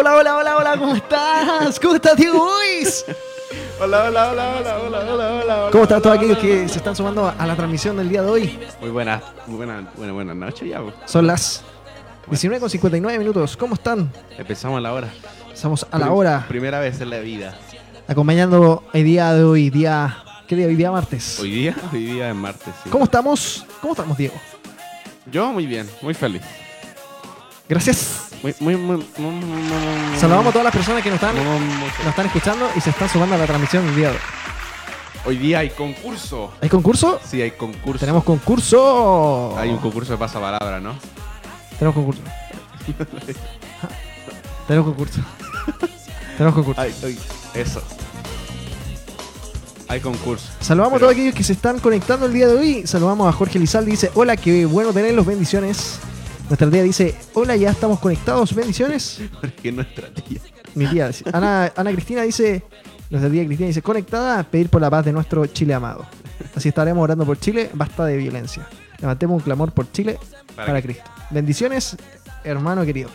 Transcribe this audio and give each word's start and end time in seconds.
Hola, 0.00 0.14
hola, 0.14 0.36
hola, 0.36 0.56
hola, 0.58 0.76
¿cómo 0.78 0.94
estás? 0.94 1.80
¿Cómo 1.80 1.96
estás, 1.96 2.16
Diego 2.16 2.38
Boys? 2.38 3.04
Hola, 3.80 4.04
hola, 4.04 4.30
hola, 4.30 4.54
hola, 4.56 4.76
hola, 4.78 5.12
hola, 5.12 5.34
hola. 5.42 5.68
¿Cómo 5.72 5.82
están 5.82 6.00
todos 6.00 6.16
aquellos 6.16 6.38
que 6.38 6.68
se 6.68 6.78
están 6.78 6.94
sumando 6.94 7.34
a 7.36 7.44
la 7.44 7.56
transmisión 7.56 7.96
del 7.96 8.08
día 8.08 8.22
de 8.22 8.30
hoy? 8.30 8.58
Muy 8.80 8.90
buenas, 8.90 9.24
muy 9.48 9.56
buenas, 9.56 9.92
buenas, 9.96 10.14
buenas 10.14 10.36
noches 10.36 10.68
ya. 10.68 10.80
Son 11.04 11.26
las 11.26 11.64
19 12.28 12.60
con 12.60 12.70
59 12.70 13.18
minutos. 13.18 13.56
¿Cómo 13.56 13.74
están? 13.74 14.08
Empezamos 14.38 14.78
a 14.78 14.80
la 14.82 14.92
hora. 14.92 15.08
Estamos 15.52 15.84
a 15.90 15.98
la 15.98 16.12
hora, 16.12 16.44
Primera 16.46 16.78
vez 16.78 17.00
en 17.00 17.10
la 17.10 17.18
vida. 17.18 17.58
acompañando 18.06 18.84
el 18.92 19.02
día 19.02 19.32
de 19.32 19.42
hoy, 19.42 19.68
día... 19.68 20.22
¿Qué 20.46 20.54
día 20.54 20.68
hoy? 20.68 20.76
Día 20.76 20.92
martes. 20.92 21.40
Hoy 21.40 21.50
día, 21.50 21.76
hoy 21.92 22.04
día 22.04 22.28
es 22.28 22.36
martes. 22.36 22.72
sí. 22.84 22.88
¿Cómo 22.90 23.02
estamos? 23.02 23.66
¿Cómo 23.80 23.94
estamos, 23.94 24.16
Diego? 24.16 24.36
Yo 25.26 25.52
muy 25.52 25.66
bien, 25.66 25.90
muy 26.02 26.14
feliz. 26.14 26.42
Gracias. 27.68 28.27
Muy, 28.42 28.52
Saludamos 30.16 30.46
a 30.46 30.52
todas 30.52 30.64
las 30.64 30.72
personas 30.72 31.02
que 31.02 31.10
nos 31.10 31.16
están, 31.16 31.34
nos 31.34 32.06
están 32.06 32.26
escuchando 32.26 32.70
y 32.76 32.80
se 32.80 32.90
están 32.90 33.08
sumando 33.08 33.34
a 33.34 33.38
la 33.38 33.46
transmisión 33.46 33.84
del 33.86 33.96
día 33.96 34.08
de 34.10 34.14
hoy. 34.14 34.20
Hoy 35.26 35.36
día 35.36 35.58
hay 35.58 35.70
concurso. 35.70 36.52
¿Hay 36.60 36.68
concurso? 36.68 37.20
Sí, 37.24 37.42
hay 37.42 37.50
concurso. 37.50 37.98
Tenemos 37.98 38.22
concurso. 38.22 39.56
Hay 39.58 39.70
un 39.70 39.78
concurso 39.78 40.12
de 40.12 40.18
pasapalabra, 40.18 40.80
¿no? 40.80 40.94
Tenemos 41.78 41.94
concurso. 41.94 42.22
Tenemos 44.68 44.88
concurso. 44.88 45.20
Tenemos 46.36 46.54
concurso. 46.54 46.80
Ay, 46.80 46.94
ay, 47.02 47.18
eso. 47.54 47.82
Hay 49.88 50.00
concurso. 50.00 50.48
Saludamos 50.60 50.96
a 50.96 51.00
todos 51.00 51.12
aquellos 51.12 51.34
que 51.34 51.42
se 51.42 51.54
están 51.54 51.80
conectando 51.80 52.26
el 52.26 52.32
día 52.32 52.46
de 52.46 52.54
hoy. 52.54 52.86
Saludamos 52.86 53.28
a 53.28 53.32
Jorge 53.32 53.58
Lizaldi. 53.58 53.90
Dice: 53.90 54.10
Hola, 54.14 54.36
qué 54.36 54.64
bueno 54.64 54.92
tenerlos. 54.92 55.26
Bendiciones. 55.26 55.98
Nuestra 56.48 56.70
tía 56.70 56.82
dice: 56.82 57.14
Hola, 57.34 57.56
ya 57.56 57.70
estamos 57.70 57.98
conectados. 57.98 58.54
Bendiciones. 58.54 59.20
Porque 59.40 59.70
nuestra 59.70 60.08
tía. 60.08 60.40
Mi 60.74 60.86
tía. 60.86 61.10
Ana, 61.32 61.72
Ana 61.76 61.92
Cristina 61.92 62.22
dice: 62.22 62.64
Nuestra 63.10 63.30
tía 63.30 63.44
Cristina 63.44 63.68
dice: 63.68 63.82
Conectada 63.82 64.38
a 64.38 64.42
pedir 64.44 64.70
por 64.70 64.80
la 64.80 64.88
paz 64.88 65.04
de 65.04 65.12
nuestro 65.12 65.44
Chile 65.46 65.74
amado. 65.74 66.06
Así 66.54 66.68
estaremos 66.68 67.02
orando 67.02 67.26
por 67.26 67.38
Chile. 67.38 67.70
Basta 67.74 68.06
de 68.06 68.16
violencia. 68.16 68.66
Levantemos 69.00 69.36
un 69.36 69.40
clamor 69.42 69.72
por 69.72 69.92
Chile 69.92 70.18
Para 70.56 70.68
para, 70.68 70.82
Cristo. 70.82 71.04
Bendiciones, 71.30 71.96
hermano 72.44 72.84
querido. 72.84 73.10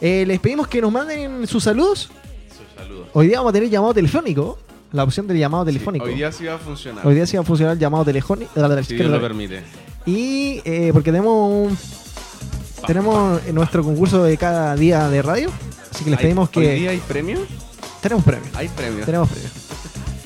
Eh, 0.00 0.24
les 0.26 0.40
pedimos 0.40 0.66
que 0.66 0.80
nos 0.80 0.90
manden 0.90 1.46
sus 1.46 1.62
saludos. 1.62 2.10
Sus 2.48 2.66
saludos. 2.74 3.08
Hoy 3.12 3.28
día 3.28 3.38
vamos 3.38 3.50
a 3.50 3.52
tener 3.52 3.68
llamado 3.68 3.92
telefónico. 3.92 4.58
La 4.92 5.04
opción 5.04 5.26
del 5.26 5.36
llamado 5.38 5.64
telefónico. 5.64 6.06
Sí, 6.06 6.12
hoy 6.12 6.16
día 6.16 6.32
sí 6.32 6.44
va 6.44 6.54
a 6.54 6.58
funcionar. 6.58 7.06
Hoy 7.06 7.14
día 7.14 7.26
sí 7.26 7.36
va 7.36 7.42
a 7.42 7.46
funcionar 7.46 7.74
el 7.74 7.78
llamado 7.78 8.04
telefónico. 8.04 8.50
si 8.84 8.94
Dios 8.94 9.10
lo 9.10 9.20
permite. 9.20 9.62
Y 10.06 10.62
eh, 10.64 10.90
porque 10.92 11.10
tenemos 11.10 11.50
un, 11.50 11.76
tenemos 12.86 13.42
nuestro 13.52 13.82
concurso 13.84 14.22
de 14.24 14.36
cada 14.36 14.74
día 14.76 15.08
de 15.08 15.22
radio. 15.22 15.50
Así 15.90 16.04
que 16.04 16.10
les 16.10 16.18
¿Hay- 16.18 16.24
pedimos 16.26 16.48
¿Hoy 16.54 16.64
que. 16.64 16.74
día 16.74 16.90
hay 16.90 16.98
premios? 16.98 17.40
Tenemos 18.00 18.24
premios. 18.24 18.54
Hay 18.56 18.68
premios. 18.68 19.06
Tenemos 19.06 19.28
premios. 19.28 19.52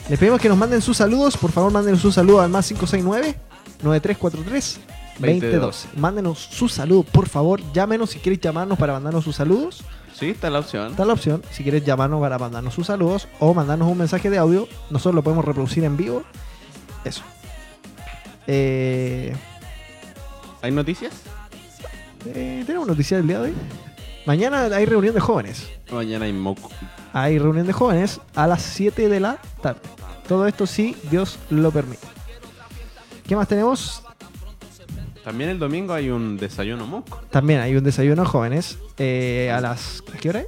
Les 0.09 0.19
pedimos 0.19 0.41
que 0.41 0.49
nos 0.49 0.57
manden 0.59 0.81
sus 0.83 0.97
saludos. 0.97 1.37
Por 1.37 1.53
favor, 1.53 1.71
mándenos 1.73 2.01
sus 2.01 2.15
saludos 2.15 2.43
al 2.43 2.51
más 2.51 2.67
569 2.67 3.39
9343 3.83 4.81
2012. 5.19 5.89
Mándenos 5.97 6.39
su 6.39 6.69
saludo, 6.69 7.03
por 7.03 7.29
favor. 7.29 7.61
Llámenos 7.75 8.11
si 8.11 8.19
quieres 8.19 8.41
llamarnos 8.41 8.79
para 8.79 8.95
mandarnos 8.95 9.25
sus 9.25 9.37
saludos. 9.37 9.83
Sí, 10.19 10.31
está 10.31 10.49
la 10.51 10.61
opción. 10.61 10.91
Está 10.93 11.05
la 11.05 11.13
opción. 11.13 11.43
Si 11.53 11.63
quieres 11.63 11.85
llamarnos 11.85 12.21
para 12.21 12.39
mandarnos 12.39 12.75
sus 12.75 12.87
saludos 12.87 13.29
o 13.39 13.53
mandarnos 13.55 13.89
un 13.89 13.99
mensaje 13.99 14.31
de 14.31 14.39
audio, 14.39 14.67
nosotros 14.91 15.15
lo 15.15 15.23
podemos 15.23 15.45
reproducir 15.45 15.85
en 15.85 15.97
vivo. 15.97 16.23
Eso. 17.05 17.23
Eh, 18.47 19.35
¿Hay 20.63 20.73
noticias? 20.73 21.13
Eh, 22.27 22.63
tenemos 22.67 22.87
noticias 22.89 23.19
del 23.21 23.29
día 23.29 23.39
de 23.41 23.51
hoy. 23.51 23.55
Mañana 24.27 24.65
hay 24.65 24.85
reunión 24.85 25.15
de 25.15 25.21
jóvenes. 25.21 25.69
Mañana 25.91 26.27
hay 26.27 26.33
moco. 26.33 26.71
Hay 27.13 27.39
reunión 27.39 27.67
de 27.67 27.73
jóvenes 27.73 28.21
a 28.35 28.47
las 28.47 28.63
7 28.63 29.09
de 29.09 29.21
la 29.21 29.39
tarde. 29.63 29.81
Todo 30.29 30.47
esto 30.47 30.67
sí, 30.67 30.95
Dios 31.11 31.39
lo 31.51 31.71
permite. 31.71 32.07
¿Qué 33.27 33.35
más 33.37 33.49
tenemos? 33.49 34.03
También 35.25 35.51
el 35.51 35.59
domingo 35.59 35.93
hay 35.95 36.11
un 36.11 36.37
desayuno 36.37 36.87
moco. 36.87 37.21
También 37.31 37.61
hay 37.61 37.75
un 37.77 37.85
desayuno 37.85 38.23
de 38.23 38.29
jóvenes 38.29 38.79
eh, 38.99 39.51
a 39.55 39.61
las... 39.61 40.03
¿A 40.15 40.17
qué 40.19 40.29
hora 40.31 40.41
es? 40.41 40.47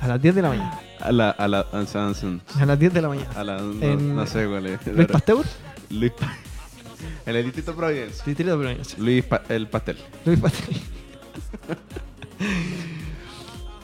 A 0.00 0.08
las 0.08 0.22
10 0.22 0.34
de 0.34 0.42
la 0.42 0.48
mañana. 0.50 0.80
A 1.00 1.12
la. 1.12 1.30
A 1.30 1.48
la. 1.48 1.60
A 1.60 1.78
la, 1.78 2.40
A 2.60 2.66
las 2.66 2.78
10 2.78 2.92
de 2.94 3.02
la 3.02 3.08
mañana. 3.08 3.30
a 3.34 3.44
la- 3.44 3.58
no, 3.60 3.82
En- 3.82 4.14
no 4.16 4.26
sé 4.26 4.46
cuál 4.46 4.66
es. 4.66 4.86
Luis 4.86 5.06
Pasteur. 5.08 5.44
Luis 5.90 6.12
Pa- 6.12 6.36
En 7.26 7.36
el 7.36 7.44
distrito 7.44 7.74
Providencia. 7.74 8.24
Distrito 8.24 8.50
de 8.52 8.56
Providencia. 8.64 8.98
Luis 8.98 9.24
Pa- 9.24 9.42
el 9.48 9.68
pastel. 9.68 9.96
Luis 10.24 10.38
Pasteur. 10.40 10.68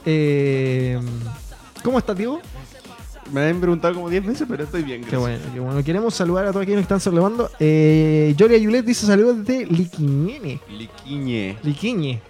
Eh, 0.05 0.99
¿Cómo 1.83 1.97
estás, 1.99 2.17
Diego? 2.17 2.41
Me 3.31 3.41
han 3.49 3.59
preguntado 3.59 3.93
como 3.95 4.09
10 4.09 4.25
veces, 4.25 4.47
pero 4.49 4.63
estoy 4.65 4.83
bien, 4.83 5.01
Qué 5.01 5.11
gracias. 5.11 5.21
bueno, 5.21 5.53
qué 5.53 5.59
bueno. 5.59 5.83
Queremos 5.83 6.13
saludar 6.13 6.45
a 6.45 6.49
todos 6.49 6.63
aquellos 6.63 6.79
que 6.79 6.83
están 6.83 6.99
saludando. 6.99 7.49
Eh, 7.59 8.35
Jolia 8.37 8.57
Yulet 8.57 8.85
dice 8.85 9.05
saludos 9.05 9.37
desde 9.45 9.65
Liquiñene. 9.65 10.59
Liquiñe. 10.69 11.57
Liquiñe. 11.63 12.21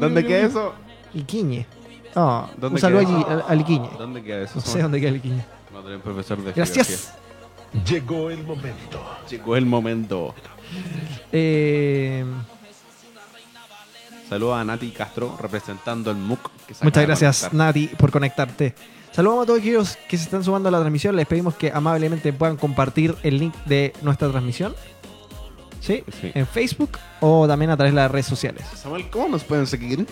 ¿Dónde 0.00 0.26
queda 0.26 0.46
eso? 0.46 0.74
Liquiñe. 1.14 1.66
¿Dónde 2.14 2.66
un 2.66 2.78
saludo 2.78 3.00
allí, 3.00 3.24
a, 3.28 3.44
a 3.50 3.54
Liquiñe. 3.54 3.88
¿Dónde 3.96 4.22
queda 4.22 4.42
eso? 4.42 4.54
No 4.56 4.60
sé 4.60 4.82
dónde 4.82 5.00
queda 5.00 5.12
Liquiñe. 5.12 5.44
No 5.72 6.00
profesor 6.02 6.42
de 6.42 6.52
Gracias. 6.52 7.14
Llegó 7.88 8.30
el 8.30 8.42
momento. 8.44 9.04
Llegó 9.28 9.56
el 9.56 9.66
momento. 9.66 10.34
Eh, 11.32 12.24
Saludos 14.28 14.58
a 14.58 14.64
Nati 14.64 14.90
Castro 14.90 15.36
representando 15.40 16.10
el 16.10 16.16
MUC. 16.16 16.50
que 16.66 16.74
se 16.74 16.84
muchas 16.84 17.04
gracias. 17.04 17.52
Nati, 17.52 17.88
por 17.88 18.10
conectarte. 18.10 18.74
Saludamos 19.12 19.42
a 19.42 19.46
todos 19.46 19.58
aquellos 19.60 19.96
que 20.08 20.16
se 20.16 20.24
están 20.24 20.44
sumando 20.44 20.68
a 20.68 20.72
la 20.72 20.78
transmisión. 20.78 21.16
Les 21.16 21.26
pedimos 21.26 21.54
que 21.56 21.72
amablemente 21.72 22.32
puedan 22.32 22.56
compartir 22.56 23.16
el 23.24 23.38
link 23.38 23.54
de 23.64 23.92
nuestra 24.02 24.28
transmisión. 24.30 24.74
¿Sí? 25.80 26.04
Sí. 26.20 26.30
En 26.34 26.46
Facebook 26.46 26.90
o 27.20 27.48
también 27.48 27.70
a 27.70 27.76
través 27.76 27.92
de 27.92 27.96
las 27.96 28.10
redes 28.10 28.26
sociales. 28.26 28.64
Samuel, 28.74 29.08
¿cómo 29.10 29.28
nos 29.28 29.42
pueden 29.42 29.66
seguir? 29.66 30.06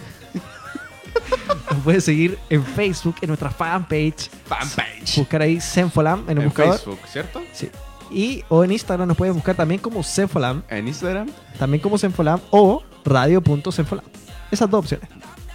Nos 1.70 1.82
pueden 1.84 2.00
seguir 2.00 2.38
en 2.50 2.64
Facebook, 2.64 3.16
en 3.20 3.28
nuestra 3.28 3.50
fanpage. 3.50 4.30
Fanpage. 4.46 5.16
Buscar 5.18 5.42
ahí 5.42 5.60
Senfolam 5.60 6.24
en 6.28 6.38
el 6.38 6.38
En 6.38 6.44
buscador. 6.48 6.74
Facebook, 6.76 6.98
¿cierto? 7.10 7.42
Sí. 7.52 7.70
Y 8.10 8.42
o 8.48 8.64
en 8.64 8.72
Instagram 8.72 9.06
nos 9.08 9.16
pueden 9.16 9.34
buscar 9.34 9.54
también 9.54 9.80
como 9.80 10.02
Senfolam. 10.02 10.62
En 10.70 10.88
Instagram. 10.88 11.28
También 11.58 11.82
como 11.82 11.98
Senfolam 11.98 12.40
o 12.50 12.82
radio.senfolam. 13.04 14.04
Esas 14.50 14.70
dos 14.70 14.80
opciones. 14.80 15.08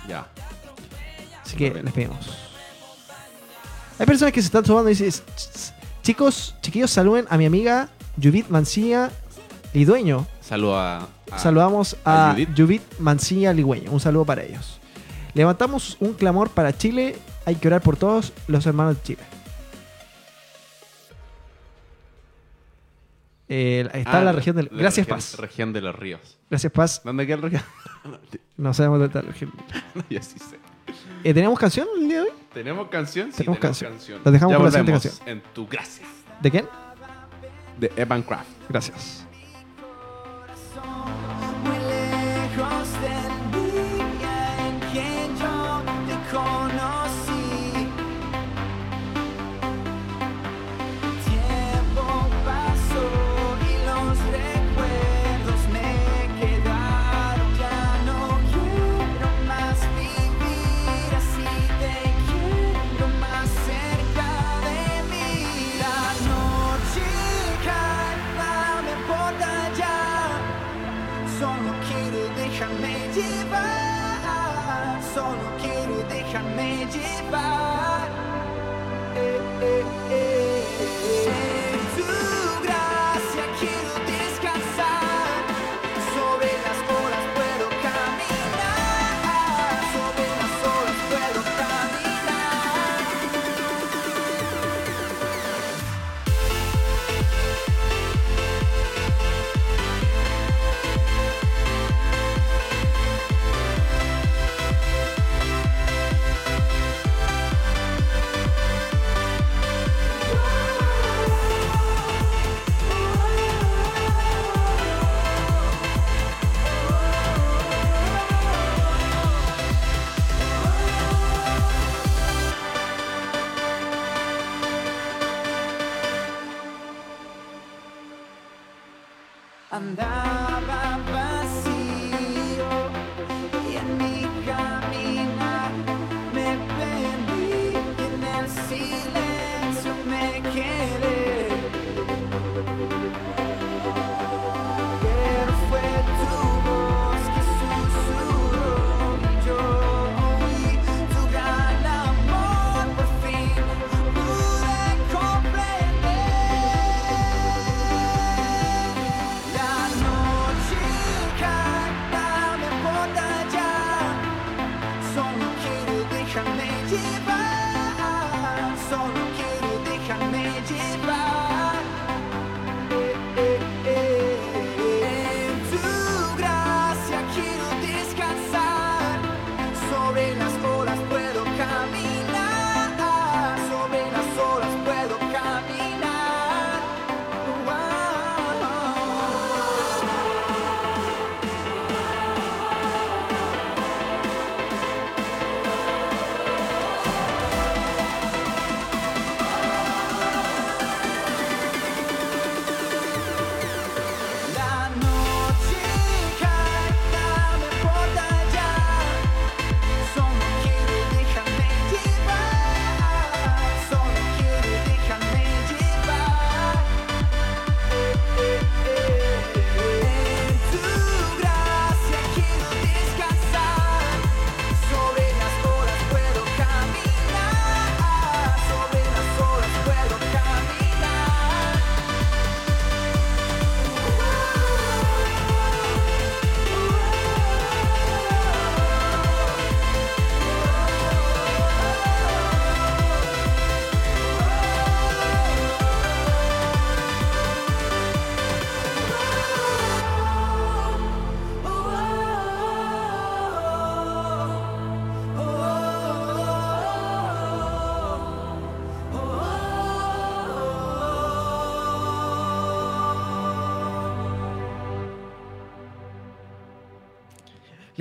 Ya. 0.07 0.27
Así 1.43 1.55
que 1.55 1.73
les 1.73 1.93
pedimos. 1.93 2.17
Hay 3.99 4.05
personas 4.05 4.33
que 4.33 4.41
se 4.41 4.47
están 4.47 4.65
sumando 4.65 4.89
y 4.89 4.95
dicen, 4.95 5.23
chicos, 6.01 6.55
chiquillos, 6.61 6.91
saluden 6.91 7.25
a 7.29 7.37
mi 7.37 7.45
amiga 7.45 7.89
Judith 8.21 8.47
Mancilla 8.49 9.11
Lidueño. 9.73 10.27
Saludo 10.41 10.77
a. 10.79 11.07
a- 11.31 11.39
Saludamos 11.39 11.95
a 12.05 12.29
a 12.29 12.33
Judith. 12.33 12.49
Judith 12.55 12.81
Mancilla 12.99 13.53
Ligüeño. 13.53 13.91
Un 13.91 13.99
saludo 13.99 14.25
para 14.25 14.43
ellos. 14.43 14.79
Levantamos 15.33 15.97
un 15.99 16.13
clamor 16.13 16.49
para 16.49 16.75
Chile. 16.77 17.15
Hay 17.45 17.55
que 17.55 17.67
orar 17.67 17.81
por 17.81 17.97
todos 17.97 18.33
los 18.47 18.65
hermanos 18.65 18.97
de 18.97 19.03
Chile. 19.03 19.23
Eh, 23.49 23.87
está 23.93 24.19
Ah, 24.19 24.23
la 24.23 24.31
región 24.31 24.55
del. 24.55 24.69
la 24.71 24.77
Gracias, 24.83 25.05
región- 25.05 25.17
Paz. 25.17 25.37
Región 25.39 25.73
de 25.73 25.81
los 25.81 25.95
ríos. 25.95 26.37
Gracias, 26.49 26.71
Paz. 26.71 27.01
¿Dónde 27.03 27.25
queda 27.25 27.35
el 27.37 27.41
región? 27.43 27.63
No 28.57 28.73
sabemos 28.73 28.99
dónde 28.99 29.07
está 29.07 29.21
la 29.25 29.31
región. 29.31 29.51
Yo 30.09 30.21
sí 30.21 30.37
sé. 30.39 30.59
Eh, 31.23 31.33
¿Tenemos 31.33 31.57
canción 31.59 31.87
el 31.97 32.07
día 32.07 32.17
de 32.17 32.29
hoy? 32.29 32.35
¿Tenemos 32.53 32.87
canción? 32.89 33.31
Sí, 33.31 33.37
Tenemos 33.37 33.59
tenemos, 33.59 33.79
canción. 33.79 33.91
canción. 33.91 34.21
Las 34.23 34.31
dejamos 34.33 34.51
ya 34.51 34.57
con 34.57 34.65
la 34.65 34.71
siguiente 34.71 34.91
canción. 34.91 35.27
En 35.27 35.41
tu 35.53 35.67
gracia. 35.67 36.05
¿De 36.41 36.51
quién? 36.51 36.65
De 37.79 37.91
Evan 37.95 38.21
Craft. 38.21 38.47
Gracias. 38.69 39.25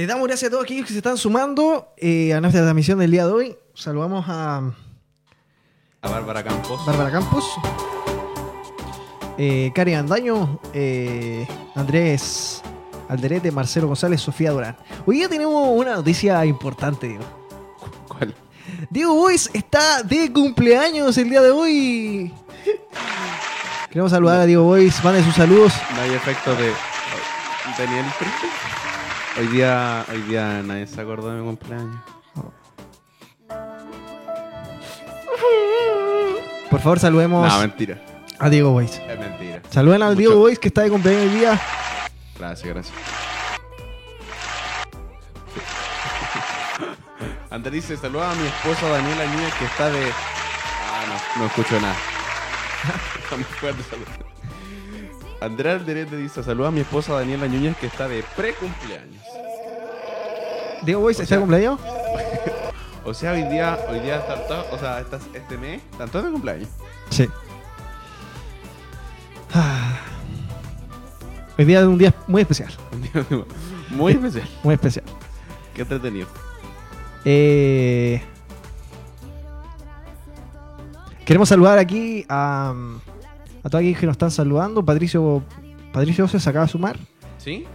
Les 0.03 0.09
damos 0.09 0.27
gracias 0.27 0.49
a 0.49 0.51
todos 0.51 0.65
aquellos 0.65 0.85
que 0.85 0.95
se 0.95 0.99
están 0.99 1.17
sumando 1.17 1.95
eh, 1.97 2.35
a 2.35 2.41
nuestra 2.41 2.63
transmisión 2.63 2.99
del 2.99 3.13
día 3.13 3.25
de 3.25 3.33
hoy. 3.33 3.57
Saludamos 3.73 4.25
a 4.27 4.73
A 6.01 6.09
Bárbara 6.09 6.43
Campos. 6.43 6.85
Bárbara 6.85 7.13
Campos, 7.13 7.45
eh, 9.39 9.71
Cari 9.73 9.95
Andaño, 9.95 10.59
eh, 10.75 11.47
Andrés 11.77 12.63
Alderete, 13.09 13.53
Marcelo 13.53 13.87
González, 13.87 14.21
Sofía 14.21 14.51
Durán. 14.51 14.77
Hoy 15.07 15.19
día 15.19 15.29
tenemos 15.29 15.69
una 15.73 15.95
noticia 15.95 16.45
importante, 16.47 17.07
Diego. 17.07 17.25
¿Cuál? 18.09 18.35
Diego 18.91 19.15
Boys 19.15 19.51
está 19.53 20.03
de 20.03 20.33
cumpleaños 20.33 21.17
el 21.17 21.31
día 21.31 21.43
de 21.43 21.53
hoy. 21.53 22.35
Queremos 23.89 24.11
saludar 24.11 24.41
a 24.41 24.47
Diego 24.47 24.65
Boys, 24.65 24.97
mande 25.05 25.23
sus 25.23 25.37
saludos. 25.37 25.73
No 25.95 26.03
hay 26.03 26.11
efecto 26.11 26.57
de. 26.57 26.73
Daniel 27.79 28.05
Triste. 28.19 28.62
Hoy 29.39 29.47
día, 29.49 30.05
hoy 30.11 30.23
día 30.23 30.63
nadie 30.63 30.87
se 30.87 31.01
acordó 31.01 31.31
de 31.31 31.41
mi 31.41 31.47
cumpleaños. 31.47 31.97
Por 36.71 36.81
favor, 36.81 36.99
saludemos 36.99 37.47
No, 37.53 37.59
mentira. 37.61 38.01
a 38.39 38.49
Diego 38.49 38.71
Boys. 38.73 39.01
Es 39.09 39.19
mentira. 39.19 39.61
Saluden 39.71 40.03
al 40.03 40.11
Mucho- 40.11 40.19
Diego 40.19 40.37
Boys 40.37 40.59
que 40.59 40.69
está 40.69 40.83
de 40.83 40.91
cumpleaños 40.91 41.33
hoy 41.33 41.39
día. 41.39 41.61
Gracias, 42.39 42.69
gracias. 42.69 42.95
Andrés 47.51 47.75
dice, 47.75 47.97
saluda 47.97 48.31
a 48.31 48.35
mi 48.35 48.47
esposa 48.47 48.89
Daniela 48.89 49.27
Núñez 49.27 49.53
que 49.55 49.65
está 49.67 49.91
de... 49.91 50.07
Ah, 50.11 51.05
no, 51.37 51.41
no 51.43 51.47
escucho 51.47 51.79
nada. 51.81 51.97
Está 53.23 53.37
muy 53.37 53.45
fuerte, 53.45 53.83
salud. 53.89 54.05
Andrea 55.43 55.75
Alderete 55.75 56.17
dice, 56.17 56.43
saluda 56.43 56.69
a 56.69 56.71
mi 56.71 56.81
esposa 56.81 57.15
Daniela 57.15 57.49
Núñez 57.49 57.77
que 57.77 57.87
está 57.87 58.07
de 58.07 58.25
pre-cumpleaños. 58.37 59.23
Diego 60.83 61.01
Boys 61.01 61.19
está 61.21 61.39
cumpleaños. 61.39 61.81
O 63.05 63.13
sea, 63.13 63.33
hoy 63.33 63.43
día, 63.43 63.77
hoy 63.89 63.99
día 63.99 64.19
están 64.19 64.47
todos, 64.47 64.65
o 64.71 64.79
sea, 64.79 65.05
este 65.35 65.59
mes, 65.59 65.83
están 65.91 66.09
todos 66.09 66.27
de 66.27 66.31
cumpleaños. 66.31 66.69
Sí. 67.11 67.29
Ah. 69.53 69.99
Hoy 71.59 71.65
día 71.65 71.81
es 71.81 71.87
un 71.87 71.99
día 71.99 72.15
muy 72.29 72.43
especial. 72.43 72.73
Un 72.93 73.03
día 73.03 73.45
Muy 73.91 74.13
especial. 74.13 74.49
Muy 74.63 74.75
especial. 74.75 75.05
Qué 75.75 75.83
entretenido. 75.83 76.29
Eh, 77.25 78.23
queremos 81.25 81.49
saludar 81.49 81.79
aquí 81.79 82.25
a, 82.29 82.73
a 83.63 83.69
todos 83.69 83.81
aquellos 83.81 83.99
que 83.99 84.07
nos 84.07 84.15
están 84.15 84.31
saludando. 84.31 84.85
Patricio 84.85 85.43
Patricio 85.93 86.27
se 86.27 86.37
acaba 86.49 86.65
de 86.65 86.73
sumar. 86.73 86.99
¿Sí? 87.39 87.67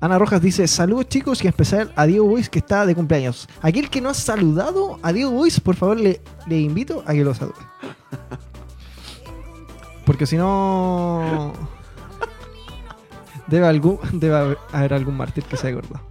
Ana 0.00 0.18
Rojas 0.18 0.40
dice, 0.40 0.66
saludos 0.68 1.08
chicos 1.08 1.42
y 1.42 1.46
en 1.46 1.50
especial 1.50 1.92
a 1.96 2.06
Diego 2.06 2.26
Boys 2.26 2.48
que 2.48 2.60
está 2.60 2.86
de 2.86 2.94
cumpleaños. 2.94 3.48
Aquel 3.62 3.90
que 3.90 4.00
no 4.00 4.08
ha 4.10 4.14
saludado 4.14 4.98
a 5.02 5.12
Diego 5.12 5.32
Boys, 5.32 5.60
por 5.60 5.74
favor 5.74 5.98
le, 5.98 6.20
le 6.46 6.60
invito 6.60 7.02
a 7.04 7.12
que 7.12 7.24
lo 7.24 7.34
salude. 7.34 7.56
Porque 10.06 10.26
si 10.26 10.36
no... 10.36 11.52
Debe, 13.48 13.66
algún, 13.66 13.98
debe 14.12 14.56
haber 14.72 14.92
algún 14.92 15.16
mártir 15.16 15.42
que 15.44 15.56
se 15.56 15.68
haya 15.68 15.78
acordado. 15.78 16.07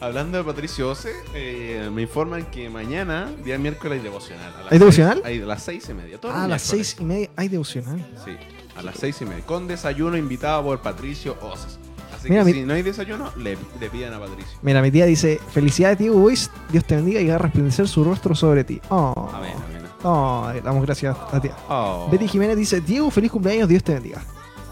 Hablando 0.00 0.38
de 0.38 0.44
Patricio 0.44 0.88
Ose, 0.90 1.12
eh, 1.34 1.90
me 1.92 2.02
informan 2.02 2.46
que 2.46 2.70
mañana, 2.70 3.30
día 3.44 3.58
miércoles, 3.58 3.98
hay 3.98 4.02
devocional. 4.02 4.52
A 4.58 4.62
las 4.62 4.72
¿Hay 4.72 4.78
devocional? 4.78 5.14
seis- 5.22 5.26
Hay 5.26 5.42
a 5.42 5.46
las 5.46 5.62
seis 5.62 5.88
y 5.90 5.94
media. 5.94 6.18
todos 6.18 6.34
Ah, 6.34 6.44
a 6.44 6.48
las 6.48 6.62
seis 6.62 6.96
y 6.98 7.04
media 7.04 7.28
hay 7.36 7.48
devocional. 7.48 7.98
Sí, 8.24 8.32
a 8.76 8.82
las 8.82 8.96
seis 8.96 9.20
y 9.20 9.26
media. 9.26 9.44
Con 9.44 9.68
desayuno 9.68 10.16
invitado 10.16 10.62
por 10.64 10.80
Patricio 10.80 11.36
Oses. 11.42 11.78
Así 12.16 12.30
Mira, 12.30 12.44
que 12.44 12.46
mi- 12.46 12.52
si 12.60 12.62
no 12.64 12.72
hay 12.72 12.82
desayuno, 12.82 13.30
le, 13.36 13.58
le 13.78 13.90
piden 13.90 14.14
a 14.14 14.18
Patricio. 14.18 14.58
Mira, 14.62 14.80
mi 14.80 14.90
tía 14.90 15.04
dice, 15.04 15.38
felicidades 15.52 15.98
Diego 15.98 16.18
Boys, 16.18 16.50
Dios 16.70 16.84
te 16.86 16.96
bendiga 16.96 17.20
y 17.20 17.28
haga 17.28 17.38
resplandecer 17.38 17.86
su 17.86 18.02
rostro 18.02 18.34
sobre 18.34 18.64
ti. 18.64 18.80
Oh, 18.88 19.30
Amén, 19.34 19.52
amén. 19.68 19.82
oh, 20.02 20.50
damos 20.64 20.82
gracias 20.86 21.14
a 21.30 21.40
tía. 21.42 21.54
Oh, 21.68 22.08
Betty 22.10 22.26
Jiménez 22.26 22.56
dice, 22.56 22.80
Diego, 22.80 23.10
feliz 23.10 23.30
cumpleaños, 23.30 23.68
Dios 23.68 23.84
te 23.84 23.92
bendiga. 23.92 24.22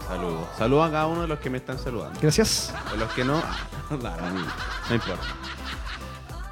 Saludos. 0.09 0.47
Saludos 0.57 0.87
a 0.89 0.91
cada 0.91 1.07
uno 1.07 1.21
de 1.21 1.27
los 1.27 1.37
que 1.37 1.51
me 1.51 1.59
están 1.59 1.77
saludando. 1.77 2.19
Gracias. 2.19 2.73
De 2.91 2.97
los 2.97 3.13
que 3.13 3.23
no, 3.23 3.35
nada, 4.01 4.31
no, 4.31 4.41
no 4.89 4.95
importa. 4.95 5.23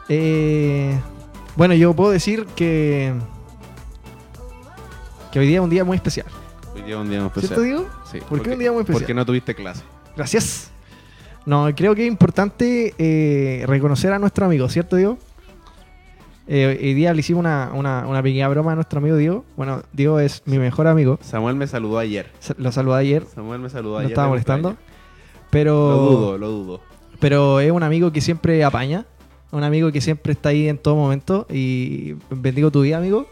Eh, 0.08 0.98
bueno, 1.56 1.74
yo 1.74 1.94
puedo 1.96 2.12
decir 2.12 2.46
que 2.56 3.16
que 5.32 5.40
hoy 5.40 5.48
día 5.48 5.58
es 5.58 5.64
un 5.64 5.72
día 5.72 5.84
muy 5.84 5.98
especial. 5.98 6.28
Hoy 6.76 6.84
día 6.84 6.96
es 6.96 7.02
un 7.02 7.10
día 7.10 7.20
muy 7.20 7.28
especial. 7.30 7.48
¿Cierto, 7.48 7.62
Diego? 7.64 7.90
Sí. 8.12 8.20
¿Por 8.30 8.44
qué 8.44 8.52
un 8.52 8.60
día 8.60 8.72
muy 8.72 8.82
especial? 8.82 9.02
Porque 9.02 9.14
no 9.16 9.26
tuviste 9.26 9.56
clase. 9.56 9.82
Gracias. 10.16 10.70
No, 11.48 11.68
creo 11.76 11.96
que 11.96 12.04
es 12.04 12.08
importante 12.08 12.94
eh, 13.00 13.64
reconocer 13.66 14.14
a 14.14 14.20
nuestro 14.20 14.46
amigo, 14.46 14.70
¿cierto, 14.70 14.98
Diego? 14.98 15.18
Eh, 16.50 16.80
hoy 16.82 16.94
día 16.94 17.14
le 17.14 17.20
hicimos 17.20 17.42
una, 17.42 17.72
una- 17.74 18.08
una 18.08 18.24
pequeña 18.24 18.48
broma 18.48 18.72
a 18.72 18.76
nuestro 18.76 19.00
amigo 19.00 19.18
Diego. 19.18 19.44
Bueno, 19.58 19.82
Diego 19.92 20.20
es 20.20 20.44
mi 20.46 20.58
mejor 20.60 20.88
amigo. 20.88 21.20
Samuel 21.22 21.56
me 21.56 21.68
saludó 21.68 22.00
ayer. 22.00 22.28
Sa- 22.40 22.56
Lo 22.58 22.72
saludé 22.72 22.98
ayer, 23.00 23.26
Samuel 23.26 23.60
me 23.60 23.70
saludó 23.70 23.94
no 23.96 24.00
ayer. 24.00 24.12
estaba 24.12 24.28
de 24.28 24.30
molestando. 24.32 24.78
Pero, 25.50 25.74
Lo 25.90 25.98
dudo, 25.98 26.38
lo 26.38 26.50
dudo. 26.50 26.82
pero 27.20 27.60
es 27.60 27.72
un 27.72 27.84
amigo 27.84 28.12
que 28.12 28.22
siempre 28.22 28.64
apaña. 28.64 29.06
Un 29.52 29.64
amigo 29.64 29.92
que 29.92 30.02
siempre 30.02 30.34
está 30.34 30.50
ahí 30.50 30.68
en 30.68 30.78
todo 30.78 30.96
momento. 30.96 31.46
Y 31.50 32.16
bendigo 32.30 32.70
tu 32.72 32.82
vida, 32.82 32.98
amigo. 32.98 33.28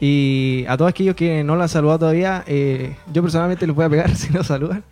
Y 0.00 0.64
a 0.68 0.76
todos 0.76 0.88
aquellos 0.90 1.14
que 1.14 1.44
no 1.44 1.54
lo 1.56 1.62
han 1.62 1.68
saludado 1.68 2.00
todavía, 2.00 2.44
eh, 2.46 2.96
yo 3.12 3.22
personalmente 3.22 3.66
les 3.66 3.74
voy 3.74 3.84
a 3.84 3.88
pegar 3.88 4.10
si 4.16 4.32
no 4.32 4.42
saludan. 4.44 4.84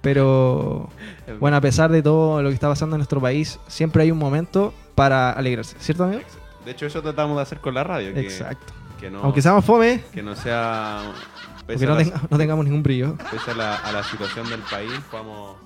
Pero 0.00 0.88
bueno, 1.40 1.56
a 1.56 1.60
pesar 1.60 1.90
de 1.90 2.02
todo 2.02 2.42
lo 2.42 2.48
que 2.50 2.54
está 2.54 2.68
pasando 2.68 2.96
en 2.96 2.98
nuestro 2.98 3.20
país, 3.20 3.58
siempre 3.68 4.02
hay 4.02 4.10
un 4.10 4.18
momento 4.18 4.74
para 4.94 5.30
alegrarse, 5.32 5.76
¿cierto, 5.80 6.04
amigo? 6.04 6.22
De 6.64 6.70
hecho, 6.70 6.86
eso 6.86 7.02
tratamos 7.02 7.36
de 7.36 7.42
hacer 7.42 7.60
con 7.60 7.74
la 7.74 7.84
radio. 7.84 8.12
Que, 8.14 8.20
Exacto. 8.20 8.72
Que 8.98 9.10
no, 9.10 9.20
Aunque 9.22 9.42
seamos 9.42 9.64
fome, 9.64 10.02
que 10.12 10.22
no 10.22 10.34
sea. 10.34 11.02
Pese, 11.66 11.86
no, 11.86 11.96
tenga- 11.96 12.20
tengamos 12.38 12.64
ningún 12.64 12.82
brillo. 12.82 13.16
pese 13.30 13.50
a 13.50 13.54
la- 13.54 13.76
a 13.76 13.92
la 13.92 14.02
situación 14.04 14.48
del 14.48 14.60
país, 14.60 14.92
podamos 15.10 15.56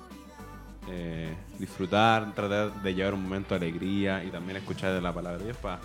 eh, 0.91 1.35
disfrutar, 1.59 2.33
tratar 2.33 2.73
de 2.81 2.93
llevar 2.95 3.13
un 3.13 3.21
momento 3.23 3.49
de 3.57 3.67
alegría 3.67 4.23
y 4.23 4.29
también 4.31 4.57
escuchar 4.57 4.93
de 4.93 5.01
la 5.01 5.13
palabra 5.13 5.37
de 5.37 5.45
Dios 5.45 5.57
para 5.57 5.79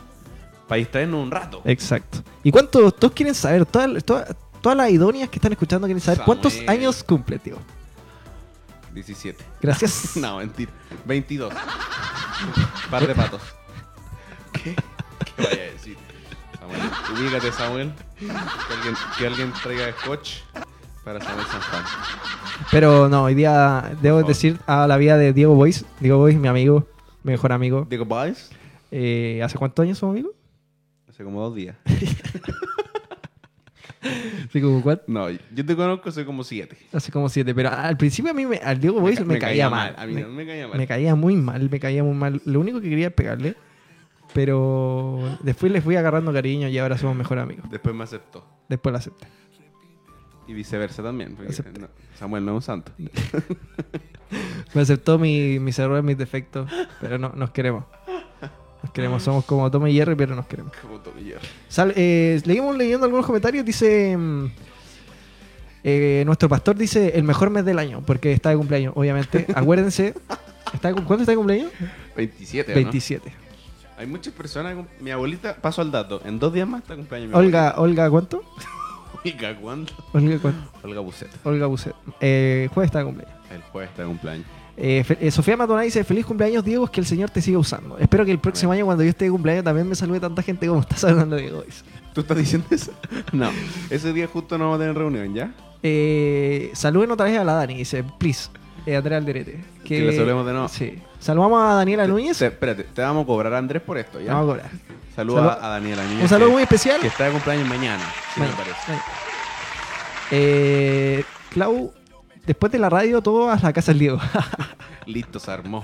distraernos 0.77 1.23
un 1.23 1.31
rato. 1.31 1.61
Exacto. 1.65 2.19
¿Y 2.43 2.51
cuántos 2.51 2.97
todos 2.97 3.13
quieren 3.13 3.35
saber? 3.35 3.67
Todas, 3.67 4.03
todas, 4.05 4.35
todas 4.63 4.79
las 4.79 4.91
idóneas 4.91 5.29
que 5.29 5.37
están 5.37 5.53
escuchando 5.53 5.87
quieren 5.87 6.01
saber 6.01 6.23
cuántos 6.25 6.59
años 6.67 7.05
cumple, 7.05 7.39
tío. 7.39 7.59
17. 8.95 9.45
Gracias. 9.61 10.17
No, 10.17 10.39
mentira. 10.39 10.71
22. 11.05 11.53
Par 12.91 13.07
de 13.07 13.15
patos. 13.15 13.43
¿Qué? 14.53 14.75
¿Qué 15.37 15.43
vaya 15.43 15.63
a 15.63 15.73
decir? 15.73 15.97
Samuel, 16.59 16.81
ubícate, 17.21 17.53
Samuel. 17.53 17.93
Que 18.19 18.27
alguien, 18.75 18.95
que 19.19 19.27
alguien 19.27 19.53
traiga 19.63 19.93
scotch 20.01 20.37
para 21.05 21.21
Samuel 21.21 21.47
Sanfán. 21.47 21.85
Pero 22.71 23.09
no, 23.09 23.25
hoy 23.25 23.35
día 23.35 23.95
debo 24.01 24.23
decir 24.23 24.59
a 24.67 24.87
la 24.87 24.97
vida 24.97 25.19
de 25.19 25.33
Diego 25.33 25.55
Boys. 25.55 25.85
Diego 26.01 26.19
Boys, 26.19 26.37
mi 26.37 26.49
amigo, 26.49 26.87
mi 27.23 27.33
mejor 27.33 27.53
amigo. 27.53 27.87
Digo, 27.91 28.05
boys. 28.05 28.51
Eh, 28.91 29.41
¿Hace 29.45 29.59
cuántos 29.59 29.83
años 29.83 29.99
somos 29.99 30.15
amigos? 30.15 30.33
Hace 31.09 31.25
como 31.25 31.41
dos 31.41 31.55
días. 31.55 31.77
Así 34.49 34.61
como 34.61 34.83
cuatro. 34.83 35.05
No, 35.09 35.31
yo 35.31 35.67
te 35.67 35.75
conozco 35.75 36.11
hace 36.11 36.25
como 36.25 36.45
siete. 36.45 36.77
Hace 36.93 37.11
como 37.11 37.29
siete. 37.29 37.55
Pero 37.55 37.71
al 37.71 37.97
principio 37.97 38.31
a 38.31 38.35
mí, 38.35 38.45
me, 38.47 38.59
al 38.59 38.79
Diego 38.79 39.01
Boys 39.01 39.19
me, 39.25 39.39
ca- 39.39 39.47
caía, 39.49 39.71
mal. 39.71 39.95
A 39.99 40.07
mí 40.07 40.13
me, 40.13 40.21
no 40.23 40.29
me 40.29 40.47
caía 40.47 40.69
mal. 40.69 40.79
me 40.79 40.87
caía 40.87 41.15
muy 41.15 41.37
mal, 41.37 41.69
me 41.71 41.81
caía 41.81 42.05
muy 42.05 42.15
mal. 42.15 42.41
Lo 42.45 42.61
único 42.61 42.81
que 42.81 42.89
quería 42.91 43.09
es 43.09 43.13
pegarle. 43.15 43.57
Pero 44.35 45.39
después 45.43 45.73
le 45.73 45.81
fui 45.81 45.97
agarrando 45.97 46.33
cariño 46.33 46.69
y 46.69 46.77
ahora 46.79 46.99
somos 46.99 47.17
mejores 47.17 47.45
amigos. 47.45 47.65
Después 47.71 47.95
me 47.95 48.05
aceptó. 48.05 48.45
Después 48.69 48.93
lo 48.93 48.99
acepté. 48.99 49.27
Y 50.47 50.53
viceversa 50.53 51.03
también. 51.03 51.37
no- 51.81 51.89
Samuel 52.19 52.45
no 52.45 52.53
es 52.53 52.57
un 52.57 52.63
santo. 52.63 52.93
Me 54.75 54.81
aceptó 54.83 55.19
mi- 55.19 55.59
mis 55.61 55.79
errores, 55.79 56.03
mis 56.03 56.19
defectos. 56.19 56.69
Pero 57.01 57.19
no, 57.19 57.31
nos 57.37 57.51
queremos. 57.51 57.85
Nos 58.83 58.93
queremos. 58.93 59.23
Somos 59.23 59.45
como 59.45 59.71
Tom 59.71 59.87
y 59.87 59.95
Jerry, 59.95 60.15
pero 60.17 60.35
nos 60.35 60.47
queremos. 60.47 60.73
Como 60.83 60.99
Tommy 60.99 61.23
Jerry. 61.25 61.47
Sal- 61.69 61.93
eh, 61.97 62.41
leímos 62.45 62.77
leyendo 62.77 63.05
algunos 63.07 63.25
comentarios. 63.25 63.65
Dice. 63.65 64.17
mm, 64.17 64.47
eh, 65.85 66.23
nuestro 66.27 66.49
pastor 66.49 66.77
dice 66.77 67.13
el 67.15 67.23
mejor 67.23 67.51
mes 67.51 67.65
del 67.65 67.79
año. 67.79 68.03
Porque 68.05 68.33
está 68.33 68.51
de 68.51 68.57
cumpleaños, 68.57 68.93
obviamente. 68.97 69.47
Acuérdense. 69.55 70.15
Está 70.73 70.89
de 70.89 70.95
cum- 70.95 71.05
¿Cuánto 71.05 71.23
está 71.23 71.33
de 71.33 71.37
cumpleaños? 71.37 71.71
27, 72.17 72.73
¿o 72.73 72.75
no? 72.75 72.81
27. 72.83 73.33
Hay 73.97 74.07
muchas 74.07 74.33
personas. 74.35 74.77
Mi 75.01 75.11
abuelita, 75.11 75.57
paso 75.57 75.83
al 75.83 75.91
dato. 75.91 76.21
En 76.25 76.39
dos 76.39 76.53
días 76.53 76.67
más 76.67 76.83
está 76.83 76.97
cumpleaños 76.97 77.31
mi 77.31 77.37
Olga, 77.37 77.75
Olga, 77.77 78.11
¿cuánto? 78.11 78.43
Olga, 79.25 79.57
¿cuándo? 79.57 79.93
Olga, 80.13 80.39
¿cuánto? 80.39 80.71
Olga 80.83 81.01
Bucet. 81.01 81.31
Olga 81.45 81.67
Bucet. 81.67 81.95
Eh, 82.21 82.69
jueves 82.75 82.89
está 82.89 82.99
de 82.99 83.05
cumpleaños. 83.07 83.39
El 83.51 83.63
jueves 83.63 83.91
está 83.91 84.03
de 84.03 84.09
cumpleaños. 84.09 84.47
Eh, 84.77 85.05
eh, 85.21 85.31
Sofía 85.31 85.57
Matona 85.57 85.83
dice: 85.83 86.03
Feliz 86.05 86.27
cumpleaños, 86.27 86.65
Diego, 86.65 86.87
que 86.89 87.01
el 87.01 87.07
Señor 87.07 87.31
te 87.31 87.41
siga 87.41 87.59
usando. 87.59 87.97
Espero 87.99 88.25
que 88.25 88.33
el 88.33 88.41
próximo 88.41 88.73
año, 88.73 88.85
cuando 88.85 89.05
yo 89.05 89.11
esté 89.11 89.27
de 89.27 89.31
cumpleaños, 89.31 89.65
también 89.65 89.89
me 89.89 89.95
salude 89.95 90.21
tanta 90.21 90.43
gente 90.43 90.67
como 90.67 90.81
está 90.81 90.97
saludando 90.97 91.37
Diego. 91.37 91.63
dice. 91.63 91.85
¿Tú 92.13 92.21
estás 92.23 92.37
diciendo 92.37 92.67
eso? 92.71 92.93
No. 93.33 93.51
Ese 93.91 94.13
día 94.13 94.27
justo 94.27 94.59
no 94.59 94.65
vamos 94.65 94.77
a 94.77 94.81
tener 94.81 94.97
reunión, 94.97 95.35
¿ya? 95.35 95.53
Eh, 95.83 96.71
saluden 96.75 97.11
otra 97.11 97.27
vez 97.27 97.39
a 97.39 97.45
la 97.45 97.55
Dani, 97.55 97.77
dice: 97.77 98.05
Please. 98.19 98.51
Eh, 98.87 98.97
Andrea 98.97 99.19
Alderete. 99.19 99.63
Que 99.85 100.01
le 100.01 100.13
saludemos 100.15 100.47
de 100.47 100.53
nuevo. 100.53 100.69
Sí. 100.69 100.99
Saludamos 101.19 101.63
a 101.63 101.75
Daniela 101.75 102.07
Núñez. 102.07 102.39
Te- 102.39 102.47
espérate, 102.47 102.85
te 102.85 103.03
vamos 103.03 103.25
a 103.25 103.27
cobrar 103.27 103.55
a 103.55 103.59
Andrés 103.59 103.83
por 103.83 103.97
esto, 103.99 104.21
¿ya? 104.21 104.35
Vamos 104.35 104.51
a 104.51 104.53
cobrar. 104.55 104.71
Saluda 105.15 105.41
Saludo- 105.41 105.65
a 105.65 105.69
Daniela 105.69 106.03
Núñez. 106.05 106.23
Un 106.23 106.29
saludo 106.29 106.49
que- 106.49 106.53
muy 106.55 106.63
especial. 106.63 107.01
Que 107.01 107.07
está 107.09 107.25
de 107.25 107.31
cumpleaños 107.33 107.69
mañana, 107.69 108.03
si 108.35 108.41
Bueno, 108.41 108.55
me 108.57 108.63
parece. 108.65 108.93
Eh, 110.31 111.25
Clau, 111.51 111.93
después 112.47 112.73
de 112.73 112.79
la 112.79 112.89
radio, 112.91 113.23
todo 113.23 113.51
a 113.51 113.57
la 113.57 113.73
casa 113.73 113.93
del 113.93 113.99
Diego. 114.01 114.19
Listo, 115.07 115.39
se 115.39 115.51
armó. 115.51 115.83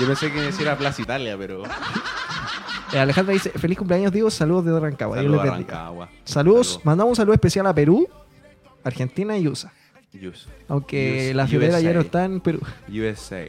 Yo 0.00 0.06
pensé 0.06 0.32
que 0.32 0.40
decía 0.40 0.76
Plaza 0.76 1.02
Italia, 1.02 1.36
pero. 1.38 1.62
Eh, 2.92 2.98
Alejandra 2.98 3.32
dice: 3.34 3.50
Feliz 3.50 3.78
cumpleaños, 3.78 4.12
Diego. 4.12 4.30
Saludos 4.30 4.64
de 4.64 4.80
Rancagua. 4.80 5.16
Saludos. 5.18 5.46
Rancagua. 5.46 6.08
Saludos. 6.24 6.80
Mandamos 6.84 7.10
un 7.12 7.16
saludo 7.16 7.34
especial 7.34 7.66
a 7.66 7.74
Perú, 7.74 8.08
Argentina 8.82 9.36
y 9.36 9.46
USA. 9.46 9.72
Aunque 10.68 11.28
US- 11.30 11.36
la 11.36 11.46
fiolera 11.46 11.80
ya 11.80 11.92
no 11.92 12.00
está 12.00 12.24
en 12.24 12.40
Perú. 12.40 12.60
USA. 12.88 13.44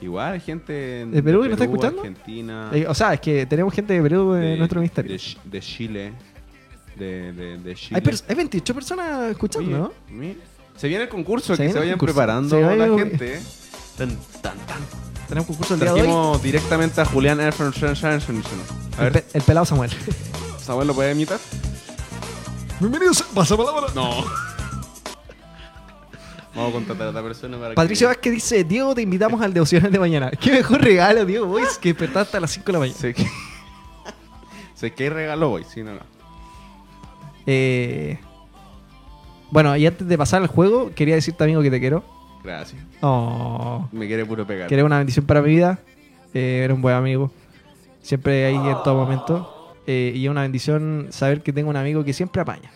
Igual 0.00 0.34
hay 0.34 0.40
gente 0.40 1.00
en 1.02 1.10
¿De 1.12 1.22
Perú 1.22 1.42
que 1.42 1.48
nos 1.48 1.52
está 1.54 1.64
escuchando? 1.64 2.00
Argentina. 2.02 2.70
Eh, 2.72 2.86
o 2.86 2.94
sea, 2.94 3.14
es 3.14 3.20
que 3.20 3.46
tenemos 3.46 3.72
gente 3.72 3.94
de 3.94 4.02
Perú 4.02 4.34
en 4.34 4.58
nuestro 4.58 4.80
ministerio. 4.80 5.10
De, 5.16 5.50
de 5.50 5.60
Chile. 5.60 6.12
De, 6.96 7.32
de, 7.32 7.58
de 7.58 7.74
Chile. 7.74 8.00
Hay, 8.00 8.02
pers- 8.12 8.24
hay 8.28 8.34
28 8.34 8.74
personas 8.74 9.30
escuchando, 9.30 9.78
¿no? 9.78 9.92
Se 10.76 10.88
viene 10.88 11.04
el 11.04 11.08
concurso, 11.08 11.54
Se 11.54 11.56
que 11.56 11.62
viene 11.62 11.72
se 11.72 11.78
el 11.78 11.84
vayan 11.84 11.98
concurso. 11.98 12.14
preparando 12.14 12.56
Se 12.56 12.62
vaya- 12.62 12.86
la 12.86 12.98
gente. 12.98 13.40
Tan, 13.96 14.10
tan, 14.42 14.58
tan. 14.66 14.78
Tenemos 15.28 15.46
concurso 15.46 15.74
el 15.74 15.80
día 15.80 15.88
de 15.88 15.94
hoy. 15.94 16.00
Trajimos 16.06 16.42
directamente 16.42 17.00
a 17.00 17.04
Julián 17.06 17.40
Erfern 17.40 17.72
A 18.98 19.06
El, 19.06 19.10
ver, 19.10 19.12
pe- 19.12 19.24
el 19.32 19.42
pelado 19.42 19.64
Samuel. 19.66 19.90
Samuel, 20.60 20.88
¿lo 20.88 20.94
puede 20.94 21.12
imitar? 21.12 21.38
Bienvenidos, 22.80 23.22
pasa 23.34 23.56
palabra. 23.56 23.86
No. 23.94 24.24
Vamos 26.56 26.70
a 26.70 26.72
contratar 26.72 27.06
a 27.08 27.10
otra 27.10 27.22
persona 27.22 27.58
para 27.58 27.74
Patricio 27.74 28.06
que... 28.06 28.14
Vázquez 28.14 28.32
dice: 28.32 28.64
Diego, 28.64 28.94
te 28.94 29.02
invitamos 29.02 29.40
al 29.42 29.52
devocional 29.52 29.92
de 29.92 29.98
mañana. 29.98 30.30
Qué 30.40 30.50
mejor 30.52 30.82
regalo, 30.82 31.24
Diego 31.26 31.46
Boys, 31.46 31.76
que 31.78 31.90
despertaste 31.90 32.38
a 32.38 32.40
las 32.40 32.50
5 32.52 32.66
de 32.66 32.72
la 32.72 32.78
mañana. 32.78 32.98
Sé 33.00 33.14
que... 33.14 33.26
sé 34.74 34.92
que 34.92 35.10
regalo 35.10 35.52
hoy, 35.52 35.64
sí, 35.64 35.82
no, 35.82 35.92
no. 35.94 36.00
Eh, 37.46 38.18
bueno, 39.50 39.76
y 39.76 39.86
antes 39.86 40.06
de 40.08 40.18
pasar 40.18 40.42
al 40.42 40.48
juego, 40.48 40.90
quería 40.94 41.14
decirte, 41.14 41.44
amigo, 41.44 41.62
que 41.62 41.70
te 41.70 41.78
quiero. 41.78 42.02
Gracias. 42.42 42.80
Oh, 43.02 43.86
Me 43.92 44.06
quiere 44.06 44.24
puro 44.24 44.46
pegar. 44.46 44.68
que 44.68 44.74
eres 44.74 44.84
una 44.84 44.98
bendición 44.98 45.26
para 45.26 45.42
mi 45.42 45.50
vida. 45.50 45.78
Eh, 46.32 46.62
eres 46.64 46.74
un 46.74 46.82
buen 46.82 46.94
amigo. 46.94 47.30
Siempre 48.02 48.46
ahí 48.46 48.54
en 48.54 48.82
todo 48.82 48.94
momento. 48.94 49.74
Eh, 49.86 50.12
y 50.14 50.24
es 50.24 50.30
una 50.30 50.42
bendición 50.42 51.08
saber 51.10 51.42
que 51.42 51.52
tengo 51.52 51.70
un 51.70 51.76
amigo 51.76 52.04
que 52.04 52.12
siempre 52.12 52.40
apaña. 52.42 52.70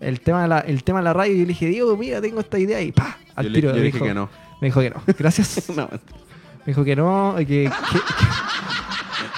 El 0.00 0.20
tema 0.20 0.42
de 0.42 0.48
la, 0.48 0.58
el 0.60 0.82
tema 0.82 1.00
de 1.00 1.04
la 1.04 1.12
radio, 1.12 1.34
yo 1.34 1.40
le 1.42 1.46
dije, 1.48 1.66
Diego, 1.66 1.96
mira, 1.96 2.20
tengo 2.20 2.40
esta 2.40 2.58
idea 2.58 2.80
y 2.80 2.90
pa, 2.92 3.18
al 3.34 3.44
Yo, 3.44 3.50
le, 3.50 3.54
tiro. 3.60 3.68
yo 3.70 3.76
me 3.76 3.82
dije 3.82 3.96
dijo- 3.98 4.06
que 4.06 4.14
no. 4.14 4.28
Me 4.60 4.68
dijo 4.68 4.80
que 4.80 4.90
no. 4.90 5.02
Gracias. 5.18 5.68
no. 5.76 5.88
Me 5.90 6.66
dijo 6.66 6.84
que 6.84 6.96
no, 6.96 7.34
que, 7.38 7.44
que, 7.46 7.64
que- 7.70 7.70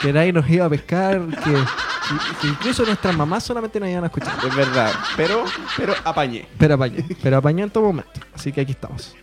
que 0.03 0.13
nadie 0.13 0.33
nos 0.33 0.49
iba 0.51 0.65
a 0.67 0.69
pescar, 0.71 1.21
que, 1.45 2.47
incluso 2.49 2.85
nuestras 2.85 3.17
mamás 3.17 3.45
solamente 3.45 3.79
nos 3.79 3.89
iban 3.89 4.03
a 4.03 4.07
escuchar. 4.09 4.35
Es 4.47 4.55
verdad. 4.55 4.91
Pero, 5.17 5.45
pero 5.77 5.95
apañé. 6.05 6.47
Pero 6.59 6.75
apañó, 6.75 7.05
pero 7.23 7.37
apañó 7.37 7.65
en 7.65 7.71
todo 7.71 7.85
momento. 7.85 8.21
Así 8.35 8.51
que 8.53 8.61
aquí 8.63 8.73
estamos. 8.73 9.15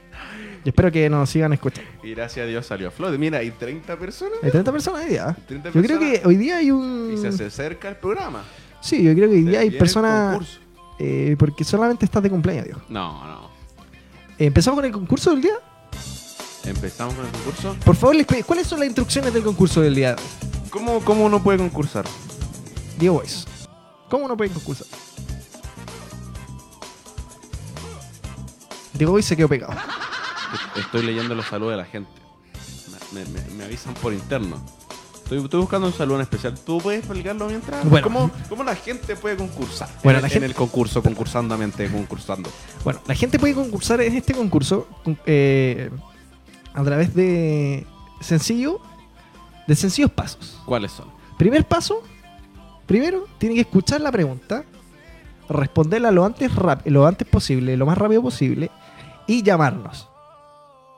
Y 0.63 0.69
espero 0.69 0.91
que 0.91 1.09
nos 1.09 1.29
sigan 1.29 1.51
escuchando. 1.53 1.89
Y 2.03 2.11
gracias 2.13 2.45
a 2.45 2.47
Dios 2.47 2.65
salió 2.65 2.89
a 2.89 2.91
flote. 2.91 3.17
Mira, 3.17 3.39
hay 3.39 3.51
30 3.51 3.97
personas. 3.97 4.39
Hay 4.41 4.51
30 4.51 4.71
personas 4.71 5.03
hoy 5.03 5.09
día. 5.09 5.35
30 5.47 5.69
Yo 5.71 5.81
creo 5.81 5.99
que 5.99 6.21
hoy 6.25 6.35
día 6.35 6.57
hay 6.57 6.71
un... 6.71 7.11
Y 7.13 7.17
se 7.17 7.29
hace 7.29 7.49
cerca 7.49 7.87
el 7.89 7.95
programa. 7.95 8.43
Sí, 8.81 9.03
yo 9.03 9.13
creo 9.13 9.29
que 9.29 9.35
hoy 9.35 9.43
día 9.43 9.59
hay 9.61 9.71
personas... 9.71 10.59
eh, 10.99 11.35
porque 11.39 11.63
solamente 11.63 12.05
estás 12.05 12.21
de 12.21 12.29
cumpleaños, 12.29 12.65
Dios. 12.65 12.77
No, 12.89 13.25
no. 13.25 13.49
¿Empezamos 14.37 14.77
con 14.77 14.85
el 14.85 14.91
concurso 14.91 15.31
del 15.31 15.41
día? 15.41 15.53
Empezamos 16.65 17.15
con 17.15 17.25
el 17.25 17.31
concurso. 17.31 17.75
Por 17.83 17.95
favor, 17.95 18.15
les 18.15 18.27
¿cuáles 18.45 18.67
son 18.67 18.79
las 18.79 18.87
instrucciones 18.87 19.33
del 19.33 19.43
concurso 19.43 19.81
del 19.81 19.95
día? 19.95 20.15
¿Cómo, 20.69 20.99
cómo 21.01 21.25
uno 21.25 21.41
puede 21.41 21.57
concursar? 21.57 22.05
Diego 22.99 23.15
Boys. 23.15 23.45
¿Cómo 24.09 24.27
no 24.27 24.35
pueden 24.37 24.53
concursar? 24.53 24.87
Diego 28.93 29.11
Boys 29.13 29.25
se 29.25 29.35
quedó 29.37 29.47
pegado. 29.47 29.73
Estoy 30.75 31.03
leyendo 31.03 31.33
los 31.35 31.45
saludos 31.45 31.71
de 31.73 31.77
la 31.77 31.85
gente. 31.85 32.09
Me, 33.13 33.25
me- 33.25 33.41
me 33.55 33.63
avisan 33.65 33.93
por 33.95 34.13
interno. 34.13 34.61
Estoy, 35.29 35.43
estoy 35.43 35.59
buscando 35.59 35.85
un 35.85 35.93
saludo 35.93 36.15
en 36.15 36.21
especial. 36.23 36.57
¿Tú 36.59 36.79
puedes 36.79 37.01
explicarlo 37.01 37.45
mientras? 37.45 37.87
Bueno. 37.87 38.07
¿Cómo, 38.07 38.31
cómo 38.49 38.63
la 38.63 38.73
gente 38.75 39.15
puede 39.15 39.35
concursar? 39.37 39.87
Bueno, 40.03 40.17
en, 40.17 40.23
la 40.23 40.27
en 40.27 40.31
gente- 40.31 40.45
el 40.47 40.55
concurso, 40.55 41.03
concursandamente, 41.03 41.87
concursando. 41.91 42.49
Bueno, 42.83 42.99
la 43.05 43.13
gente 43.13 43.37
puede 43.37 43.53
concursar 43.53 44.01
en 44.01 44.15
este 44.15 44.33
concurso 44.33 44.87
con- 45.03 45.19
eh, 45.27 45.91
a 46.73 46.83
través 46.83 47.13
de 47.13 47.85
sencillo, 48.21 48.79
de 49.67 49.75
sencillos 49.75 50.09
pasos. 50.09 50.59
¿Cuáles 50.65 50.93
son? 50.93 51.05
Primer 51.37 51.63
paso, 51.67 52.01
primero 52.87 53.27
tiene 53.37 53.53
que 53.53 53.61
escuchar 53.61 54.01
la 54.01 54.11
pregunta, 54.11 54.63
responderla 55.47 56.09
lo 56.09 56.25
antes, 56.25 56.49
lo 56.85 57.05
antes 57.05 57.27
posible, 57.27 57.77
lo 57.77 57.85
más 57.85 57.99
rápido 57.99 58.23
posible 58.23 58.71
y 59.27 59.43
llamarnos. 59.43 60.08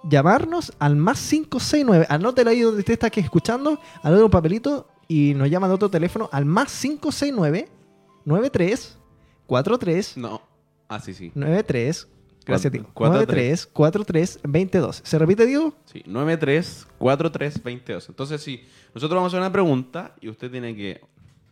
Llamarnos 0.03 0.73
al 0.79 0.95
más 0.95 1.19
569. 1.29 2.07
Anótelo 2.09 2.49
ahí 2.49 2.61
donde 2.61 2.79
usted 2.79 2.93
está 2.93 3.07
aquí 3.07 3.19
escuchando, 3.19 3.79
anótelo 4.01 4.25
un 4.25 4.31
papelito 4.31 4.87
y 5.07 5.33
nos 5.35 5.49
llama 5.49 5.67
de 5.67 5.75
otro 5.75 5.89
teléfono 5.89 6.27
al 6.31 6.45
más 6.45 6.71
569 6.81 7.69
93 8.25 8.97
43 9.45 10.17
No. 10.17 10.41
Ah, 10.87 10.99
sí, 10.99 11.13
sí. 11.13 11.31
93 11.35 12.07
Gracias, 12.43 12.73
tío. 12.73 12.87
Cuatro- 12.93 13.19
93 13.19 13.67
43 13.67 14.39
22. 14.43 15.01
¿Se 15.05 15.19
repite, 15.19 15.45
Diego? 15.45 15.75
Sí, 15.85 16.01
934322. 16.07 18.09
Entonces, 18.09 18.41
sí, 18.41 18.63
nosotros 18.95 19.15
vamos 19.17 19.31
a 19.33 19.37
hacer 19.37 19.41
una 19.41 19.51
pregunta 19.51 20.15
y 20.21 20.29
usted 20.29 20.49
tiene 20.49 20.75
que 20.75 21.01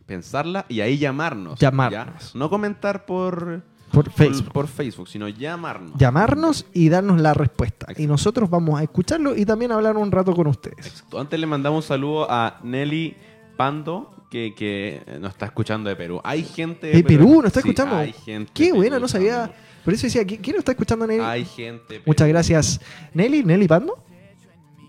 pensarla 0.06 0.66
y 0.68 0.80
ahí 0.80 0.98
llamarnos. 0.98 1.60
Llamarnos. 1.60 2.32
¿ya? 2.32 2.38
No 2.38 2.50
comentar 2.50 3.06
por, 3.06 3.62
Por 3.92 4.10
Facebook. 4.10 4.44
por, 4.44 4.52
por 4.52 4.66
Facebook, 4.68 5.08
sino 5.08 5.28
llamarnos. 5.28 5.92
Llamarnos 5.96 6.66
y 6.72 6.88
darnos 6.88 7.20
la 7.20 7.34
respuesta. 7.34 7.86
Y 7.96 8.06
nosotros 8.06 8.48
vamos 8.48 8.78
a 8.78 8.82
escucharlo 8.84 9.36
y 9.36 9.44
también 9.44 9.72
hablar 9.72 9.96
un 9.96 10.10
rato 10.12 10.34
con 10.34 10.46
ustedes. 10.46 10.86
Exacto. 10.86 11.18
Antes 11.18 11.38
le 11.40 11.46
mandamos 11.46 11.84
un 11.84 11.88
saludo 11.88 12.30
a 12.30 12.60
Nelly 12.62 13.16
Pando, 13.56 14.14
que, 14.30 14.54
que 14.54 15.02
nos 15.20 15.32
está 15.32 15.46
escuchando 15.46 15.90
de 15.90 15.96
Perú. 15.96 16.20
Hay 16.22 16.44
gente 16.44 16.86
De 16.88 17.02
Perú, 17.02 17.36
¿nos 17.36 17.46
está 17.46 17.60
Sí, 17.62 17.68
escuchando? 17.68 17.96
Hay 17.96 18.12
gente 18.12 18.50
Qué 18.54 18.66
de 18.66 18.72
buena, 18.72 18.96
Perú 18.96 19.00
no 19.02 19.08
sabía. 19.08 19.52
Por 19.84 19.94
eso 19.94 20.06
decía, 20.06 20.22
¿qui- 20.22 20.38
¿quién 20.40 20.54
nos 20.54 20.60
está 20.60 20.72
escuchando, 20.72 21.06
Nelly? 21.06 21.22
Hay 21.24 21.44
gente. 21.44 21.94
de 21.94 22.02
Muchas 22.06 22.26
Perú, 22.26 22.32
gracias. 22.34 22.80
Nelly, 23.12 23.42
Nelly 23.44 23.66
Pando. 23.66 23.98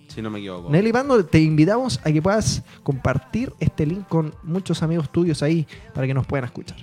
Si 0.10 0.22
no 0.22 0.30
me 0.30 0.40
equivoco. 0.40 0.70
Nelly 0.70 0.92
Pando, 0.92 1.26
te 1.26 1.40
invitamos 1.40 2.00
a 2.04 2.12
que 2.12 2.22
puedas 2.22 2.62
compartir 2.84 3.54
este 3.60 3.86
link 3.86 4.08
con 4.10 4.36
muchos 4.44 4.84
amigos 4.84 5.10
tuyos 5.10 5.42
ahí 5.42 5.66
para 5.94 6.06
que 6.06 6.14
nos 6.14 6.28
puedan 6.28 6.46
escuchar. 6.46 6.78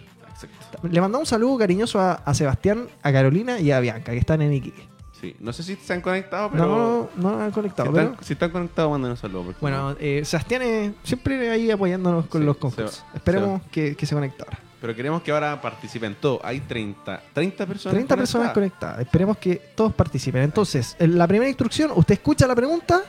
Exacto. 0.44 0.78
Le 0.88 1.00
mandamos 1.00 1.26
un 1.26 1.30
saludo 1.30 1.58
cariñoso 1.58 2.00
a, 2.00 2.12
a 2.14 2.34
Sebastián, 2.34 2.86
a 3.02 3.12
Carolina 3.12 3.58
y 3.60 3.70
a 3.72 3.80
Bianca, 3.80 4.12
que 4.12 4.18
están 4.18 4.42
en 4.42 4.52
Iquique. 4.52 4.86
Sí. 5.20 5.34
No 5.40 5.52
sé 5.52 5.64
si 5.64 5.74
se 5.74 5.92
han 5.92 6.00
conectado, 6.00 6.48
pero. 6.52 7.10
No, 7.16 7.30
no, 7.30 7.40
han 7.40 7.48
si, 7.50 7.54
conectado, 7.54 7.88
están, 7.90 8.10
pero... 8.12 8.22
si 8.22 8.32
están 8.34 8.50
conectados, 8.50 8.90
manden 8.92 9.10
un 9.10 9.16
saludo. 9.16 9.42
porque- 9.46 9.60
Bueno, 9.60 9.96
eh, 9.98 10.22
Sebastián 10.24 10.62
es 10.62 10.92
siempre 11.02 11.50
ahí 11.50 11.70
apoyándonos 11.72 12.26
con 12.26 12.40
Sí, 12.40 12.46
los 12.46 12.56
se 12.56 12.60
concursos. 12.60 13.04
va- 13.08 13.16
Esperemos 13.16 13.62
que, 13.72 13.96
que 13.96 14.06
se 14.06 14.14
conecte 14.14 14.44
ahora. 14.44 14.58
Pero 14.80 14.94
queremos 14.94 15.22
que 15.22 15.32
ahora 15.32 15.60
participen 15.60 16.14
todos. 16.20 16.38
Hay 16.44 16.60
30, 16.60 17.20
30 17.32 17.66
personas 17.66 17.94
30 17.94 18.16
personas 18.16 18.52
conectadas. 18.52 18.54
conectadas. 18.54 19.00
Esperemos 19.00 19.36
que 19.38 19.56
todos 19.74 19.92
participen. 19.92 20.42
Entonces, 20.42 20.94
en 21.00 21.18
la 21.18 21.26
primera 21.26 21.48
instrucción, 21.48 21.90
usted 21.96 22.14
escucha 22.14 22.46
la 22.46 22.54
pregunta, 22.54 23.02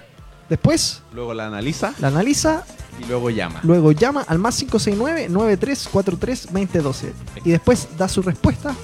después 0.50 1.02
Luego 1.14 1.34
la 1.34 1.48
analiza 1.48 1.94
la 2.00 2.08
analiza, 2.10 2.64
y 3.00 3.06
luego 3.06 3.30
llama. 3.30 3.60
luego 3.64 3.92
llama 3.92 4.24
al 4.28 4.40
más 4.40 4.62
569-9343-2012 4.66 7.12
y 7.46 7.52
después 7.52 7.88
da 7.98 8.08
su 8.10 8.22
respuesta. 8.22 8.76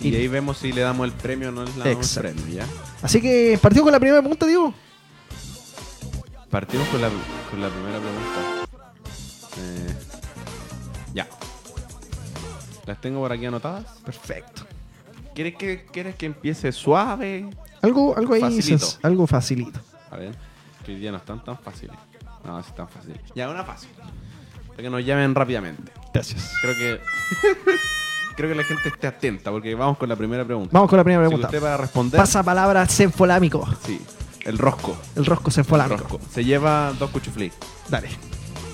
Y 0.00 0.14
ahí 0.16 0.26
vemos 0.28 0.58
si 0.58 0.72
le 0.72 0.80
damos 0.82 1.06
el 1.06 1.12
premio 1.12 1.48
o 1.50 1.52
no 1.52 1.64
le 1.64 1.70
damos 1.90 2.16
el 2.16 2.22
premio, 2.22 2.46
¿ya? 2.54 2.66
Así 3.02 3.20
que, 3.20 3.58
¿partió 3.62 3.82
con 3.82 3.92
la 3.92 4.00
primera 4.00 4.20
pregunta, 4.20 4.46
Diego? 4.46 4.74
Partimos 6.50 6.86
con 6.88 7.00
la, 7.00 7.08
con 7.50 7.60
la 7.60 7.68
primera 7.68 7.98
pregunta. 7.98 8.66
Eh, 9.58 9.94
ya. 11.14 11.26
Las 12.86 13.00
tengo 13.00 13.20
por 13.20 13.32
aquí 13.32 13.46
anotadas. 13.46 13.84
Perfecto. 14.04 14.62
¿Quieres 15.34 15.56
que, 15.56 15.86
¿Quieres 15.90 16.14
que 16.16 16.26
empiece 16.26 16.70
suave? 16.72 17.48
Algo, 17.82 18.16
algo 18.16 18.34
ahí, 18.34 18.40
Facilito. 18.42 18.86
algo 19.02 19.26
facilito. 19.26 19.80
A 20.10 20.16
ver, 20.16 20.34
que 20.84 20.92
hoy 20.92 20.98
día 21.00 21.10
no 21.10 21.18
están 21.18 21.42
tan 21.42 21.58
fáciles. 21.58 21.96
No, 22.44 22.62
sí 22.62 22.68
están 22.68 22.88
fáciles. 22.88 23.18
Ya, 23.34 23.48
una 23.48 23.64
fácil. 23.64 23.88
Para 24.68 24.82
que 24.82 24.90
nos 24.90 25.04
llamen 25.04 25.34
rápidamente. 25.34 25.90
Gracias. 26.12 26.52
Creo 26.62 26.74
que... 26.74 27.00
creo 28.36 28.48
que 28.50 28.54
la 28.54 28.64
gente 28.64 28.88
esté 28.88 29.06
atenta 29.06 29.50
porque 29.50 29.74
vamos 29.74 29.96
con 29.98 30.08
la 30.08 30.16
primera 30.16 30.44
pregunta. 30.44 30.70
Vamos 30.72 30.90
con 30.90 30.96
la 30.96 31.04
primera 31.04 31.24
Si 31.24 31.28
pregunta. 31.28 31.48
usted 31.48 31.62
va 31.62 31.74
a 31.74 31.76
responder... 31.78 32.18
Pasa 32.20 32.42
palabra 32.42 32.86
senfolámico. 32.86 33.66
Sí, 33.84 34.00
el 34.44 34.58
rosco. 34.58 34.96
El 35.16 35.24
rosco 35.24 35.50
senfolámico. 35.50 35.96
Rosco. 36.02 36.20
Se 36.30 36.44
lleva 36.44 36.92
dos 36.98 37.10
cuchuflí. 37.10 37.50
Dale. 37.88 38.08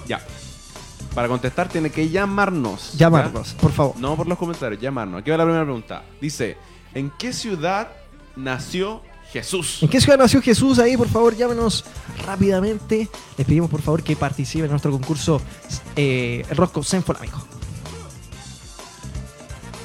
Ya. 0.07 0.21
Para 1.15 1.29
contestar 1.29 1.69
tiene 1.69 1.91
que 1.91 2.09
llamarnos. 2.09 2.95
Llamarnos, 2.95 3.55
por 3.55 3.73
favor. 3.73 3.97
No 3.99 4.17
por 4.17 4.27
los 4.27 4.39
comentarios, 4.39 4.81
llamarnos. 4.81 5.21
Aquí 5.21 5.31
va 5.31 5.37
la 5.37 5.45
primera 5.45 5.65
pregunta. 5.65 6.03
Dice, 6.21 6.57
¿en 6.95 7.11
qué 7.19 7.33
ciudad 7.33 7.89
nació 8.37 9.03
Jesús. 9.33 9.83
¿En 9.83 9.89
qué 9.89 10.01
ciudad 10.01 10.19
nació 10.19 10.43
Jesús? 10.43 10.79
Ahí, 10.79 10.97
por 10.97 11.09
favor, 11.09 11.37
llámenos 11.37 11.85
rápidamente. 12.27 13.09
Les 13.37 13.47
pedimos, 13.47 13.71
por 13.71 13.81
favor, 13.81 14.03
que 14.03 14.17
participen 14.17 14.65
en 14.65 14.71
nuestro 14.73 14.91
concurso 14.91 15.41
eh, 15.97 16.45
Rosco. 16.51 16.83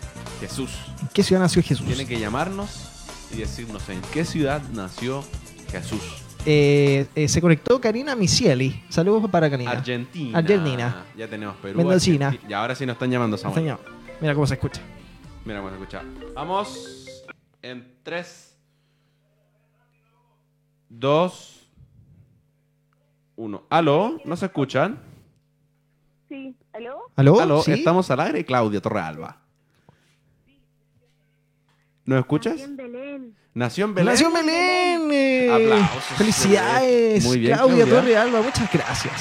Jesús? 0.42 0.72
¿En 1.02 1.08
qué 1.14 1.24
ciudad 1.24 1.42
nació 1.42 1.64
Jesús? 1.64 1.86
Tienen 1.86 2.08
que 2.08 2.20
llamarnos 2.20 2.90
y 3.32 3.38
decirnos 3.38 3.88
en 3.90 4.02
qué 4.14 4.26
ciudad 4.26 4.62
nació 4.74 5.24
Jesús. 5.72 6.02
Eh, 6.46 7.08
eh, 7.16 7.28
se 7.28 7.42
conectó 7.42 7.82
Karina 7.82 8.16
Misieli. 8.16 8.84
Saludos 8.90 9.30
para 9.32 9.50
Karina. 9.50 9.72
Argentina. 9.72 10.38
Argentina. 10.38 11.06
Ya 11.18 11.28
tenemos 11.28 11.56
Perú. 11.58 11.78
Mendocina. 11.78 12.28
Argentina. 12.28 12.50
Y 12.50 12.54
ahora 12.54 12.76
sí 12.76 12.86
nos 12.86 12.94
están 12.94 13.10
llamando, 13.10 13.38
Samuel. 13.38 13.62
Señor, 13.62 13.80
Mira 14.22 14.34
cómo 14.34 14.48
se 14.48 14.54
escucha. 14.54 14.82
Mira 15.44 15.60
cómo 15.60 15.70
se 15.70 15.76
escucha. 15.76 16.04
Vamos 16.34 17.06
en 17.62 17.96
3, 18.04 18.58
2, 20.90 21.70
1. 23.36 23.64
¿Aló? 23.70 24.22
¿No 24.24 24.36
se 24.38 24.46
escuchan? 24.46 25.00
Sí, 26.30 26.56
¿aló? 26.74 27.02
¿Aló? 27.16 27.40
¿Aló? 27.42 27.62
¿Sí? 27.62 27.74
Estamos 27.74 28.10
al 28.10 28.20
aire, 28.22 28.46
Claudia 28.46 28.82
Torrealba. 28.82 29.42
¿Nos 32.06 32.20
escuchas? 32.20 32.54
Aquí 32.54 32.64
en 32.64 32.78
Belén. 32.78 33.36
Nació 33.56 33.86
en 33.86 33.94
Belén. 33.96 34.12
Nació 34.14 34.28
en 34.28 34.34
Belén. 34.34 35.10
eh, 35.14 35.50
Aplausos, 35.52 36.04
Felicidades. 36.18 37.24
Muy 37.24 37.40
bien, 37.40 37.56
Claudia, 37.56 37.86
Claudia. 37.86 37.96
Torre 38.02 38.18
Alba, 38.18 38.42
muchas 38.42 38.70
gracias. 38.72 39.14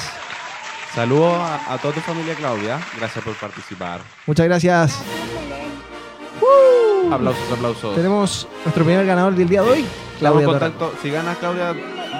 Saludos 0.93 1.35
a, 1.39 1.73
a 1.73 1.77
toda 1.77 1.93
tu 1.93 2.01
familia, 2.01 2.35
Claudia. 2.35 2.79
Gracias 2.97 3.23
por 3.23 3.33
participar. 3.35 4.01
Muchas 4.27 4.45
gracias. 4.45 4.99
Belén. 5.39 7.13
Aplausos, 7.13 7.51
aplausos. 7.51 7.95
Tenemos 7.95 8.47
nuestro 8.65 8.83
primer 8.83 9.05
ganador 9.05 9.35
del 9.35 9.47
día 9.47 9.61
de 9.61 9.69
hoy, 9.69 9.85
Claudia 10.19 10.47
contacto. 10.47 10.93
Si 11.01 11.09
ganas, 11.09 11.37
Claudia, 11.37 11.71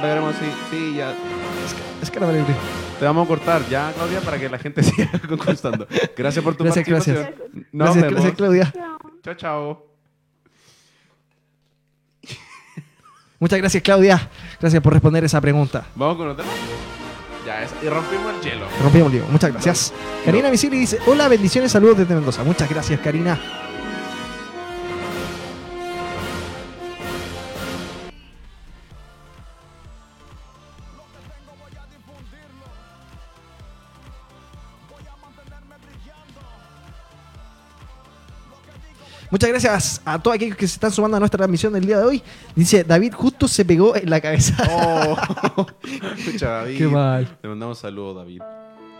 veremos 0.02 0.36
si. 0.38 0.46
Sí, 0.76 0.96
ya. 0.96 1.14
Es 2.02 2.10
que 2.10 2.20
no 2.22 2.28
me. 2.28 2.44
Te 3.00 3.04
vamos 3.04 3.26
a 3.26 3.28
cortar 3.28 3.68
ya, 3.68 3.92
Claudia, 3.94 4.22
para 4.22 4.38
que 4.40 4.48
la 4.48 4.58
gente 4.58 4.84
siga 4.84 5.10
concursando. 5.28 5.86
Gracias 6.16 6.42
por 6.44 6.56
tu 6.56 6.64
Gracias, 6.64 6.88
participación. 6.88 7.36
Gracias, 7.74 7.96
vemos. 8.04 8.12
gracias, 8.14 8.36
Claudia. 8.38 8.72
Chao. 8.74 8.98
Chao, 9.22 9.34
chao. 9.36 9.86
Muchas 13.40 13.60
gracias, 13.60 13.84
Claudia. 13.84 14.30
Gracias 14.60 14.82
por 14.82 14.94
responder 14.94 15.24
esa 15.24 15.42
pregunta. 15.42 15.86
Vamos 15.96 16.18
con 16.18 16.30
otra. 16.30 16.46
Ya, 17.46 17.62
es, 17.64 17.72
y 17.84 17.90
rompimos 17.90 18.34
el 18.34 18.42
hielo. 18.42 18.66
Rompimos 18.82 19.12
el 19.12 19.20
lío. 19.20 19.28
Muchas 19.30 19.52
gracias. 19.52 19.94
Karina 20.24 20.50
Misili 20.50 20.80
dice: 20.80 21.00
Hola, 21.06 21.28
bendiciones, 21.28 21.72
saludos 21.72 21.98
desde 21.98 22.16
Mendoza. 22.16 22.44
Muchas 22.44 22.70
gracias, 22.70 23.00
Karina. 23.02 23.40
Muchas 39.36 39.50
gracias 39.50 40.02
a 40.06 40.18
todos 40.18 40.36
aquellos 40.36 40.56
que 40.56 40.66
se 40.66 40.76
están 40.76 40.94
sumando 40.94 41.18
a 41.18 41.20
nuestra 41.20 41.40
transmisión 41.40 41.74
del 41.74 41.86
día 41.86 41.98
de 41.98 42.06
hoy. 42.06 42.24
Dice, 42.56 42.86
David 42.86 43.12
justo 43.14 43.50
se 43.50 43.66
pegó 43.66 43.94
en 43.94 44.10
la 44.10 44.22
cabeza. 44.22 44.56
Oh, 44.70 45.68
escucha, 46.18 46.50
David. 46.52 46.78
Qué 46.78 46.88
mal. 46.88 47.38
Te 47.42 47.50
mandamos 47.50 47.80
saludos, 47.80 48.16
David. 48.16 48.42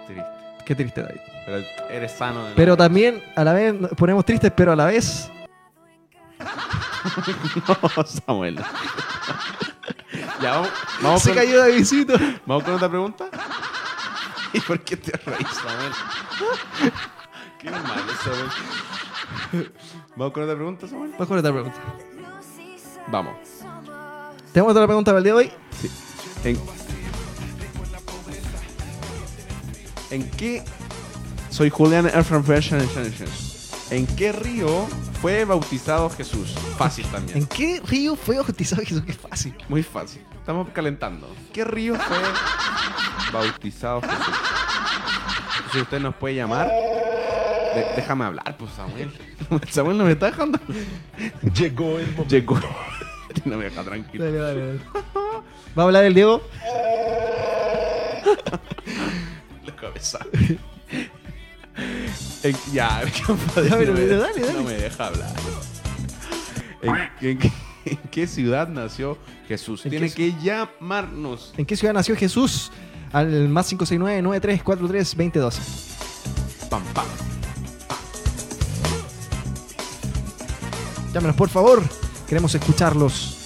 Triste. 0.06 0.26
Qué 0.66 0.76
triste, 0.76 1.04
David. 1.04 1.22
Pero 1.46 1.66
eres 1.90 2.12
sano. 2.12 2.48
De 2.48 2.54
Pero 2.54 2.76
también, 2.76 3.24
a 3.34 3.46
la 3.46 3.54
vez, 3.54 3.74
nos 3.76 3.92
ponemos 3.92 4.26
tristes, 4.26 4.52
pero 4.54 4.74
a 4.74 4.76
la 4.76 4.88
vez... 4.88 5.32
No, 7.66 8.04
Samuel. 8.04 8.56
ya, 10.42 10.52
vamos, 10.52 10.70
vamos, 11.02 11.22
Se 11.22 11.30
con, 11.30 11.38
cayó 11.38 11.60
Davidcito. 11.60 12.14
vamos 12.46 12.64
con 12.66 12.74
otra 12.74 12.90
pregunta. 12.90 13.30
¿Y 14.52 14.60
por 14.60 14.82
qué 14.82 14.98
te 14.98 15.14
reís, 15.16 15.48
Samuel? 15.48 16.94
Qué 17.58 17.72
mal 17.72 18.04
eso, 18.10 18.34
Samuel. 18.36 18.95
Vamos 20.16 20.34
con 20.34 20.44
otra 20.44 20.56
pregunta, 20.56 20.88
Samuel. 20.88 21.12
Vamos 21.12 21.28
con 21.28 21.38
otra 21.38 21.52
pregunta. 21.52 21.78
Vamos. 23.08 23.36
¿Tenemos 24.52 24.72
otra 24.72 24.88
pregunta 24.88 25.12
para 25.12 25.18
el 25.20 25.24
día 25.24 25.34
de 25.34 25.40
hoy? 25.40 25.52
¿En, 26.44 26.60
¿En 30.12 30.30
qué? 30.32 30.64
Soy 31.50 31.70
Julián 31.70 32.06
Erfran 32.06 32.44
¿En 33.92 34.08
qué 34.08 34.32
río 34.32 34.88
fue 35.22 35.46
bautizado 35.46 36.10
Jesús? 36.10 36.54
Fácil 36.78 37.06
también. 37.08 37.40
¿En 37.40 37.46
qué 37.48 37.82
río 37.86 38.16
fue 38.16 38.38
bautizado 38.38 38.82
Jesús? 38.82 39.04
Qué 39.06 39.14
fácil. 39.14 39.56
Muy 39.70 39.84
fácil. 39.84 40.22
Estamos 40.40 40.70
calentando. 40.74 41.34
¿Qué 41.54 41.64
río 41.64 41.96
fue 41.96 42.18
bautizado 43.32 44.02
Jesús? 44.02 44.36
Si 45.72 45.82
usted 45.82 46.00
nos 46.00 46.16
puede 46.16 46.36
llamar. 46.36 46.70
De- 47.76 47.86
déjame 47.96 48.26
hablar, 48.26 48.56
pues 48.58 48.72
Samuel. 48.72 49.12
Samuel 49.70 49.98
no 49.98 50.06
me 50.06 50.12
está 50.14 50.28
dejando. 50.28 50.60
Llegó 51.56 52.00
el 52.00 52.08
momento. 52.12 52.26
Llegó. 52.28 52.60
No 53.44 53.58
me 53.58 53.66
deja 53.66 53.84
tranquilo. 53.84 54.24
Dale, 54.24 54.38
dale, 54.38 54.66
dale. 54.68 54.80
¿Va 55.78 55.84
a 55.84 55.86
hablar 55.88 56.06
el 56.06 56.14
Diego? 56.14 56.42
La 59.66 59.76
cabeza. 59.76 60.20
En- 62.44 62.56
ya, 62.72 63.02
compadre, 63.28 63.70
Ya, 63.70 63.78
pero- 63.78 63.92
no, 63.94 64.00
me, 64.00 64.06
pero 64.06 64.20
dale, 64.22 64.40
dale. 64.40 64.54
no 64.54 64.64
me 64.64 64.74
deja 64.74 65.08
hablar. 65.08 65.34
¿En, 66.82 66.96
en 67.30 67.38
qué- 67.40 67.52
en 67.86 67.98
qué 68.10 68.26
ciudad 68.28 68.70
nació 68.70 69.18
Jesús? 69.50 69.84
¿En 69.86 69.92
Tiene 69.92 70.08
qué 70.10 70.34
que 70.34 70.42
llamarnos. 70.42 71.54
¿En 71.58 71.66
qué 71.66 71.76
ciudad 71.76 71.94
nació 71.94 72.16
Jesús? 72.16 72.72
Al 73.12 73.50
más 73.50 73.70
569-9343-2012. 73.74 76.70
Pam, 76.70 76.84
pam. 76.94 77.06
Llámenos, 81.16 81.38
por 81.38 81.48
favor. 81.48 81.82
Queremos 82.28 82.54
escucharlos. 82.56 83.38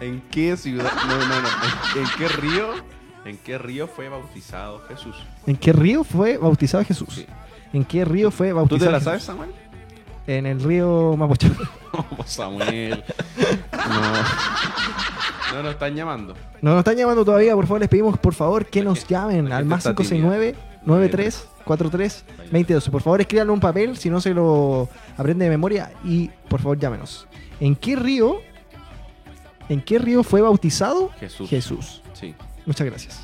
¿En 0.00 0.22
qué 0.30 0.56
ciudad? 0.56 0.92
No, 1.08 1.18
no, 1.18 1.26
no. 1.26 1.48
¿En, 2.00 2.06
qué 2.16 2.28
río? 2.28 2.66
¿En 3.24 3.36
qué 3.36 3.58
río 3.58 3.88
fue 3.88 4.08
bautizado 4.08 4.80
Jesús? 4.86 5.16
¿En 5.48 5.56
qué 5.56 5.72
río 5.72 6.04
fue 6.04 6.36
bautizado 6.36 6.84
Jesús? 6.84 7.08
Sí. 7.12 7.26
¿En 7.72 7.84
qué 7.84 8.04
río 8.04 8.30
fue 8.30 8.50
¿Tú 8.50 8.54
bautizado 8.54 8.86
te 8.86 8.92
la 8.92 9.00
sabes, 9.00 9.24
Samuel? 9.24 9.50
En 10.28 10.46
el 10.46 10.62
río 10.62 11.16
Mapocho. 11.16 11.48
No, 11.92 12.06
pues, 12.16 12.30
Samuel. 12.30 13.02
No. 13.72 14.12
No 15.56 15.62
nos 15.64 15.72
están 15.72 15.96
llamando. 15.96 16.36
No 16.62 16.70
nos 16.70 16.78
están 16.78 16.96
llamando 16.96 17.24
todavía, 17.24 17.56
por 17.56 17.66
favor, 17.66 17.80
les 17.80 17.88
pedimos 17.88 18.16
por 18.20 18.34
favor 18.34 18.66
que 18.66 18.84
nos 18.84 19.08
llamen 19.08 19.48
la 19.48 19.56
al 19.56 19.64
más 19.64 19.78
está 19.78 19.96
569 19.96 20.54
93 20.86 21.49
43 21.64 22.24
2012. 22.50 22.90
Por 22.90 23.02
favor, 23.02 23.20
escríbanlo 23.20 23.52
en 23.52 23.54
un 23.54 23.60
papel 23.60 23.96
si 23.96 24.10
no 24.10 24.20
se 24.20 24.32
lo 24.34 24.88
aprende 25.16 25.44
de 25.44 25.50
memoria 25.50 25.92
y 26.04 26.28
por 26.48 26.60
favor 26.60 26.78
llámenos. 26.78 27.26
¿En 27.60 27.76
qué 27.76 27.96
río? 27.96 28.40
¿En 29.68 29.80
qué 29.82 29.98
río 29.98 30.22
fue 30.24 30.40
bautizado 30.40 31.10
Jesús. 31.20 31.48
Jesús? 31.50 32.02
Sí. 32.14 32.34
Muchas 32.66 32.86
gracias. 32.86 33.20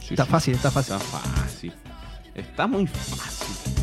Sí, 0.00 0.14
Está 0.14 0.24
sí. 0.24 0.30
fácil, 0.30 0.54
está 0.54 0.70
fácil. 0.70 0.94
Está 0.96 1.18
fácil. 1.18 1.72
Está 2.34 2.66
muy 2.66 2.86
fácil. 2.86 3.74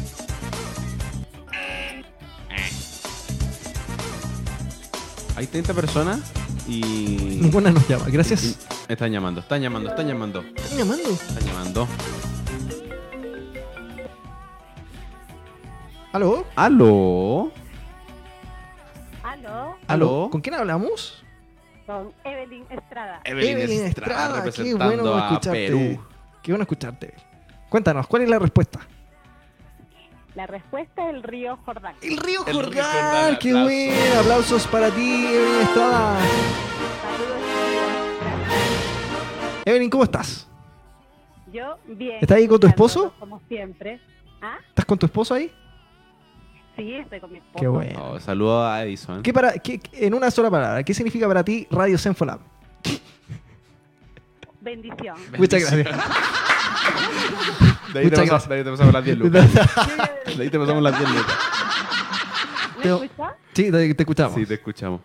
Hay 5.36 5.48
30 5.48 5.74
personas 5.74 6.20
y. 6.68 7.38
Ninguna 7.42 7.72
nos 7.72 7.88
llama. 7.88 8.06
Gracias. 8.10 8.44
y- 8.44 8.56
Están 8.88 9.12
llamando, 9.12 9.40
están 9.42 9.62
llamando, 9.62 9.90
están 9.90 10.08
llamando. 10.08 10.44
¿Están 10.56 10.78
llamando? 10.78 11.10
Están 11.10 11.46
llamando. 11.46 11.88
¿Aló? 16.12 16.46
¿Aló? 16.56 17.52
Aló, 19.24 19.78
¿Aló? 19.88 20.30
¿Con 20.32 20.42
quién 20.42 20.56
hablamos? 20.56 21.24
con 21.86 22.14
Evelyn 22.24 22.66
Estrada. 22.70 23.22
Evelyn, 23.26 23.86
Estrada, 23.86 24.44
qué 24.44 24.50
representando 24.50 25.04
bueno 25.04 25.16
a 25.16 25.28
escucharte. 25.28 25.68
Perú. 25.68 26.06
Qué 26.42 26.52
bueno 26.52 26.64
escucharte. 26.64 27.14
Cuéntanos, 27.70 28.08
¿cuál 28.08 28.22
es 28.24 28.30
la 28.30 28.40
respuesta? 28.40 28.80
La 30.36 30.48
respuesta 30.48 31.10
es 31.10 31.16
el 31.16 31.24
río 31.24 31.58
Jordán. 31.66 31.96
El 32.02 32.18
río 32.18 32.46
El 32.48 32.54
río 32.66 32.84
Jordán, 32.84 33.38
qué 33.40 33.50
aplausos. 33.50 33.64
bueno. 33.64 34.20
Aplausos 34.22 34.68
para 34.68 34.90
ti, 34.92 35.26
Evelyn 35.26 35.62
Estrada. 35.62 36.20
Saludos. 37.02 37.42
Evelyn, 39.66 39.90
¿cómo 39.90 40.04
estás? 40.04 40.48
Yo, 41.52 41.78
bien. 41.86 42.20
¿Estás 42.22 42.38
ahí 42.38 42.48
con 42.48 42.60
tu 42.60 42.68
esposo? 42.68 43.14
Como 43.20 43.42
siempre. 43.50 44.00
¿Ah? 44.42 44.58
¿Estás 44.70 44.86
con 44.86 44.98
tu 44.98 45.06
esposo 45.06 45.34
ahí? 45.34 45.52
Sí, 46.82 46.94
estoy 46.96 47.20
con 47.20 47.32
mi 47.32 47.38
esposo. 47.38 47.60
Qué 47.62 47.68
bueno. 47.68 48.00
Oh, 48.14 48.20
saludo 48.20 48.66
a 48.66 48.84
Edison. 48.84 49.22
¿Qué 49.22 49.32
para, 49.32 49.54
qué- 49.54 49.80
en 49.94 50.16
una 50.16 50.32
sola 50.32 50.50
palabra, 50.50 50.82
¿qué 50.84 50.96
significa 50.96 51.28
para 51.28 51.44
ti 51.44 51.68
Radio 51.70 51.96
Senfolab? 51.98 52.40
Bendición. 54.62 55.16
Muchas 55.38 55.62
gracias. 55.62 55.86
De 57.94 58.00
ahí, 58.00 58.06
Muchas 58.06 58.20
te 58.24 58.30
pasamos, 58.32 58.48
gracias. 58.48 58.50
de 58.50 58.56
ahí 58.56 58.64
te 58.64 58.72
pasamos 58.72 58.94
las 58.94 59.04
10 59.06 59.18
lucas. 59.18 59.54
De 60.38 60.44
ahí 60.44 60.50
te 60.50 60.60
pasamos 60.60 60.84
las 60.84 60.98
10 60.98 61.10
lucas. 61.12 61.38
¿Me 62.78 62.84
Teo- 62.84 63.04
escucha? 63.04 63.36
Sí, 63.54 63.72
te, 63.72 63.94
te 63.94 64.04
escuchamos. 64.04 64.34
Sí, 64.36 64.46
te 64.48 64.54
escuchamos. 64.56 65.02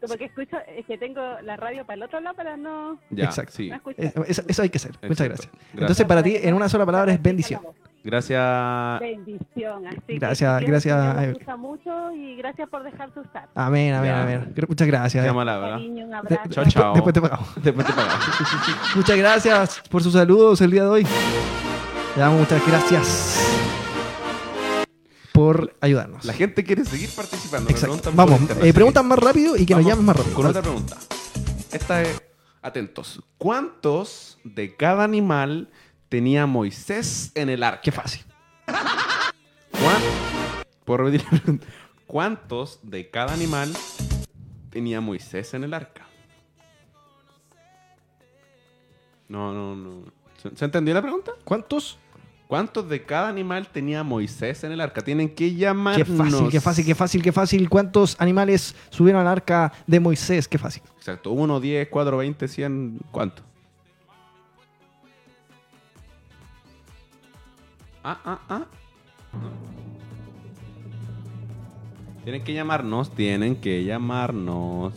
Como 0.00 0.14
que 0.18 0.24
escucho, 0.26 0.56
es 0.76 0.84
que 0.86 0.98
tengo 0.98 1.20
la 1.42 1.56
radio 1.56 1.84
para 1.86 1.96
el 1.96 2.02
otro 2.02 2.20
lado 2.20 2.36
para 2.36 2.56
no... 2.58 2.98
Ya, 3.10 3.24
Exacto. 3.24 3.52
sí. 3.56 3.70
no 3.70 3.76
escuchar. 3.76 4.04
Eh, 4.04 4.12
Eso, 4.28 4.42
eso 4.46 4.62
hay 4.62 4.68
que 4.68 4.76
hacer. 4.78 4.92
Muchas 5.02 5.10
Exacto. 5.26 5.28
gracias. 5.28 5.52
Gracias. 5.52 5.80
Entonces, 5.80 6.06
para 6.06 6.22
ti, 6.22 6.36
en 6.36 6.54
una 6.54 6.68
sola 6.68 6.84
palabra 6.84 7.12
es 7.12 7.22
bendición. 7.22 7.60
Gracias. 8.06 9.00
Bendición. 9.00 9.86
Así 9.88 10.00
que 10.06 10.18
Gracias, 10.20 10.58
Dios 10.60 10.70
gracias, 10.70 11.04
Me 11.16 11.22
Evelyn. 11.24 11.34
gusta 11.34 11.56
mucho 11.56 12.12
y 12.12 12.36
gracias 12.36 12.68
por 12.68 12.82
usar. 12.82 13.48
Amén, 13.56 13.94
amén, 13.94 14.10
Ya. 14.10 14.22
amén. 14.22 14.54
Muchas 14.68 14.86
gracias. 14.86 15.24
Qué 15.24 15.30
eh. 15.30 15.34
mala, 15.34 15.58
¿verdad? 15.58 15.76
Cariño, 15.78 16.04
un 16.04 16.10
De- 16.10 16.16
abrazo. 16.16 16.36
Chao, 16.50 16.64
después- 16.64 16.74
chao. 16.74 16.94
Después 16.94 17.14
te 17.14 17.20
pagamos. 17.20 17.48
Después 17.64 17.86
te 17.86 17.92
pagamos. 17.92 18.24
Muchas 18.96 19.16
gracias 19.18 19.82
por 19.90 20.02
sus 20.04 20.12
saludos 20.12 20.60
el 20.60 20.70
día 20.70 20.82
de 20.84 20.88
hoy. 20.88 21.02
Le 22.14 22.20
damos 22.22 22.38
muchas 22.40 22.64
gracias 22.66 23.42
por 25.32 25.74
ayudarnos. 25.80 26.24
La 26.24 26.32
gente 26.32 26.64
quiere 26.64 26.84
seguir 26.84 27.10
participando. 27.14 27.68
Exacto. 27.70 28.10
Vamos, 28.14 28.40
eh, 28.62 28.72
preguntan 28.72 29.06
más 29.08 29.18
rápido 29.18 29.56
y 29.56 29.66
que 29.66 29.74
nos 29.74 29.84
llamen 29.84 30.04
más 30.04 30.16
rápido. 30.16 30.34
Con 30.36 30.46
otra 30.46 30.62
pregunta. 30.62 30.96
Esta 31.72 32.02
es. 32.02 32.22
Atentos. 32.62 33.22
¿Cuántos 33.38 34.38
de 34.44 34.74
cada 34.74 35.04
animal 35.04 35.68
tenía 36.08 36.46
Moisés 36.46 37.32
en 37.34 37.48
el 37.48 37.62
arca? 37.62 37.80
Qué 37.82 37.92
fácil. 37.92 38.22
¿Cuán- 39.70 40.02
¿Puedo? 40.84 41.10
¿Cuántos 42.06 42.78
de 42.82 43.10
cada 43.10 43.32
animal 43.34 43.72
tenía 44.70 45.00
Moisés 45.00 45.52
en 45.54 45.64
el 45.64 45.74
arca? 45.74 46.06
No, 49.28 49.52
no, 49.52 49.74
no. 49.74 50.04
¿Se, 50.40 50.54
se 50.56 50.64
entendió 50.64 50.94
la 50.94 51.02
pregunta? 51.02 51.32
¿Cuántos? 51.44 51.98
¿Cuántos 52.46 52.88
de 52.88 53.02
cada 53.04 53.28
animal 53.28 53.66
tenía 53.66 54.04
Moisés 54.04 54.62
en 54.62 54.70
el 54.70 54.80
arca? 54.80 55.00
Tienen 55.00 55.28
que 55.30 55.46
Qué 55.50 55.54
llamarnos. 55.56 56.06
fácil, 56.16 56.48
qué 56.48 56.60
fácil, 56.60 56.84
qué 56.86 56.94
fácil, 56.94 57.22
qué 57.22 57.32
fácil. 57.32 57.68
¿Cuántos 57.68 58.14
animales 58.20 58.76
subieron 58.90 59.20
al 59.22 59.26
arca 59.26 59.72
de 59.88 59.98
Moisés? 59.98 60.46
Qué 60.46 60.56
fácil. 60.58 60.82
Exacto. 60.96 61.32
1, 61.32 61.58
10, 61.58 61.88
4, 61.88 62.16
20, 62.18 62.46
100. 62.46 63.00
¿Cuánto? 63.10 63.42
Ah, 68.08 68.18
ah, 68.24 68.38
ah. 68.48 68.62
Tienen 72.22 72.44
que 72.44 72.52
llamarnos, 72.54 73.10
tienen 73.10 73.56
que 73.56 73.82
llamarnos. 73.82 74.92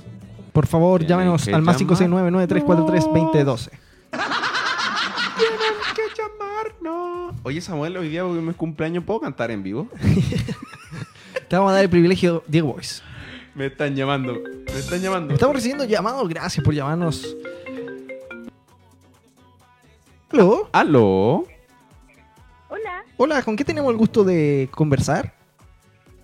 Por 0.53 0.67
favor, 0.67 0.99
Tienen 0.99 1.17
llámenos 1.25 1.47
al 1.47 1.63
más 1.63 1.81
llamar- 1.81 1.97
569-9343-2012. 1.97 3.69
Tienen 4.11 5.75
que 5.95 6.01
llamarnos. 6.21 7.35
Oye, 7.41 7.61
Samuel, 7.61 7.97
hoy 7.97 8.09
día 8.09 8.23
porque 8.23 8.37
es 8.39 8.45
mi 8.45 8.53
cumpleaños, 8.53 9.03
¿puedo 9.03 9.21
cantar 9.21 9.49
en 9.49 9.63
vivo? 9.63 9.87
Te 11.49 11.55
vamos 11.55 11.71
a 11.71 11.73
dar 11.75 11.83
el 11.83 11.89
privilegio, 11.89 12.43
Diego 12.47 12.73
Boys. 12.73 13.01
Me 13.55 13.65
están 13.65 13.95
llamando. 13.95 14.33
Me 14.35 14.79
están 14.79 15.01
llamando. 15.01 15.33
Estamos 15.33 15.55
recibiendo 15.55 15.83
llamados. 15.85 16.29
Gracias 16.29 16.63
por 16.63 16.75
llamarnos. 16.75 17.35
¿Aló? 20.31 20.69
¿Aló? 20.71 21.45
Hola, 23.21 23.41
¿con 23.43 23.57
qué 23.57 23.65
tenemos 23.65 23.91
el 23.91 23.97
gusto 23.97 24.23
de 24.23 24.69
conversar? 24.71 25.33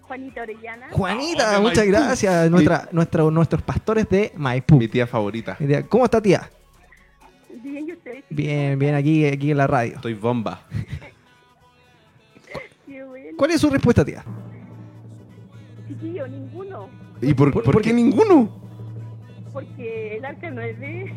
Juanita 0.03 0.43
Orellana. 0.43 0.87
Juanita, 0.91 1.57
Oh, 1.57 1.61
muchas 1.63 1.79
Maipú. 1.79 1.91
gracias. 1.91 2.49
Nuestra, 2.49 2.87
nuestra- 2.93 3.23
nuestros 3.25 3.61
pastores 3.63 4.07
de 4.07 4.31
Maipú. 4.37 4.77
Mi 4.77 4.87
tía 4.87 5.05
favorita. 5.05 5.57
¿Cómo 5.89 6.05
está, 6.05 6.21
tía? 6.21 6.49
Bien, 7.61 7.89
¿y 7.89 7.93
usted? 7.93 8.23
Bien, 8.29 8.79
bien, 8.79 8.95
aquí, 8.95 9.25
aquí 9.25 9.51
en 9.51 9.57
la 9.57 9.67
radio. 9.67 9.95
Estoy 9.95 10.13
bomba. 10.13 10.61
Qué 12.85 13.03
bueno. 13.03 13.29
¿Cuál 13.37 13.51
es 13.51 13.59
su 13.59 13.69
respuesta, 13.69 14.05
tía? 14.05 14.23
Chiquillo, 15.89 16.27
ninguno. 16.29 16.87
¿Y 17.21 17.33
por, 17.33 17.51
¿Por- 17.51 17.63
por 17.63 17.73
por 17.73 17.81
qué 17.81 17.89
qué? 17.89 17.95
ninguno? 17.95 18.49
Porque 19.51 20.15
el 20.17 20.23
arca 20.25 20.49
no 20.49 20.61
es 20.61 20.79
de... 20.79 21.13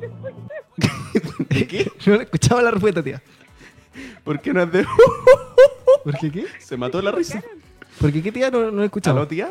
¿De 1.50 1.66
qué? 1.68 1.86
No 2.06 2.14
escuchaba 2.20 2.60
la 2.62 2.72
respuesta, 2.72 3.02
tía. 3.04 3.22
¿Por 4.24 4.40
qué 4.40 4.52
no 4.52 4.62
es 4.62 4.72
de.? 4.72 4.86
¿Por 6.04 6.18
qué 6.18 6.30
qué? 6.30 6.46
Se 6.58 6.76
mató 6.76 7.00
la 7.02 7.12
risa. 7.12 7.42
¿Por 8.00 8.12
qué 8.12 8.22
qué, 8.22 8.32
tía? 8.32 8.50
No, 8.50 8.70
no 8.70 8.82
escuchamos. 8.82 9.18
¿Aló, 9.20 9.28
tía? 9.28 9.50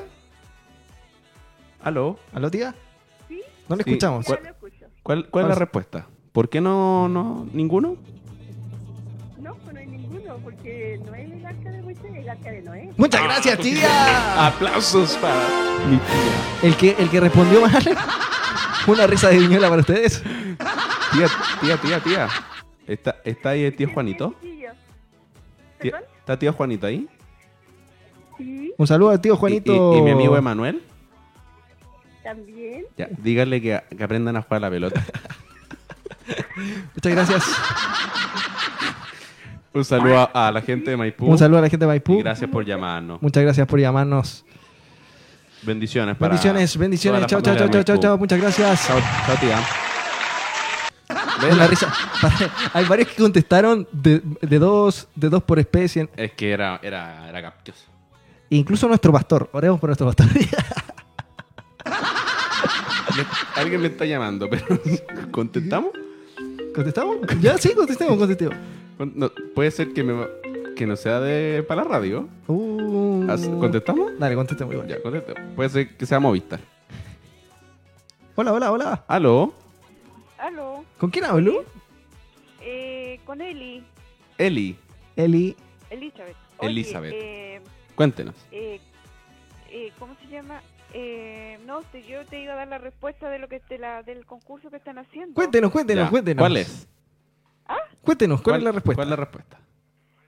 ¿Aló? 1.83 2.19
¿Aló, 2.33 2.51
tía? 2.51 2.75
¿Sí? 3.27 3.41
No 3.69 3.75
le 3.75 3.83
Sí. 3.83 3.89
escuchamos. 3.91 4.25
¿Cuál- 4.25 4.45
escucho. 4.45 4.85
¿Cuál, 5.03 5.27
cuál 5.29 5.45
es 5.45 5.49
la 5.49 5.55
respuesta? 5.55 6.07
¿Por 6.31 6.49
qué 6.49 6.61
no, 6.61 7.07
no 7.09 7.47
ninguno? 7.53 7.97
No, 9.39 9.55
pues 9.55 9.73
no 9.73 9.79
hay 9.79 9.87
ninguno, 9.87 10.35
porque 10.43 10.99
no 11.05 11.15
es 11.15 11.31
el 11.31 11.45
arca 11.45 11.71
de 11.71 11.81
Moisés, 11.81 12.05
es 12.05 12.17
el 12.17 12.29
arca 12.29 12.51
de 12.51 12.61
Noé. 12.61 12.89
Muchas 12.97 13.23
gracias, 13.23 13.59
tía. 13.59 14.47
Aplausos 14.47 15.17
para 15.17 15.35
mi 15.89 15.97
tía. 15.97 16.69
El 16.69 16.75
que, 16.77 16.95
el 16.99 17.09
que 17.09 17.19
respondió 17.19 17.61
mal. 17.61 17.97
Una 18.87 19.07
risa 19.07 19.29
de 19.29 19.37
viñuela 19.39 19.69
para 19.69 19.81
ustedes. 19.81 20.23
Tía, 21.13 21.27
tía, 21.61 21.77
tía, 21.77 21.99
tía. 21.99 22.27
¿Está, 22.87 23.17
está 23.23 23.49
ahí 23.51 23.63
el 23.63 23.75
tío 23.75 23.89
Juanito? 23.93 24.35
¿Perdón? 25.79 26.01
¿Está 26.19 26.37
tío 26.37 26.53
Juanito 26.53 26.87
ahí? 26.87 27.07
Sí, 28.37 28.73
Un 28.77 28.87
saludo 28.87 29.09
al 29.11 29.21
tío 29.21 29.33
¿Y, 29.33 29.37
Juanito. 29.37 29.93
y- 29.95 29.97
y 29.99 30.01
mi 30.01 30.11
amigo 30.11 30.37
Emanuel? 30.37 30.81
también. 32.23 32.85
Ya, 32.97 33.07
díganle 33.17 33.61
que, 33.61 33.81
que 33.97 34.03
aprendan 34.03 34.37
a 34.37 34.41
jugar 34.43 34.57
a 34.57 34.67
la 34.67 34.69
pelota. 34.69 35.03
Muchas 36.95 37.11
gracias. 37.11 37.43
Un 39.73 39.85
saludo 39.85 40.29
a, 40.33 40.51
la 40.51 40.61
gente 40.61 40.91
de 40.91 40.97
Maipú. 40.97 41.25
Un 41.27 41.37
saludo 41.37 41.59
a 41.59 41.61
la 41.61 41.69
gente 41.69 41.85
de 41.85 41.87
Maipú. 41.87 42.19
Y 42.19 42.23
gracias 42.23 42.49
por 42.49 42.65
llamarnos. 42.65 43.21
Muchas 43.21 43.41
gracias 43.43 43.65
por 43.67 43.79
llamarnos. 43.79 44.45
Bendiciones 45.63 46.17
para 46.17 46.29
Bendiciones, 46.29 46.75
bendiciones. 46.77 47.25
Chao, 47.27 47.41
chao, 47.41 47.55
chao, 47.55 47.69
chao, 47.69 47.83
chao, 47.83 47.97
chao. 47.97 48.17
Muchas 48.17 48.39
gracias. 48.39 48.87
Chao, 48.87 48.99
chao, 49.25 49.35
tía. 49.39 49.90
Ven 51.41 51.57
la 51.57 51.67
risa. 51.67 51.93
Hay 52.73 52.85
varios 52.85 53.09
que 53.09 53.21
contestaron 53.21 53.87
de, 53.91 54.21
de 54.41 54.59
dos, 54.59 55.07
de 55.15 55.29
dos 55.29 55.43
por 55.43 55.59
especie. 55.59 56.09
Es 56.15 56.33
que 56.33 56.51
era, 56.51 56.79
era, 56.83 57.27
era 57.29 57.41
capcioso. 57.41 57.85
Incluso 58.49 58.87
nuestro 58.87 59.11
pastor. 59.11 59.49
Oremos 59.53 59.79
por 59.79 59.89
nuestro 59.89 60.07
pastor. 60.07 60.27
Alguien 63.55 63.81
me 63.81 63.87
está 63.87 64.05
llamando, 64.05 64.49
pero 64.49 64.65
¿contestamos? 65.31 65.91
¿Contestamos? 66.73 67.17
Ya, 67.41 67.57
sí, 67.57 67.73
contestemos, 67.73 68.17
contestemos. 68.17 68.55
No, 69.15 69.31
puede 69.55 69.71
ser 69.71 69.93
que, 69.93 70.03
me, 70.03 70.25
que 70.75 70.85
no 70.85 70.95
sea 70.95 71.19
de 71.19 71.63
para 71.63 71.83
la 71.83 71.89
radio. 71.89 72.27
Uh, 72.47 73.25
¿Contestamos? 73.59 74.11
Dale, 74.19 74.35
contestemos 74.35 74.73
igual. 74.73 74.87
Ya, 74.87 75.01
contestemos. 75.01 75.41
Puede 75.55 75.69
ser 75.69 75.97
que 75.97 76.05
sea 76.05 76.19
Movistar. 76.19 76.59
Hola, 78.35 78.53
hola, 78.53 78.71
hola. 78.71 79.03
¿Aló? 79.07 79.53
Aló, 80.41 80.83
¿Con 80.97 81.09
quién 81.11 81.25
hablo? 81.25 81.63
eh, 82.61 83.19
con 83.25 83.41
Eli, 83.41 83.83
Eli, 84.37 84.75
Eli. 85.15 85.55
Elizabeth. 85.89 86.35
Elizabeth. 86.61 87.13
eh, 87.15 87.61
cuéntenos. 87.95 88.35
eh, 88.51 88.79
eh, 89.69 89.91
¿Cómo 89.99 90.15
se 90.21 90.27
llama? 90.27 90.61
Eh, 90.93 91.57
no 91.65 91.81
sé, 91.91 92.03
yo 92.03 92.25
te 92.25 92.41
iba 92.41 92.53
a 92.53 92.55
dar 92.55 92.67
la 92.67 92.77
respuesta 92.79 93.29
de 93.29 93.39
lo 93.39 93.47
que 93.47 93.59
te 93.59 93.77
la, 93.77 94.03
del 94.03 94.25
concurso 94.25 94.69
que 94.69 94.77
están 94.77 94.97
haciendo. 94.97 95.33
Cuéntenos, 95.35 95.71
cuéntenos, 95.71 96.05
Ya, 96.05 96.09
cuéntenos. 96.09 96.41
¿Cuál 96.41 96.57
es? 96.57 96.87
Cuéntenos, 98.01 98.41
¿cuál, 98.41 98.57
es 98.57 98.63
la 98.63 98.71
respuesta? 98.71 98.95
¿Cuál 98.97 99.07
es 99.07 99.09
la 99.11 99.15
respuesta? 99.15 99.59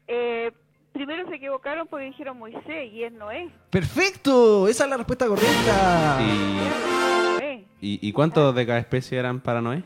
Eh, 0.07 0.51
primero 0.93 1.27
se 1.27 1.35
equivocaron 1.35 1.87
porque 1.87 2.05
dijeron 2.05 2.37
Moisés 2.37 2.93
y 2.93 3.03
es 3.03 3.11
Noé. 3.11 3.49
Perfecto, 3.71 4.67
esa 4.67 4.83
es 4.85 4.89
la 4.91 4.97
respuesta 4.97 5.25
correcta. 5.27 6.19
¿Y, 6.21 7.45
y, 7.81 7.99
y 8.07 8.11
cuántos 8.13 8.53
de 8.55 8.65
cada 8.65 8.79
especie 8.79 9.17
eran 9.17 9.39
para 9.41 9.59
Noé? 9.61 9.83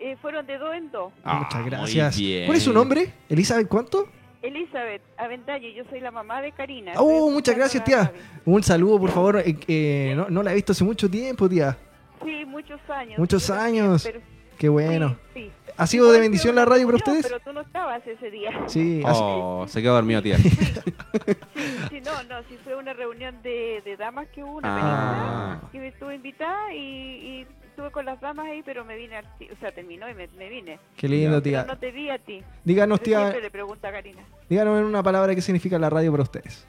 Eh, 0.00 0.16
fueron 0.22 0.46
de 0.46 0.58
dos 0.58 0.74
en 0.74 0.90
dos. 0.90 1.12
Ah, 1.24 1.40
Muchas 1.40 1.60
muy 1.60 1.70
gracias. 1.70 2.18
bien. 2.18 2.46
¿Cuál 2.46 2.56
es 2.58 2.62
su 2.62 2.72
nombre? 2.72 3.12
¿Elizabeth 3.28 3.68
cuánto? 3.68 4.08
Elizabeth 4.42 5.02
Avendaño, 5.16 5.68
yo 5.70 5.82
soy 5.90 5.98
la 6.00 6.12
mamá 6.12 6.40
de 6.40 6.52
Karina. 6.52 6.92
Oh, 6.96 7.28
muchas 7.30 7.56
gracias, 7.56 7.82
tía. 7.84 8.12
Un 8.44 8.62
saludo, 8.62 9.00
por 9.00 9.10
favor. 9.10 9.38
eh, 9.44 9.56
eh, 9.66 10.12
no, 10.16 10.28
no 10.30 10.42
la 10.44 10.52
he 10.52 10.54
visto 10.54 10.70
hace 10.72 10.84
mucho 10.84 11.10
tiempo, 11.10 11.48
tía. 11.48 11.76
Sí, 12.24 12.44
muchos 12.46 12.80
años. 12.88 13.18
Muchos 13.18 13.50
años. 13.50 14.04
pero- 14.04 14.20
Qué 14.56 14.68
bueno. 14.68 15.16
Sí, 15.34 15.44
sí. 15.44 15.52
¿Ha 15.78 15.86
sido 15.86 16.10
de 16.12 16.20
bendición 16.20 16.54
la 16.56 16.64
radio 16.64 16.86
para 16.86 16.96
ustedes? 16.96 17.26
Pero 17.26 17.40
tú 17.40 17.52
no 17.52 17.60
estabas 17.62 18.06
ese 18.06 18.30
día. 18.30 18.50
Sí, 18.66 19.00
así- 19.06 19.20
Oh, 19.22 19.64
se 19.68 19.80
quedó 19.80 19.94
dormido, 19.94 20.20
tía. 20.20 20.36
Sí, 20.36 20.50
sí, 21.90 22.00
no, 22.04 22.22
no, 22.24 22.42
sí 22.48 22.58
fue 22.64 22.74
una 22.76 22.92
reunión 22.92 23.40
de, 23.42 23.80
de 23.84 23.96
damas 23.96 24.26
que 24.34 24.42
hubo, 24.44 24.56
una 24.58 24.68
Ah. 24.76 25.48
película, 25.60 25.70
que 25.72 25.78
me 25.78 25.88
estuve 25.88 26.14
invitada 26.16 26.74
y, 26.74 26.78
y 26.78 27.46
estuve 27.68 27.90
con 27.92 28.04
las 28.04 28.20
damas 28.20 28.46
ahí, 28.46 28.62
pero 28.64 28.84
me 28.84 28.96
vine, 28.96 29.18
o 29.20 29.56
sea, 29.60 29.70
terminó 29.72 30.08
y 30.10 30.14
me, 30.14 30.26
me 30.36 30.48
vine. 30.48 30.78
qué 30.96 31.08
lindo, 31.08 31.30
Pero 31.30 31.42
tía. 31.42 31.64
no 31.64 31.78
te 31.78 31.92
vi 31.92 32.10
a 32.10 32.18
ti. 32.18 32.42
Díganos, 32.64 32.98
Pero 32.98 33.04
tía, 33.04 33.18
Siempre 33.20 33.42
le 33.42 33.50
pregunta 33.50 33.88
a 33.88 33.92
Karina. 33.92 34.22
díganos 34.48 34.80
en 34.80 34.84
una 34.84 35.02
palabra 35.02 35.34
qué 35.34 35.40
significa 35.40 35.78
la 35.78 35.88
radio 35.88 36.10
para 36.10 36.24
ustedes. 36.24 36.66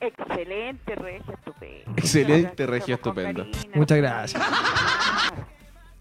Excelente, 0.00 0.94
regia, 0.94 1.34
estupendo. 1.34 1.92
Excelente, 1.98 2.66
regia. 2.66 2.96
Karina. 2.98 3.44
Muchas 3.74 3.98
gracias. 3.98 4.42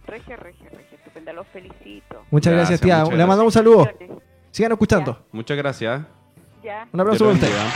Regia, 0.08 0.38
regia, 0.38 0.70
regia, 0.70 0.98
estupenda, 1.30 1.34
los 1.34 1.48
felicito. 1.48 2.26
Muchas 2.32 2.54
Gracias, 2.54 2.80
gracias, 2.80 2.82
tía. 2.82 3.00
muchas 3.04 3.18
Le 3.18 3.26
mandamos 3.26 3.56
un 3.56 3.60
saludo. 3.60 3.90
Sigan 4.52 4.72
escuchando. 4.72 5.26
Muchas 5.32 5.58
gracias. 5.58 6.02
Ya. 6.64 6.88
Un 6.92 7.00
aplauso 7.00 7.26
Dios 7.32 7.40
para 7.40 7.52
usted. 7.54 7.70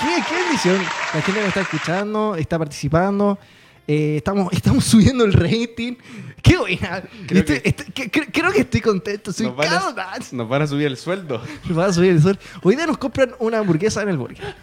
¿Qué, 0.00 0.22
qué 0.28 0.34
bendición. 0.42 0.76
La 1.14 1.22
gente 1.22 1.40
nos 1.40 1.48
está 1.48 1.60
escuchando, 1.62 2.34
está 2.36 2.58
participando. 2.58 3.38
eh, 3.86 4.16
estamos, 4.18 4.52
estamos 4.52 4.84
subiendo 4.84 5.24
el 5.24 5.32
rating. 5.32 5.94
¡Qué 6.42 6.56
buena! 6.56 7.02
Creo 7.26 7.40
Estoy- 7.42 7.60
que- 7.60 7.68
estoy- 7.70 7.92
que- 7.92 8.08
que- 8.10 8.26
creo 8.30 8.52
que 8.52 8.60
estoy 8.60 8.80
contento. 8.80 9.32
Soy 9.32 9.46
Nos 9.46 9.56
van, 9.56 9.68
a, 9.72 10.18
nos 10.32 10.48
van 10.48 10.62
a 10.62 10.66
subir 10.66 10.86
el 10.86 10.96
sueldo. 10.96 11.42
Nos 11.64 11.76
van 11.76 11.90
a 11.90 11.92
subir 11.92 12.10
el 12.12 12.22
sol. 12.22 12.38
Hoy 12.62 12.76
día 12.76 12.86
nos 12.86 12.98
compran 12.98 13.34
una 13.40 13.58
hamburguesa 13.58 14.02
en 14.02 14.10
el 14.10 14.18
burger. 14.18 14.54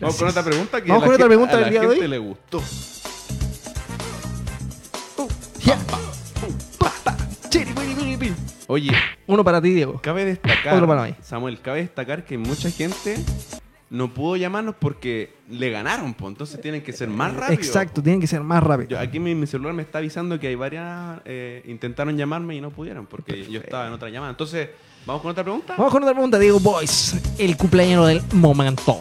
Vamos 0.00 0.16
con 0.16 0.28
otra 0.28 0.42
pregunta 0.44 0.80
que 0.82 0.88
Vamos 0.88 1.02
a 1.02 1.06
con 1.06 1.14
otra 1.14 1.26
pregunta 1.26 1.54
a 1.54 1.60
del 1.60 1.70
día 1.70 1.80
de 1.80 1.86
gente 1.88 2.02
hoy. 2.04 2.08
le 2.08 2.18
gustó. 2.18 2.62
Oye, 8.68 8.90
Uno 9.26 9.44
para 9.44 9.60
ti, 9.62 9.70
Diego. 9.70 10.00
cabe 10.02 10.24
destacar, 10.24 10.74
Otro 10.74 10.86
para 10.88 11.04
mí. 11.04 11.14
Samuel, 11.22 11.60
cabe 11.60 11.80
destacar 11.82 12.24
que 12.24 12.36
mucha 12.36 12.70
gente 12.70 13.16
no 13.90 14.12
pudo 14.12 14.34
llamarnos 14.36 14.74
porque 14.78 15.34
le 15.48 15.70
ganaron, 15.70 16.14
pues 16.14 16.30
entonces 16.32 16.60
tienen 16.60 16.82
que 16.82 16.92
ser 16.92 17.08
más 17.08 17.32
rápido. 17.34 17.52
Exacto, 17.54 18.02
tienen 18.02 18.20
que 18.20 18.26
ser 18.26 18.40
más 18.42 18.62
rápido. 18.62 18.90
Yo- 18.90 18.98
aquí 18.98 19.20
mi, 19.20 19.34
mi 19.36 19.46
celular 19.46 19.72
me 19.72 19.82
está 19.82 19.98
avisando 19.98 20.40
que 20.40 20.48
hay 20.48 20.56
varias 20.56 21.20
eh, 21.24 21.62
intentaron 21.66 22.16
llamarme 22.16 22.56
y 22.56 22.60
no 22.60 22.70
pudieron 22.70 23.06
porque 23.06 23.46
yo 23.48 23.60
estaba 23.60 23.86
en 23.86 23.92
otra 23.92 24.08
llamada. 24.10 24.30
Entonces, 24.30 24.68
¿vamos 25.06 25.22
con 25.22 25.30
otra 25.30 25.44
pregunta? 25.44 25.74
Vamos 25.78 25.92
con 25.92 26.02
otra 26.02 26.14
pregunta, 26.14 26.38
Diego 26.38 26.58
Boys. 26.58 27.14
El 27.38 27.56
cumpleaños 27.56 28.08
del 28.08 28.22
momento. 28.32 28.98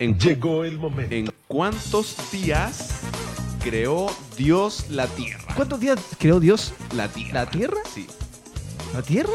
¿En, 0.00 0.18
Llegó 0.18 0.64
el 0.64 0.76
momento. 0.76 1.14
¿En 1.14 1.30
cuántos 1.46 2.16
días 2.32 3.00
creó 3.62 4.06
Dios 4.36 4.86
la 4.90 5.06
tierra? 5.06 5.54
¿Cuántos 5.54 5.80
días 5.80 5.98
creó 6.18 6.40
Dios 6.40 6.72
La 6.94 7.08
tierra. 7.08 7.44
la 7.44 7.50
tierra? 7.50 7.78
Sí. 7.92 8.06
¿La 8.92 9.02
tierra? 9.02 9.32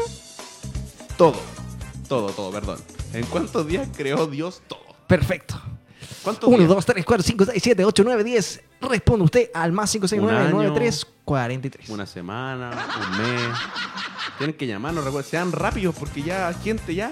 Todo. 1.16 1.40
Todo, 2.08 2.30
todo, 2.30 2.50
perdón. 2.50 2.78
¿En 3.12 3.24
cuántos 3.26 3.66
días 3.66 3.88
creó 3.96 4.26
Dios 4.26 4.62
todo? 4.68 4.80
Perfecto. 5.06 5.60
¿Cuántos 6.22 6.48
1, 6.48 6.58
días? 6.58 6.68
2, 6.68 6.86
3, 6.86 7.04
4, 7.04 7.22
5, 7.22 7.44
6, 7.46 7.62
7, 7.62 7.84
8, 7.84 8.02
9, 8.04 8.24
10. 8.24 8.60
Responde 8.82 9.24
usted 9.24 9.50
al 9.54 9.72
más 9.72 9.90
569 9.90 10.40
Un 10.40 10.46
año. 10.46 10.56
93 10.68 11.06
43. 11.24 11.88
Una 11.90 12.06
semana, 12.06 12.70
un 12.70 13.18
mes. 13.22 13.56
Tienen 14.38 14.56
que 14.56 14.66
llamarnos, 14.66 15.04
recuerden, 15.04 15.30
sean 15.30 15.52
rápidos 15.52 15.94
porque 15.98 16.22
ya 16.22 16.52
gente 16.64 16.94
ya 16.94 17.10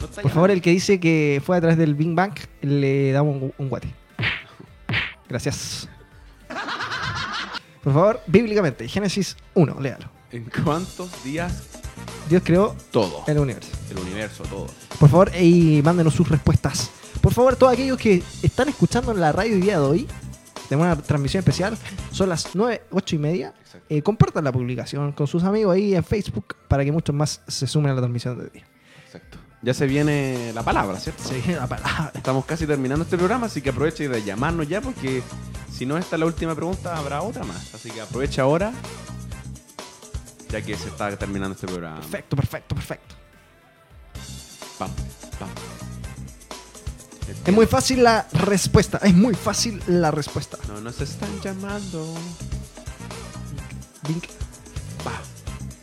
no 0.00 0.06
está 0.06 0.22
Por 0.22 0.30
favor, 0.30 0.50
el 0.50 0.56
llamando. 0.56 0.62
que 0.64 0.70
dice 0.70 0.98
que 1.00 1.42
fue 1.44 1.56
a 1.56 1.60
través 1.60 1.78
del 1.78 1.94
Big 1.94 2.14
Bang, 2.14 2.34
le 2.62 3.12
damos 3.12 3.36
un, 3.36 3.54
un 3.56 3.68
guate. 3.68 3.94
Gracias. 5.28 5.88
Por 7.82 7.92
favor, 7.92 8.20
bíblicamente, 8.26 8.86
Génesis 8.88 9.36
1, 9.54 9.80
léalo. 9.80 10.10
¿En 10.32 10.44
cuántos 10.64 11.24
días 11.24 11.62
Dios 12.28 12.42
creó 12.44 12.76
todo? 12.90 13.24
el 13.26 13.38
universo. 13.38 13.70
El 13.90 13.98
universo, 13.98 14.44
todo. 14.44 14.66
Por 14.98 15.08
favor, 15.08 15.32
y 15.34 15.80
mándenos 15.82 16.14
sus 16.14 16.28
respuestas. 16.28 16.90
Por 17.20 17.32
favor, 17.32 17.56
todos 17.56 17.72
aquellos 17.72 17.98
que 17.98 18.22
están 18.42 18.68
escuchando 18.68 19.12
en 19.12 19.20
la 19.20 19.32
radio 19.32 19.54
el 19.54 19.60
día 19.60 19.78
de 19.80 19.84
hoy, 19.84 20.08
tenemos 20.68 20.86
una 20.86 21.02
transmisión 21.02 21.40
especial, 21.40 21.76
son 22.12 22.28
las 22.28 22.54
9, 22.54 22.82
8 22.90 23.16
y 23.16 23.18
media. 23.18 23.54
Eh, 23.88 24.02
compartan 24.02 24.44
la 24.44 24.52
publicación 24.52 25.12
con 25.12 25.26
sus 25.26 25.42
amigos 25.42 25.74
ahí 25.74 25.94
en 25.94 26.04
Facebook 26.04 26.54
para 26.68 26.84
que 26.84 26.92
muchos 26.92 27.14
más 27.14 27.40
se 27.48 27.66
sumen 27.66 27.90
a 27.90 27.94
la 27.94 28.00
transmisión 28.00 28.38
de 28.38 28.50
día. 28.50 28.64
Exacto. 29.04 29.38
Ya 29.62 29.74
se 29.74 29.86
viene 29.86 30.52
la 30.54 30.62
palabra, 30.62 30.98
¿cierto? 30.98 31.22
Sí, 31.22 31.42
la 31.52 31.66
palabra. 31.66 32.12
Estamos 32.14 32.46
casi 32.46 32.66
terminando 32.66 33.04
este 33.04 33.18
programa, 33.18 33.46
así 33.46 33.60
que 33.60 33.70
aprovecha 33.70 34.04
de 34.04 34.22
llamarnos 34.22 34.66
ya 34.66 34.80
porque 34.80 35.22
si 35.70 35.84
no 35.84 35.98
esta 35.98 36.16
es 36.16 36.20
la 36.20 36.26
última 36.26 36.54
pregunta, 36.54 36.96
habrá 36.96 37.20
otra 37.20 37.44
más. 37.44 37.74
Así 37.74 37.90
que 37.90 38.00
aprovecha 38.00 38.42
ahora, 38.42 38.72
ya 40.48 40.62
que 40.62 40.76
se 40.76 40.88
está 40.88 41.14
terminando 41.16 41.54
este 41.54 41.66
programa. 41.66 42.00
Perfecto, 42.00 42.36
perfecto, 42.36 42.74
perfecto. 42.74 43.14
Vamos, 44.78 44.96
vamos. 45.38 45.54
Es 47.46 47.54
muy 47.54 47.66
fácil 47.66 48.02
la 48.02 48.26
respuesta. 48.32 48.98
Es 49.02 49.14
muy 49.14 49.34
fácil 49.34 49.82
la 49.86 50.10
respuesta. 50.10 50.56
No 50.68 50.80
nos 50.80 51.00
están 51.00 51.38
llamando. 51.42 52.14
Bink. 54.08 54.24
Pa, 55.04 55.12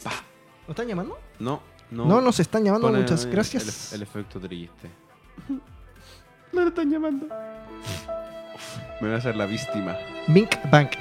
pa. 0.03 0.23
¿Nos 0.61 0.69
están 0.69 0.87
llamando? 0.87 1.17
No, 1.39 1.61
no. 1.91 2.05
No, 2.05 2.21
nos 2.21 2.39
están 2.39 2.63
llamando. 2.63 2.91
Muchas 2.91 3.25
el- 3.25 3.31
gracias. 3.31 3.91
El, 3.93 3.97
el 3.97 4.03
efecto 4.03 4.39
triste. 4.39 4.89
No 6.53 6.61
lo 6.61 6.69
están 6.69 6.89
llamando. 6.89 7.27
Me 9.01 9.07
voy 9.07 9.11
a 9.11 9.17
hacer 9.17 9.35
la 9.35 9.45
víctima. 9.45 9.95
Bink 10.27 10.55
Bank. 10.71 10.91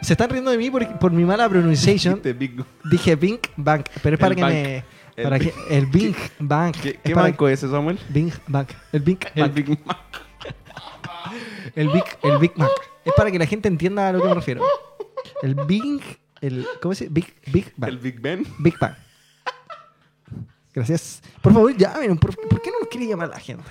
Se 0.00 0.14
están 0.14 0.30
riendo 0.30 0.50
de 0.50 0.56
mí 0.58 0.70
por, 0.70 0.98
por 0.98 1.12
mi 1.12 1.24
mala 1.24 1.46
Big- 2.32 2.64
Dije 2.90 3.14
Bink 3.14 3.48
Bank, 3.56 3.86
pero 4.02 4.14
es 4.14 4.20
para 4.20 4.30
El 4.32 4.36
que 4.36 4.42
bank. 4.42 4.52
me. 4.52 4.84
El 5.16 5.22
Para 5.24 5.38
Bink. 5.38 5.52
que, 5.54 5.54
el 5.78 5.86
Bink 5.86 6.16
Bank. 6.40 6.76
¿Qué, 7.04 7.14
banco 7.14 7.48
es 7.48 7.62
ese, 7.62 7.70
Samuel? 7.70 7.98
Bink 8.08 8.34
Bank. 8.48 8.70
El 8.92 9.02
Bink 9.02 9.26
El 9.34 9.42
Bank. 9.42 9.54
Big 9.54 9.86
Mac. 9.86 9.98
El 11.76 11.88
Big, 11.90 12.04
el 12.22 12.38
Big 12.38 12.52
Mac. 12.56 12.70
Es 13.04 13.12
para 13.14 13.30
que 13.30 13.38
la 13.38 13.46
gente 13.46 13.68
entienda 13.68 14.08
a 14.08 14.12
lo 14.12 14.22
que 14.22 14.28
me 14.28 14.34
refiero. 14.34 14.64
El 15.42 15.54
Big. 15.54 16.02
El, 16.40 16.66
¿Cómo 16.80 16.94
se 16.94 17.08
dice? 17.08 17.12
Big, 17.12 17.52
Big 17.52 17.72
Bang. 17.76 17.90
El 17.90 17.98
Big 17.98 18.20
Ben. 18.20 18.44
Big 18.58 18.78
Bang. 18.78 18.94
Gracias. 20.74 21.22
Por 21.40 21.52
favor, 21.52 21.76
llamen. 21.76 22.18
¿Por, 22.18 22.36
por 22.48 22.60
qué 22.60 22.70
no 22.70 22.80
nos 22.80 22.88
quiere 22.88 23.06
llamar 23.06 23.28
la 23.28 23.38
gente? 23.38 23.62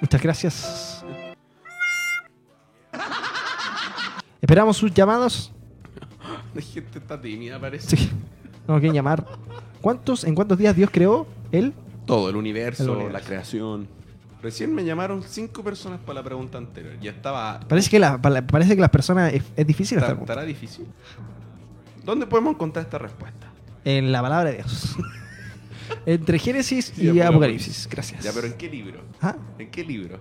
Muchas 0.00 0.22
gracias. 0.22 1.04
Esperamos 4.40 4.76
sus 4.76 4.92
llamados. 4.92 5.52
La 6.54 6.62
gente 6.62 6.98
está 6.98 7.20
tímida, 7.20 7.60
parece. 7.60 7.96
Sí. 7.96 8.10
No 8.66 8.74
quieren 8.80 8.94
llamar. 8.94 9.24
¿Cuántos, 9.80 10.24
en 10.24 10.34
cuántos 10.34 10.58
días 10.58 10.74
Dios 10.74 10.90
creó 10.92 11.26
él? 11.52 11.72
Todo, 12.06 12.28
el 12.30 12.36
universo, 12.36 12.84
El 12.84 12.90
universo. 12.90 13.12
la 13.18 13.20
creación. 13.24 13.88
Recién 14.42 14.74
me 14.74 14.84
llamaron 14.84 15.22
cinco 15.22 15.62
personas 15.62 16.00
para 16.00 16.14
la 16.20 16.24
pregunta 16.24 16.58
anterior. 16.58 16.94
Ya 17.00 17.10
estaba. 17.10 17.60
Parece 17.60 17.90
que, 17.90 17.98
la- 18.00 18.20
pa- 18.20 18.42
parece 18.42 18.74
que 18.74 18.80
las 18.80 18.90
personas 18.90 19.32
es, 19.34 19.44
es 19.54 19.66
difícil 19.66 19.98
¿Estará, 19.98 20.14
esta 20.14 20.24
estará 20.24 20.42
difícil? 20.44 20.86
¿Dónde 22.04 22.26
podemos 22.26 22.54
encontrar 22.54 22.84
esta 22.84 22.98
respuesta? 22.98 23.52
En 23.84 24.12
la 24.12 24.22
palabra 24.22 24.50
de 24.50 24.56
Dios. 24.58 24.96
Entre 26.06 26.38
Génesis 26.38 26.92
y 26.96 27.12
Ya, 27.12 27.28
Apocalipsis. 27.28 27.88
Gracias. 27.90 28.22
Ya, 28.24 28.32
pero 28.32 28.46
¿en 28.46 28.54
qué 28.54 28.68
libro? 28.68 29.00
¿Ah? 29.20 29.36
¿En 29.58 29.70
qué 29.70 29.84
libro? 29.84 30.20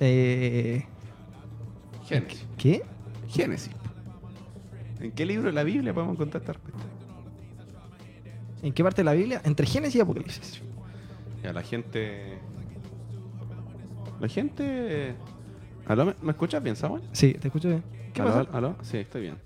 Eh, 0.00 0.84
Génesis. 2.06 2.46
¿Qué? 2.58 2.82
Génesis. 3.28 3.72
¿En 5.00 5.12
qué 5.12 5.26
libro 5.26 5.46
de 5.46 5.52
la 5.52 5.62
Biblia 5.62 5.92
podemos 5.94 6.14
encontrar 6.14 6.42
esta 6.42 6.52
respuesta? 6.54 6.82
¿En 8.62 8.72
qué 8.72 8.82
parte 8.82 9.02
de 9.02 9.04
la 9.04 9.12
Biblia? 9.12 9.40
Entre 9.44 9.66
Génesis 9.66 9.96
y 9.96 10.00
Apocalipsis. 10.00 10.62
Ya, 11.42 11.52
la 11.52 11.62
gente. 11.62 12.38
La 14.20 14.28
gente. 14.28 15.14
¿Aló? 15.86 16.06
¿Me, 16.06 16.14
me 16.22 16.30
escuchas 16.32 16.62
bien, 16.62 16.74
Samuel? 16.76 17.02
Sí, 17.12 17.34
te 17.34 17.48
escucho 17.48 17.68
bien. 17.68 17.84
¿Qué 18.12 18.22
¿Aló? 18.22 18.32
pasa? 18.44 18.56
¿Aló? 18.56 18.76
Sí, 18.82 18.96
estoy 18.98 19.22
bien. 19.22 19.36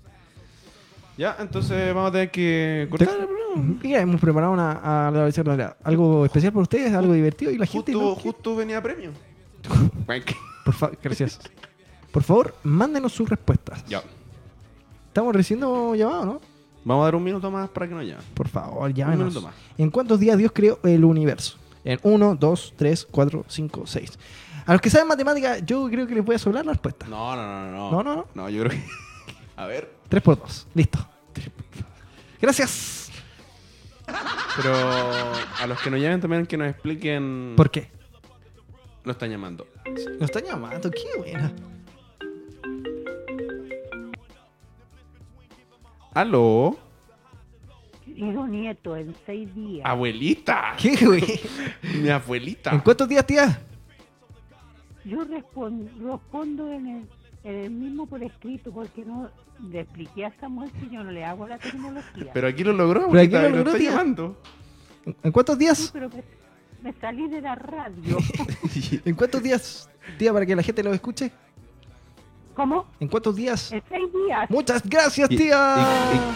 Ya, 1.17 1.35
entonces 1.39 1.93
vamos 1.93 2.09
a 2.09 2.11
tener 2.13 2.31
que 2.31 2.87
cortar 2.89 3.09
el 3.19 3.25
programa. 3.27 3.79
Mira, 3.83 3.99
hemos 4.01 4.19
preparado 4.21 4.53
una, 4.53 4.71
a 5.07 5.11
la- 5.11 5.77
algo 5.83 6.25
especial 6.25 6.53
para 6.53 6.63
ustedes, 6.63 6.93
algo 6.93 7.13
divertido 7.13 7.51
y 7.51 7.57
la 7.57 7.65
gente. 7.65 7.93
Justo, 7.93 8.09
¿no? 8.09 8.15
justo 8.15 8.55
venía 8.55 8.81
premio. 8.81 9.11
Por 10.65 10.73
favor, 10.73 10.97
gracias. 11.01 11.39
Por 12.11 12.23
favor, 12.23 12.55
mándenos 12.63 13.11
sus 13.13 13.29
respuestas. 13.29 13.83
ya. 13.85 14.01
Estamos 15.07 15.35
recibiendo 15.35 15.93
llamado, 15.95 16.25
¿no? 16.25 16.41
Vamos 16.85 17.01
a 17.01 17.05
dar 17.05 17.15
un 17.15 17.23
minuto 17.23 17.51
más 17.51 17.69
para 17.69 17.87
que 17.87 17.93
nos 17.93 18.05
llamen. 18.05 18.25
Por 18.33 18.47
favor, 18.47 18.89
Un 18.89 18.93
llámenos. 18.93 19.27
minuto 19.27 19.41
más. 19.41 19.53
¿En 19.77 19.89
cuántos 19.91 20.19
días 20.19 20.37
Dios 20.37 20.51
creó 20.53 20.79
el 20.83 21.03
universo? 21.03 21.57
En 21.83 21.99
1, 22.01 22.35
2, 22.39 22.73
3, 22.77 23.07
4, 23.11 23.45
5, 23.47 23.83
6. 23.85 24.19
A 24.65 24.71
los 24.73 24.81
que 24.81 24.89
saben 24.89 25.07
matemáticas, 25.07 25.63
yo 25.65 25.87
creo 25.89 26.07
que 26.07 26.15
les 26.15 26.23
voy 26.23 26.35
a 26.35 26.39
sobrar 26.39 26.65
la 26.65 26.71
respuesta. 26.71 27.07
No, 27.07 27.35
no, 27.35 27.41
no, 27.43 27.71
no. 27.71 27.91
No, 27.91 28.03
no, 28.03 28.15
no. 28.15 28.25
No, 28.33 28.49
yo 28.49 28.63
creo 28.63 28.71
que. 28.71 28.83
A 29.57 29.65
ver. 29.65 29.91
3 30.11 30.21
por 30.21 30.37
2. 30.37 30.67
Listo. 30.73 30.99
Gracias. 32.41 33.09
Pero 34.57 34.73
a 34.75 35.65
los 35.67 35.79
que 35.81 35.89
nos 35.89 36.01
llamen 36.01 36.19
también 36.19 36.45
que 36.45 36.57
nos 36.57 36.67
expliquen. 36.67 37.53
¿Por 37.55 37.71
qué? 37.71 37.89
Nos 39.05 39.15
están 39.15 39.29
llamando. 39.31 39.65
Nos 40.19 40.21
están 40.29 40.43
llamando. 40.43 40.91
Qué 40.91 41.17
buena. 41.17 41.53
¿Aló? 46.13 46.77
Hijo 48.05 48.45
nieto 48.47 48.97
en 48.97 49.15
seis 49.25 49.53
días. 49.55 49.85
¡Abuelita! 49.89 50.75
¿Qué, 50.77 50.97
güey? 51.05 51.23
Mi 52.01 52.09
abuelita. 52.09 52.71
¿En 52.71 52.81
cuántos 52.81 53.07
días, 53.07 53.25
tía? 53.25 53.61
Yo 55.05 55.19
respon- 55.25 55.89
respondo 55.99 56.69
en 56.71 56.87
el, 56.87 57.09
en 57.43 57.55
el 57.55 57.71
mismo 57.71 58.05
por 58.05 58.21
escrito 58.23 58.71
porque 58.71 59.03
no 59.05 59.29
le 59.69 59.81
expliqué 59.81 60.25
a 60.25 60.33
Samuel 60.39 60.71
que 60.71 60.89
yo 60.93 61.03
no 61.03 61.11
le 61.11 61.23
hago 61.25 61.47
la 61.47 61.57
tecnología. 61.57 62.31
Pero 62.33 62.47
aquí 62.47 62.63
lo 62.63 62.73
logró, 62.73 63.07
Pero 63.09 63.19
aquí 63.21 63.31
lo 63.31 63.41
logró, 63.49 63.59
está 63.71 63.77
tía. 63.79 63.91
llamando. 63.91 64.37
¿En 65.23 65.31
cuántos 65.31 65.55
Sí, 65.57 65.59
días? 65.63 65.89
pero 65.93 66.09
me, 66.09 66.23
me 66.83 66.93
salí 66.99 67.27
de 67.29 67.41
la 67.41 67.55
radio. 67.55 68.17
¿En 69.05 69.15
cuántos 69.15 69.41
días, 69.41 69.89
tía, 70.17 70.31
para 70.33 70.45
que 70.45 70.55
la 70.55 70.63
gente 70.63 70.83
lo 70.83 70.93
escuche? 70.93 71.31
¿Cómo? 72.55 72.85
¿En 72.99 73.07
cuántos 73.07 73.35
días? 73.35 73.71
En 73.71 73.81
seis 73.89 74.09
días 74.13 74.49
Muchas 74.49 74.83
gracias, 74.87 75.31
¿Y, 75.31 75.37
tía. 75.37 75.75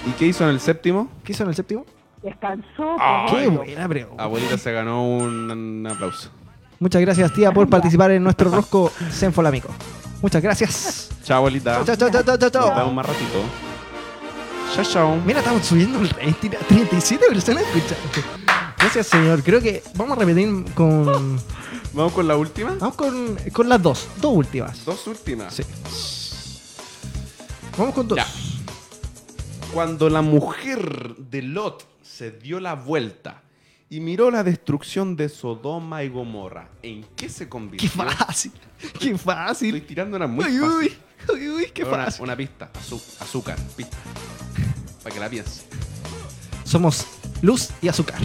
y- 0.06 0.08
y- 0.08 0.12
y 0.12 0.14
qué 0.14 0.26
hizo 0.28 0.44
en 0.46 0.52
el 0.52 0.60
séptimo? 0.60 1.10
¿Qué 1.24 1.34
hizo 1.34 1.44
en 1.44 1.50
el 1.50 1.56
séptimo? 1.56 1.86
descansó. 2.24 2.96
Ay. 3.00 3.28
Qué 3.30 3.48
buena 3.50 3.88
pregunta. 3.88 4.24
Abuelita 4.24 4.58
se 4.58 4.72
ganó 4.72 5.08
un, 5.08 5.52
un 5.52 5.86
aplauso. 5.88 6.32
Muchas 6.80 7.00
gracias, 7.02 7.32
tía, 7.34 7.52
por 7.52 7.70
participar 7.70 8.10
en 8.12 8.24
nuestro 8.24 8.50
rosco 8.50 8.92
Senfolamico. 9.12 9.70
Muchas 10.26 10.42
gracias. 10.42 11.10
Chao, 11.24 11.38
abuelita. 11.38 11.86
Chao, 11.86 11.96
chao, 11.96 12.10
chao, 12.10 12.24
chao, 12.24 12.50
chao, 12.50 12.68
Nos 12.68 12.78
vemos 12.78 12.94
más 12.96 13.06
ratito. 13.06 13.44
Chao, 14.74 14.84
chao. 14.84 15.16
Mira, 15.24 15.38
estamos 15.38 15.64
subiendo 15.64 16.00
el 16.00 16.10
rating 16.10 16.50
a 16.60 16.66
37 16.68 17.28
personas 17.30 17.64
escuchando. 17.64 17.96
Gracias, 18.80 19.06
señor. 19.06 19.44
Creo 19.44 19.62
que 19.62 19.84
vamos 19.94 20.18
a 20.18 20.22
repetir 20.22 20.66
con. 20.74 21.40
Vamos 21.94 22.12
con 22.12 22.28
la 22.28 22.36
última. 22.38 22.76
Vamos 22.80 22.96
con, 22.96 23.38
con 23.54 23.70
las 23.70 23.84
dos. 23.84 24.08
Dos 24.20 24.36
últimas. 24.36 24.84
Dos 24.84 25.06
últimas. 25.06 25.54
Sí. 25.54 25.64
Vamos 27.78 27.94
con 27.94 28.08
dos. 28.08 28.18
Ya. 28.18 28.26
Cuando 29.76 30.10
la 30.10 30.24
mujer 30.24 31.18
de 31.20 31.44
Lot 31.44 31.86
se 32.02 32.32
dio 32.32 32.60
la 32.60 32.74
vuelta 32.74 33.44
y 33.90 34.00
miró 34.00 34.32
la 34.32 34.44
destrucción 34.44 35.16
de 35.16 35.30
Sodoma 35.30 36.04
y 36.04 36.10
Gomorra, 36.10 36.70
¿en 36.82 37.06
qué 37.16 37.30
se 37.30 37.46
Qué 37.46 37.50
convirtió? 37.50 37.90
fácil. 37.90 38.52
Qué 38.80 38.88
Estoy 38.88 39.18
fácil. 39.18 39.86
tirando 39.86 40.18
una 40.18 40.28
muy 40.28 40.46
Uy, 40.46 40.60
fácil. 40.60 40.98
uy, 41.34 41.36
uy, 41.36 41.50
uy, 41.50 41.66
qué 41.74 41.84
una, 41.84 42.06
fácil. 42.06 42.24
una 42.24 42.36
pista. 42.36 42.70
Azúcar. 43.20 43.58
Pista. 43.78 43.98
Para 45.04 45.14
que 45.14 45.20
la 45.20 45.30
pienses. 45.30 45.66
Somos 46.64 47.06
luz 47.42 47.70
y 47.82 47.88
azúcar. 47.88 48.20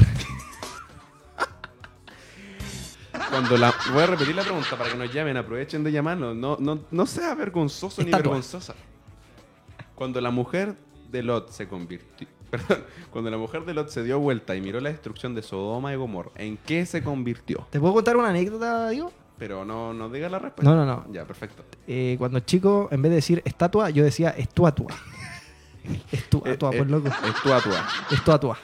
Cuando 3.30 3.56
la... 3.56 3.72
Voy 3.92 4.02
a 4.02 4.06
repetir 4.06 4.34
la 4.34 4.42
pregunta 4.42 4.76
para 4.76 4.90
que 4.90 4.96
nos 4.96 5.12
llamen. 5.12 5.36
Aprovechen 5.36 5.84
de 5.84 5.92
llamarnos. 5.92 6.34
No, 6.34 6.56
no, 6.58 6.80
no 6.90 7.06
sea 7.06 7.34
vergonzoso 7.34 8.02
ni 8.02 8.10
vergonzosa. 8.10 8.74
Cuando 9.94 10.20
la 10.20 10.30
mujer 10.30 10.74
de 11.10 11.22
Lot 11.22 11.50
se 11.50 11.68
convirtió... 11.68 12.26
Perdón. 12.50 12.84
Cuando 13.10 13.30
la 13.30 13.38
mujer 13.38 13.64
de 13.64 13.74
Lot 13.74 13.88
se 13.88 14.02
dio 14.02 14.18
vuelta 14.18 14.54
y 14.56 14.60
miró 14.60 14.80
la 14.80 14.90
destrucción 14.90 15.34
de 15.34 15.42
Sodoma 15.42 15.92
y 15.92 15.96
Gomorra, 15.96 16.30
¿en 16.36 16.56
qué 16.58 16.84
se 16.86 17.02
convirtió? 17.02 17.66
¿Te 17.70 17.80
puedo 17.80 17.94
contar 17.94 18.16
una 18.16 18.28
anécdota, 18.30 18.88
digo? 18.90 19.12
Pero 19.38 19.64
no, 19.64 19.94
no 19.94 20.08
diga 20.10 20.28
la 20.28 20.38
respuesta. 20.38 20.70
No, 20.70 20.76
no, 20.76 20.84
no. 20.84 21.06
Ya, 21.12 21.24
perfecto. 21.24 21.64
Eh, 21.86 22.16
cuando 22.18 22.40
chico, 22.40 22.88
en 22.90 23.00
vez 23.02 23.10
de 23.10 23.16
decir 23.16 23.42
estatua, 23.44 23.90
yo 23.90 24.04
decía 24.04 24.30
estuatua. 24.30 24.94
Estuatua, 26.12 26.70
Eh, 26.70 26.76
pues 26.76 26.88
eh, 26.88 26.90
loco. 26.90 27.08
Es 27.08 27.42
tu 27.42 27.52
atua. 27.52 27.86
Estuatua. 28.10 28.58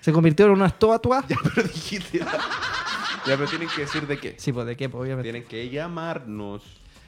Se 0.00 0.12
convirtió 0.12 0.46
en 0.46 0.52
una 0.52 0.66
estuatua. 0.66 1.24
Ya, 1.28 1.36
pero 1.42 1.66
dijiste. 1.66 2.18
Ya, 2.20 3.36
pero 3.36 3.46
tienen 3.48 3.68
que 3.74 3.80
decir 3.82 4.06
de 4.06 4.18
qué. 4.18 4.34
Sí, 4.38 4.52
pues 4.52 4.66
de 4.66 4.76
qué, 4.76 4.88
pues, 4.88 5.02
obviamente. 5.02 5.30
Tienen 5.30 5.48
que 5.48 5.68
llamarnos. 5.68 6.62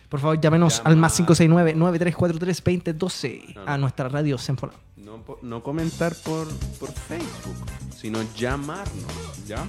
Por 0.09 0.19
favor, 0.21 0.41
llámenos 0.41 0.83
al 0.85 0.97
más 0.97 1.19
569-9343-2012 1.21 3.55
No, 3.55 3.65
no. 3.65 3.71
a 3.71 3.79
nuestra 3.79 4.09
radio 4.09 4.37
Senfola. 4.37 4.73
No, 5.43 5.63
comentar 5.63 6.15
por, 6.25 6.47
por 6.79 6.93
Facebook, 6.93 7.57
sino 7.97 8.21
llamarnos. 8.37 9.47
¿Ya? 9.47 9.67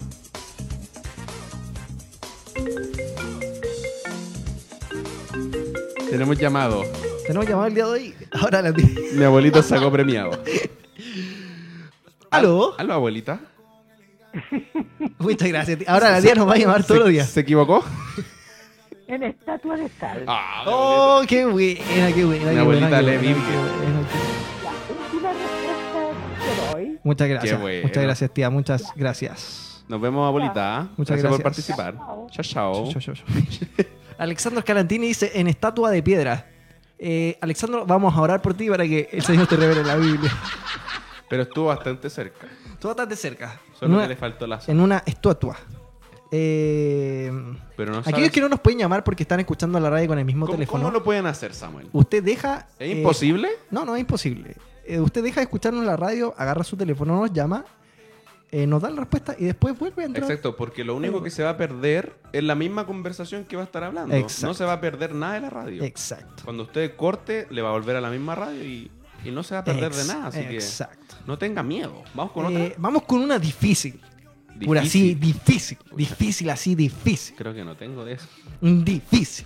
Tenemos 6.09 6.37
llamado. 6.37 6.83
Tenemos 7.25 7.47
llamado 7.47 7.67
el 7.67 7.73
día 7.75 7.85
de 7.85 7.91
hoy. 7.91 8.15
Ahora 8.31 8.61
la. 8.61 8.71
Mi 8.71 9.23
abuelito 9.23 9.61
sacó 9.63 9.91
premiado. 9.91 10.31
¿Aló? 12.29 12.75
¿Aló, 12.77 12.93
abuelita? 12.93 13.39
Muchas 15.19 15.47
gracias. 15.47 15.79
Ahora 15.87 16.11
la 16.11 16.21
tía 16.21 16.35
nos 16.35 16.47
va 16.47 16.53
a 16.53 16.57
llamar 16.57 16.83
todos 16.83 16.99
los 16.99 17.07
¿Se, 17.07 17.11
días. 17.13 17.29
¿Se 17.29 17.39
equivocó? 17.41 17.83
En 19.07 19.23
estatua 19.23 19.77
de 19.77 19.89
sal. 19.99 20.23
Ah, 20.27 20.63
Oh, 20.65 21.21
qué 21.27 21.45
buena, 21.45 22.11
qué 22.13 22.25
buena. 22.25 22.45
Mi 22.45 22.51
qué 22.53 22.59
abuelita 22.59 23.01
buena, 23.01 23.21
qué 23.21 23.27
lee 23.27 23.35
Muchas 27.03 27.27
gracias. 27.29 27.59
bueno. 27.61 27.87
Muchas 27.87 28.03
gracias, 28.03 28.31
tía. 28.33 28.49
Muchas 28.49 28.83
gracias. 28.95 29.83
Nos 29.87 29.99
vemos, 29.99 30.25
abuelita. 30.27 30.87
Muchas 30.97 31.15
por 31.17 31.23
gracias. 31.23 31.41
participar. 31.43 31.95
Chao, 32.31 32.43
chao. 32.43 32.89
Yo. 32.99 33.13
Alexandro 34.17 34.59
Escalantini 34.59 35.07
dice 35.07 35.31
en 35.35 35.47
estatua 35.47 35.91
de 35.91 36.01
piedra. 36.01 36.49
Eh, 36.97 37.37
Alexandro, 37.41 37.85
vamos 37.85 38.15
a 38.15 38.21
orar 38.21 38.41
por 38.41 38.53
ti 38.53 38.69
para 38.69 38.85
que 38.85 39.09
el 39.11 39.21
Señor 39.23 39.47
te 39.47 39.57
revele 39.57 39.83
la 39.83 39.95
Biblia. 39.97 40.31
Pero 41.29 41.43
estuvo 41.43 41.65
bastante 41.65 42.09
cerca. 42.09 42.47
Tú 42.79 42.87
bastante 42.87 43.15
cerca. 43.15 43.59
En 43.73 43.75
Solo 43.79 43.93
una, 43.95 44.03
que 44.03 44.09
le 44.09 44.15
faltó 44.15 44.47
la 44.47 44.59
en 44.67 44.79
una 44.79 45.03
estatua. 45.05 45.57
Eh, 46.31 47.31
Pero 47.75 47.91
no 47.91 47.99
aquellos 47.99 48.17
sabes- 48.19 48.31
que 48.31 48.41
no 48.41 48.49
nos 48.49 48.59
pueden 48.59 48.79
llamar 48.79 49.03
porque 49.03 49.23
están 49.23 49.39
escuchando 49.39 49.79
la 49.79 49.89
radio 49.89 50.07
con 50.07 50.19
el 50.19 50.25
mismo 50.25 50.45
¿Cómo, 50.45 50.55
teléfono. 50.57 50.83
cómo 50.83 50.91
lo 50.91 51.03
pueden 51.03 51.25
hacer, 51.25 51.53
Samuel? 51.53 51.87
Usted 51.91 52.23
deja. 52.23 52.67
¿Es 52.79 52.87
eh, 52.89 52.97
imposible? 52.97 53.49
no, 53.69 53.85
no 53.85 53.95
es 53.95 54.01
imposible. 54.01 54.55
Eh, 54.85 54.99
usted 54.99 55.23
deja 55.23 55.39
de 55.39 55.43
escucharnos 55.45 55.81
en 55.81 55.87
la 55.87 55.97
radio, 55.97 56.33
agarra 56.37 56.63
su 56.63 56.75
teléfono, 56.75 57.15
nos 57.19 57.31
llama, 57.31 57.63
eh, 58.51 58.67
nos 58.67 58.81
da 58.81 58.89
la 58.89 58.97
respuesta 59.01 59.35
y 59.39 59.45
después 59.45 59.77
vuelve 59.79 60.03
a 60.03 60.05
entrar. 60.07 60.23
Exacto, 60.25 60.55
porque 60.55 60.83
lo 60.83 60.95
único 60.95 61.23
que 61.23 61.29
se 61.29 61.41
va 61.43 61.51
a 61.51 61.57
perder 61.57 62.13
es 62.31 62.43
la 62.43 62.53
misma 62.55 62.85
conversación 62.85 63.45
que 63.45 63.55
va 63.55 63.63
a 63.63 63.65
estar 63.65 63.83
hablando. 63.83 64.13
Exacto. 64.15 64.47
No 64.47 64.53
se 64.53 64.65
va 64.65 64.73
a 64.73 64.81
perder 64.81 65.15
nada 65.15 65.33
de 65.35 65.41
la 65.41 65.49
radio. 65.49 65.83
Exacto. 65.83 66.43
Cuando 66.43 66.63
usted 66.63 66.95
corte, 66.95 67.47
le 67.49 67.61
va 67.61 67.69
a 67.69 67.71
volver 67.71 67.95
a 67.95 68.01
la 68.01 68.09
misma 68.11 68.35
radio 68.35 68.63
y, 68.63 68.91
y 69.25 69.31
no 69.31 69.41
se 69.43 69.55
va 69.55 69.61
a 69.61 69.63
perder 69.63 69.85
Ex- 69.85 69.97
de 70.07 70.13
nada. 70.13 70.27
Así 70.27 70.39
Exacto. 70.39 71.15
que 71.17 71.23
no 71.25 71.37
tenga 71.37 71.63
miedo. 71.63 72.03
Vamos 72.13 72.31
con 72.33 72.45
Eh, 72.55 72.65
otra. 72.67 72.75
vamos 72.77 73.03
con 73.03 73.21
una 73.21 73.39
difícil. 73.39 73.99
Por 74.65 74.77
así, 74.77 75.15
Difícil. 75.15 75.19
difícil. 75.19 75.77
Difícil, 75.95 76.49
así, 76.51 76.75
difícil. 76.75 77.35
Creo 77.35 77.53
que 77.55 77.63
no 77.65 77.75
tengo 77.75 78.05
de 78.05 78.13
eso. 78.13 78.27
Difícil. 78.61 79.45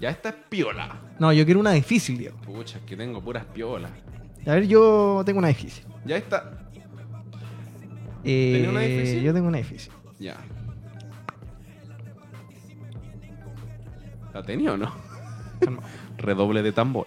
Ya 0.00 0.08
esta 0.10 0.30
es 0.30 0.34
piola. 0.48 1.00
No, 1.18 1.32
yo 1.32 1.44
quiero 1.44 1.60
una 1.60 1.72
difícil, 1.72 2.16
Diego. 2.18 2.38
Pucha, 2.38 2.78
es 2.78 2.84
que 2.84 2.96
tengo 2.96 3.20
puras 3.22 3.44
piolas. 3.44 3.90
A 4.46 4.54
ver, 4.54 4.66
yo 4.66 5.22
tengo 5.24 5.38
una 5.38 5.48
difícil. 5.48 5.84
Ya 6.04 6.16
está. 6.16 6.68
Eh, 8.24 8.52
¿Tenía 8.54 8.70
una 8.70 8.80
difícil? 8.80 9.22
Yo 9.22 9.32
tengo 9.32 9.48
una 9.48 9.58
difícil. 9.58 9.92
Ya. 10.18 10.36
¿La 14.34 14.42
tenía 14.42 14.72
o 14.72 14.76
no? 14.76 14.92
Calma. 15.60 15.82
Redoble 16.18 16.62
de 16.62 16.72
tambor. 16.72 17.06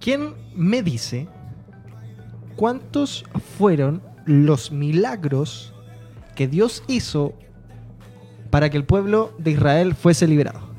¿Quién 0.00 0.34
me 0.54 0.82
dice 0.82 1.28
cuántos 2.56 3.24
fueron 3.56 4.02
los 4.26 4.70
milagros 4.70 5.72
que 6.36 6.46
Dios 6.46 6.84
hizo 6.88 7.34
para 8.50 8.68
que 8.68 8.76
el 8.76 8.84
pueblo 8.84 9.32
de 9.38 9.52
Israel 9.52 9.94
fuese 9.94 10.26
liberado? 10.28 10.73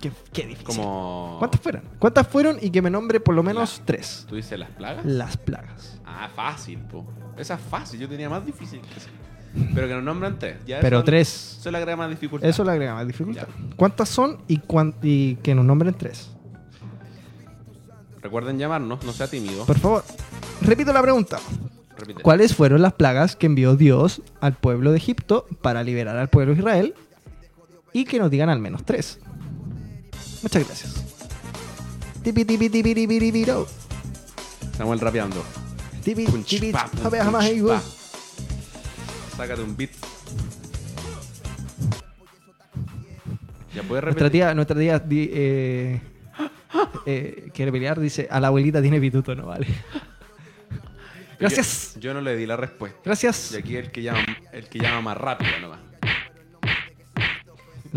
Qué, 0.00 0.12
qué 0.32 0.46
difícil. 0.46 0.64
Como. 0.66 1.36
¿Cuántas 1.38 1.60
fueron? 1.60 1.82
¿Cuántas 1.98 2.26
fueron? 2.28 2.58
Y 2.60 2.70
que 2.70 2.80
me 2.82 2.90
nombre 2.90 3.18
por 3.20 3.34
lo 3.34 3.42
menos 3.42 3.82
tres. 3.84 4.24
¿Tú 4.28 4.36
dices 4.36 4.58
las 4.58 4.70
plagas? 4.70 5.04
Las 5.04 5.36
plagas. 5.36 6.00
Ah, 6.04 6.28
fácil, 6.34 6.78
po. 6.78 7.04
Esa 7.36 7.54
es 7.54 7.60
fácil. 7.60 7.98
Yo 8.00 8.08
tenía 8.08 8.28
más 8.30 8.44
difícil 8.46 8.80
que 8.80 8.96
esa. 8.98 9.08
Pero 9.74 9.88
que 9.88 9.94
nos 9.94 10.04
nombran 10.04 10.38
tres. 10.38 10.58
Ya 10.66 10.78
Pero 10.80 10.98
eso- 10.98 11.04
tres. 11.04 11.56
Eso 11.60 11.70
le 11.70 11.78
agrega 11.78 11.96
más 11.96 12.10
dificultad. 12.10 12.48
Eso 12.48 12.64
le 12.64 12.70
agrega 12.72 12.94
más 12.94 13.06
dificultad. 13.06 13.48
¿Cuántas 13.76 14.08
son 14.08 14.38
y, 14.46 14.58
cuán- 14.58 14.94
y 15.02 15.36
que 15.36 15.54
nos 15.54 15.64
nombren 15.64 15.94
tres? 15.94 16.30
Recuerden 18.22 18.58
llamarnos, 18.58 19.04
no 19.04 19.12
sea 19.12 19.28
tímido. 19.28 19.64
Por 19.64 19.78
favor, 19.78 20.04
repito 20.60 20.92
la 20.92 21.00
pregunta. 21.02 21.38
Repite. 21.96 22.22
¿Cuáles 22.22 22.54
fueron 22.54 22.82
las 22.82 22.92
plagas 22.92 23.36
que 23.36 23.46
envió 23.46 23.74
Dios 23.76 24.22
al 24.40 24.54
pueblo 24.54 24.90
de 24.92 24.98
Egipto 24.98 25.46
para 25.62 25.82
liberar 25.82 26.16
al 26.16 26.28
pueblo 26.28 26.52
de 26.54 26.58
Israel? 26.60 26.94
Y 27.92 28.04
que 28.04 28.18
nos 28.18 28.30
digan 28.30 28.48
al 28.50 28.58
menos 28.58 28.84
tres. 28.84 29.18
Muchas 30.42 30.66
gracias. 30.66 30.94
Tipi, 32.22 32.44
tipi, 32.44 32.68
tipi, 32.68 32.94
tipi, 32.94 33.18
tipi. 33.18 33.46
Samuel 34.76 35.00
rapeando. 35.00 35.44
Tipi, 36.04 36.26
tipi. 36.26 36.72
Sácate 39.36 39.62
un 39.62 39.76
beat. 39.76 39.90
Ya 43.74 43.82
puedes 43.82 44.02
Nuestra 44.04 44.24
repetir. 44.24 44.30
tía, 44.30 44.54
nuestra 44.54 44.78
tía 44.78 44.98
di- 44.98 45.30
eh, 45.32 46.00
eh, 47.06 47.50
quiere 47.54 47.70
pelear, 47.70 48.00
dice, 48.00 48.26
a 48.30 48.40
la 48.40 48.48
abuelita 48.48 48.80
tiene 48.82 49.00
pituto, 49.00 49.34
no 49.34 49.46
vale. 49.46 49.66
Gracias. 51.38 51.92
Yo, 51.94 52.00
yo 52.00 52.14
no 52.14 52.20
le 52.20 52.36
di 52.36 52.46
la 52.46 52.56
respuesta. 52.56 52.98
Gracias. 53.04 53.52
Y 53.52 53.56
aquí 53.58 53.76
el 53.76 53.92
que 53.92 54.02
llama, 54.02 54.24
el 54.52 54.68
que 54.68 54.80
llama 54.80 55.00
más 55.02 55.16
rápido 55.16 55.50
nomás. 55.60 55.78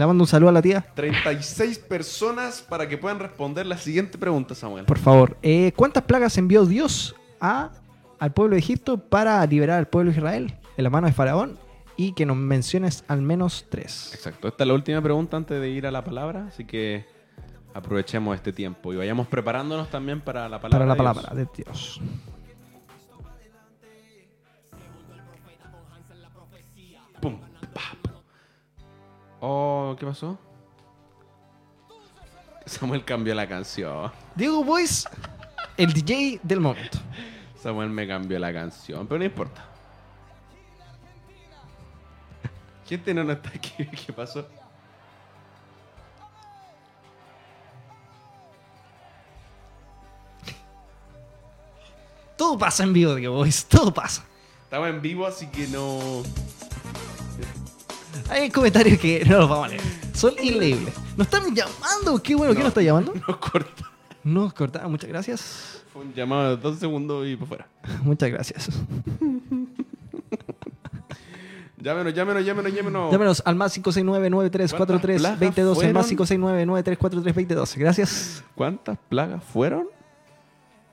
Le 0.02 0.08
mando 0.08 0.24
un 0.24 0.28
saludo 0.28 0.50
a 0.50 0.54
la 0.54 0.64
tía. 0.64 0.84
36 0.96 1.78
personas 1.78 2.66
para 2.68 2.90
que 2.90 2.98
puedan 2.98 3.20
responder 3.20 3.68
la 3.68 3.78
siguiente 3.78 4.18
pregunta, 4.18 4.56
Samuel. 4.56 4.86
Por 4.86 4.98
favor, 4.98 5.38
eh, 5.44 5.74
¿cuántas 5.76 6.02
plagas 6.06 6.40
envió 6.40 6.66
Dios 6.66 7.16
a, 7.40 7.70
al 8.18 8.34
pueblo 8.34 8.56
de 8.56 8.62
Egipto 8.62 8.98
para 8.98 9.46
liberar 9.46 9.78
al 9.78 9.88
pueblo 9.88 10.10
de 10.10 10.18
Israel 10.18 10.56
en 10.76 10.84
la 10.84 10.90
mano 10.90 11.06
de 11.06 11.14
Faraón? 11.14 11.60
Y 11.98 12.14
que 12.14 12.26
nos 12.26 12.36
menciones 12.36 13.04
al 13.08 13.22
menos 13.22 13.68
tres. 13.70 14.10
Exacto. 14.16 14.48
Esta 14.48 14.64
es 14.64 14.68
la 14.70 14.74
última 14.74 15.00
pregunta 15.04 15.38
antes 15.38 15.62
de 15.62 15.70
ir 15.70 15.86
a 15.86 15.92
la 15.92 16.04
palabra, 16.04 16.48
así 16.48 16.66
que 16.66 17.06
aprovechemos 17.72 18.34
este 18.34 18.52
tiempo 18.52 18.92
y 18.94 18.96
vayamos 18.96 19.28
preparándonos 19.28 19.88
también 19.92 20.20
para 20.20 20.50
la 20.50 20.60
palabra. 20.60 20.80
Para 20.80 20.86
la 20.88 20.96
de 20.96 21.04
Dios. 21.04 21.14
palabra 21.14 21.36
de 21.36 21.64
Dios. 21.64 22.02
Pum, 27.22 27.40
pa, 27.72 27.82
pum. 28.02 28.11
Oh, 29.42 29.96
¿qué 30.00 30.06
pasó? 30.06 30.38
Samuel 32.68 33.04
cambió 33.04 33.34
la 33.34 33.48
canción. 33.48 34.12
Diego 34.36 34.64
Boys, 34.64 35.10
el 35.78 35.92
DJ 35.92 36.40
del 36.44 36.60
momento. 36.60 37.00
Samuel 37.60 37.90
me 37.90 38.08
cambió 38.08 38.38
la 38.38 38.54
canción, 38.54 39.08
pero 39.08 39.18
no 39.18 39.26
importa. 39.26 39.66
Gente 42.88 43.14
no 43.16 43.32
está 43.32 43.50
aquí. 43.50 43.86
¿Qué 44.06 44.14
pasó? 44.14 44.48
Todo 52.38 52.58
pasa 52.58 52.84
en 52.84 52.94
vivo, 52.94 53.16
Diego 53.16 53.36
Boys, 53.36 53.66
todo 53.66 53.92
pasa. 53.92 54.24
Estamos 54.64 54.90
en 54.90 55.02
vivo, 55.02 55.26
así 55.26 55.48
que 55.48 55.68
no. 55.68 56.22
Hay 58.32 58.50
comentarios 58.50 58.98
que 58.98 59.24
no 59.26 59.40
los 59.40 59.50
vamos 59.50 59.66
a 59.66 59.70
leer. 59.72 59.82
Son 60.14 60.34
increíbles. 60.42 60.94
Nos 61.18 61.28
están 61.28 61.54
llamando. 61.54 62.24
Qué 62.24 62.34
bueno. 62.34 62.54
¿Quién 62.54 62.64
nos 62.64 62.70
está 62.70 62.82
llamando? 62.82 63.14
No 63.28 63.38
corta. 63.38 63.92
Nos 64.24 64.54
cortaron. 64.54 64.90
Muchas 64.90 65.10
gracias. 65.10 65.84
Fue 65.92 66.04
un 66.04 66.14
llamado 66.14 66.56
de 66.56 66.62
dos 66.62 66.80
segundos 66.80 67.28
y 67.28 67.36
por 67.36 67.50
fuera. 67.50 67.68
Muchas 68.04 68.32
gracias. 68.32 68.70
Llámenos, 71.78 72.14
llámenos, 72.14 72.46
llámenos, 72.46 72.74
llámenos. 72.74 73.12
Llámenos 73.12 73.44
al 73.44 73.56
más 73.56 73.78
569-9343-22. 73.78 75.84
El 75.84 75.94
más 75.94 76.10
569-9343-22. 76.12 77.76
Gracias. 77.76 78.46
¿Cuántas 78.56 78.98
plagas 79.10 79.44
fueron 79.44 79.88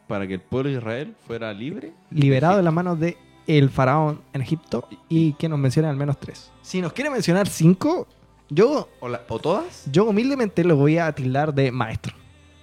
para 0.09 0.27
que 0.27 0.35
el 0.35 0.41
pueblo 0.41 0.71
de 0.71 0.79
Israel 0.79 1.15
fuera 1.27 1.53
libre? 1.53 1.93
Liberado 2.11 2.57
de 2.57 2.63
las 2.63 2.73
manos 2.73 2.99
de 2.99 3.19
el 3.49 3.71
faraón 3.71 4.21
en 4.33 4.43
Egipto 4.43 4.87
y 5.09 5.33
que 5.33 5.49
nos 5.49 5.59
mencione 5.59 5.89
al 5.89 5.97
menos 5.97 6.21
tres. 6.21 6.53
Si 6.63 6.81
nos 6.81 6.93
quiere 6.93 7.11
mencionar 7.11 7.49
cinco, 7.49 8.07
yo, 8.51 8.89
¿O, 9.01 9.09
la- 9.09 9.23
o 9.29 9.39
todas? 9.39 9.85
yo 9.91 10.05
humildemente 10.05 10.63
lo 10.65 10.77
voy 10.77 10.99
a 10.99 11.11
tildar 11.13 11.53
de 11.55 11.73
maestro. 11.73 12.15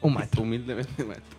Un 0.01 0.13
maestro. 0.13 0.43
Humildemente, 0.43 1.03
maestro. 1.03 1.35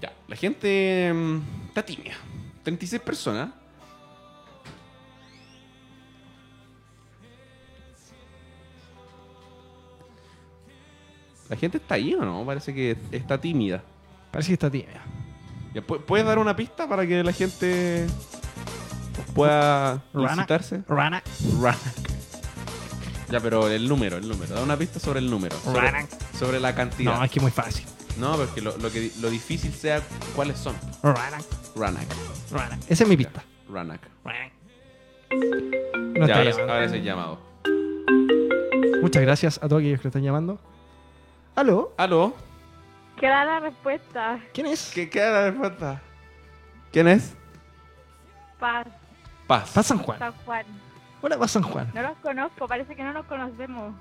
Ya, 0.00 0.12
la 0.28 0.36
gente 0.36 1.12
mm, 1.12 1.38
está 1.68 1.82
tímida. 1.84 2.14
36 2.62 3.00
personas. 3.02 3.48
La 11.48 11.56
gente 11.56 11.78
está 11.78 11.94
ahí 11.94 12.14
o 12.14 12.24
no? 12.24 12.44
Parece 12.44 12.74
que 12.74 12.96
está 13.10 13.40
tímida. 13.40 13.82
Parece 14.30 14.48
que 14.48 14.54
está 14.54 14.70
tímida. 14.70 15.02
¿Puedes 15.82 16.26
dar 16.26 16.38
una 16.38 16.56
pista 16.56 16.88
para 16.88 17.06
que 17.06 17.22
la 17.22 17.32
gente 17.32 18.06
pueda 19.34 20.02
Rana. 20.12 20.32
incitarse? 20.34 20.82
Rana. 20.88 21.22
Ranak. 21.60 21.78
Ya, 23.30 23.40
pero 23.40 23.68
el 23.68 23.88
número, 23.88 24.16
el 24.16 24.26
número. 24.28 24.54
Da 24.54 24.62
una 24.62 24.76
pista 24.76 24.98
sobre 24.98 25.20
el 25.20 25.30
número. 25.30 25.56
Sobre, 25.58 25.80
Ranak. 25.80 26.08
sobre 26.32 26.60
la 26.60 26.74
cantidad. 26.74 27.14
No, 27.16 27.24
es 27.24 27.30
que 27.30 27.38
es 27.38 27.42
muy 27.42 27.52
fácil. 27.52 27.84
No, 28.18 28.36
porque 28.36 28.62
lo, 28.62 28.76
lo 28.78 28.90
que, 28.90 29.10
lo 29.20 29.30
difícil 29.30 29.72
sea 29.72 30.02
cuáles 30.34 30.58
son. 30.58 30.74
Rana. 31.02 31.38
Ranak. 31.76 32.06
Rana. 32.50 32.78
Esa 32.88 33.04
es 33.04 33.08
mi 33.08 33.16
pista. 33.16 33.42
Ranak. 33.70 34.00
Rana. 34.24 34.50
No 36.18 36.26
ya, 36.26 36.38
ahora, 36.38 36.50
ahora 36.50 36.84
es 36.84 36.92
el 36.92 37.04
llamado. 37.04 37.38
Muchas 39.02 39.22
gracias 39.22 39.58
a 39.58 39.68
todos 39.68 39.80
aquellos 39.80 40.00
que 40.00 40.04
lo 40.04 40.08
están 40.08 40.22
llamando. 40.22 40.58
¿Aló? 41.54 41.92
¿Aló? 41.96 42.34
¿Qué 43.20 43.26
da 43.28 43.44
la 43.44 43.60
respuesta? 43.60 44.38
¿Quién 44.52 44.66
es? 44.66 44.92
¿Qué 44.94 45.08
queda 45.10 45.30
la 45.30 45.50
respuesta? 45.50 46.00
¿Quién 46.92 47.08
es? 47.08 47.36
Paz, 48.58 48.86
Paz. 49.46 49.70
Paz 49.72 49.86
San 49.86 49.98
Juan. 49.98 50.18
San 50.18 50.32
Juan. 50.44 50.66
Hola, 51.20 51.38
Paz 51.38 51.50
San 51.52 51.62
Juan. 51.62 51.90
No 51.94 52.02
los 52.02 52.16
conozco, 52.18 52.66
parece 52.68 52.94
que 52.94 53.02
no 53.02 53.12
nos 53.12 53.26
conocemos. 53.26 53.94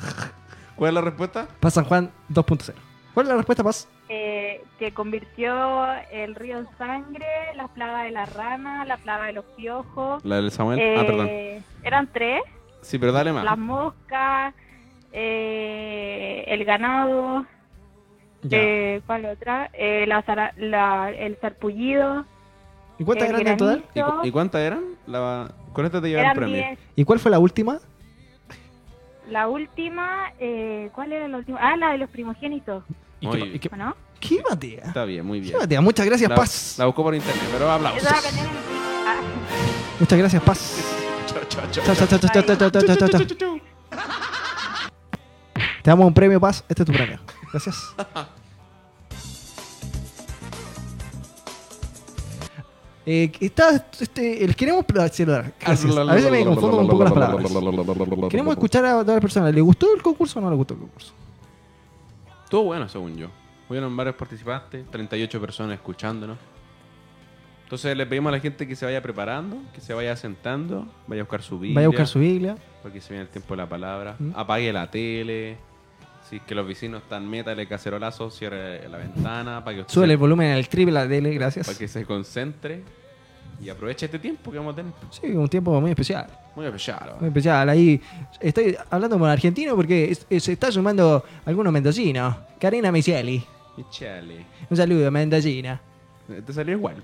¿Cuál 0.76 0.88
es 0.88 0.94
la 0.94 1.00
respuesta? 1.00 1.46
Paz 1.60 1.74
San 1.74 1.84
Juan 1.84 2.10
2.0. 2.30 2.74
¿Cuál 3.14 3.26
es 3.26 3.30
la 3.30 3.36
respuesta, 3.36 3.62
Paz? 3.62 3.88
Eh, 4.08 4.64
que 4.78 4.92
convirtió 4.92 5.86
el 6.10 6.34
río 6.34 6.58
en 6.58 6.68
sangre, 6.78 7.26
la 7.54 7.68
plaga 7.68 8.04
de 8.04 8.10
la 8.10 8.24
rana, 8.26 8.84
la 8.84 8.96
plaga 8.96 9.26
de 9.26 9.32
los 9.34 9.44
piojos. 9.56 10.24
La 10.24 10.36
del 10.36 10.50
Samuel. 10.50 10.78
Eh, 10.78 10.96
Ah, 10.98 11.04
perdón. 11.06 11.28
Eran 11.82 12.06
tres, 12.12 12.42
Sí, 12.82 12.98
pero 12.98 13.12
dale 13.12 13.32
más. 13.32 13.44
las 13.44 13.58
moscas, 13.58 14.54
eh, 15.12 16.44
el 16.48 16.64
ganado. 16.64 17.46
Eh, 18.50 19.00
¿Cuál 19.06 19.26
otra? 19.26 19.70
Eh, 19.72 20.06
la, 20.06 21.10
el 21.10 21.38
sarpullido. 21.40 22.24
¿Y 22.98 23.04
cuántas 23.04 23.28
eran 23.28 23.46
en 23.46 23.56
total? 23.56 23.84
¿Y, 24.24 24.30
cuántas 24.30 24.60
eran? 24.60 24.84
La, 25.06 25.50
con 25.72 25.86
esta 25.86 26.00
te 26.00 26.08
llevan 26.08 26.34
premio. 26.34 26.64
¿Y 26.96 27.04
cuál 27.04 27.18
fue 27.18 27.30
la 27.30 27.38
última? 27.38 27.78
La 29.28 29.48
última, 29.48 30.32
eh, 30.40 30.90
¿cuál 30.94 31.12
era 31.12 31.28
la 31.28 31.38
última? 31.38 31.58
Ah, 31.60 31.76
la 31.76 31.92
de 31.92 31.98
los 31.98 32.10
primogénitos. 32.10 32.82
¿Y 33.20 33.30
qué, 33.30 33.38
¿y 33.38 33.58
qué, 33.58 33.70
¿no? 33.76 33.94
¿Qué 34.20 34.42
Está 34.84 35.04
bien, 35.04 35.24
muy 35.24 35.40
bien. 35.40 35.56
Muchas 35.82 36.06
gracias, 36.06 36.30
Paz. 36.30 36.76
La 36.78 36.86
busco 36.86 37.02
por 37.02 37.14
internet, 37.14 37.44
pero 37.52 37.70
aplausos. 37.70 38.08
Ah. 38.08 39.20
Muchas 39.98 40.18
gracias, 40.18 40.42
Paz. 40.42 41.02
Te 45.82 45.90
damos 45.90 46.06
un 46.06 46.14
premio, 46.14 46.40
Paz. 46.40 46.64
Este 46.68 46.82
es 46.82 46.86
tu 46.86 46.92
premio. 46.92 47.18
Gracias. 47.52 47.94
Eh, 53.04 53.32
está, 53.40 53.84
este, 54.00 54.46
les 54.46 54.54
queremos 54.54 54.84
saludar. 55.12 55.52
Gracias. 55.60 55.96
A 55.96 56.14
veces 56.14 56.30
me 56.30 56.44
confundo 56.44 56.78
un 56.78 56.88
poco 56.88 57.02
las 57.02 57.12
palabras. 57.12 57.50
Queremos 58.30 58.52
escuchar 58.52 58.84
a 58.84 58.92
todas 58.92 59.08
las 59.08 59.20
personas. 59.20 59.52
¿Le 59.52 59.60
gustó 59.60 59.92
el 59.94 60.00
concurso 60.00 60.38
o 60.38 60.42
no 60.42 60.48
le 60.48 60.54
gustó 60.54 60.74
el 60.74 60.80
concurso? 60.80 61.12
Estuvo 62.44 62.62
bueno, 62.62 62.88
según 62.88 63.16
yo. 63.16 63.28
Hubieron 63.68 63.96
varios 63.96 64.14
participantes, 64.14 64.88
38 64.90 65.40
personas 65.40 65.74
escuchándonos. 65.74 66.38
Entonces 67.64 67.96
le 67.96 68.06
pedimos 68.06 68.28
a 68.30 68.36
la 68.36 68.40
gente 68.40 68.68
que 68.68 68.76
se 68.76 68.84
vaya 68.84 69.02
preparando, 69.02 69.56
que 69.74 69.80
se 69.80 69.94
vaya 69.94 70.14
sentando, 70.14 70.86
vaya 71.06 71.22
a 71.22 71.24
buscar 71.24 71.42
su 71.42 71.58
Biblia. 71.58 71.74
Vaya 71.76 71.86
a 71.86 71.88
buscar 71.88 72.06
su 72.06 72.18
Biblia. 72.20 72.56
Porque 72.82 73.00
se 73.00 73.14
viene 73.14 73.22
el 73.22 73.30
tiempo 73.30 73.54
de 73.54 73.62
la 73.62 73.68
palabra. 73.68 74.14
¿Mm? 74.18 74.30
Apague 74.36 74.72
la 74.72 74.90
tele. 74.90 75.56
Si 76.28 76.36
es 76.36 76.42
que 76.42 76.54
los 76.54 76.66
vecinos 76.66 77.02
están 77.02 77.28
métale 77.28 77.66
cacerolazo, 77.66 78.30
cierre 78.30 78.88
la 78.88 78.98
ventana 78.98 79.62
para 79.62 79.76
que 79.76 79.80
usted 79.82 79.92
Sube 79.92 80.04
el 80.06 80.16
volumen 80.16 80.52
al 80.52 80.66
triple 80.68 80.92
la 80.92 81.06
tele, 81.06 81.28
para 81.30 81.40
gracias. 81.40 81.76
que 81.76 81.88
se 81.88 82.04
concentre 82.06 82.82
y 83.60 83.68
aproveche 83.68 84.06
este 84.06 84.18
tiempo 84.18 84.50
que 84.50 84.58
vamos 84.58 84.72
a 84.72 84.76
tener. 84.76 84.92
Sí, 85.10 85.26
un 85.28 85.48
tiempo 85.48 85.78
muy 85.80 85.90
especial. 85.90 86.26
Muy 86.56 86.66
especial. 86.66 87.14
Muy 87.20 87.28
especial. 87.28 87.68
Ahí 87.68 88.00
estoy 88.40 88.76
hablando 88.90 89.18
con 89.18 89.28
argentino 89.28 89.76
porque 89.76 90.10
es- 90.10 90.26
es- 90.30 90.44
se 90.44 90.52
está 90.52 90.72
sumando 90.72 91.24
algunos 91.44 91.72
mendocinos. 91.72 92.34
Karina 92.58 92.90
Micieli. 92.90 93.44
Michele. 93.76 94.44
Un 94.70 94.76
saludo, 94.76 95.10
mendocina. 95.10 95.80
Te 96.46 96.52
salió 96.52 96.76
igual. 96.76 96.96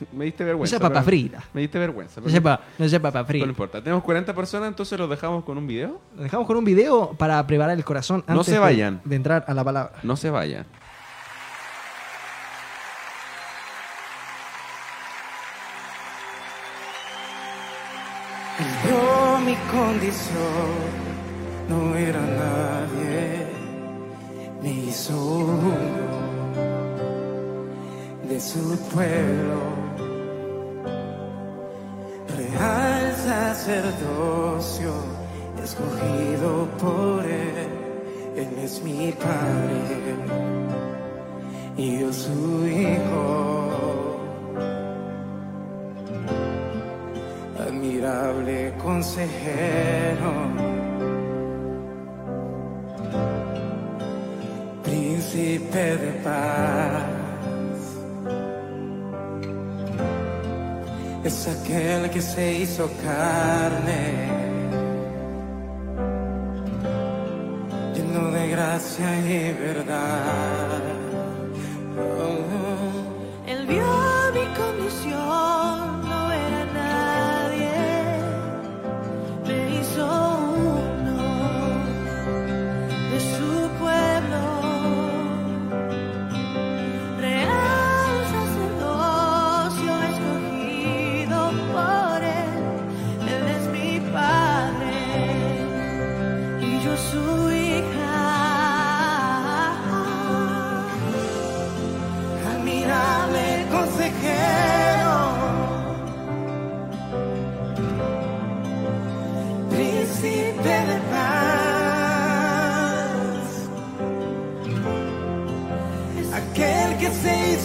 me 0.12 0.24
diste 0.24 0.44
vergüenza. 0.44 0.76
No 0.76 0.80
sea 0.80 0.88
papa 0.88 1.02
frita. 1.02 1.42
Me 1.52 1.60
diste 1.60 1.78
vergüenza. 1.78 2.20
No 2.20 2.28
sea, 2.28 2.40
pa, 2.40 2.60
no 2.78 3.02
papa 3.02 3.24
frita. 3.24 3.46
No 3.46 3.50
importa. 3.50 3.82
Tenemos 3.82 4.04
40 4.04 4.34
personas, 4.34 4.68
entonces 4.68 4.98
los 4.98 5.08
dejamos 5.08 5.44
con 5.44 5.58
un 5.58 5.66
video. 5.66 6.00
Los 6.14 6.24
dejamos 6.24 6.46
con 6.46 6.56
un 6.56 6.64
video 6.64 7.12
para 7.14 7.46
preparar 7.46 7.76
el 7.76 7.84
corazón 7.84 8.20
antes 8.20 8.36
no 8.36 8.44
se 8.44 8.58
vayan. 8.58 9.00
De, 9.04 9.10
de 9.10 9.16
entrar 9.16 9.44
a 9.46 9.54
la 9.54 9.64
palabra. 9.64 9.92
No 10.02 10.16
se 10.16 10.30
vayan. 10.30 10.66
Yo, 18.88 19.38
mi 19.44 19.56
condición 19.70 21.00
no 21.68 21.94
era 21.94 22.20
nadie, 22.20 23.46
me 24.62 24.70
hizo 24.70 25.46
de 28.28 28.40
su 28.40 28.78
pueblo 28.92 29.89
real 32.52 33.14
sacerdocio, 33.16 34.92
escogido 35.62 36.66
por 36.78 37.24
Él. 37.24 37.68
Él 38.36 38.58
es 38.62 38.82
mi 38.82 39.12
Padre 39.12 40.14
y 41.76 42.00
yo 42.00 42.12
su 42.12 42.66
Hijo. 42.66 44.16
Admirable 47.58 48.74
consejero, 48.82 50.32
príncipe 54.82 55.96
de 55.96 56.12
paz. 56.24 57.09
es 61.24 61.48
aquel 61.48 62.10
que 62.10 62.22
se 62.22 62.60
hizo 62.60 62.90
carne, 63.02 64.28
lleno 67.94 68.30
de 68.30 68.48
gracia 68.48 69.18
y 69.18 69.52
verdad. 69.52 70.80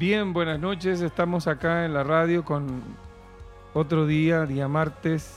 Bien, 0.09 0.33
buenas 0.33 0.61
noches. 0.61 1.01
Estamos 1.01 1.49
acá 1.49 1.85
en 1.85 1.93
la 1.93 2.05
radio 2.05 2.45
con 2.45 2.81
otro 3.75 4.07
día, 4.07 4.47
día 4.47 4.69
martes. 4.69 5.37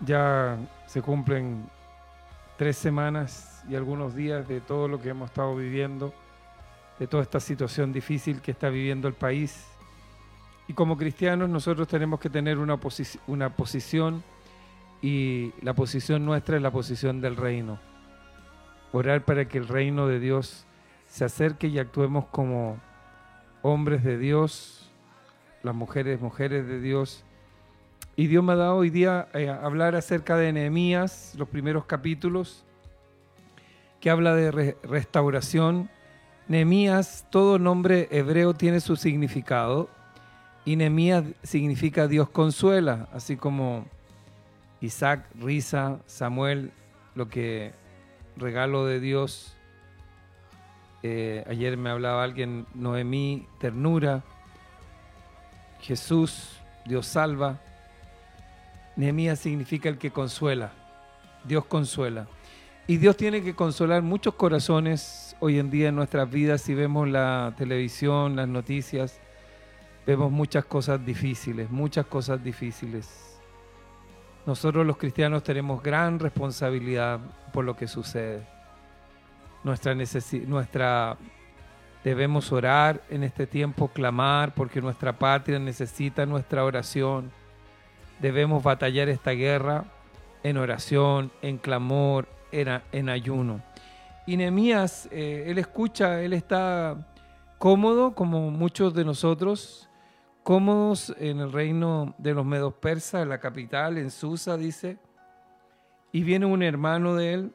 Ya 0.00 0.56
se 0.86 1.02
cumplen 1.02 1.68
tres 2.56 2.76
semanas 2.76 3.64
y 3.68 3.74
algunos 3.74 4.14
días 4.14 4.46
de 4.46 4.60
todo 4.60 4.86
lo 4.86 5.00
que 5.00 5.08
hemos 5.08 5.30
estado 5.30 5.56
viviendo, 5.56 6.14
de 7.00 7.08
toda 7.08 7.24
esta 7.24 7.40
situación 7.40 7.92
difícil 7.92 8.40
que 8.40 8.52
está 8.52 8.68
viviendo 8.68 9.08
el 9.08 9.14
país. 9.14 9.66
Y 10.68 10.74
como 10.74 10.96
cristianos 10.96 11.48
nosotros 11.48 11.88
tenemos 11.88 12.20
que 12.20 12.30
tener 12.30 12.58
una, 12.58 12.78
una 13.26 13.56
posición 13.56 14.22
y 15.02 15.52
la 15.62 15.74
posición 15.74 16.24
nuestra 16.24 16.58
es 16.58 16.62
la 16.62 16.70
posición 16.70 17.20
del 17.20 17.34
reino. 17.34 17.80
Orar 18.92 19.24
para 19.24 19.48
que 19.48 19.58
el 19.58 19.66
reino 19.66 20.06
de 20.06 20.20
Dios 20.20 20.64
se 21.08 21.24
acerque 21.24 21.66
y 21.66 21.80
actuemos 21.80 22.26
como 22.26 22.78
hombres 23.66 24.04
de 24.04 24.16
Dios, 24.16 24.88
las 25.62 25.74
mujeres, 25.74 26.20
mujeres 26.20 26.66
de 26.68 26.80
Dios. 26.80 27.24
Y 28.14 28.28
Dios 28.28 28.44
me 28.44 28.52
ha 28.52 28.56
dado 28.56 28.76
hoy 28.76 28.90
día 28.90 29.28
eh, 29.34 29.48
hablar 29.48 29.96
acerca 29.96 30.36
de 30.36 30.52
Nehemías, 30.52 31.34
los 31.36 31.48
primeros 31.48 31.84
capítulos, 31.84 32.64
que 34.00 34.08
habla 34.08 34.34
de 34.34 34.52
re- 34.52 34.76
restauración. 34.84 35.90
Nehemías, 36.46 37.26
todo 37.30 37.58
nombre 37.58 38.06
hebreo 38.12 38.54
tiene 38.54 38.80
su 38.80 38.94
significado. 38.94 39.88
Y 40.64 40.76
Nehemías 40.76 41.24
significa 41.42 42.06
Dios 42.06 42.30
consuela, 42.30 43.08
así 43.12 43.36
como 43.36 43.84
Isaac, 44.80 45.26
risa, 45.40 45.98
Samuel, 46.06 46.70
lo 47.16 47.28
que 47.28 47.72
regalo 48.36 48.86
de 48.86 49.00
Dios. 49.00 49.55
Eh, 51.08 51.44
ayer 51.46 51.76
me 51.76 51.90
hablaba 51.90 52.24
alguien, 52.24 52.66
Noemí, 52.74 53.46
ternura. 53.60 54.24
Jesús, 55.80 56.58
Dios 56.84 57.06
salva. 57.06 57.60
Nehemías 58.96 59.38
significa 59.38 59.88
el 59.88 59.98
que 59.98 60.10
consuela. 60.10 60.72
Dios 61.44 61.64
consuela. 61.66 62.26
Y 62.88 62.96
Dios 62.96 63.16
tiene 63.16 63.40
que 63.40 63.54
consolar 63.54 64.02
muchos 64.02 64.34
corazones 64.34 65.36
hoy 65.38 65.60
en 65.60 65.70
día 65.70 65.90
en 65.90 65.94
nuestras 65.94 66.28
vidas. 66.28 66.62
Si 66.62 66.74
vemos 66.74 67.08
la 67.08 67.54
televisión, 67.56 68.34
las 68.34 68.48
noticias, 68.48 69.20
vemos 70.08 70.32
muchas 70.32 70.64
cosas 70.64 71.06
difíciles, 71.06 71.70
muchas 71.70 72.06
cosas 72.06 72.42
difíciles. 72.42 73.38
Nosotros 74.44 74.84
los 74.84 74.96
cristianos 74.96 75.44
tenemos 75.44 75.80
gran 75.84 76.18
responsabilidad 76.18 77.20
por 77.52 77.64
lo 77.64 77.76
que 77.76 77.86
sucede. 77.86 78.55
Nuestra 79.66 79.96
nuestra 80.46 81.16
debemos 82.04 82.52
orar 82.52 83.02
en 83.10 83.24
este 83.24 83.48
tiempo, 83.48 83.88
clamar 83.88 84.54
porque 84.54 84.80
nuestra 84.80 85.18
patria 85.18 85.58
necesita 85.58 86.24
nuestra 86.24 86.64
oración. 86.64 87.32
Debemos 88.20 88.62
batallar 88.62 89.08
esta 89.08 89.32
guerra 89.32 89.82
en 90.44 90.56
oración, 90.56 91.32
en 91.42 91.58
clamor, 91.58 92.28
en 92.52 93.08
ayuno. 93.08 93.60
Y 94.24 94.36
Nehemías, 94.36 95.08
eh, 95.10 95.46
él 95.48 95.58
escucha, 95.58 96.22
él 96.22 96.32
está 96.32 97.04
cómodo, 97.58 98.14
como 98.14 98.52
muchos 98.52 98.94
de 98.94 99.04
nosotros, 99.04 99.90
cómodos 100.44 101.12
en 101.18 101.40
el 101.40 101.50
reino 101.50 102.14
de 102.18 102.34
los 102.34 102.46
medos 102.46 102.74
persas, 102.74 103.24
en 103.24 103.30
la 103.30 103.40
capital, 103.40 103.98
en 103.98 104.12
Susa, 104.12 104.56
dice. 104.56 104.96
Y 106.12 106.22
viene 106.22 106.46
un 106.46 106.62
hermano 106.62 107.16
de 107.16 107.34
él, 107.34 107.52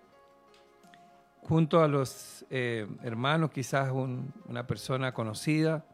junto 1.41 1.81
a 1.83 1.87
los 1.87 2.45
eh, 2.49 2.87
hermanos, 3.03 3.51
quizás 3.51 3.91
un- 3.91 4.33
una 4.47 4.65
persona 4.67 5.13
conocida 5.13 5.85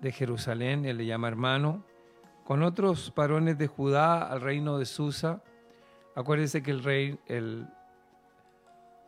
de 0.00 0.12
Jerusalén, 0.12 0.84
él 0.84 0.98
le 0.98 1.06
llama 1.06 1.28
hermano, 1.28 1.84
con 2.44 2.62
otros 2.62 3.12
varones 3.14 3.56
de 3.58 3.66
Judá 3.66 4.22
al 4.30 4.40
reino 4.40 4.78
de 4.78 4.84
Susa. 4.86 5.42
Acuérdense 6.14 6.62
que 6.62 6.70
el 6.70 6.82
rey, 6.84 7.18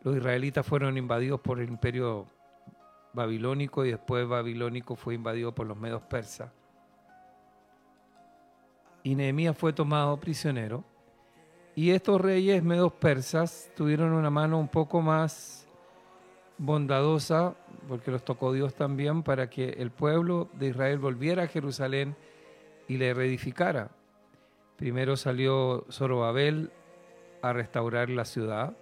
los 0.03 0.17
israelitas 0.17 0.65
fueron 0.67 0.97
invadidos 0.97 1.41
por 1.41 1.61
el 1.61 1.69
imperio 1.69 2.27
babilónico 3.13 3.85
y 3.85 3.91
después 3.91 4.27
babilónico 4.27 4.97
fue 4.97 5.15
invadido 5.15 5.55
por 5.55 5.67
los 5.67 5.77
medos 5.77 6.03
persas. 6.03 6.51
Y 9.03 9.15
Nehemías 9.15 9.57
fue 9.57 9.73
tomado 9.73 10.19
prisionero. 10.19 10.85
Y 11.77 11.91
estos 11.91 12.19
reyes 12.23 12.63
medos 12.63 12.95
persas 12.95 13.71
tuvieron 13.77 14.15
una 14.15 14.31
mano 14.31 14.59
un 14.59 14.69
poco 14.69 15.03
más 15.03 15.69
bondadosa, 16.57 17.55
porque 17.87 18.11
los 18.11 18.25
tocó 18.25 18.55
Dios 18.55 18.75
también, 18.75 19.23
para 19.23 19.51
que 19.51 19.69
el 19.69 19.91
pueblo 19.91 20.49
de 20.55 20.69
Israel 20.69 20.99
volviera 20.99 21.43
a 21.43 21.49
Jerusalén 21.49 22.17
y 22.89 22.97
le 22.97 23.13
reedificara. 23.13 23.91
Primero 24.79 25.19
salió 25.19 25.85
Zorobabel 25.91 26.71
a 27.43 27.53
restaurar 27.53 28.09
la 28.09 28.25
ciudad, 28.25 28.75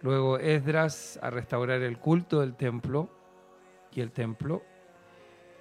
luego 0.00 0.38
Esdras 0.38 1.20
a 1.22 1.28
restaurar 1.28 1.82
el 1.82 1.98
culto 1.98 2.40
del 2.40 2.54
templo 2.54 3.10
y 3.92 4.00
el 4.00 4.10
templo, 4.10 4.62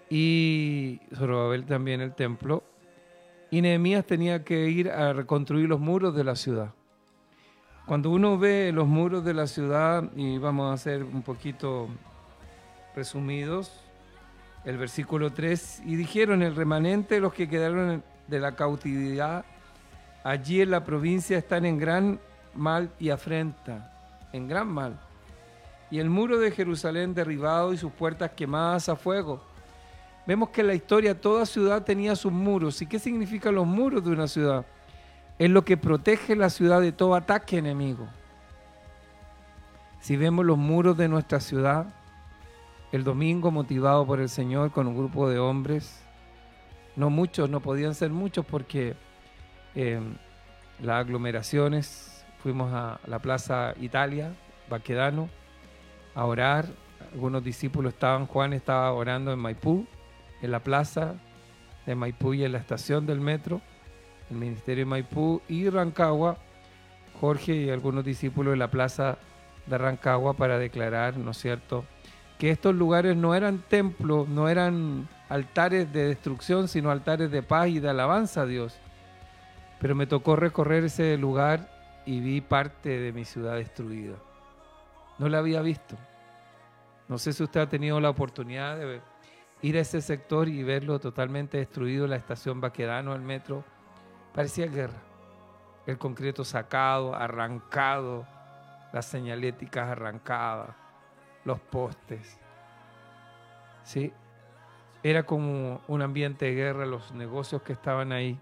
y 0.10 1.02
Zorobabel 1.14 1.66
también 1.66 2.00
el 2.00 2.16
templo, 2.16 2.64
y 3.52 3.62
Nehemías 3.62 4.06
tenía 4.06 4.44
que 4.44 4.70
ir 4.70 4.90
a 4.90 5.14
reconstruir 5.14 5.68
los 5.68 5.80
muros 5.80 6.16
de 6.16 6.24
la 6.24 6.36
ciudad. 6.36 6.72
Cuando 7.86 8.12
uno 8.12 8.38
ve 8.38 8.72
los 8.72 8.88
muros 8.88 9.26
de 9.26 9.34
la 9.34 9.48
ciudad, 9.48 10.04
y 10.16 10.38
vamos 10.38 10.74
a 10.74 10.78
ser 10.78 11.04
un 11.04 11.24
poquito 11.24 11.88
resumidos, 12.96 13.72
el 14.66 14.78
versículo 14.78 15.32
3, 15.34 15.84
y 15.86 15.96
dijeron 15.96 16.44
el 16.44 16.56
remanente 16.56 17.20
los 17.20 17.34
que 17.34 17.50
quedaron 17.50 18.04
de 18.28 18.40
la 18.40 18.56
cautividad 18.56 19.46
allí 20.24 20.62
en 20.62 20.72
la 20.72 20.84
provincia 20.84 21.38
están 21.38 21.66
en 21.66 21.78
gran 21.78 22.20
mal 22.54 22.92
y 23.00 23.10
afrenta, 23.10 24.28
en 24.34 24.48
gran 24.48 24.68
mal. 24.68 25.00
Y 25.92 26.00
el 26.00 26.10
muro 26.10 26.38
de 26.40 26.52
Jerusalén 26.52 27.14
derribado 27.14 27.74
y 27.74 27.78
sus 27.78 27.92
puertas 27.92 28.32
quemadas 28.32 28.90
a 28.90 28.96
fuego. 28.96 29.42
Vemos 30.30 30.50
que 30.50 30.62
en 30.62 30.68
la 30.68 30.76
historia 30.76 31.20
toda 31.20 31.44
ciudad 31.44 31.84
tenía 31.84 32.16
sus 32.16 32.32
muros. 32.32 32.80
¿Y 32.84 32.86
qué 32.86 33.00
significan 33.00 33.56
los 33.56 33.66
muros 33.66 34.04
de 34.06 34.12
una 34.12 34.28
ciudad? 34.28 34.64
Es 35.40 35.50
lo 35.50 35.66
que 35.66 35.76
protege 35.76 36.36
la 36.36 36.52
ciudad 36.52 36.82
de 36.82 36.92
todo 36.92 37.16
ataque 37.16 37.58
enemigo. 37.58 38.08
Si 40.00 40.18
vemos 40.18 40.46
los 40.46 40.56
muros 40.56 40.96
de 40.98 41.08
nuestra 41.08 41.40
ciudad, 41.40 41.88
el 42.92 43.04
domingo 43.04 43.50
motivado 43.50 44.06
por 44.06 44.20
el 44.20 44.30
Señor 44.30 44.70
con 44.70 44.86
un 44.86 44.96
grupo 44.96 45.28
de 45.28 45.40
hombres, 45.40 46.00
no 46.96 47.10
muchos, 47.10 47.50
no 47.50 47.60
podían 47.60 47.96
ser 47.96 48.12
muchos 48.12 48.46
porque 48.46 48.96
eh, 49.74 50.00
las 50.80 50.98
aglomeraciones, 50.98 52.24
fuimos 52.44 52.72
a 52.72 53.00
la 53.08 53.18
Plaza 53.18 53.74
Italia, 53.82 54.36
Baquedano, 54.70 55.28
a 56.14 56.24
orar. 56.26 56.68
Algunos 57.14 57.44
discípulos 57.44 57.96
estaban, 57.96 58.28
Juan 58.28 58.54
estaba 58.54 58.94
orando 58.94 59.34
en 59.34 59.40
Maipú, 59.40 59.88
en 60.42 60.52
la 60.52 60.60
plaza 60.60 61.16
de 61.86 61.96
Maipú 61.96 62.34
y 62.34 62.44
en 62.44 62.52
la 62.52 62.60
estación 62.60 63.06
del 63.06 63.20
metro, 63.20 63.62
el 64.30 64.38
Ministerio 64.38 64.86
de 64.86 64.90
Maipú 64.90 65.42
y 65.48 65.70
Rancagua, 65.70 66.38
Jorge 67.20 67.56
y 67.56 67.70
algunos 67.70 68.06
discípulos 68.06 68.54
en 68.54 68.60
la 68.60 68.72
plaza 68.72 69.18
de 69.66 69.78
Rancagua 69.78 70.34
para 70.34 70.58
declarar, 70.58 71.18
¿no 71.18 71.32
es 71.32 71.38
cierto?, 71.38 71.86
que 72.38 72.52
estos 72.52 72.74
lugares 72.74 73.18
no 73.18 73.36
eran 73.36 73.60
templos, 73.68 74.30
no 74.30 74.48
eran 74.48 75.10
altares 75.28 75.92
de 75.92 76.08
destrucción, 76.08 76.70
sino 76.70 76.90
altares 76.90 77.30
de 77.32 77.44
paz 77.44 77.68
y 77.68 77.80
de 77.80 77.90
alabanza 77.90 78.42
a 78.42 78.46
Dios. 78.46 78.80
Pero 79.82 79.94
me 79.94 80.08
tocó 80.08 80.38
recorrer 80.38 80.86
ese 80.86 81.18
lugar 81.18 81.70
y 82.06 82.22
vi 82.22 82.40
parte 82.40 82.98
de 82.98 83.12
mi 83.12 83.26
ciudad 83.26 83.56
destruida. 83.56 84.16
No 85.18 85.28
la 85.28 85.40
había 85.40 85.62
visto. 85.62 85.98
No 87.10 87.18
sé 87.18 87.34
si 87.34 87.44
usted 87.44 87.60
ha 87.60 87.70
tenido 87.70 88.00
la 88.00 88.10
oportunidad 88.10 88.78
de 88.78 88.86
ir 89.62 89.78
a 89.78 89.82
ese 89.82 90.02
sector 90.02 90.48
y 90.48 90.64
verlo 90.64 91.00
totalmente 91.00 91.58
destruido, 91.58 92.08
la 92.08 92.16
estación 92.16 92.62
Baquedano, 92.62 93.14
el 93.14 93.22
metro. 93.22 93.64
Parecía 94.34 94.68
guerra. 94.68 95.02
El 95.86 95.98
concreto 95.98 96.44
sacado, 96.44 97.16
arrancado, 97.16 98.26
las 98.94 99.06
señaléticas 99.06 99.90
arrancadas, 99.90 100.76
los 101.46 101.60
postes. 101.60 102.40
¿Sí? 103.84 104.14
Era 105.02 105.24
como 105.24 105.82
un 105.88 106.02
ambiente 106.02 106.46
de 106.46 106.54
guerra, 106.54 106.86
los 106.86 107.12
negocios 107.14 107.62
que 107.62 107.74
estaban 107.74 108.12
ahí. 108.12 108.40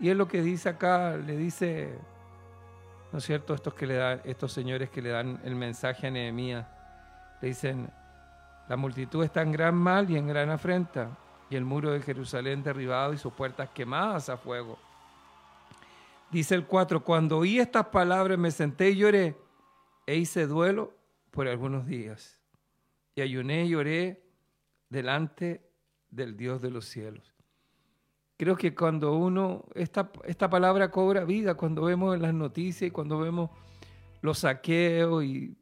Y 0.00 0.10
es 0.10 0.16
lo 0.16 0.28
que 0.28 0.42
dice 0.42 0.68
acá, 0.68 1.16
le 1.16 1.36
dice, 1.36 1.98
¿no 3.12 3.18
es 3.18 3.24
cierto? 3.24 3.54
Estos, 3.54 3.74
que 3.74 3.86
le 3.86 3.94
dan, 3.94 4.20
estos 4.24 4.52
señores 4.52 4.90
que 4.90 5.02
le 5.02 5.10
dan 5.10 5.40
el 5.44 5.54
mensaje 5.54 6.06
a 6.06 6.10
Nehemías, 6.10 6.66
le 7.40 7.48
dicen, 7.48 7.90
la 8.68 8.76
multitud 8.76 9.24
está 9.24 9.42
en 9.42 9.52
gran 9.52 9.74
mal 9.74 10.10
y 10.10 10.16
en 10.16 10.26
gran 10.28 10.50
afrenta, 10.50 11.16
y 11.48 11.56
el 11.56 11.64
muro 11.64 11.90
de 11.90 12.02
Jerusalén 12.02 12.62
derribado 12.62 13.14
y 13.14 13.18
sus 13.18 13.32
puertas 13.32 13.70
quemadas 13.70 14.28
a 14.28 14.36
fuego. 14.36 14.78
Dice 16.30 16.54
el 16.54 16.66
4, 16.66 17.02
cuando 17.02 17.38
oí 17.38 17.58
estas 17.58 17.86
palabras 17.86 18.38
me 18.38 18.50
senté 18.50 18.90
y 18.90 18.96
lloré, 18.96 19.36
e 20.06 20.16
hice 20.16 20.46
duelo 20.46 20.92
por 21.30 21.48
algunos 21.48 21.86
días, 21.86 22.42
y 23.14 23.22
ayuné 23.22 23.64
y 23.64 23.70
lloré 23.70 24.22
delante 24.90 25.62
del 26.10 26.36
Dios 26.36 26.60
de 26.60 26.70
los 26.70 26.84
cielos. 26.84 27.34
Creo 28.36 28.56
que 28.56 28.74
cuando 28.74 29.16
uno, 29.16 29.64
esta, 29.74 30.12
esta 30.24 30.50
palabra 30.50 30.90
cobra 30.90 31.24
vida, 31.24 31.54
cuando 31.54 31.82
vemos 31.82 32.14
en 32.14 32.22
las 32.22 32.34
noticias 32.34 32.88
y 32.88 32.92
cuando 32.92 33.18
vemos 33.18 33.50
los 34.20 34.40
saqueos 34.40 35.24
y 35.24 35.56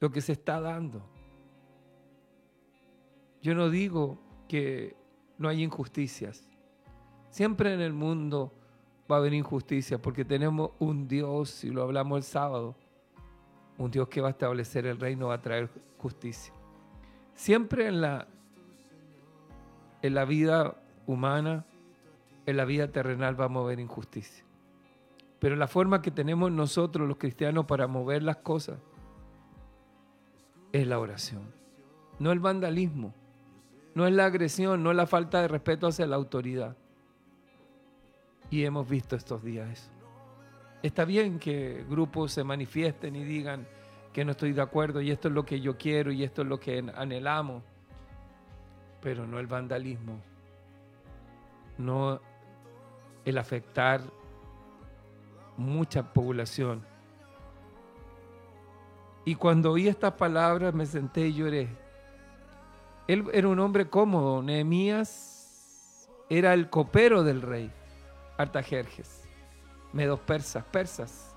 lo 0.00 0.10
que 0.10 0.20
se 0.20 0.32
está 0.32 0.60
dando. 0.60 1.11
Yo 3.42 3.54
no 3.54 3.68
digo 3.70 4.18
que 4.48 4.96
no 5.36 5.48
hay 5.48 5.62
injusticias. 5.62 6.48
Siempre 7.28 7.74
en 7.74 7.80
el 7.80 7.92
mundo 7.92 8.52
va 9.10 9.16
a 9.16 9.18
haber 9.18 9.34
injusticia 9.34 10.00
porque 10.00 10.24
tenemos 10.24 10.70
un 10.78 11.08
Dios, 11.08 11.64
y 11.64 11.70
lo 11.70 11.82
hablamos 11.82 12.18
el 12.18 12.22
sábado, 12.22 12.76
un 13.78 13.90
Dios 13.90 14.08
que 14.08 14.20
va 14.20 14.28
a 14.28 14.30
establecer 14.30 14.86
el 14.86 14.98
reino, 15.00 15.28
va 15.28 15.34
a 15.34 15.42
traer 15.42 15.68
justicia. 15.98 16.54
Siempre 17.34 17.88
en 17.88 18.00
la, 18.00 18.28
en 20.02 20.14
la 20.14 20.24
vida 20.24 20.76
humana, 21.06 21.64
en 22.46 22.56
la 22.56 22.64
vida 22.64 22.88
terrenal 22.92 23.40
va 23.40 23.46
a 23.46 23.48
mover 23.48 23.80
injusticia. 23.80 24.44
Pero 25.40 25.56
la 25.56 25.66
forma 25.66 26.02
que 26.02 26.12
tenemos 26.12 26.52
nosotros 26.52 27.08
los 27.08 27.16
cristianos 27.16 27.66
para 27.66 27.88
mover 27.88 28.22
las 28.22 28.36
cosas 28.36 28.78
es 30.70 30.86
la 30.86 31.00
oración. 31.00 31.42
No 32.20 32.30
el 32.30 32.38
vandalismo, 32.38 33.12
no 33.94 34.06
es 34.06 34.12
la 34.12 34.26
agresión, 34.26 34.82
no 34.82 34.90
es 34.90 34.96
la 34.96 35.06
falta 35.06 35.42
de 35.42 35.48
respeto 35.48 35.86
hacia 35.86 36.06
la 36.06 36.16
autoridad. 36.16 36.76
Y 38.50 38.64
hemos 38.64 38.88
visto 38.88 39.16
estos 39.16 39.42
días 39.42 39.70
eso. 39.70 39.90
Está 40.82 41.04
bien 41.04 41.38
que 41.38 41.84
grupos 41.88 42.32
se 42.32 42.44
manifiesten 42.44 43.14
y 43.16 43.24
digan 43.24 43.66
que 44.12 44.24
no 44.24 44.32
estoy 44.32 44.52
de 44.52 44.62
acuerdo 44.62 45.00
y 45.00 45.10
esto 45.10 45.28
es 45.28 45.34
lo 45.34 45.44
que 45.44 45.60
yo 45.60 45.78
quiero 45.78 46.12
y 46.12 46.22
esto 46.24 46.42
es 46.42 46.48
lo 46.48 46.58
que 46.58 46.84
anhelamos, 46.94 47.62
pero 49.00 49.26
no 49.26 49.38
el 49.38 49.46
vandalismo, 49.46 50.20
no 51.78 52.20
el 53.24 53.38
afectar 53.38 54.02
mucha 55.56 56.12
población. 56.12 56.84
Y 59.24 59.36
cuando 59.36 59.72
oí 59.72 59.88
estas 59.88 60.14
palabras 60.14 60.74
me 60.74 60.84
senté 60.84 61.28
y 61.28 61.34
lloré. 61.34 61.81
Él 63.08 63.24
era 63.32 63.48
un 63.48 63.58
hombre 63.58 63.88
cómodo. 63.88 64.42
Nehemías 64.42 66.08
era 66.30 66.54
el 66.54 66.70
copero 66.70 67.22
del 67.24 67.42
rey 67.42 67.70
Artajerjes. 68.38 69.24
Medos 69.92 70.20
persas, 70.20 70.64
persas. 70.64 71.34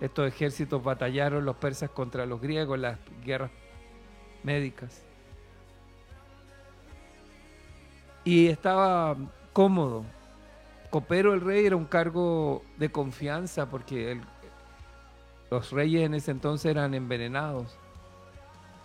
Estos 0.00 0.26
ejércitos 0.28 0.82
batallaron 0.82 1.44
los 1.44 1.56
persas 1.56 1.90
contra 1.90 2.26
los 2.26 2.40
griegos 2.40 2.74
en 2.76 2.82
las 2.82 2.98
guerras 3.24 3.50
médicas. 4.42 5.02
Y 8.24 8.48
estaba 8.48 9.16
cómodo. 9.52 10.04
Copero 10.90 11.30
del 11.30 11.40
rey 11.40 11.64
era 11.66 11.76
un 11.76 11.86
cargo 11.86 12.62
de 12.76 12.90
confianza 12.90 13.70
porque 13.70 14.12
el- 14.12 14.22
los 15.50 15.70
reyes 15.70 16.02
en 16.04 16.14
ese 16.14 16.30
entonces 16.30 16.70
eran 16.70 16.94
envenenados. 16.94 17.78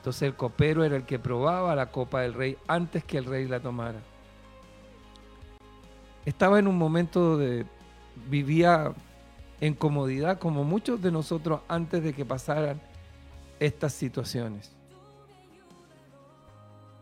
Entonces 0.07 0.29
el 0.29 0.35
copero 0.35 0.85
era 0.85 0.95
el 0.95 1.03
que 1.03 1.19
probaba 1.19 1.75
la 1.75 1.91
copa 1.91 2.21
del 2.21 2.33
rey 2.33 2.57
antes 2.65 3.03
que 3.03 3.17
el 3.17 3.25
rey 3.25 3.45
la 3.45 3.59
tomara. 3.59 3.99
Estaba 6.25 6.59
en 6.59 6.67
un 6.69 6.77
momento 6.77 7.37
de... 7.37 7.65
vivía 8.29 8.93
en 9.59 9.73
comodidad 9.73 10.39
como 10.39 10.63
muchos 10.63 11.01
de 11.01 11.11
nosotros 11.11 11.59
antes 11.67 12.01
de 12.05 12.13
que 12.13 12.23
pasaran 12.23 12.79
estas 13.59 13.91
situaciones. 13.91 14.71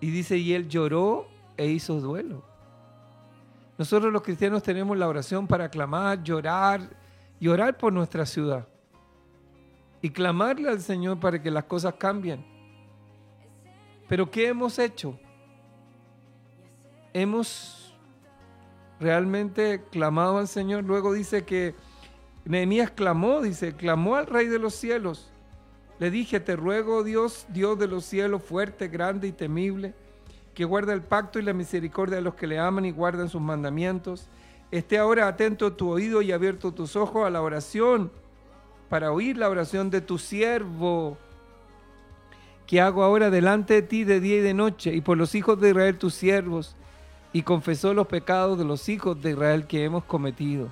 Y 0.02 0.10
dice, 0.10 0.40
y 0.40 0.54
él 0.54 0.68
lloró 0.68 1.28
e 1.58 1.68
hizo 1.68 2.02
duelo. 2.02 2.44
Nosotros 3.78 4.12
los 4.12 4.24
cristianos 4.24 4.64
tenemos 4.64 4.98
la 4.98 5.08
oración 5.08 5.46
para 5.46 5.70
clamar, 5.70 6.24
llorar 6.24 6.90
y 7.40 7.50
orar 7.50 7.78
por 7.78 7.94
nuestra 7.94 8.26
ciudad. 8.26 8.68
Y 10.02 10.10
clamarle 10.10 10.70
al 10.70 10.82
Señor 10.82 11.20
para 11.20 11.40
que 11.40 11.52
las 11.52 11.66
cosas 11.66 11.94
cambien. 12.00 12.55
Pero 14.08 14.30
¿qué 14.30 14.48
hemos 14.48 14.80
hecho? 14.80 15.20
Hemos 17.14 17.96
realmente 19.00 19.84
clamado 19.92 20.38
al 20.38 20.48
Señor. 20.48 20.84
Luego 20.84 21.14
dice 21.14 21.46
que 21.46 21.76
Nehemías 22.46 22.92
clamó, 22.92 23.42
dice, 23.42 23.76
clamó 23.76 24.16
al 24.16 24.28
Rey 24.28 24.48
de 24.48 24.60
los 24.60 24.76
cielos. 24.76 25.32
Le 26.00 26.12
dije, 26.12 26.40
te 26.40 26.56
ruego 26.56 27.04
Dios, 27.04 27.46
Dios 27.50 27.80
de 27.80 27.88
los 27.88 28.06
cielos, 28.06 28.44
fuerte, 28.44 28.90
grande 28.90 29.28
y 29.28 29.32
temible, 29.32 29.94
que 30.54 30.66
guarda 30.66 30.94
el 30.94 31.02
pacto 31.02 31.40
y 31.40 31.42
la 31.42 31.54
misericordia 31.54 32.18
de 32.18 32.22
los 32.22 32.36
que 32.36 32.48
le 32.48 32.60
aman 32.60 32.86
y 32.86 32.92
guardan 32.92 33.30
sus 33.30 33.42
mandamientos, 33.42 34.30
Esté 34.72 34.98
ahora 34.98 35.28
atento 35.28 35.74
tu 35.74 35.90
oído 35.90 36.22
y 36.22 36.32
abierto 36.32 36.74
tus 36.74 36.96
ojos 36.96 37.26
a 37.26 37.30
la 37.30 37.42
oración 37.42 38.12
para 38.90 39.12
oír 39.12 39.38
la 39.38 39.50
oración 39.50 39.90
de 39.90 40.02
tu 40.02 40.18
siervo 40.18 41.18
que 42.68 42.82
hago 42.82 43.04
ahora 43.04 43.30
delante 43.30 43.76
de 43.76 43.82
ti 43.84 44.04
de 44.04 44.20
día 44.20 44.38
y 44.38 44.42
de 44.42 44.54
noche 44.54 44.94
y 44.94 45.02
por 45.02 45.18
los 45.18 45.36
hijos 45.36 45.60
de 45.60 45.70
Israel 45.70 45.98
tus 45.98 46.14
siervos 46.16 46.76
y 47.32 47.44
confesó 47.44 47.94
los 47.94 48.08
pecados 48.08 48.58
de 48.58 48.66
los 48.66 48.88
hijos 48.90 49.22
de 49.22 49.32
Israel 49.32 49.68
que 49.68 49.84
hemos 49.84 50.04
cometido. 50.06 50.70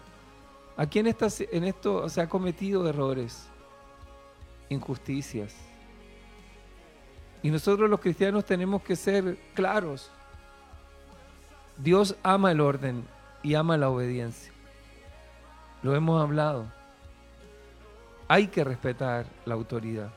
Aquí 0.76 1.00
en, 1.00 1.08
esta- 1.08 1.28
en 1.52 1.64
esto 1.66 2.10
se 2.10 2.22
ha 2.22 2.28
cometido 2.30 2.88
errores, 2.88 3.48
injusticias. 4.70 5.54
Y 7.44 7.52
nosotros 7.52 7.89
los 7.89 8.00
cristianos 8.00 8.46
tenemos 8.46 8.82
que 8.82 8.96
ser 8.96 9.38
claros. 9.54 10.10
Dios 11.78 12.16
ama 12.24 12.52
el 12.52 12.62
orden 12.62 13.04
y 13.44 13.54
ama 13.56 13.78
la 13.78 13.89
obediencia. 13.89 14.52
Lo 15.84 15.94
hemos 15.94 16.22
hablado. 16.22 16.66
Hay 18.30 18.48
que 18.48 18.64
respetar 18.64 19.26
la 19.46 19.54
autoridad. 19.56 20.10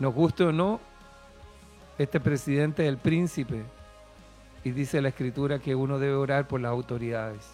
Nos 0.00 0.14
guste 0.14 0.44
o 0.44 0.52
no, 0.52 0.80
este 1.98 2.20
presidente 2.20 2.82
es 2.82 2.88
el 2.88 2.96
príncipe 2.96 3.62
y 4.64 4.70
dice 4.70 5.02
la 5.02 5.10
escritura 5.10 5.58
que 5.58 5.74
uno 5.74 5.98
debe 5.98 6.14
orar 6.14 6.48
por 6.48 6.58
las 6.58 6.70
autoridades. 6.70 7.46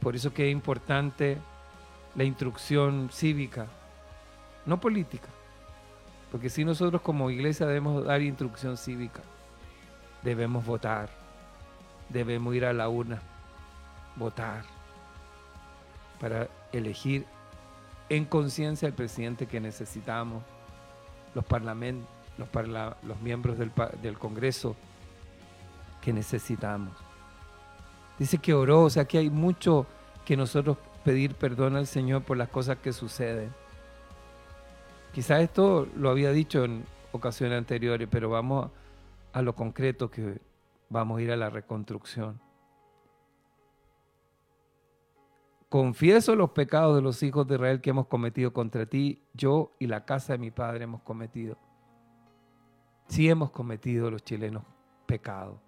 Por 0.00 0.14
eso 0.14 0.32
que 0.32 0.46
es 0.46 0.52
importante 0.52 1.38
la 2.14 2.22
instrucción 2.22 3.10
cívica, 3.12 3.66
no 4.64 4.78
política. 4.78 5.28
Porque 6.30 6.48
si 6.48 6.64
nosotros 6.64 7.02
como 7.02 7.28
iglesia 7.28 7.66
debemos 7.66 8.04
dar 8.04 8.22
instrucción 8.22 8.76
cívica, 8.76 9.22
debemos 10.22 10.64
votar, 10.64 11.10
debemos 12.10 12.54
ir 12.54 12.64
a 12.64 12.72
la 12.72 12.88
urna, 12.88 13.20
votar, 14.14 14.62
para 16.20 16.46
elegir 16.72 17.26
en 18.08 18.24
conciencia 18.24 18.86
el 18.86 18.94
presidente 18.94 19.46
que 19.46 19.60
necesitamos, 19.60 20.42
los 21.34 21.44
parlamentos, 21.44 22.08
los, 22.38 23.20
miembros 23.20 23.58
del, 23.58 23.72
del 24.02 24.18
Congreso 24.18 24.76
que 26.00 26.12
necesitamos. 26.12 26.92
Dice 28.18 28.38
que 28.38 28.54
oró, 28.54 28.82
o 28.84 28.90
sea 28.90 29.04
que 29.04 29.18
hay 29.18 29.30
mucho 29.30 29.86
que 30.24 30.36
nosotros 30.36 30.78
pedir 31.04 31.34
perdón 31.34 31.76
al 31.76 31.86
Señor 31.86 32.22
por 32.22 32.36
las 32.36 32.48
cosas 32.48 32.78
que 32.78 32.92
suceden. 32.92 33.52
Quizás 35.12 35.40
esto 35.40 35.86
lo 35.96 36.10
había 36.10 36.30
dicho 36.30 36.64
en 36.64 36.84
ocasiones 37.12 37.58
anteriores, 37.58 38.08
pero 38.10 38.28
vamos 38.30 38.70
a 39.32 39.42
lo 39.42 39.54
concreto 39.54 40.10
que 40.10 40.40
vamos 40.88 41.18
a 41.18 41.22
ir 41.22 41.30
a 41.30 41.36
la 41.36 41.50
reconstrucción. 41.50 42.40
Confieso 45.68 46.36
los 46.36 46.50
pecados 46.50 46.94
de 46.94 47.02
los 47.02 47.22
hijos 47.22 47.46
de 47.46 47.56
Israel 47.56 47.80
que 47.80 47.90
hemos 47.90 48.06
cometido 48.06 48.52
contra 48.52 48.86
ti, 48.86 49.22
yo 49.34 49.74
y 49.78 49.86
la 49.88 50.04
casa 50.04 50.34
de 50.34 50.38
mi 50.38 50.50
padre 50.50 50.84
hemos 50.84 51.02
cometido. 51.02 51.58
Sí 53.08 53.28
hemos 53.28 53.50
cometido 53.50 54.10
los 54.10 54.22
chilenos 54.22 54.62
pecados. 55.06 55.58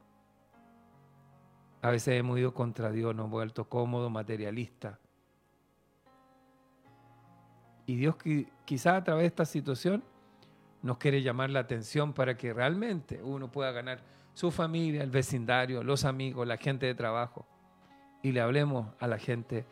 A 1.83 1.91
veces 1.91 2.15
hemos 2.15 2.39
ido 2.39 2.55
contra 2.55 2.91
Dios, 2.91 3.15
nos 3.15 3.25
hemos 3.25 3.33
vuelto 3.33 3.69
cómodos, 3.69 4.11
materialistas. 4.11 4.99
Y 7.87 7.97
Dios 7.97 8.17
qui- 8.17 8.49
quizás 8.65 8.95
a 8.95 9.05
través 9.05 9.23
de 9.23 9.29
esta 9.29 9.45
situación 9.45 10.05
nos 10.83 10.99
quiere 10.99 11.23
llamar 11.23 11.51
la 11.51 11.61
atención 11.61 12.13
para 12.13 12.37
que 12.37 12.53
realmente 12.53 13.21
uno 13.23 13.51
pueda 13.51 13.73
ganar 13.73 14.01
su 14.35 14.51
familia, 14.51 15.03
el 15.03 15.11
vecindario, 15.11 15.83
los 15.83 16.05
amigos, 16.05 16.47
la 16.47 16.57
gente 16.57 16.87
de 16.87 16.95
trabajo. 16.95 17.47
Y 18.23 18.33
le 18.33 18.41
hablemos 18.41 18.89
a 19.01 19.07
la 19.07 19.19
gente 19.19 19.65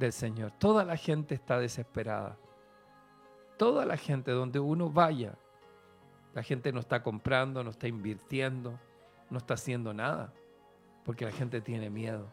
del 0.00 0.12
Señor. 0.12 0.50
Toda 0.58 0.84
la 0.84 0.96
gente 0.96 1.34
está 1.36 1.60
desesperada. 1.60 2.36
Toda 3.56 3.84
la 3.84 3.96
gente 3.96 4.32
donde 4.32 4.58
uno 4.58 4.90
vaya, 4.90 5.34
la 6.34 6.42
gente 6.42 6.72
no 6.72 6.80
está 6.80 7.02
comprando, 7.02 7.62
no 7.62 7.70
está 7.70 7.86
invirtiendo, 7.86 8.78
no 9.28 9.38
está 9.38 9.54
haciendo 9.54 9.92
nada, 9.92 10.32
porque 11.04 11.26
la 11.26 11.32
gente 11.32 11.60
tiene 11.60 11.90
miedo. 11.90 12.26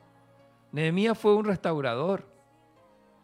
Nehemías 0.72 1.18
fue 1.18 1.36
un 1.36 1.46
restaurador. 1.46 2.26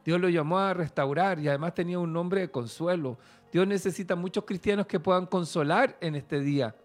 Dios 0.04 0.20
lo 0.20 0.28
llamó 0.28 0.60
a 0.60 0.74
restaurar 0.74 1.40
y 1.40 1.48
además 1.48 1.74
tenía 1.74 1.98
un 1.98 2.12
nombre 2.12 2.42
de 2.42 2.52
consuelo. 2.52 3.18
Dios 3.52 3.66
necesita 3.66 4.18
muchos 4.18 4.44
cristianos 4.44 4.86
que 4.86 5.00
puedan 5.00 5.26
consolar 5.26 5.98
en 6.02 6.16
este 6.16 6.42
día. 6.42 6.76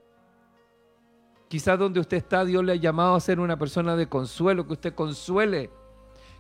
Quizás 1.49 1.79
donde 1.79 1.99
usted 1.99 2.19
está, 2.19 2.45
Dios 2.45 2.63
le 2.63 2.73
ha 2.73 2.77
llamado 2.77 3.17
a 3.17 3.21
ser 3.21 3.41
una 3.41 3.59
persona 3.59 3.97
de 3.97 4.09
consuelo, 4.09 4.67
que 4.67 4.75
usted 4.75 4.95
consuele, 4.95 5.71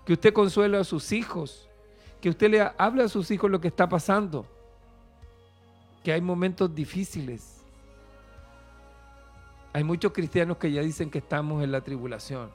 que 0.08 0.14
usted 0.14 0.32
consuele 0.32 0.78
a 0.78 0.84
sus 0.84 1.12
hijos, 1.12 1.68
que 2.22 2.30
usted 2.30 2.50
le 2.50 2.62
hable 2.78 3.02
a 3.02 3.08
sus 3.10 3.30
hijos 3.30 3.50
lo 3.50 3.60
que 3.60 3.68
está 3.68 3.90
pasando, 3.90 4.46
que 6.02 6.14
hay 6.14 6.22
momentos 6.22 6.74
difíciles. 6.74 7.60
Hay 9.74 9.84
muchos 9.84 10.12
cristianos 10.12 10.56
que 10.56 10.72
ya 10.72 10.80
dicen 10.80 11.10
que 11.10 11.18
estamos 11.18 11.62
en 11.62 11.72
la 11.72 11.82
tribulación. 11.82 12.48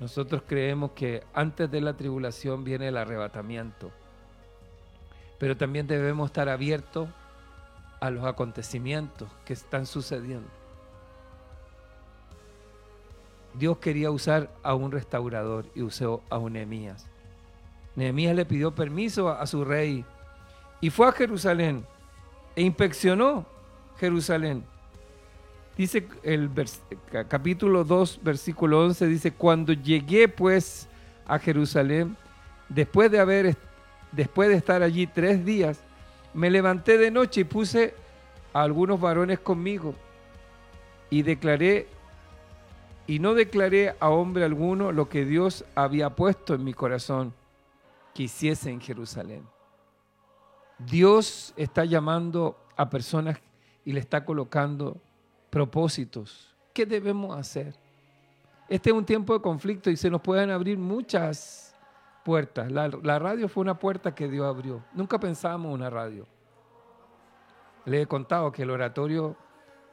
Nosotros 0.00 0.42
creemos 0.44 0.90
que 0.90 1.22
antes 1.32 1.70
de 1.70 1.80
la 1.80 1.96
tribulación 1.96 2.64
viene 2.64 2.88
el 2.88 2.96
arrebatamiento. 2.96 3.92
Pero 5.38 5.56
también 5.56 5.86
debemos 5.86 6.30
estar 6.30 6.48
abiertos 6.48 7.08
a 8.00 8.10
los 8.10 8.24
acontecimientos 8.24 9.28
que 9.44 9.52
están 9.52 9.86
sucediendo. 9.86 10.48
Dios 13.58 13.78
quería 13.78 14.10
usar 14.10 14.50
a 14.62 14.74
un 14.74 14.92
restaurador 14.92 15.66
y 15.74 15.82
usó 15.82 16.22
a 16.28 16.38
un 16.38 16.54
Nehemías. 16.54 17.06
Nehemías 17.94 18.36
le 18.36 18.44
pidió 18.44 18.74
permiso 18.74 19.30
a 19.30 19.46
su 19.46 19.64
rey 19.64 20.04
y 20.80 20.90
fue 20.90 21.08
a 21.08 21.12
Jerusalén 21.12 21.84
e 22.54 22.62
inspeccionó 22.62 23.46
Jerusalén. 23.98 24.64
Dice 25.76 26.08
el 26.22 26.50
capítulo 27.28 27.84
2, 27.84 28.20
versículo 28.22 28.84
11, 28.84 29.06
dice, 29.06 29.32
cuando 29.32 29.72
llegué 29.72 30.28
pues 30.28 30.88
a 31.26 31.38
Jerusalén, 31.38 32.16
después 32.68 33.10
de 33.10 33.20
haber, 33.20 33.56
después 34.12 34.48
de 34.48 34.56
estar 34.56 34.82
allí 34.82 35.06
tres 35.06 35.44
días, 35.44 35.80
me 36.32 36.50
levanté 36.50 36.96
de 36.98 37.10
noche 37.10 37.42
y 37.42 37.44
puse 37.44 37.94
a 38.52 38.62
algunos 38.62 39.00
varones 39.00 39.38
conmigo 39.38 39.94
y 41.10 41.22
declaré, 41.22 41.88
y 43.06 43.18
no 43.18 43.34
declaré 43.34 43.94
a 44.00 44.10
hombre 44.10 44.44
alguno 44.44 44.92
lo 44.92 45.08
que 45.08 45.24
Dios 45.24 45.64
había 45.74 46.10
puesto 46.10 46.54
en 46.54 46.64
mi 46.64 46.74
corazón 46.74 47.32
que 48.14 48.24
hiciese 48.24 48.70
en 48.70 48.80
Jerusalén. 48.80 49.46
Dios 50.78 51.54
está 51.56 51.84
llamando 51.84 52.56
a 52.76 52.90
personas 52.90 53.38
y 53.84 53.92
le 53.92 54.00
está 54.00 54.24
colocando 54.24 55.00
propósitos. 55.50 56.54
¿Qué 56.72 56.84
debemos 56.84 57.36
hacer? 57.36 57.74
Este 58.68 58.90
es 58.90 58.96
un 58.96 59.04
tiempo 59.04 59.32
de 59.32 59.40
conflicto 59.40 59.90
y 59.90 59.96
se 59.96 60.10
nos 60.10 60.20
pueden 60.20 60.50
abrir 60.50 60.76
muchas 60.76 61.74
puertas. 62.24 62.70
La, 62.72 63.18
radio 63.18 63.48
fue 63.48 63.62
una 63.62 63.78
puerta 63.78 64.14
que 64.14 64.28
Dios 64.28 64.44
abrió. 64.44 64.82
Nunca 64.92 65.20
pensábamos 65.20 65.72
una 65.72 65.88
radio. 65.88 66.26
Le 67.84 68.02
he 68.02 68.06
contado 68.06 68.50
que 68.50 68.64
el 68.64 68.70
oratorio 68.70 69.36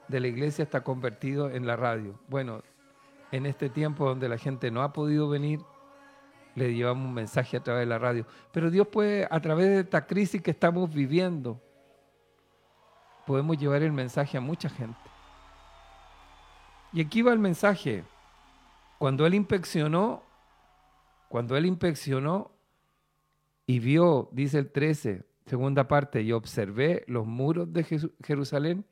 de 0.08 0.20
la 0.20 0.28
iglesia 0.28 0.64
está 0.64 0.84
convertido 0.84 1.52
en 1.52 1.68
la 1.68 1.76
radio. 1.76 2.20
Bueno, 2.28 2.64
en 3.34 3.48
este 3.48 3.68
tiempo 3.68 4.08
donde 4.08 4.30
la 4.30 4.38
gente 4.38 4.70
no 4.70 4.84
ha 4.84 4.94
podido 4.94 5.28
venir, 5.28 5.60
le 6.54 6.72
llevamos 6.76 7.08
un 7.08 7.16
mensaje 7.16 7.58
a 7.58 7.64
través 7.64 7.82
de 7.82 7.88
la 7.88 7.98
radio. 7.98 8.28
Pero 8.52 8.70
Dios 8.70 8.88
puede, 8.88 9.28
a 9.30 9.42
través 9.42 9.70
de 9.70 9.80
esta 9.80 10.06
crisis 10.06 10.40
que 10.40 10.52
estamos 10.52 10.94
viviendo, 10.94 11.60
podemos 13.26 13.58
llevar 13.58 13.82
el 13.82 13.92
mensaje 13.92 14.38
a 14.38 14.42
mucha 14.42 14.70
gente. 14.70 15.00
Y 16.92 17.02
aquí 17.02 17.24
va 17.24 17.34
el 17.34 17.40
mensaje. 17.40 18.04
Cuando 19.00 19.26
él 19.26 19.34
inspeccionó, 19.34 20.22
cuando 21.28 21.58
él 21.58 21.66
inspeccionó 21.66 22.52
y 23.66 23.80
vio, 23.80 24.30
dice 24.32 24.60
el 24.60 24.72
13, 24.72 25.26
segunda 25.48 25.88
parte, 25.88 26.22
y 26.22 26.32
observé 26.34 27.04
los 27.08 27.26
muros 27.26 27.74
de 27.74 27.84
Jerusalén 28.24 28.86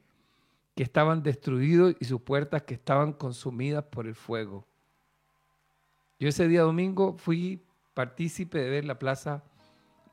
estaban 0.83 1.23
destruidos 1.23 1.95
y 1.99 2.05
sus 2.05 2.21
puertas 2.21 2.63
que 2.63 2.73
estaban 2.73 3.13
consumidas 3.13 3.83
por 3.85 4.07
el 4.07 4.15
fuego. 4.15 4.65
Yo 6.19 6.29
ese 6.29 6.47
día 6.47 6.61
domingo 6.61 7.17
fui 7.17 7.63
partícipe 7.93 8.59
de 8.59 8.69
ver 8.69 8.85
la 8.85 8.99
plaza 8.99 9.43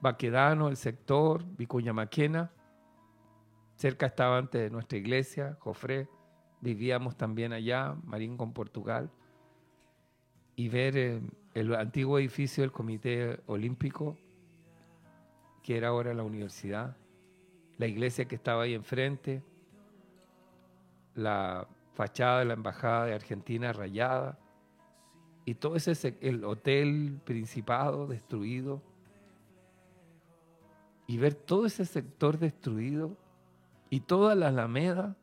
Baquedano, 0.01 0.69
el 0.69 0.77
sector 0.77 1.45
Vicuña 1.57 1.93
Maquena. 1.93 2.51
Cerca 3.77 4.07
estaba 4.07 4.39
antes 4.39 4.61
de 4.61 4.71
nuestra 4.71 4.99
iglesia, 4.99 5.57
Jofré. 5.61 6.09
Vivíamos 6.61 7.17
también 7.17 7.53
allá, 7.53 7.97
Marín 8.05 8.37
con 8.37 8.53
Portugal. 8.53 9.11
Y 10.57 10.69
ver 10.69 10.97
eh, 10.97 11.21
el 11.55 11.75
antiguo 11.75 12.19
edificio 12.19 12.63
del 12.63 12.73
Comité 12.73 13.41
Olímpico, 13.47 14.17
que 15.63 15.77
era 15.77 15.89
ahora 15.89 16.15
la 16.15 16.25
universidad. 16.25 16.97
La 17.77 17.87
iglesia 17.87 18.27
que 18.27 18.35
estaba 18.35 18.65
ahí 18.65 18.75
enfrente. 18.75 19.43
La 21.19 21.67
fachada 21.95 22.39
de 22.39 22.45
la 22.45 22.55
embajada 22.55 23.07
de 23.07 23.15
Argentina 23.15 23.73
rayada 23.73 24.39
y 25.45 25.55
todo 25.55 25.75
ese 25.75 26.17
el 26.21 26.45
hotel 26.45 27.21
principado 27.25 28.07
destruido 28.07 28.81
y 31.09 31.17
ver 31.17 31.35
todo 31.35 31.67
ese 31.67 31.85
sector 31.87 32.39
destruido 32.39 33.17
y 33.91 34.01
toda 34.01 34.35
la 34.37 34.49
alameda 34.49 35.17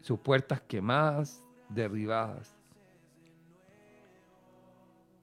sus 0.00 0.18
puertas 0.18 0.60
quemadas 0.60 1.42
derribadas. 1.68 2.54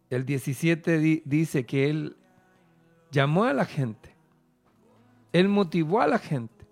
El 0.10 0.26
17 0.26 0.98
di- 0.98 1.22
dice 1.26 1.66
que 1.66 1.90
él 1.90 2.18
llamó 3.12 3.44
a 3.44 3.54
la 3.54 3.66
gente 3.66 4.12
él 5.32 5.50
motivó 5.50 6.02
a 6.02 6.08
la 6.08 6.20
gente 6.20 6.63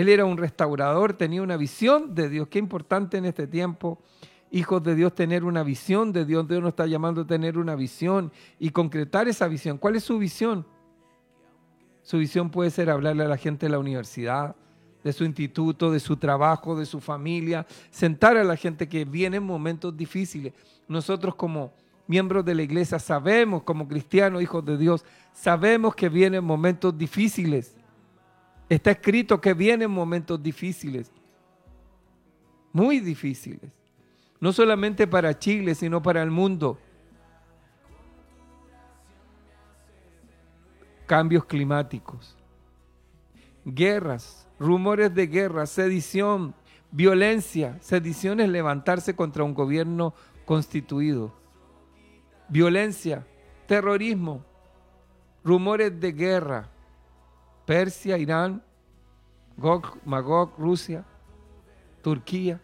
él 0.00 0.08
era 0.08 0.24
un 0.24 0.36
restaurador, 0.36 1.12
tenía 1.14 1.42
una 1.42 1.56
visión 1.56 2.14
de 2.14 2.28
Dios. 2.28 2.48
Qué 2.48 2.58
importante 2.58 3.18
en 3.18 3.24
este 3.24 3.46
tiempo, 3.46 3.98
hijos 4.50 4.82
de 4.82 4.94
Dios, 4.94 5.14
tener 5.14 5.44
una 5.44 5.62
visión 5.62 6.12
de 6.12 6.24
Dios. 6.24 6.46
Dios 6.48 6.60
nos 6.60 6.70
está 6.70 6.86
llamando 6.86 7.22
a 7.22 7.26
tener 7.26 7.58
una 7.58 7.74
visión 7.74 8.32
y 8.58 8.70
concretar 8.70 9.28
esa 9.28 9.48
visión. 9.48 9.78
¿Cuál 9.78 9.96
es 9.96 10.04
su 10.04 10.18
visión? 10.18 10.66
Su 12.02 12.18
visión 12.18 12.50
puede 12.50 12.70
ser 12.70 12.90
hablarle 12.90 13.24
a 13.24 13.28
la 13.28 13.36
gente 13.36 13.66
de 13.66 13.70
la 13.70 13.78
universidad, 13.78 14.56
de 15.04 15.12
su 15.12 15.24
instituto, 15.24 15.90
de 15.90 16.00
su 16.00 16.16
trabajo, 16.16 16.76
de 16.76 16.86
su 16.86 17.00
familia, 17.00 17.66
sentar 17.90 18.36
a 18.36 18.44
la 18.44 18.56
gente 18.56 18.88
que 18.88 19.04
viene 19.04 19.38
en 19.38 19.44
momentos 19.44 19.96
difíciles. 19.96 20.52
Nosotros 20.88 21.34
como 21.34 21.72
miembros 22.06 22.44
de 22.44 22.54
la 22.54 22.62
iglesia 22.62 22.98
sabemos, 22.98 23.62
como 23.62 23.86
cristianos, 23.86 24.42
hijos 24.42 24.64
de 24.64 24.76
Dios, 24.76 25.04
sabemos 25.32 25.94
que 25.94 26.08
vienen 26.08 26.44
momentos 26.44 26.96
difíciles. 26.96 27.76
Está 28.70 28.92
escrito 28.92 29.40
que 29.40 29.52
vienen 29.52 29.90
momentos 29.90 30.40
difíciles, 30.40 31.10
muy 32.72 33.00
difíciles, 33.00 33.72
no 34.38 34.52
solamente 34.52 35.08
para 35.08 35.36
Chile, 35.36 35.74
sino 35.74 36.00
para 36.00 36.22
el 36.22 36.30
mundo. 36.30 36.78
Cambios 41.06 41.46
climáticos, 41.46 42.36
guerras, 43.64 44.48
rumores 44.60 45.12
de 45.12 45.26
guerra, 45.26 45.66
sedición, 45.66 46.54
violencia. 46.92 47.76
Sedición 47.80 48.38
es 48.38 48.48
levantarse 48.50 49.16
contra 49.16 49.42
un 49.42 49.52
gobierno 49.52 50.14
constituido. 50.44 51.34
Violencia, 52.48 53.26
terrorismo, 53.66 54.44
rumores 55.42 55.98
de 55.98 56.12
guerra. 56.12 56.70
Persia, 57.70 58.18
Irán, 58.18 58.64
Gog, 59.56 59.98
Magog, 60.04 60.58
Rusia, 60.58 61.04
Turquía, 62.02 62.60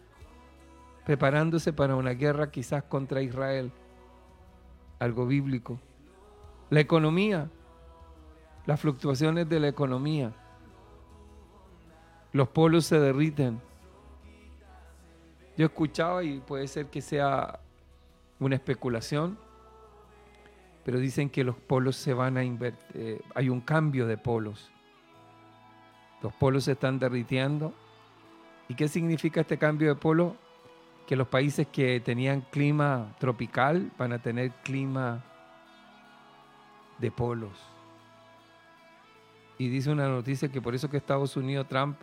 preparándose 1.05 1.71
para 1.71 1.95
una 1.95 2.11
guerra 2.11 2.51
quizás 2.51 2.83
contra 2.83 3.21
Israel. 3.21 3.71
Algo 4.99 5.25
bíblico. 5.25 5.79
La 6.69 6.81
economía, 6.81 7.49
las 8.65 8.81
fluctuaciones 8.81 9.47
de 9.47 9.61
la 9.61 9.69
economía. 9.69 10.33
Los 12.33 12.49
polos 12.49 12.85
se 12.85 12.99
derriten. 12.99 13.61
Yo 15.55 15.67
escuchaba 15.67 16.21
y 16.25 16.41
puede 16.41 16.67
ser 16.67 16.87
que 16.87 17.01
sea 17.01 17.61
una 18.41 18.55
especulación, 18.55 19.39
pero 20.83 20.99
dicen 20.99 21.29
que 21.29 21.45
los 21.45 21.55
polos 21.55 21.95
se 21.95 22.13
van 22.13 22.35
a 22.35 22.43
invertir, 22.43 23.23
hay 23.33 23.47
un 23.47 23.61
cambio 23.61 24.05
de 24.05 24.17
polos. 24.17 24.69
Los 26.21 26.33
polos 26.33 26.65
se 26.65 26.73
están 26.73 26.99
derritiendo. 26.99 27.73
¿Y 28.67 28.75
qué 28.75 28.87
significa 28.87 29.41
este 29.41 29.57
cambio 29.57 29.89
de 29.89 29.95
polo? 29.95 30.35
Que 31.05 31.15
los 31.15 31.27
países 31.27 31.67
que 31.67 31.99
tenían 31.99 32.41
clima 32.41 33.15
tropical 33.19 33.91
van 33.97 34.13
a 34.13 34.19
tener 34.19 34.51
clima 34.63 35.23
de 36.97 37.11
polos. 37.11 37.57
Y 39.57 39.69
dice 39.69 39.89
una 39.89 40.07
noticia 40.07 40.49
que 40.49 40.61
por 40.61 40.75
eso 40.75 40.89
que 40.89 40.97
Estados 40.97 41.35
Unidos, 41.37 41.67
Trump, 41.67 41.97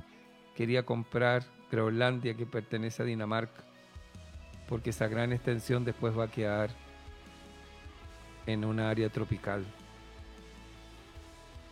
quería 0.54 0.84
comprar 0.84 1.44
Groenlandia 1.70 2.34
que 2.34 2.46
pertenece 2.46 3.02
a 3.02 3.06
Dinamarca, 3.06 3.62
porque 4.68 4.90
esa 4.90 5.08
gran 5.08 5.32
extensión 5.32 5.84
después 5.84 6.16
va 6.16 6.24
a 6.24 6.30
quedar 6.30 6.70
en 8.46 8.64
un 8.64 8.80
área 8.80 9.08
tropical. 9.08 9.64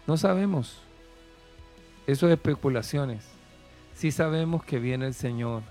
No 0.07 0.17
sabemos. 0.17 0.83
Eso 2.07 2.27
es 2.27 2.33
especulaciones. 2.33 3.25
Sí 3.95 4.11
sabemos 4.11 4.65
que 4.65 4.79
viene 4.79 5.07
el 5.07 5.15
Señor. 5.15 5.63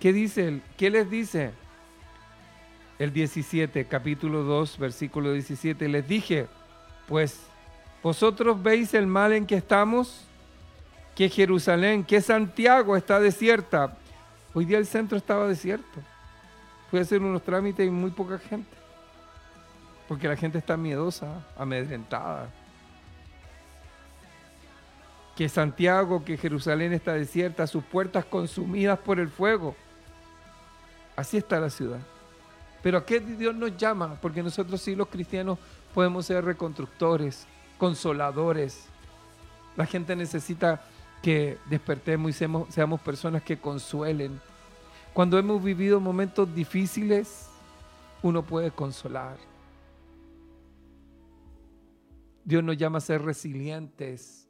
¿Qué 0.00 0.12
dice? 0.12 0.60
¿Qué 0.76 0.90
les 0.90 1.10
dice? 1.10 1.52
El 2.98 3.12
17, 3.12 3.86
capítulo 3.86 4.42
2, 4.42 4.78
versículo 4.78 5.32
17. 5.32 5.88
Les 5.88 6.06
dije, 6.06 6.46
pues, 7.08 7.40
vosotros 8.02 8.62
veis 8.62 8.94
el 8.94 9.06
mal 9.06 9.32
en 9.32 9.46
que 9.46 9.56
estamos, 9.56 10.24
que 11.14 11.28
Jerusalén, 11.28 12.04
que 12.04 12.20
Santiago 12.20 12.96
está 12.96 13.18
desierta. 13.18 13.96
Hoy 14.54 14.64
día 14.64 14.78
el 14.78 14.86
centro 14.86 15.18
estaba 15.18 15.48
desierto. 15.48 16.00
Fui 16.90 17.00
a 17.00 17.02
hacer 17.02 17.20
unos 17.20 17.42
trámites 17.42 17.86
y 17.86 17.90
muy 17.90 18.10
poca 18.10 18.38
gente. 18.38 18.76
Porque 20.06 20.28
la 20.28 20.36
gente 20.36 20.58
está 20.58 20.76
miedosa, 20.76 21.44
amedrentada. 21.58 22.48
Que 25.36 25.48
Santiago, 25.48 26.24
que 26.24 26.36
Jerusalén 26.36 26.92
está 26.92 27.12
desierta, 27.12 27.66
sus 27.66 27.84
puertas 27.84 28.24
consumidas 28.24 28.98
por 28.98 29.20
el 29.20 29.28
fuego. 29.28 29.76
Así 31.14 31.36
está 31.36 31.60
la 31.60 31.70
ciudad. 31.70 32.00
Pero 32.82 32.98
¿a 32.98 33.04
qué 33.04 33.20
Dios 33.20 33.54
nos 33.54 33.76
llama? 33.76 34.18
Porque 34.20 34.42
nosotros 34.42 34.80
sí 34.80 34.94
los 34.94 35.08
cristianos 35.08 35.58
podemos 35.92 36.26
ser 36.26 36.44
reconstructores, 36.44 37.46
consoladores. 37.78 38.86
La 39.76 39.86
gente 39.86 40.16
necesita 40.16 40.82
que 41.22 41.58
despertemos 41.68 42.30
y 42.30 42.32
seamos, 42.32 42.72
seamos 42.72 43.00
personas 43.00 43.42
que 43.42 43.58
consuelen. 43.58 44.40
Cuando 45.12 45.38
hemos 45.38 45.62
vivido 45.62 46.00
momentos 46.00 46.54
difíciles, 46.54 47.48
uno 48.22 48.42
puede 48.42 48.70
consolar. 48.70 49.36
Dios 52.44 52.62
nos 52.62 52.76
llama 52.76 52.98
a 52.98 53.00
ser 53.00 53.22
resilientes, 53.22 54.45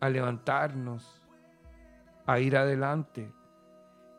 a 0.00 0.08
levantarnos, 0.08 1.20
a 2.26 2.40
ir 2.40 2.56
adelante. 2.56 3.32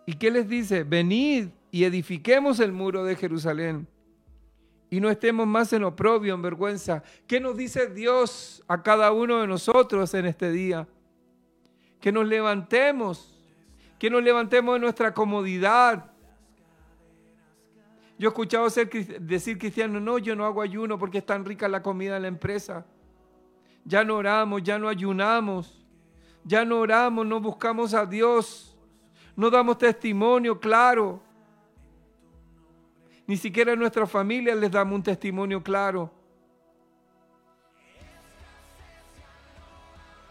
¿Y 0.06 0.14
qué 0.14 0.32
les 0.32 0.48
dice? 0.48 0.84
Venid 0.84 1.50
y 1.72 1.84
edifiquemos 1.84 2.60
el 2.60 2.72
muro 2.72 3.04
de 3.04 3.16
Jerusalén 3.16 3.88
y 4.90 5.00
no 5.00 5.10
estemos 5.10 5.46
más 5.46 5.72
en 5.74 5.84
oprobio, 5.84 6.34
en 6.34 6.42
vergüenza. 6.42 7.04
¿Qué 7.28 7.40
nos 7.40 7.56
dice 7.56 7.88
Dios 7.88 8.64
a 8.68 8.82
cada 8.82 9.12
uno 9.12 9.40
de 9.40 9.48
nosotros 9.48 10.14
en 10.16 10.26
este 10.26 10.52
día? 10.52 10.88
Que 12.02 12.12
nos 12.12 12.28
levantemos, 12.28 13.40
que 14.00 14.10
nos 14.10 14.24
levantemos 14.24 14.76
de 14.76 14.80
nuestra 14.80 15.14
comodidad. 15.14 16.12
Yo 18.18 18.30
he 18.30 18.32
escuchado 18.32 18.68
decir 19.20 19.58
cristiano, 19.60 20.00
no, 20.00 20.18
yo 20.18 20.36
no 20.36 20.46
hago 20.46 20.62
ayuno 20.62 20.98
porque 20.98 21.20
es 21.20 21.26
tan 21.26 21.46
rica 21.46 21.68
la 21.68 21.84
comida 21.84 22.16
en 22.16 22.24
la 22.24 22.28
empresa. 22.28 22.86
Ya 23.86 24.04
no 24.04 24.16
oramos, 24.16 24.62
ya 24.64 24.78
no 24.78 24.88
ayunamos, 24.88 25.84
ya 26.44 26.64
no 26.66 26.80
oramos, 26.80 27.26
no 27.26 27.40
buscamos 27.40 27.94
a 27.94 28.06
Dios, 28.06 28.76
no 29.36 29.50
damos 29.50 29.78
testimonio 29.78 30.60
claro. 30.60 31.22
Ni 33.26 33.38
siquiera 33.38 33.74
a 33.74 33.76
nuestras 33.76 34.10
familias 34.10 34.58
les 34.58 34.72
damos 34.72 34.96
un 34.96 35.04
testimonio 35.04 35.62
claro. 35.62 36.12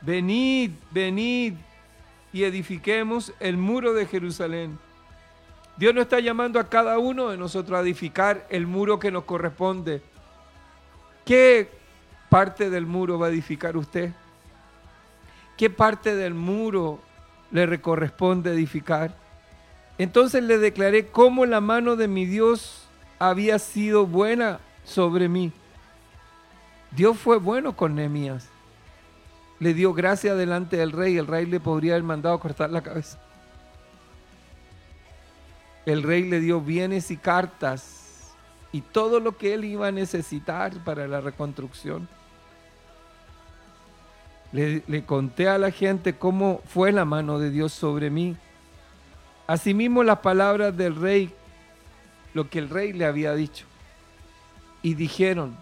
Venid, 0.01 0.73
venid 0.91 1.55
y 2.33 2.45
edifiquemos 2.45 3.33
el 3.41 3.57
muro 3.57 3.93
de 3.95 4.07
Jerusalén. 4.07 4.79
Dios 5.77 5.95
nos 5.95 6.03
está 6.03 6.19
llamando 6.19 6.59
a 6.59 6.69
cada 6.69 6.99
uno 6.99 7.29
de 7.29 7.37
nosotros 7.37 7.79
a 7.79 7.83
edificar 7.83 8.47
el 8.51 8.67
muro 8.67 8.99
que 8.99 9.13
nos 9.13 9.25
corresponde. 9.25 10.03
¿Qué 11.25 11.78
parte 12.29 12.71
del 12.71 12.87
muro 12.87 13.19
va 13.19 13.27
a 13.27 13.31
edificar 13.31 13.77
usted? 13.77 14.13
¿Qué 15.57 15.71
parte 15.71 16.15
del 16.15 16.35
muro 16.35 17.01
le 17.51 17.81
corresponde 17.81 18.53
edificar? 18.53 19.15
Entonces 19.99 20.43
le 20.45 20.59
declaré 20.59 21.07
cómo 21.09 21.47
la 21.47 21.61
mano 21.61 21.97
de 21.97 22.07
mi 22.07 22.25
Dios 22.25 22.87
había 23.19 23.59
sido 23.59 24.07
buena 24.07 24.61
sobre 24.85 25.29
mí. 25.29 25.53
Dios 26.93 27.19
fue 27.19 27.39
bueno 27.39 27.77
con 27.77 27.97
Nehemías. 27.97 28.49
Le 29.59 29.75
dio 29.75 29.93
gracia 29.93 30.37
delante 30.37 30.77
del 30.77 30.93
rey. 30.93 31.19
El 31.19 31.27
rey 31.27 31.47
le 31.47 31.59
podría 31.59 31.95
haber 31.95 32.05
mandado 32.05 32.39
cortar 32.39 32.71
la 32.71 32.83
cabeza. 32.83 33.19
El 35.85 36.03
rey 36.03 36.23
le 36.29 36.39
dio 36.41 36.61
bienes 36.61 37.11
y 37.11 37.17
cartas 37.17 38.35
y 38.73 38.83
todo 38.83 39.21
lo 39.21 39.37
que 39.37 39.55
él 39.55 39.65
iba 39.65 39.89
a 39.89 39.93
necesitar 39.93 40.73
para 40.85 41.09
la 41.09 41.21
reconstrucción. 41.21 42.09
Le, 44.53 45.05
conté 45.05 45.49
a 45.49 45.59
la 45.59 45.71
gente 45.71 46.15
cómo 46.15 46.63
fue 46.67 46.91
la 46.91 47.05
mano 47.05 47.39
de 47.39 47.51
Dios 47.51 47.73
sobre 47.73 48.09
mí. 48.09 48.37
Asimismo 49.47 50.03
las 50.03 50.21
palabras 50.21 50.77
del 50.77 50.97
rey, 50.97 51.33
lo 52.35 52.49
que 52.49 52.59
el 52.59 52.71
rey 52.71 52.93
le 52.93 53.05
había 53.05 53.35
dicho. 53.35 53.67
Y 54.83 54.95
dijeron, 54.95 55.57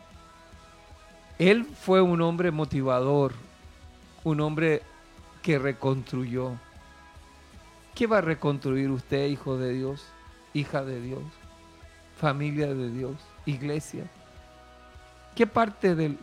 él 1.39 1.65
fue 1.65 2.01
un 2.01 2.21
hombre 2.21 2.51
motivador, 2.51 3.33
un 4.25 4.41
hombre 4.41 4.83
que 5.43 5.59
reconstruyó. 5.59 6.53
¿Qué 7.95 8.07
va 8.07 8.19
a 8.19 8.23
reconstruir 8.23 8.91
usted, 8.91 9.27
hijo 9.27 9.57
de 9.57 9.73
Dios, 9.73 10.05
hija 10.55 10.85
de 10.85 11.01
Dios, 11.01 11.23
familia 12.17 12.73
de 12.73 12.91
Dios, 12.91 13.17
iglesia? 13.47 14.05
¿Qué 15.35 15.47
parte 15.47 15.95
del, 15.95 16.19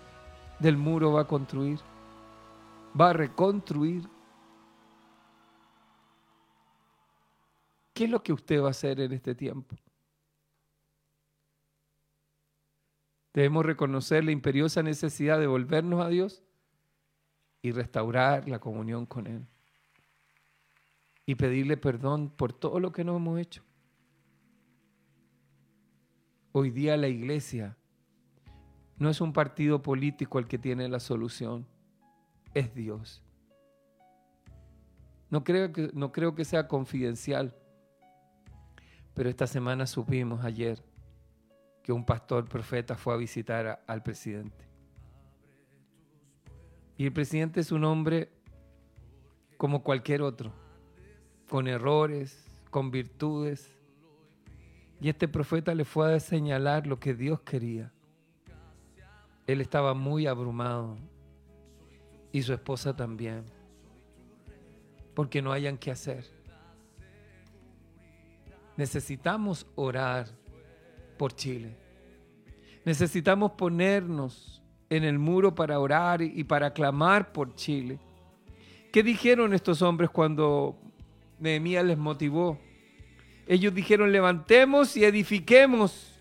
del 0.60 0.77
muro 0.77 1.11
va 1.14 1.22
a 1.22 1.27
construir? 1.27 1.80
¿Va 2.99 3.10
a 3.10 3.14
reconstruir? 3.14 4.07
¿Qué 7.94 8.06
es 8.06 8.10
lo 8.10 8.22
que 8.24 8.34
usted 8.34 8.61
va 8.61 8.68
a 8.68 8.72
hacer 8.72 8.99
en 8.99 9.11
este 9.14 9.36
tiempo? 9.36 9.76
Debemos 13.34 13.65
reconocer 13.65 14.24
la 14.24 14.32
imperiosa 14.32 14.84
necesidad 14.84 15.40
de 15.40 15.48
volvernos 15.48 16.03
a 16.03 16.10
Dios 16.10 16.44
y 17.64 17.72
restaurar 17.72 18.48
la 18.48 18.60
comunión 18.60 19.06
con 19.06 19.26
Él. 19.26 19.48
Y 21.26 21.36
pedirle 21.36 21.78
perdón 21.78 22.30
por 22.30 22.53
todo 22.53 22.80
lo 22.80 22.91
que 22.91 23.03
no 23.03 23.15
hemos 23.15 23.40
hecho. 23.40 23.64
Hoy 26.52 26.70
día 26.70 26.95
la 26.98 27.07
iglesia 27.07 27.76
no 28.98 29.10
es 29.10 29.22
un 29.22 29.34
partido 29.34 29.82
político 29.82 30.38
el 30.38 30.48
que 30.48 30.60
tiene 30.60 30.88
la 30.88 30.99
solución, 30.99 31.65
es 32.54 32.74
Dios. 32.74 33.24
No 35.30 35.44
creo 35.44 35.72
que, 35.74 35.90
no 35.94 36.12
creo 36.12 36.36
que 36.36 36.46
sea 36.46 36.68
confidencial, 36.68 37.56
pero 39.14 39.30
esta 39.30 39.48
semana 39.48 39.88
supimos 39.88 40.44
ayer 40.46 40.84
que 41.82 41.92
un 41.92 42.06
pastor 42.06 42.48
profeta 42.48 42.96
fue 42.96 43.14
a 43.14 43.18
visitar 43.18 43.84
al 43.88 44.04
presidente. 44.04 44.66
Y 46.98 47.06
el 47.06 47.14
presidente 47.14 47.60
es 47.60 47.72
un 47.72 47.84
hombre 47.84 48.30
como 49.58 49.84
cualquier 49.84 50.22
otro, 50.22 50.54
con 51.50 51.68
errores, 51.68 52.46
con 52.70 52.92
virtudes. 52.92 53.76
Y 55.02 55.10
este 55.10 55.28
profeta 55.28 55.74
le 55.74 55.84
fue 55.84 56.14
a 56.14 56.20
señalar 56.20 56.88
lo 56.88 57.00
que 57.00 57.14
Dios 57.14 57.42
quería. 57.42 57.92
Él 59.48 59.60
estaba 59.60 59.94
muy 59.94 60.28
abrumado 60.28 60.98
y 62.34 62.41
su 62.41 62.51
esposa 62.51 62.93
también, 62.93 63.45
porque 65.14 65.41
no 65.41 65.53
hayan 65.53 65.77
qué 65.77 65.91
hacer. 65.91 66.26
Necesitamos 68.76 69.68
orar 69.76 70.27
por 71.18 71.34
Chile. 71.34 71.77
Necesitamos 72.84 73.51
ponernos 73.51 74.61
en 74.89 75.03
el 75.03 75.19
muro 75.19 75.53
para 75.53 75.80
orar 75.80 76.22
y 76.22 76.43
para 76.43 76.73
clamar 76.73 77.31
por 77.31 77.55
Chile. 77.55 77.99
¿Qué 78.91 79.03
dijeron 79.03 79.53
estos 79.53 79.81
hombres 79.81 80.10
cuando 80.10 80.76
Nehemías 81.39 81.85
les 81.85 81.97
motivó? 81.97 82.60
Ellos 83.47 83.73
dijeron, 83.76 84.11
levantemos 84.11 84.97
y 84.97 85.05
edifiquemos. 85.05 86.19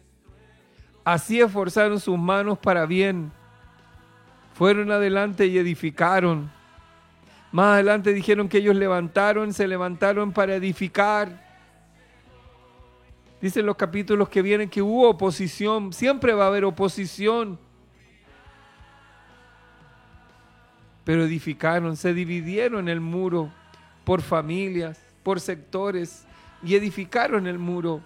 Así 1.04 1.40
esforzaron 1.40 1.98
sus 1.98 2.18
manos 2.18 2.58
para 2.58 2.84
bien. 2.84 3.32
Fueron 4.54 4.90
adelante 4.90 5.46
y 5.46 5.58
edificaron. 5.58 6.50
Más 7.52 7.74
adelante 7.74 8.12
dijeron 8.12 8.48
que 8.48 8.58
ellos 8.58 8.76
levantaron, 8.76 9.52
se 9.52 9.68
levantaron 9.68 10.32
para 10.32 10.54
edificar. 10.54 11.42
Dicen 13.40 13.66
los 13.66 13.76
capítulos 13.76 14.28
que 14.28 14.40
vienen 14.40 14.70
que 14.70 14.80
hubo 14.80 15.10
oposición, 15.10 15.92
siempre 15.92 16.32
va 16.32 16.44
a 16.44 16.48
haber 16.48 16.64
oposición. 16.64 17.58
Pero 21.04 21.24
edificaron, 21.24 21.96
se 21.96 22.14
dividieron 22.14 22.88
el 22.88 23.00
muro 23.00 23.50
por 24.04 24.22
familias, 24.22 25.00
por 25.22 25.40
sectores 25.40 26.24
y 26.62 26.74
edificaron 26.76 27.46
el 27.46 27.58
muro. 27.58 28.00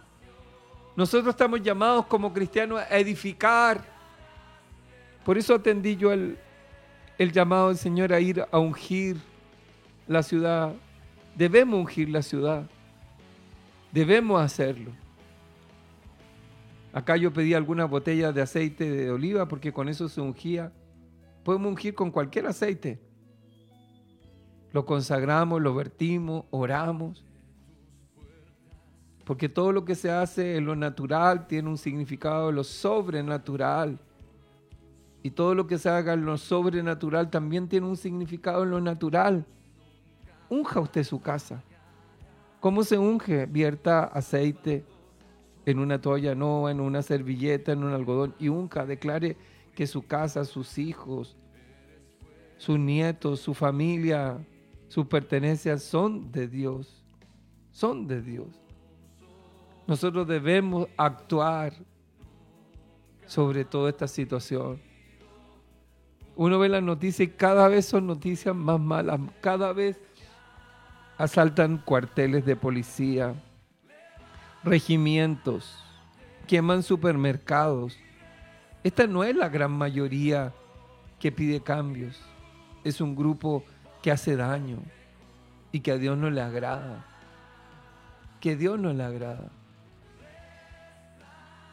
Nosotros 0.97 1.35
estamos 1.35 1.63
llamados 1.63 2.07
como 2.07 2.33
cristianos 2.33 2.81
a 2.81 2.97
edificar. 2.97 3.96
Por 5.27 5.37
eso 5.37 5.57
atendí 5.57 5.97
yo 5.97 6.13
el, 6.13 6.39
llamado 7.19 7.67
del 7.67 7.77
Señor 7.77 8.13
a 8.13 8.21
ir 8.21 8.45
a 8.49 8.59
ungir 8.61 9.17
la 10.07 10.23
ciudad. 10.23 10.73
Debemos 11.35 11.81
ungir 11.81 12.09
la 12.11 12.23
ciudad. 12.23 12.71
Debemos 13.91 14.41
hacerlo. 14.41 14.93
Acá 16.93 17.17
yo 17.17 17.33
pedí 17.33 17.55
algunas 17.55 17.91
botellas 17.91 18.33
de 18.37 18.41
aceite 18.41 18.89
de 18.89 19.11
oliva 19.11 19.49
porque 19.49 19.73
con 19.73 19.89
eso 19.89 20.09
se 20.09 20.21
ungía. 20.21 20.73
Podemos 21.43 21.71
ungir 21.71 21.97
con 21.97 22.13
cualquier 22.13 22.47
aceite. 22.47 23.01
Lo 24.71 24.87
consagramos, 24.87 25.61
lo 25.61 25.75
vertimos, 25.75 26.45
oramos. 26.51 27.25
Porque 29.25 29.49
todo 29.49 29.73
lo 29.73 29.85
que 29.85 29.97
se 29.97 30.09
hace 30.09 30.57
en 30.57 30.67
lo 30.67 30.77
natural 30.77 31.49
tiene 31.49 31.69
un 31.69 31.79
significado 31.79 32.51
en 32.51 32.55
lo 32.55 32.63
sobrenatural. 32.63 33.99
Y 35.27 35.33
todo 35.33 35.57
lo 35.57 35.67
que 35.67 35.77
se 35.77 35.89
haga 35.89 36.13
en 36.13 36.25
lo 36.25 36.39
sobrenatural 36.39 37.31
también 37.31 37.69
tiene 37.69 37.89
un 37.89 37.97
significado 37.97 38.63
en 38.63 38.71
lo 38.71 38.81
natural. 38.81 39.45
Unja 40.49 40.79
usted 40.79 41.03
su 41.03 41.21
casa. 41.21 41.65
¿Cómo 42.61 42.85
se 42.85 42.97
unge? 42.97 43.47
Vierta 43.47 44.05
aceite 44.05 44.85
en 45.65 45.81
una 45.81 46.01
toalla, 46.01 46.37
no, 46.37 46.69
en 46.69 46.79
una 46.79 47.03
servilleta, 47.03 47.73
en 47.73 47.83
un 47.83 47.93
algodón. 47.93 48.37
Y 48.39 48.51
unja, 48.51 48.87
declare 48.87 49.37
que 49.75 49.89
su 49.89 50.07
casa, 50.07 50.45
sus 50.45 50.79
hijos, 50.79 51.37
sus 52.57 52.79
nietos, 52.79 53.41
su 53.41 53.53
familia, 53.53 54.39
sus 54.87 55.07
pertenencias 55.07 55.83
son 55.83 56.31
de 56.31 56.47
Dios. 56.47 57.05
Son 57.73 58.07
de 58.07 58.23
Dios. 58.23 58.63
Nosotros 59.89 60.29
debemos 60.29 60.87
actuar 60.97 61.73
sobre 63.27 63.65
toda 63.65 63.91
esta 63.91 64.07
situación. 64.07 64.86
Uno 66.37 66.59
ve 66.59 66.69
las 66.69 66.83
noticias 66.83 67.29
y 67.29 67.33
cada 67.33 67.67
vez 67.67 67.87
son 67.87 68.07
noticias 68.07 68.55
más 68.55 68.79
malas. 68.79 69.19
Cada 69.41 69.73
vez 69.73 69.99
asaltan 71.17 71.79
cuarteles 71.79 72.45
de 72.45 72.57
policía, 72.57 73.35
regimientos, 74.63 75.83
queman 76.47 76.83
supermercados. 76.83 77.99
Esta 78.85 79.07
no 79.07 79.25
es 79.25 79.35
la 79.35 79.49
gran 79.49 79.73
mayoría 79.73 80.53
que 81.19 81.33
pide 81.33 81.63
cambios. 81.63 82.21
Es 82.85 83.01
un 83.01 83.17
grupo 83.17 83.65
que 84.03 84.11
hace 84.11 84.37
daño 84.37 84.79
y 85.73 85.81
que 85.81 85.93
a 85.93 85.97
Dios 85.97 86.19
no 86.19 86.29
le 86.29 86.43
agrada. 86.43 87.03
Que 88.41 88.51
a 88.51 88.57
Dios 88.57 88.79
no 88.79 88.93
le 88.93 89.03
agrada. 89.03 89.49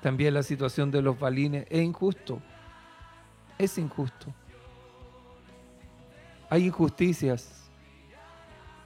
También 0.02 0.34
la 0.34 0.44
situación 0.44 0.90
de 0.90 1.02
los 1.02 1.20
balines 1.20 1.68
es 1.70 1.82
injusto. 1.82 2.42
Es 3.58 3.78
injusto. 3.78 4.34
Hay 6.54 6.68
injusticias 6.68 7.68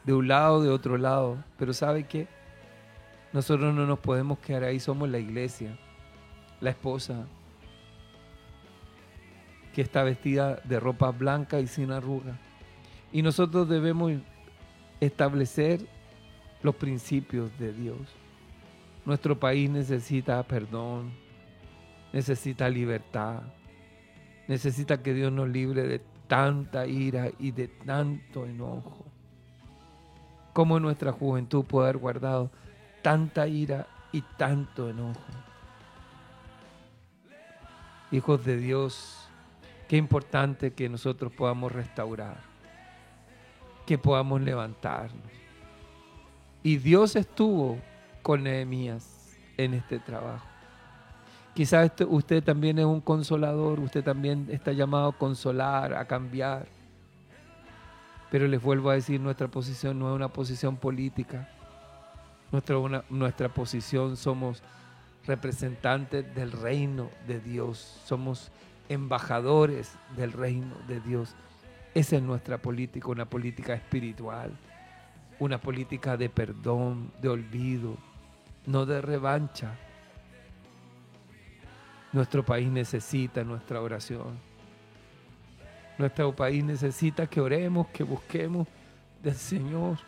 de 0.05 0.13
un 0.13 0.29
lado, 0.29 0.63
de 0.63 0.69
otro 0.69 0.97
lado. 0.97 1.43
Pero 1.57 1.73
¿sabe 1.73 2.05
qué? 2.05 2.25
Nosotros 3.33 3.75
no 3.75 3.85
nos 3.85 3.99
podemos 3.99 4.39
quedar 4.39 4.63
ahí. 4.63 4.79
Somos 4.79 5.09
la 5.09 5.19
iglesia, 5.19 5.77
la 6.61 6.69
esposa, 6.69 7.27
que 9.73 9.81
está 9.81 10.03
vestida 10.03 10.61
de 10.63 10.79
ropa 10.79 11.11
blanca 11.11 11.59
y 11.59 11.67
sin 11.67 11.91
arruga. 11.91 12.37
Y 13.11 13.21
nosotros 13.21 13.67
debemos 13.67 14.13
establecer 15.01 15.85
los 16.63 16.73
principios 16.73 17.51
de 17.59 17.73
Dios. 17.73 17.99
Nuestro 19.03 19.37
país 19.37 19.69
necesita 19.69 20.41
perdón, 20.43 21.11
necesita 22.13 22.69
libertad, 22.69 23.41
necesita 24.47 25.03
que 25.03 25.13
Dios 25.13 25.33
nos 25.33 25.49
libre 25.49 25.83
de 25.83 26.01
tanta 26.27 26.85
ira 26.85 27.29
y 27.39 27.51
de 27.51 27.67
tanto 27.67 28.45
enojo. 28.45 29.05
Como 30.53 30.79
nuestra 30.79 31.11
juventud 31.11 31.65
puede 31.65 31.89
haber 31.89 31.97
guardado 31.97 32.51
tanta 33.01 33.47
ira 33.47 33.87
y 34.11 34.21
tanto 34.21 34.89
enojo. 34.89 35.21
Hijos 38.11 38.43
de 38.45 38.57
Dios, 38.57 39.27
qué 39.87 39.97
importante 39.97 40.73
que 40.73 40.89
nosotros 40.89 41.31
podamos 41.31 41.71
restaurar, 41.71 42.37
que 43.85 43.97
podamos 43.97 44.41
levantarnos. 44.41 45.31
Y 46.63 46.77
Dios 46.77 47.15
estuvo 47.15 47.77
con 48.21 48.43
Nehemías 48.43 49.37
en 49.57 49.73
este 49.73 49.99
trabajo. 49.99 50.56
Quizás 51.57 51.85
este- 51.85 52.05
usted 52.05 52.43
también 52.43 52.77
es 52.77 52.85
un 52.85 53.01
consolador, 53.01 53.79
usted 53.79 54.03
también 54.03 54.47
está 54.51 54.73
llamado 54.73 55.07
a 55.07 55.17
consolar, 55.17 55.95
a 55.95 56.05
cambiar. 56.05 56.67
Pero 58.29 58.47
les 58.47 58.61
vuelvo 58.61 58.91
a 58.91 58.93
decir, 58.93 59.19
nuestra 59.19 59.47
posición 59.47 59.97
no 59.97 60.07
es 60.11 60.15
una 60.15 60.27
posición 60.27 60.77
política. 60.77 61.49
Nuestra, 62.51 63.49
posición 63.49 64.17
somos 64.17 64.61
representantes 65.25 66.35
del 66.35 66.51
reino 66.51 67.09
de 67.25 67.39
Dios. 67.39 68.01
Somos 68.05 68.51
embajadores 68.87 69.95
del 70.15 70.33
reino 70.33 70.75
de 70.87 70.99
Dios. 70.99 71.33
Esa 71.95 72.17
es 72.17 72.21
nuestra 72.21 72.59
política, 72.59 73.07
una 73.07 73.25
política 73.25 73.73
espiritual, 73.73 74.51
una 75.39 75.59
política 75.59 76.17
de 76.17 76.29
perdón, 76.29 77.11
de 77.19 77.29
olvido, 77.29 77.97
no 78.67 78.85
de 78.85 79.01
revancha. 79.01 79.73
Nuestro 82.17 82.43
país 82.43 82.67
necesita 82.67 83.43
nuestra 83.43 83.79
oración. 83.79 84.39
Nuestro 85.99 86.35
país 86.35 86.63
necesita 86.63 87.27
que 87.27 87.39
oremos, 87.39 87.89
que 87.89 88.03
busquemos 88.03 88.67
del 89.21 89.35
Señor. 89.35 89.99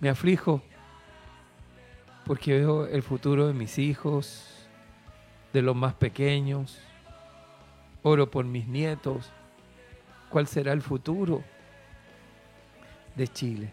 Me 0.00 0.08
aflijo 0.08 0.60
porque 2.26 2.58
veo 2.58 2.84
el 2.88 3.04
futuro 3.04 3.46
de 3.46 3.54
mis 3.54 3.78
hijos, 3.78 4.66
de 5.52 5.62
los 5.62 5.76
más 5.76 5.94
pequeños. 5.94 6.80
Oro 8.02 8.28
por 8.28 8.44
mis 8.44 8.66
nietos. 8.66 9.30
¿Cuál 10.30 10.48
será 10.48 10.72
el 10.72 10.82
futuro 10.82 11.44
de 13.14 13.28
Chile? 13.28 13.72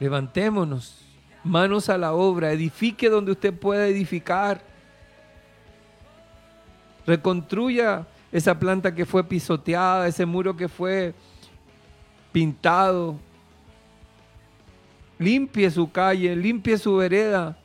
Levantémonos, 0.00 1.09
manos 1.44 1.88
a 1.88 1.98
la 1.98 2.12
obra, 2.12 2.52
edifique 2.52 3.08
donde 3.08 3.32
usted 3.32 3.54
pueda 3.54 3.86
edificar. 3.86 4.62
Reconstruya 7.06 8.06
esa 8.30 8.58
planta 8.58 8.94
que 8.94 9.06
fue 9.06 9.24
pisoteada, 9.24 10.06
ese 10.06 10.26
muro 10.26 10.56
que 10.56 10.68
fue 10.68 11.14
pintado. 12.32 13.16
Limpie 15.18 15.70
su 15.70 15.90
calle, 15.90 16.36
limpie 16.36 16.78
su 16.78 16.96
vereda. 16.96 17.56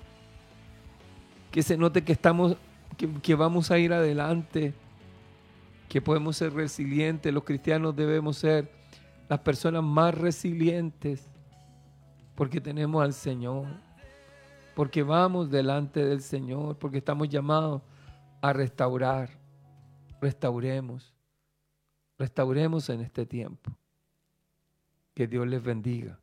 Que 1.52 1.64
se 1.64 1.78
note 1.78 2.04
que 2.04 2.12
estamos, 2.12 2.58
que, 2.98 3.10
que 3.22 3.36
vamos 3.36 3.72
a 3.72 3.78
ir 3.78 3.94
adelante, 3.94 4.74
que 5.88 6.02
podemos 6.02 6.38
ser 6.38 6.54
resilientes. 6.54 7.34
Los 7.34 7.44
cristianos 7.44 7.96
debemos 7.96 8.38
ser 8.38 8.72
las 9.30 9.40
personas 9.40 9.84
más 9.84 10.14
resilientes 10.16 11.28
porque 12.36 12.60
tenemos 12.60 13.04
al 13.04 13.14
Señor, 13.14 13.68
porque 14.76 15.04
vamos 15.04 15.50
delante 15.50 16.06
del 16.06 16.22
Señor, 16.22 16.78
porque 16.78 16.98
estamos 16.98 17.30
llamados 17.30 17.82
a 18.42 18.54
restaurar. 18.54 19.30
Restauremos, 20.22 21.14
restauremos 22.18 22.90
en 22.90 23.02
este 23.02 23.26
tiempo. 23.26 23.72
Que 25.14 25.28
Dios 25.28 25.48
les 25.48 25.64
bendiga. 25.64 26.20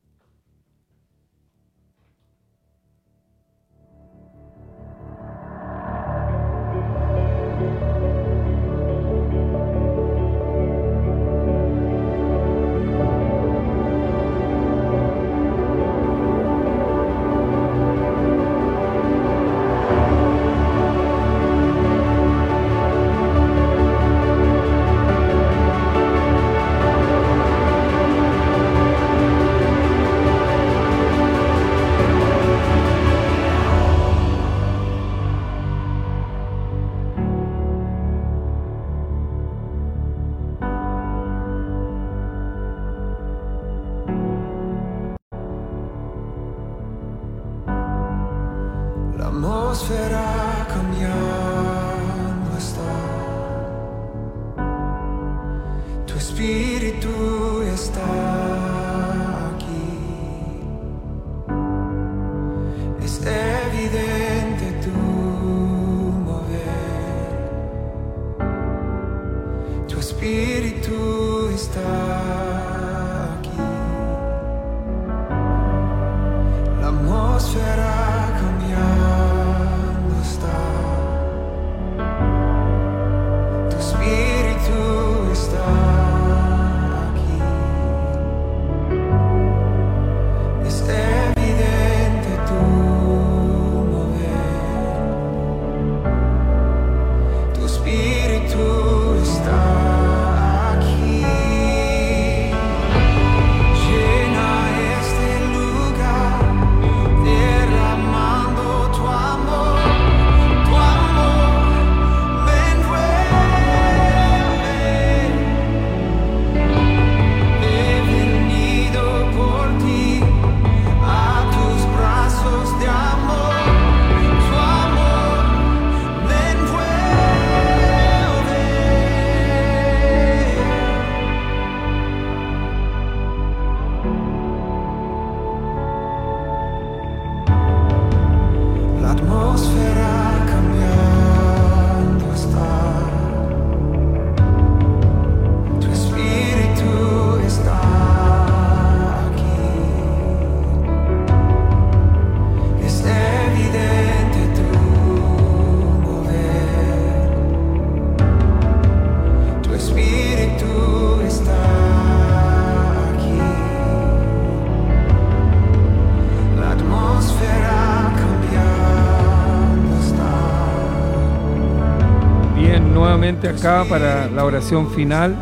Acá 173.52 173.84
para 173.88 174.28
la 174.30 174.44
oración 174.44 174.90
final. 174.90 175.36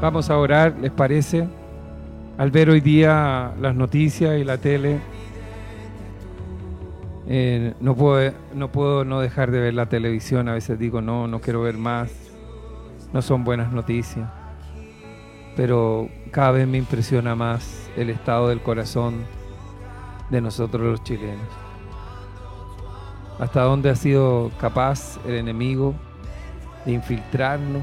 Vamos 0.00 0.28
a 0.28 0.36
orar, 0.36 0.74
¿les 0.80 0.90
parece? 0.90 1.46
Al 2.36 2.50
ver 2.50 2.68
hoy 2.68 2.80
día 2.80 3.52
las 3.60 3.74
noticias 3.74 4.38
y 4.38 4.44
la 4.44 4.58
tele, 4.58 4.98
eh, 7.28 7.74
no, 7.80 7.94
puedo, 7.94 8.32
no 8.54 8.72
puedo 8.72 9.04
no 9.04 9.20
dejar 9.20 9.50
de 9.50 9.60
ver 9.60 9.74
la 9.74 9.86
televisión. 9.86 10.48
A 10.48 10.54
veces 10.54 10.78
digo, 10.78 11.00
no, 11.00 11.28
no 11.28 11.40
quiero 11.40 11.62
ver 11.62 11.76
más. 11.76 12.10
No 13.12 13.22
son 13.22 13.44
buenas 13.44 13.72
noticias. 13.72 14.28
Pero 15.56 16.08
cada 16.32 16.50
vez 16.50 16.66
me 16.66 16.78
impresiona 16.78 17.36
más 17.36 17.88
el 17.96 18.10
estado 18.10 18.48
del 18.48 18.60
corazón 18.60 19.14
de 20.30 20.40
nosotros 20.40 20.82
los 20.82 21.04
chilenos. 21.04 21.46
Hasta 23.38 23.62
dónde 23.62 23.90
ha 23.90 23.96
sido 23.96 24.50
capaz 24.60 25.18
el 25.26 25.34
enemigo 25.34 25.94
de 26.84 26.92
infiltrarnos, 26.92 27.82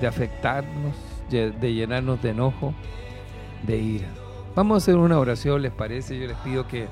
de 0.00 0.06
afectarnos, 0.06 0.94
de 1.30 1.74
llenarnos 1.74 2.22
de 2.22 2.30
enojo, 2.30 2.74
de 3.66 3.78
ira. 3.78 4.08
Vamos 4.54 4.74
a 4.74 4.78
hacer 4.78 4.96
una 4.96 5.18
oración, 5.18 5.62
¿les 5.62 5.72
parece? 5.72 6.18
Yo 6.18 6.26
les 6.26 6.36
pido 6.38 6.66
que 6.66 6.88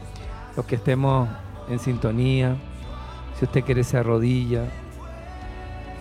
los 0.56 0.66
que 0.66 0.74
estemos 0.77 1.28
en 1.69 1.78
sintonía, 1.78 2.56
si 3.39 3.47
usted 3.47 3.65
quiere 3.65 3.85
se 3.85 3.97
arrodilla, 3.97 4.65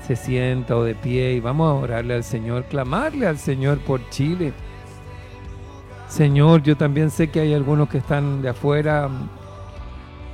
se 0.05 0.15
sienta 0.15 0.75
o 0.75 0.83
de 0.83 0.95
pie 0.95 1.33
y 1.33 1.39
vamos 1.39 1.69
a 1.69 1.73
orarle 1.75 2.15
al 2.15 2.23
Señor, 2.23 2.65
clamarle 2.65 3.27
al 3.27 3.37
Señor 3.37 3.79
por 3.79 4.09
Chile. 4.09 4.53
Señor, 6.09 6.61
yo 6.61 6.75
también 6.75 7.09
sé 7.09 7.29
que 7.29 7.39
hay 7.39 7.53
algunos 7.53 7.89
que 7.89 7.99
están 7.99 8.41
de 8.41 8.49
afuera, 8.49 9.09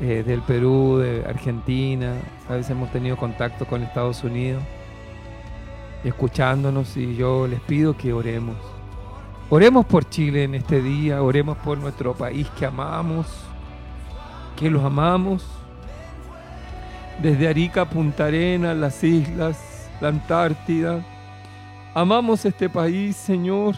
eh, 0.01 0.23
del 0.25 0.41
Perú, 0.41 0.97
de 0.97 1.25
Argentina, 1.25 2.13
a 2.49 2.53
veces 2.53 2.71
hemos 2.71 2.91
tenido 2.91 3.17
contacto 3.17 3.65
con 3.65 3.83
Estados 3.83 4.23
Unidos, 4.23 4.63
escuchándonos 6.03 6.95
y 6.97 7.15
yo 7.15 7.47
les 7.47 7.59
pido 7.61 7.95
que 7.97 8.13
oremos. 8.13 8.55
Oremos 9.49 9.85
por 9.85 10.07
Chile 10.07 10.43
en 10.43 10.55
este 10.55 10.81
día, 10.81 11.23
oremos 11.23 11.57
por 11.57 11.77
nuestro 11.77 12.13
país 12.13 12.47
que 12.57 12.65
amamos, 12.65 13.25
que 14.55 14.69
los 14.69 14.83
amamos. 14.83 15.45
Desde 17.21 17.47
Arica, 17.47 17.89
Punta 17.89 18.25
Arenas, 18.25 18.77
las 18.77 19.03
islas, 19.03 19.89
la 19.99 20.09
Antártida. 20.09 21.03
Amamos 21.93 22.45
este 22.45 22.69
país, 22.69 23.15
Señor. 23.15 23.75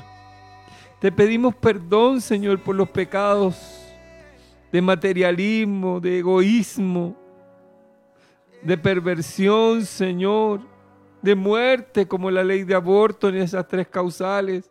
Te 0.99 1.11
pedimos 1.11 1.55
perdón, 1.55 2.21
Señor, 2.21 2.59
por 2.59 2.75
los 2.75 2.89
pecados 2.89 3.81
de 4.71 4.81
materialismo, 4.81 5.99
de 5.99 6.19
egoísmo, 6.19 7.15
de 8.61 8.77
perversión, 8.77 9.85
Señor, 9.85 10.61
de 11.21 11.35
muerte, 11.35 12.07
como 12.07 12.31
la 12.31 12.43
ley 12.43 12.63
de 12.63 12.75
aborto 12.75 13.29
en 13.29 13.35
esas 13.35 13.67
tres 13.67 13.87
causales, 13.87 14.69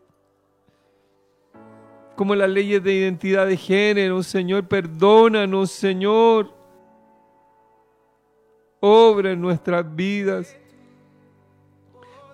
como 2.15 2.35
las 2.35 2.49
leyes 2.49 2.83
de 2.83 2.93
identidad 2.93 3.47
de 3.47 3.57
género, 3.57 4.21
Señor, 4.21 4.67
perdónanos, 4.67 5.71
Señor. 5.71 6.53
Obra 8.79 9.31
en 9.31 9.41
nuestras 9.41 9.95
vidas. 9.95 10.55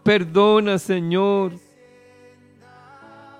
Perdona, 0.03 0.79
Señor, 0.79 1.53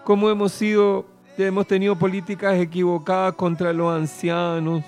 como 0.04 0.30
hemos 0.30 0.52
sido, 0.52 1.06
hemos 1.38 1.66
tenido 1.68 1.98
políticas 1.98 2.58
equivocadas 2.58 3.34
contra 3.36 3.72
los 3.74 3.94
ancianos, 3.94 4.84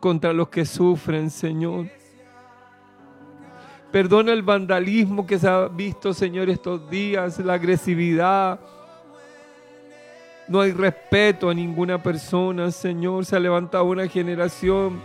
contra 0.00 0.32
los 0.32 0.48
que 0.48 0.64
sufren, 0.64 1.30
Señor. 1.30 1.86
Perdona 3.92 4.32
el 4.32 4.42
vandalismo 4.42 5.26
que 5.26 5.38
se 5.38 5.46
ha 5.46 5.68
visto, 5.68 6.14
Señor, 6.14 6.48
estos 6.48 6.88
días, 6.88 7.38
la 7.40 7.52
agresividad. 7.54 8.58
No 10.48 10.62
hay 10.62 10.72
respeto 10.72 11.50
a 11.50 11.54
ninguna 11.54 12.02
persona, 12.02 12.70
Señor. 12.70 13.26
Se 13.26 13.36
ha 13.36 13.38
levantado 13.38 13.84
una 13.84 14.08
generación 14.08 14.98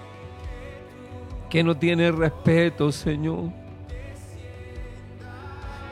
que 1.49 1.65
no 1.65 1.75
tiene 1.75 2.09
respeto, 2.13 2.89
Señor. 2.93 3.49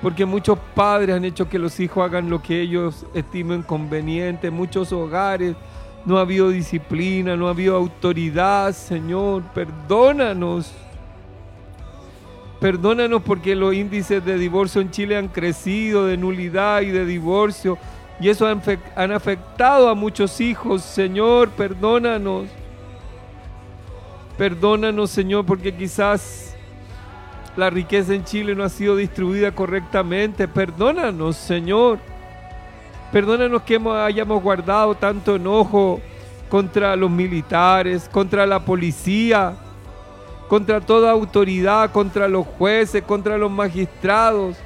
Porque 0.01 0.25
muchos 0.25 0.57
padres 0.73 1.17
han 1.17 1.25
hecho 1.25 1.49
que 1.49 1.59
los 1.59 1.77
hijos 1.81 2.01
hagan 2.01 2.29
lo 2.29 2.41
que 2.41 2.61
ellos 2.61 3.05
estimen 3.13 3.61
conveniente. 3.61 4.49
Muchos 4.51 4.93
hogares 4.93 5.57
no 6.05 6.17
ha 6.17 6.21
habido 6.21 6.47
disciplina, 6.47 7.35
no 7.35 7.47
ha 7.47 7.51
habido 7.51 7.75
autoridad, 7.75 8.71
Señor. 8.71 9.43
Perdónanos. 9.53 10.84
Perdónanos 12.59 13.21
porque 13.21 13.55
los 13.55 13.73
índices 13.73 14.23
de 14.23 14.37
divorcio 14.37 14.81
en 14.81 14.89
Chile 14.91 15.17
han 15.17 15.27
crecido, 15.27 16.05
de 16.05 16.17
nulidad 16.17 16.81
y 16.81 16.87
de 16.91 17.05
divorcio. 17.05 17.77
Y 18.19 18.29
eso 18.29 18.47
han, 18.47 18.61
fe- 18.61 18.79
han 18.95 19.11
afectado 19.11 19.89
a 19.89 19.95
muchos 19.95 20.39
hijos. 20.39 20.81
Señor, 20.81 21.49
perdónanos. 21.49 22.45
Perdónanos, 24.37 25.11
Señor, 25.11 25.45
porque 25.45 25.75
quizás 25.75 26.55
la 27.55 27.69
riqueza 27.69 28.13
en 28.13 28.25
Chile 28.25 28.55
no 28.55 28.63
ha 28.63 28.69
sido 28.69 28.95
distribuida 28.95 29.51
correctamente. 29.53 30.47
Perdónanos, 30.47 31.35
Señor. 31.35 31.99
Perdónanos 33.11 33.61
que 33.61 33.75
hayamos 33.75 34.41
guardado 34.41 34.95
tanto 34.95 35.35
enojo 35.35 36.01
contra 36.49 36.95
los 36.95 37.09
militares, 37.09 38.09
contra 38.11 38.45
la 38.45 38.59
policía, 38.59 39.55
contra 40.47 40.81
toda 40.81 41.11
autoridad, 41.11 41.91
contra 41.91 42.27
los 42.27 42.45
jueces, 42.45 43.03
contra 43.03 43.37
los 43.37 43.51
magistrados, 43.51 44.57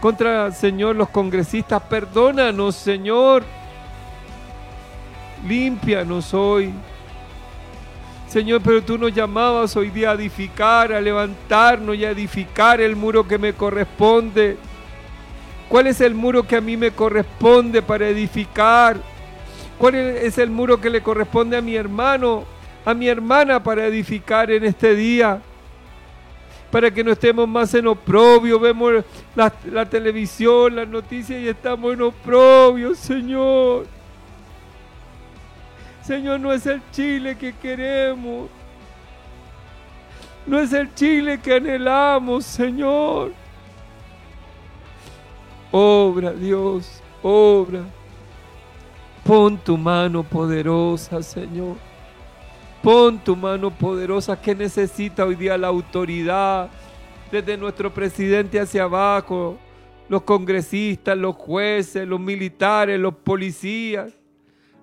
contra, 0.00 0.50
Señor, 0.52 0.96
los 0.96 1.08
congresistas. 1.08 1.82
Perdónanos, 1.82 2.74
Señor. 2.76 3.44
Límpianos 5.46 6.32
hoy. 6.34 6.72
Señor, 8.28 8.60
pero 8.62 8.82
tú 8.82 8.98
nos 8.98 9.14
llamabas 9.14 9.76
hoy 9.76 9.90
día 9.90 10.10
a 10.10 10.14
edificar, 10.14 10.92
a 10.92 11.00
levantarnos 11.00 11.94
y 11.96 12.04
a 12.04 12.10
edificar 12.10 12.80
el 12.80 12.96
muro 12.96 13.26
que 13.26 13.38
me 13.38 13.52
corresponde. 13.52 14.56
¿Cuál 15.68 15.86
es 15.86 16.00
el 16.00 16.14
muro 16.14 16.46
que 16.46 16.56
a 16.56 16.60
mí 16.60 16.76
me 16.76 16.90
corresponde 16.90 17.82
para 17.82 18.08
edificar? 18.08 18.96
¿Cuál 19.78 19.94
es 19.94 20.38
el 20.38 20.50
muro 20.50 20.80
que 20.80 20.90
le 20.90 21.02
corresponde 21.02 21.56
a 21.56 21.62
mi 21.62 21.76
hermano, 21.76 22.44
a 22.86 22.94
mi 22.94 23.08
hermana 23.08 23.60
para 23.60 23.84
edificar 23.84 24.48
en 24.50 24.64
este 24.64 24.94
día? 24.94 25.42
Para 26.70 26.88
que 26.90 27.02
no 27.02 27.10
estemos 27.10 27.48
más 27.48 27.74
en 27.74 27.88
oprobio, 27.88 28.60
vemos 28.60 29.04
la, 29.34 29.50
televisión, 29.84 30.76
las 30.76 30.86
noticias 30.86 31.40
y 31.40 31.48
estamos 31.48 31.92
en 31.94 32.02
oprobio, 32.02 32.94
Señor. 32.94 33.86
Señor, 36.02 36.38
no 36.38 36.52
es 36.52 36.64
el 36.66 36.80
Chile 36.92 37.36
que 37.36 37.52
queremos. 37.54 38.48
No 40.46 40.60
es 40.60 40.72
el 40.72 40.94
Chile 40.94 41.40
que 41.40 41.54
anhelamos, 41.54 42.44
Señor. 42.44 43.32
Obra, 45.72 46.32
Dios, 46.32 47.02
obra. 47.20 47.80
Pon 49.24 49.58
tu 49.58 49.76
mano 49.76 50.22
poderosa, 50.22 51.20
Señor. 51.20 51.85
Pon 52.86 53.18
tu 53.18 53.34
mano 53.34 53.76
poderosa 53.76 54.40
que 54.40 54.54
necesita 54.54 55.24
hoy 55.24 55.34
día 55.34 55.58
la 55.58 55.66
autoridad, 55.66 56.70
desde 57.32 57.56
nuestro 57.56 57.92
presidente 57.92 58.60
hacia 58.60 58.84
abajo, 58.84 59.58
los 60.08 60.22
congresistas, 60.22 61.18
los 61.18 61.34
jueces, 61.34 62.06
los 62.06 62.20
militares, 62.20 63.00
los 63.00 63.12
policías, 63.12 64.16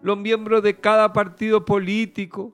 los 0.01 0.17
miembros 0.17 0.61
de 0.63 0.77
cada 0.77 1.13
partido 1.13 1.63
político. 1.63 2.53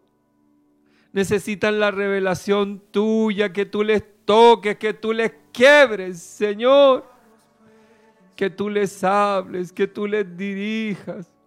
Necesitan 1.14 1.80
la 1.80 1.90
revelación 1.90 2.80
tuya, 2.92 3.52
que 3.52 3.66
tú 3.66 3.84
les 3.84 4.04
toques, 4.26 4.78
que 4.78 4.94
tú 4.94 5.14
les 5.14 5.34
quiebres, 5.52 6.20
Señor. 6.20 7.12
Que 8.36 8.52
tú 8.52 8.70
les 8.70 9.04
hables, 9.04 9.74
que 9.74 9.88
tú 9.88 10.06
les 10.06 10.38
dirijas 10.38 11.39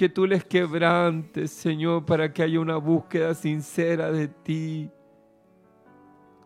que 0.00 0.08
tú 0.08 0.26
les 0.26 0.42
quebrantes, 0.42 1.50
Señor, 1.50 2.06
para 2.06 2.32
que 2.32 2.42
haya 2.42 2.58
una 2.58 2.78
búsqueda 2.78 3.34
sincera 3.34 4.10
de 4.10 4.28
ti. 4.28 4.90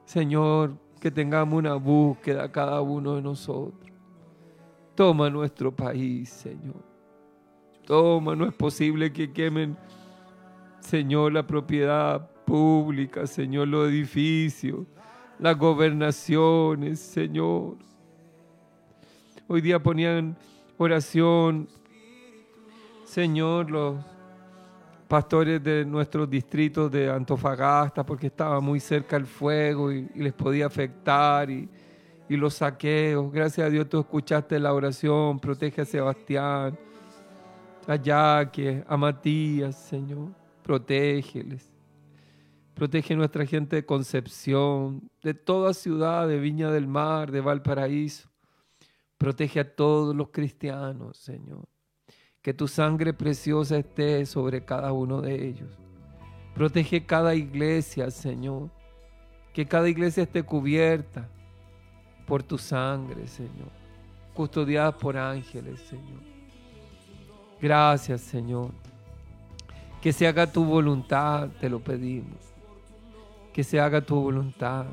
Señor, 0.05 0.77
que 0.99 1.09
tengamos 1.09 1.61
una 1.61 1.75
búsqueda 1.75 2.51
cada 2.51 2.81
uno 2.81 3.15
de 3.15 3.23
nosotros. 3.23 3.93
Toma 4.97 5.31
nuestro 5.31 5.71
país, 5.71 6.31
Señor. 6.31 6.83
Toma, 7.87 8.35
no 8.35 8.45
es 8.45 8.55
posible 8.55 9.13
que 9.13 9.33
quemen, 9.33 9.77
Señor, 10.81 11.33
la 11.33 11.47
propiedad 11.47 12.29
pública, 12.45 13.25
Señor, 13.25 13.69
los 13.69 13.89
edificios, 13.89 14.81
las 15.39 15.57
gobernaciones, 15.57 16.99
Señor. 16.99 17.77
Hoy 19.47 19.61
día 19.61 19.81
ponían 19.81 20.37
oración 20.77 21.69
Señor, 23.15 23.71
los 23.71 23.95
pastores 25.07 25.63
de 25.63 25.85
nuestros 25.85 26.29
distritos 26.29 26.91
de 26.91 27.09
Antofagasta, 27.09 28.05
porque 28.05 28.27
estaba 28.27 28.59
muy 28.59 28.81
cerca 28.81 29.17
el 29.17 29.25
fuego 29.25 29.93
y, 29.93 30.09
les 30.17 30.33
podía 30.33 30.67
afectar, 30.67 31.49
y, 31.49 31.69
y 32.29 32.37
los 32.37 32.55
saqueos. 32.55 33.31
Gracias 33.31 33.69
a 33.69 33.71
Dios 33.71 33.89
tú 33.89 34.01
escuchaste 34.01 34.59
la 34.59 34.75
oración, 34.75 35.39
protege 35.39 35.83
a 35.83 35.85
Sebastián, 35.85 36.77
a 37.87 37.95
Yaque, 37.95 38.83
a 38.85 38.97
Matías, 38.97 39.77
Señor, 39.77 40.31
protégeles. 40.65 41.73
Protege 42.75 43.15
a 43.15 43.17
nuestra 43.17 43.47
gente 43.47 43.77
de 43.77 43.87
Concepción, 43.87 45.09
de 45.23 45.35
toda 45.35 45.73
ciudad, 45.73 46.27
de 46.27 46.41
Viña 46.41 46.73
del 46.73 46.89
Mar, 46.89 47.31
de 47.31 47.41
Valparaíso. 47.41 48.29
Protege 49.19 49.61
a 49.61 49.77
todos 49.77 50.17
los 50.17 50.31
cristianos, 50.31 51.17
Señor 51.17 51.74
que 52.45 52.53
tu 52.53 52.69
sangre 52.69 53.15
preciosa 53.15 53.79
esté 53.79 54.27
sobre 54.27 54.63
cada 54.63 54.93
uno 54.93 55.23
de 55.23 55.49
ellos. 55.49 55.71
Protege 56.55 57.07
cada 57.07 57.35
iglesia, 57.35 58.11
Señor. 58.11 58.69
Que 59.55 59.65
cada 59.65 59.89
iglesia 59.89 60.25
esté 60.25 60.43
cubierta. 60.43 61.27
por 62.27 62.43
tu 62.43 62.59
sangre, 62.59 63.27
Señor. 63.27 63.71
Custodiadas 64.35 64.95
por 64.95 65.17
ángeles, 65.17 65.81
Señor. 65.89 66.21
Gracias, 67.63 68.21
Señor. 68.21 68.73
Que 70.03 70.13
se 70.13 70.27
haga 70.27 70.47
tu 70.47 70.67
voluntad, 70.67 71.49
te 71.61 71.71
lo 71.71 71.81
pedimos. 71.81 72.39
Que 73.55 73.65
se 73.65 73.81
haga 73.81 74.03
tu 74.03 74.17
voluntad. 74.17 74.85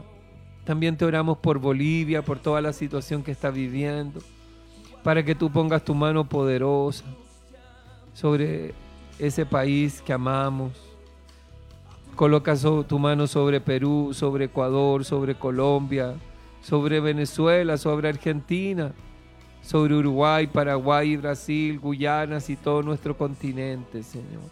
También 0.63 0.95
te 0.95 1.03
oramos 1.03 1.37
por 1.39 1.59
Bolivia, 1.59 2.21
por 2.21 2.39
toda 2.39 2.61
la 2.61 2.71
situación 2.71 3.23
que 3.23 3.31
está 3.31 3.49
viviendo, 3.49 4.21
para 5.03 5.23
que 5.23 5.35
tú 5.35 5.51
pongas 5.51 5.83
tu 5.83 5.93
mano 5.93 6.27
poderosa 6.29 7.03
sobre 8.13 8.73
ese 9.19 9.45
país 9.45 10.01
que 10.01 10.13
amamos. 10.13 10.71
Coloca 12.15 12.55
tu 12.55 12.99
mano 12.99 13.27
sobre 13.27 13.61
Perú, 13.61 14.11
sobre 14.13 14.45
Ecuador, 14.45 15.05
sobre 15.05 15.35
Colombia, 15.35 16.15
sobre 16.61 16.99
Venezuela, 16.99 17.77
sobre 17.77 18.09
Argentina, 18.09 18.91
sobre 19.61 19.95
Uruguay, 19.95 20.47
Paraguay, 20.47 21.17
Brasil, 21.17 21.79
Guyanas 21.79 22.49
y 22.49 22.55
todo 22.55 22.83
nuestro 22.83 23.17
continente, 23.17 24.03
Señor. 24.03 24.49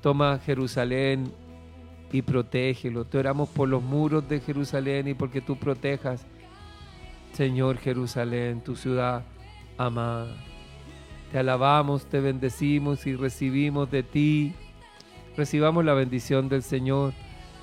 Toma 0.00 0.38
Jerusalén 0.44 1.32
y 2.12 2.22
protégelo. 2.22 3.04
Te 3.04 3.18
oramos 3.18 3.48
por 3.48 3.68
los 3.68 3.82
muros 3.82 4.28
de 4.28 4.40
Jerusalén 4.40 5.08
y 5.08 5.14
porque 5.14 5.40
tú 5.40 5.56
protejas, 5.56 6.24
Señor 7.32 7.78
Jerusalén, 7.78 8.60
tu 8.60 8.76
ciudad 8.76 9.24
amada. 9.78 10.36
Te 11.34 11.40
alabamos, 11.40 12.06
te 12.06 12.20
bendecimos 12.20 13.08
y 13.08 13.16
recibimos 13.16 13.90
de 13.90 14.04
ti. 14.04 14.54
Recibamos 15.36 15.84
la 15.84 15.92
bendición 15.92 16.48
del 16.48 16.62
Señor. 16.62 17.12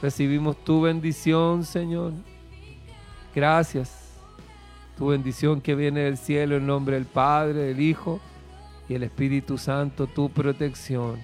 Recibimos 0.01 0.61
tu 0.65 0.81
bendición, 0.81 1.63
Señor. 1.63 2.11
Gracias. 3.33 4.11
Tu 4.97 5.07
bendición 5.07 5.61
que 5.61 5.75
viene 5.75 6.01
del 6.01 6.17
cielo 6.17 6.57
en 6.57 6.67
nombre 6.67 6.95
del 6.95 7.05
Padre, 7.05 7.59
del 7.59 7.79
Hijo 7.79 8.19
y 8.89 8.95
el 8.95 9.03
Espíritu 9.03 9.57
Santo, 9.57 10.05
tu 10.05 10.29
protección. 10.29 11.17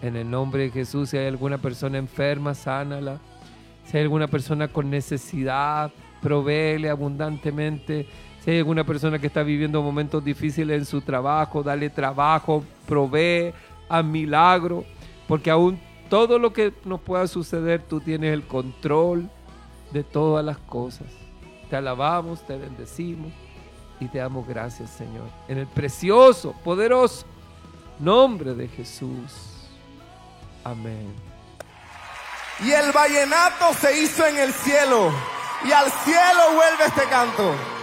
En 0.00 0.14
el 0.14 0.30
nombre 0.30 0.62
de 0.62 0.70
Jesús, 0.70 1.10
si 1.10 1.16
hay 1.16 1.26
alguna 1.26 1.58
persona 1.58 1.98
enferma, 1.98 2.54
sánala. 2.54 3.18
Si 3.84 3.96
hay 3.96 4.04
alguna 4.04 4.28
persona 4.28 4.68
con 4.68 4.90
necesidad, 4.90 5.90
provéele 6.22 6.88
abundantemente. 6.88 8.06
Hay 8.48 8.56
alguna 8.56 8.82
persona 8.82 9.18
que 9.18 9.26
está 9.26 9.42
viviendo 9.42 9.82
momentos 9.82 10.24
difíciles 10.24 10.78
en 10.78 10.86
su 10.86 11.02
trabajo, 11.02 11.62
dale 11.62 11.90
trabajo, 11.90 12.64
provee 12.86 13.52
a 13.90 14.02
milagro, 14.02 14.86
porque 15.26 15.50
aún 15.50 15.78
todo 16.08 16.38
lo 16.38 16.50
que 16.50 16.72
nos 16.86 16.98
pueda 17.02 17.26
suceder, 17.26 17.82
tú 17.82 18.00
tienes 18.00 18.32
el 18.32 18.46
control 18.46 19.28
de 19.92 20.02
todas 20.02 20.42
las 20.42 20.56
cosas. 20.56 21.08
Te 21.68 21.76
alabamos, 21.76 22.40
te 22.46 22.56
bendecimos 22.56 23.30
y 24.00 24.06
te 24.08 24.16
damos 24.16 24.48
gracias, 24.48 24.88
Señor. 24.88 25.28
En 25.46 25.58
el 25.58 25.66
precioso, 25.66 26.54
poderoso 26.64 27.26
nombre 27.98 28.54
de 28.54 28.66
Jesús. 28.68 29.68
Amén. 30.64 31.12
Y 32.64 32.70
el 32.70 32.92
vallenato 32.92 33.74
se 33.74 34.02
hizo 34.02 34.24
en 34.24 34.38
el 34.38 34.54
cielo. 34.54 35.12
Y 35.68 35.70
al 35.70 35.90
cielo 35.90 36.54
vuelve 36.54 36.86
este 36.86 37.04
canto. 37.10 37.77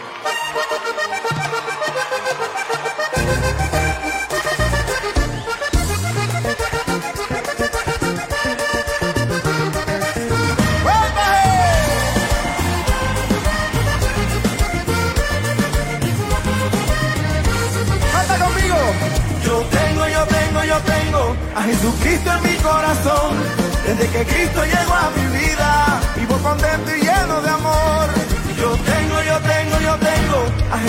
Jesucristo 21.65 22.31
en 22.31 22.43
mi 22.43 22.55
corazón. 22.57 23.35
Desde 23.85 24.07
que 24.09 24.25
Cristo 24.25 24.63
llegó 24.65 24.93
a 24.93 25.11
mi 25.11 25.37
vida, 25.37 25.99
vivo 26.15 26.37
contento 26.37 26.95
y 26.95 27.04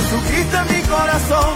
Jesucristo 0.07 0.57
en 0.59 0.77
mi 0.77 0.83
corazón. 0.83 1.55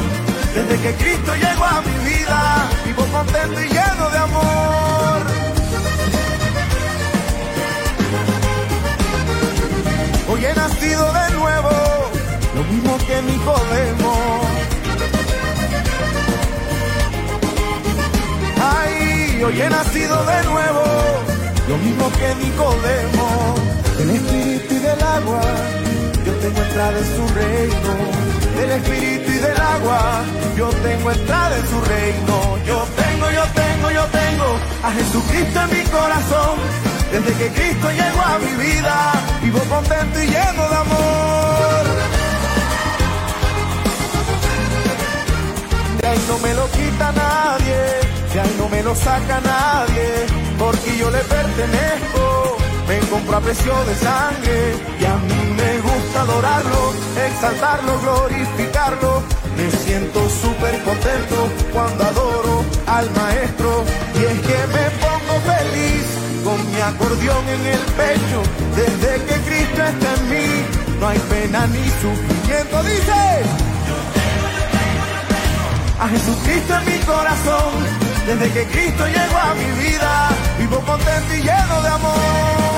Desde 0.54 0.76
que 0.82 0.94
Cristo 0.94 1.32
llegó 1.36 1.64
a 1.64 1.80
mi 1.82 2.10
vida, 2.10 2.68
vivo 2.84 3.04
contento 3.12 3.60
y 3.60 3.68
lleno 3.68 4.10
de 4.10 4.18
amor. 4.18 5.20
Hoy 10.28 10.44
he 10.44 10.54
nacido 10.54 11.12
de 11.12 11.30
nuevo, 11.38 11.70
lo 12.56 12.64
mismo 12.64 12.98
que 13.06 13.22
Nicodemo. 13.22 14.14
Ay, 18.60 19.42
hoy 19.44 19.60
he 19.60 19.70
nacido 19.70 20.24
de 20.24 20.42
nuevo, 20.50 20.84
lo 21.68 21.76
mismo 21.78 22.10
que 22.18 22.34
Nicodemo. 22.44 23.54
Del 23.96 24.10
espíritu 24.10 24.74
y 24.74 24.78
del 24.78 25.02
agua, 25.02 25.40
yo 26.26 26.32
tengo 26.34 26.60
entrada 26.62 26.98
en 26.98 27.16
su 27.16 27.34
reino. 27.34 28.09
Del 28.60 28.72
espíritu 28.72 29.30
y 29.30 29.38
del 29.38 29.58
agua, 29.58 30.22
yo 30.54 30.68
tengo 30.68 31.10
entrada 31.10 31.56
en 31.56 31.66
su 31.66 31.80
reino. 31.80 32.58
Yo 32.66 32.86
tengo, 32.94 33.30
yo 33.30 33.44
tengo, 33.54 33.90
yo 33.90 34.04
tengo 34.04 34.48
a 34.82 34.92
Jesucristo 34.92 35.60
en 35.62 35.70
mi 35.78 35.84
corazón. 35.88 36.58
Desde 37.10 37.32
que 37.38 37.48
Cristo 37.54 37.90
llegó 37.90 38.20
a 38.20 38.38
mi 38.38 38.52
vida, 38.62 39.12
vivo 39.42 39.60
contento 39.60 40.22
y 40.22 40.26
lleno 40.26 40.68
de 40.68 40.76
amor. 40.76 41.84
De 46.02 46.08
ahí 46.08 46.24
no 46.28 46.38
me 46.40 46.52
lo 46.52 46.70
quita 46.70 47.12
nadie, 47.12 47.78
de 48.34 48.40
ahí 48.42 48.56
no 48.58 48.68
me 48.68 48.82
lo 48.82 48.94
saca 48.94 49.40
nadie, 49.40 50.26
porque 50.58 50.98
yo 50.98 51.10
le 51.10 51.20
pertenezco, 51.20 52.58
me 52.86 52.98
compro 53.08 53.38
a 53.38 53.40
precio 53.40 53.72
de 53.86 53.94
sangre, 53.94 54.74
y 55.00 55.04
a 55.06 55.16
mí 55.16 55.49
adorarlo, 56.18 56.92
exaltarlo, 57.26 58.00
glorificarlo, 58.00 59.22
me 59.56 59.70
siento 59.70 60.28
súper 60.28 60.82
contento 60.82 61.48
cuando 61.72 62.04
adoro 62.04 62.64
al 62.86 63.10
maestro, 63.12 63.84
y 64.14 64.18
es 64.24 64.40
que 64.40 64.58
me 64.76 64.86
pongo 65.04 65.34
feliz 65.52 66.06
con 66.44 66.70
mi 66.70 66.80
acordeón 66.80 67.48
en 67.48 67.66
el 67.66 67.80
pecho, 68.00 68.42
desde 68.76 69.24
que 69.24 69.34
Cristo 69.48 69.82
está 69.84 70.14
en 70.14 70.30
mí, 70.30 70.46
no 70.98 71.08
hay 71.08 71.18
pena 71.18 71.66
ni 71.66 71.84
sufrimiento, 72.02 72.82
dice 72.82 73.70
a 76.00 76.08
Jesucristo 76.08 76.74
en 76.78 76.84
mi 76.86 76.98
corazón. 77.04 78.00
Desde 78.26 78.50
que 78.52 78.66
Cristo 78.66 79.06
llegó 79.06 79.38
a 79.38 79.54
mi 79.54 79.70
vida, 79.82 80.28
vivo 80.58 80.80
contento 80.80 81.34
y 81.34 81.42
lleno 81.42 81.82
de 81.82 81.88
amor. 81.88 82.69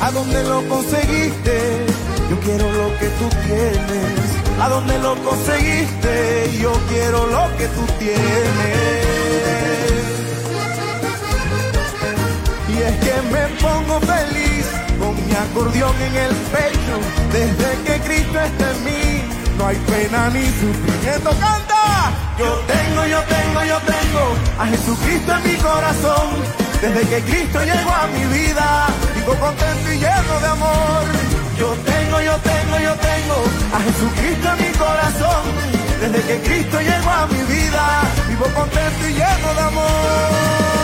¿A 0.00 0.10
dónde 0.10 0.42
lo 0.42 0.66
conseguiste? 0.68 1.86
Yo 2.30 2.40
quiero 2.40 2.72
lo 2.72 2.98
que 2.98 3.08
tú 3.18 3.28
tienes. 3.46 4.60
¿A 4.60 4.68
dónde 4.68 4.98
lo 5.00 5.14
conseguiste? 5.16 6.50
Yo 6.60 6.72
quiero 6.88 7.26
lo 7.26 7.56
que 7.58 7.66
tú 7.68 7.84
tienes. 7.98 8.18
Y 12.68 12.82
es 12.82 12.96
que 13.04 13.14
me 13.32 13.44
pongo 13.60 14.00
feliz 14.00 14.66
con 14.98 15.14
mi 15.26 15.32
acordeón 15.34 15.96
en 16.00 16.16
el 16.16 16.34
pecho. 16.56 16.94
Desde 17.32 17.82
que 17.84 18.00
Cristo 18.06 18.40
está 18.40 18.70
en 18.70 18.84
mí, 18.84 19.22
no 19.58 19.66
hay 19.66 19.76
pena 19.76 20.30
ni 20.30 20.44
sufrimiento. 20.46 21.30
¡Canta! 21.38 22.12
Yo 22.38 22.60
tengo, 22.66 23.06
yo 23.06 23.20
tengo, 23.24 23.64
yo 23.64 23.78
tengo 23.80 24.22
a 24.58 24.66
Jesucristo 24.66 25.32
en 25.32 25.52
mi 25.52 25.56
corazón. 25.56 26.67
Desde 26.80 27.00
que 27.08 27.20
Cristo 27.22 27.58
llegó 27.64 27.90
a 27.90 28.06
mi 28.06 28.24
vida, 28.38 28.86
vivo 29.16 29.34
contento 29.34 29.92
y 29.92 29.98
lleno 29.98 30.40
de 30.40 30.46
amor. 30.46 31.04
Yo 31.58 31.74
tengo, 31.84 32.20
yo 32.20 32.36
tengo, 32.36 32.78
yo 32.78 32.94
tengo 32.94 33.34
a 33.74 33.80
Jesucristo 33.80 34.48
en 34.52 34.66
mi 34.66 34.78
corazón. 34.78 35.42
Desde 36.00 36.20
que 36.22 36.40
Cristo 36.48 36.80
llegó 36.80 37.10
a 37.10 37.26
mi 37.26 37.42
vida, 37.52 38.02
vivo 38.28 38.44
contento 38.54 39.08
y 39.08 39.12
lleno 39.12 39.54
de 39.54 39.60
amor. 39.60 40.77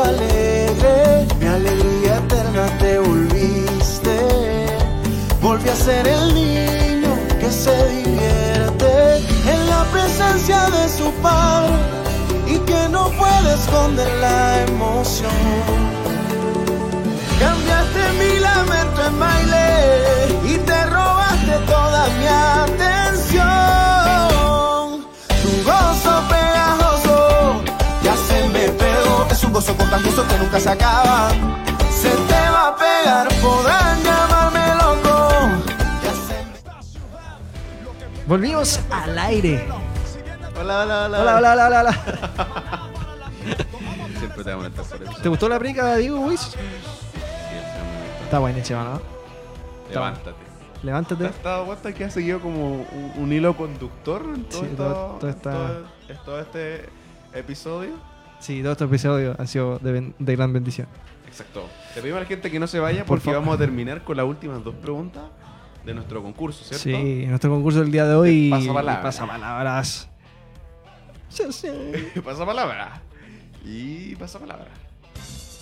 Alegre, 0.00 1.26
mi 1.40 1.46
alegría 1.46 2.16
eterna 2.16 2.66
te 2.78 2.98
volviste, 2.98 4.16
volví 5.40 5.68
a 5.68 5.76
ser 5.76 6.06
el 6.06 6.34
niño 6.34 7.12
que 7.40 7.50
se 7.50 7.76
divierte 7.88 9.16
en 9.52 9.70
la 9.70 9.84
presencia 9.92 10.70
de 10.70 10.88
su 10.88 11.10
padre 11.22 11.74
y 12.46 12.58
que 12.58 12.88
no 12.90 13.10
puede 13.10 13.54
esconder 13.54 14.08
la 14.20 14.62
emoción. 14.62 15.30
Cambiaste 17.38 18.02
mi 18.18 18.38
lamento 18.40 19.06
en 19.06 19.18
baile 19.18 20.54
y 20.54 20.58
te 20.58 20.84
robaste 20.86 21.58
toda 21.66 22.06
mi 22.18 22.26
atención. 22.26 22.65
Contagioso 30.06 30.28
que 30.28 30.38
nunca 30.38 30.60
se 30.60 30.68
acaba. 30.70 31.28
Se 31.90 32.10
te 32.10 32.50
va 32.50 32.68
a 32.68 32.76
pegar, 32.76 33.28
podrán 33.40 34.02
llamarme 34.02 34.74
loco. 34.74 35.28
Volvimos 38.26 38.80
al 38.90 39.18
aire. 39.18 39.66
Hola, 40.58 40.82
hola, 40.82 41.04
hola. 41.06 41.20
Hola, 41.20 41.36
hola, 41.36 41.52
hola, 41.52 41.66
hola, 41.66 41.80
hola. 41.80 41.92
Siempre 44.18 44.44
te 44.44 44.44
voy 44.44 44.52
a 44.52 44.56
molestar 44.56 44.84
por 44.98 45.02
eso. 45.02 45.12
¿Te 45.22 45.28
gustó 45.28 45.48
la 45.48 45.58
brica, 45.58 45.96
Diego 45.96 46.24
Luis? 46.26 46.54
Está 48.24 48.38
buena, 48.38 48.62
chaval, 48.62 48.94
¿no? 48.94 49.00
Levántate. 49.92 50.36
¿Te 50.80 50.86
Levántate. 50.86 51.26
has 51.26 51.42
dado 51.42 51.66
cuenta 51.66 51.92
que 51.92 52.04
ha 52.04 52.10
seguido 52.10 52.40
como 52.40 52.72
un, 52.72 53.12
un 53.16 53.32
hilo 53.32 53.56
conductor 53.56 54.22
en 54.34 54.44
todo, 54.44 54.60
Sí, 54.60 54.66
esto- 54.70 54.84
todo- 54.84 55.18
todo 55.20 55.34
todo- 55.34 55.84
todo 56.24 56.40
este 56.40 56.88
episodio? 57.32 57.90
Sí, 58.40 58.60
todos 58.62 58.72
estos 58.72 58.88
episodios 58.88 59.38
han 59.38 59.48
sido 59.48 59.78
de, 59.78 59.92
ben- 59.92 60.14
de 60.18 60.36
gran 60.36 60.52
bendición. 60.52 60.86
Exacto. 61.26 61.68
Te 61.94 62.00
pedimos 62.00 62.18
a 62.18 62.20
la 62.22 62.26
gente 62.26 62.50
que 62.50 62.58
no 62.60 62.66
se 62.66 62.78
vaya 62.80 63.00
Por 63.00 63.18
porque 63.18 63.24
favor. 63.26 63.40
vamos 63.40 63.54
a 63.56 63.58
terminar 63.58 64.04
con 64.04 64.16
las 64.16 64.26
últimas 64.26 64.62
dos 64.62 64.74
preguntas 64.76 65.22
de 65.84 65.94
nuestro 65.94 66.22
concurso, 66.22 66.64
¿cierto? 66.64 66.82
Sí, 66.84 67.26
nuestro 67.26 67.50
concurso 67.50 67.80
del 67.80 67.90
día 67.92 68.06
de 68.06 68.14
hoy. 68.14 68.50
Pasapalabra. 68.50 69.02
Pasapalabras. 69.02 70.08
Sí, 71.28 71.42
sí. 71.50 71.68
pasa 72.24 72.44
palabra. 72.46 73.02
Y 73.64 74.14
pasa 74.16 74.38
palabra. 74.38 74.68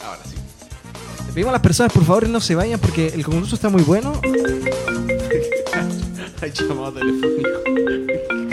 Ahora 0.05 0.21
sí. 0.25 0.37
Le 1.27 1.33
pedimos 1.33 1.49
a 1.51 1.53
las 1.53 1.63
personas, 1.63 1.93
por 1.93 2.05
favor, 2.05 2.29
no 2.29 2.41
se 2.41 2.55
vayan 2.55 2.79
porque 2.79 3.09
el 3.09 3.25
concurso 3.25 3.55
está 3.55 3.69
muy 3.71 3.83
bueno. 3.83 4.13
Hay 6.43 6.51
llamado 6.53 6.93
telefónico. 6.93 7.49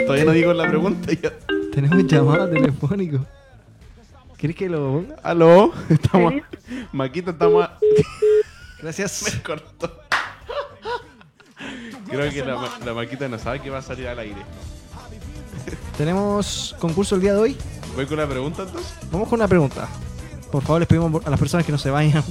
Todavía 0.06 0.24
no 0.24 0.32
digo 0.32 0.52
la 0.54 0.66
pregunta 0.68 1.12
ya. 1.12 1.32
Tenemos 1.72 2.06
llamada 2.06 2.48
telefónico. 2.50 3.24
¿Quieres 4.42 4.56
que 4.56 4.68
lo 4.68 4.78
ponga? 4.78 5.14
Aló, 5.22 5.72
estamos. 5.88 6.34
Maquita, 6.90 7.30
estamos. 7.30 7.64
a- 7.64 7.78
Gracias. 8.82 9.22
Me 9.36 9.40
cortó. 9.40 9.88
Creo 12.10 12.28
que 12.28 12.44
la, 12.44 12.56
ma- 12.56 12.78
la 12.84 12.92
Maquita 12.92 13.28
no 13.28 13.38
sabe 13.38 13.60
que 13.60 13.70
va 13.70 13.78
a 13.78 13.82
salir 13.82 14.08
al 14.08 14.18
aire. 14.18 14.42
Tenemos 15.96 16.74
concurso 16.80 17.14
el 17.14 17.20
día 17.20 17.34
de 17.34 17.38
hoy. 17.38 17.56
¿Voy 17.94 18.04
con 18.06 18.16
la 18.16 18.26
pregunta 18.26 18.64
entonces? 18.64 18.92
Vamos 19.12 19.28
con 19.28 19.38
una 19.38 19.46
pregunta. 19.46 19.86
Por 20.50 20.60
favor, 20.64 20.80
les 20.80 20.88
pedimos 20.88 21.24
a 21.24 21.30
las 21.30 21.38
personas 21.38 21.64
que 21.64 21.70
no 21.70 21.78
se 21.78 21.90
vayan. 21.90 22.24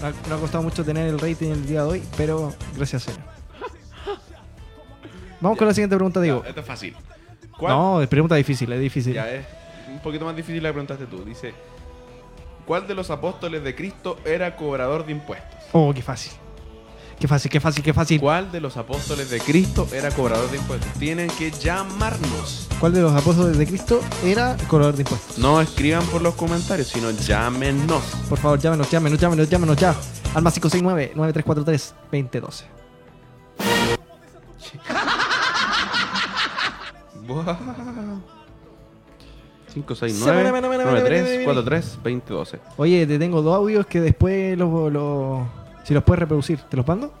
No 0.00 0.06
ha, 0.06 0.12
no 0.28 0.34
ha 0.36 0.38
costado 0.38 0.62
mucho 0.62 0.84
tener 0.84 1.08
el 1.08 1.18
rating 1.18 1.48
el 1.50 1.66
día 1.66 1.82
de 1.82 1.88
hoy, 1.88 2.02
pero 2.16 2.54
gracias, 2.76 3.02
señor. 3.02 3.22
Vamos 5.40 5.58
con 5.58 5.66
la 5.66 5.74
siguiente 5.74 5.96
pregunta, 5.96 6.20
digo. 6.20 6.44
Ya, 6.44 6.50
esto 6.50 6.60
es 6.60 6.66
fácil. 6.66 6.94
¿Cuál- 7.58 7.72
No, 7.72 8.00
es 8.02 8.08
pregunta 8.08 8.36
difícil, 8.36 8.70
es 8.72 8.80
difícil. 8.80 9.14
Ya 9.14 9.28
es 9.28 9.44
un 9.88 10.00
poquito 10.00 10.24
más 10.24 10.36
difícil 10.36 10.62
la 10.62 10.70
que 10.70 10.74
preguntaste 10.74 11.06
tú. 11.06 11.24
Dice: 11.24 11.54
¿Cuál 12.66 12.86
de 12.86 12.94
los 12.94 13.10
apóstoles 13.10 13.64
de 13.64 13.74
Cristo 13.74 14.18
era 14.24 14.54
cobrador 14.56 15.04
de 15.06 15.12
impuestos? 15.12 15.58
Oh, 15.72 15.92
qué 15.94 16.02
fácil. 16.02 16.32
Qué 17.18 17.26
fácil, 17.26 17.50
qué 17.50 17.58
fácil, 17.58 17.82
qué 17.82 17.92
fácil. 17.92 18.20
¿Cuál 18.20 18.52
de 18.52 18.60
los 18.60 18.76
apóstoles 18.76 19.28
de 19.28 19.40
Cristo 19.40 19.88
era 19.92 20.12
cobrador 20.12 20.48
de 20.50 20.58
impuestos? 20.58 20.88
Tienen 21.00 21.28
que 21.30 21.50
llamarnos. 21.50 22.68
¿Cuál 22.78 22.94
de 22.94 23.00
los 23.00 23.12
apóstoles 23.12 23.58
de 23.58 23.66
Cristo 23.66 24.00
era 24.22 24.56
cobrador 24.68 24.94
de 24.94 25.02
impuestos? 25.02 25.36
No 25.36 25.60
escriban 25.60 26.06
por 26.06 26.22
los 26.22 26.36
comentarios, 26.36 26.86
sino 26.86 27.10
llámenos. 27.10 28.04
Por 28.28 28.38
favor, 28.38 28.60
llámenos, 28.60 28.88
llámenos, 28.88 29.18
llámenos, 29.18 29.50
llámenos 29.50 29.76
ya. 29.76 29.96
Al 30.32 30.42
más 30.42 30.56
569-9343-2012. 30.60 32.62
Buah. 37.26 37.58
5, 39.72 39.94
6, 39.94 40.12
Se 40.14 40.24
9, 40.24 40.44
me- 40.44 40.52
me- 40.52 40.60
me- 40.60 40.68
me- 40.78 40.84
9, 40.84 41.00
me- 41.00 41.06
3, 41.08 41.24
me- 41.30 41.38
me- 41.38 41.44
4, 41.44 41.64
3, 41.64 41.98
20, 42.02 42.32
12. 42.34 42.58
Oye, 42.76 43.06
te 43.06 43.18
tengo 43.18 43.42
dos 43.42 43.54
audios 43.56 43.86
que 43.86 44.00
después 44.00 44.56
los... 44.58 44.92
los- 44.92 45.46
si 45.84 45.94
los 45.94 46.02
puedes 46.04 46.20
reproducir, 46.20 46.58
¿te 46.68 46.76
los 46.76 46.86
mando? 46.86 47.12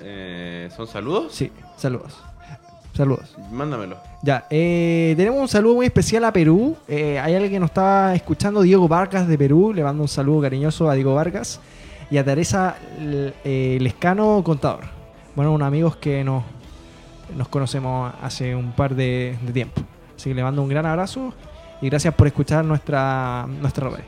Eh, 0.00 0.68
¿Son 0.76 0.86
saludos? 0.86 1.32
Sí, 1.32 1.50
saludos. 1.76 2.16
Saludos. 2.92 3.34
Mándamelo. 3.50 3.96
Ya, 4.22 4.46
eh, 4.50 5.14
tenemos 5.16 5.40
un 5.40 5.48
saludo 5.48 5.74
muy 5.74 5.86
especial 5.86 6.24
a 6.24 6.32
Perú. 6.32 6.76
Eh, 6.86 7.18
hay 7.18 7.34
alguien 7.34 7.52
que 7.52 7.60
nos 7.60 7.70
está 7.70 8.14
escuchando, 8.14 8.62
Diego 8.62 8.86
Vargas 8.86 9.26
de 9.26 9.36
Perú. 9.36 9.72
Le 9.74 9.82
mando 9.82 10.02
un 10.02 10.08
saludo 10.08 10.42
cariñoso 10.42 10.88
a 10.88 10.94
Diego 10.94 11.14
Vargas 11.14 11.60
y 12.10 12.18
a 12.18 12.24
Teresa 12.24 12.76
eh, 13.00 13.78
Lescano 13.80 14.42
Contador. 14.44 14.84
Bueno, 15.34 15.52
unos 15.52 15.66
amigos 15.66 15.96
que 15.96 16.22
nos, 16.22 16.44
nos 17.36 17.48
conocemos 17.48 18.12
hace 18.22 18.54
un 18.54 18.70
par 18.72 18.94
de, 18.94 19.36
de 19.42 19.52
tiempo. 19.52 19.82
Así 20.16 20.30
que 20.30 20.34
le 20.36 20.44
mando 20.44 20.62
un 20.62 20.68
gran 20.68 20.86
abrazo 20.86 21.34
y 21.84 21.90
gracias 21.90 22.14
por 22.14 22.26
escuchar 22.26 22.64
nuestra, 22.64 23.46
nuestra 23.46 23.90
radio. 23.90 24.04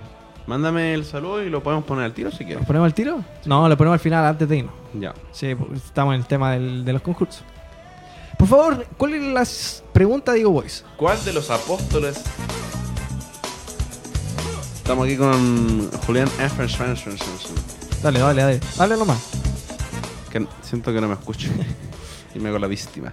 Mándame 0.47 0.95
el 0.95 1.05
saludo 1.05 1.43
y 1.43 1.51
lo 1.51 1.63
podemos 1.63 1.85
poner 1.85 2.05
al 2.07 2.15
tiro 2.15 2.31
si 2.31 2.39
quieres. 2.39 2.61
¿Lo 2.61 2.67
ponemos 2.67 2.87
al 2.87 2.95
tiro? 2.95 3.23
No, 3.45 3.69
lo 3.69 3.77
ponemos 3.77 3.95
al 3.97 4.01
final 4.01 4.25
antes 4.25 4.49
de 4.49 4.57
irnos. 4.59 4.73
Ya. 4.95 5.13
Sí, 5.33 5.55
porque 5.55 5.75
estamos 5.75 6.15
en 6.15 6.21
el 6.21 6.27
tema 6.27 6.53
del- 6.53 6.85
de 6.87 6.93
los 6.95 7.03
concursos. 7.03 7.43
Por 8.39 8.49
favor, 8.49 8.87
¿cuál 8.97 9.15
es 9.15 9.23
la 9.85 9.91
pregunta, 9.93 10.33
Diego 10.33 10.53
Boys? 10.53 10.85
¿Cuál 10.97 11.23
de 11.25 11.33
los 11.35 11.51
apóstoles? 11.51 12.23
Estamos 14.77 15.05
aquí 15.07 15.17
con 15.17 15.91
Julián 16.07 16.29
F. 16.41 16.67
Dale, 18.03 18.19
dale, 18.21 18.43
dale. 18.43 18.61
Dale 18.79 18.97
nomás. 18.97 19.19
Que 20.31 20.47
siento 20.63 20.93
que 20.95 21.01
no 21.01 21.09
me 21.09 21.15
escucho. 21.15 21.51
y 22.35 22.39
me 22.39 22.49
hago 22.49 22.59
la 22.59 22.69
víctima. 22.69 23.13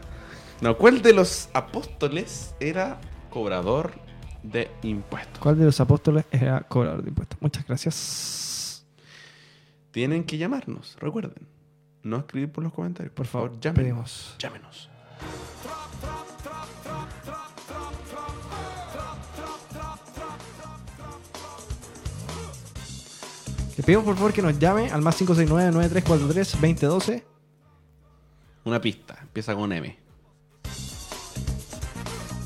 No, 0.61 0.77
¿cuál 0.77 1.01
de 1.01 1.13
los 1.13 1.49
apóstoles 1.53 2.53
era 2.59 2.99
cobrador 3.29 3.91
de 4.43 4.69
impuestos? 4.83 5.39
¿Cuál 5.39 5.57
de 5.57 5.65
los 5.65 5.79
apóstoles 5.79 6.25
era 6.31 6.61
cobrador 6.61 7.01
de 7.01 7.09
impuestos? 7.09 7.41
Muchas 7.41 7.65
gracias. 7.65 8.85
Tienen 9.91 10.23
que 10.23 10.37
llamarnos, 10.37 10.97
recuerden. 10.99 11.47
No 12.03 12.17
escribir 12.17 12.51
por 12.51 12.63
los 12.63 12.73
comentarios. 12.73 13.13
Por 13.13 13.25
favor, 13.25 13.59
llámenos. 13.59 13.83
pedimos. 13.83 14.35
Llámenos. 14.39 14.89
Le 23.75 23.83
pedimos 23.83 24.05
por 24.05 24.15
favor 24.15 24.31
que 24.33 24.43
nos 24.43 24.59
llame 24.59 24.91
al 24.91 25.01
más 25.01 25.19
569-9343-2012. 25.21 27.23
Una 28.65 28.79
pista. 28.79 29.17
Empieza 29.21 29.55
con 29.55 29.71
M. 29.71 29.97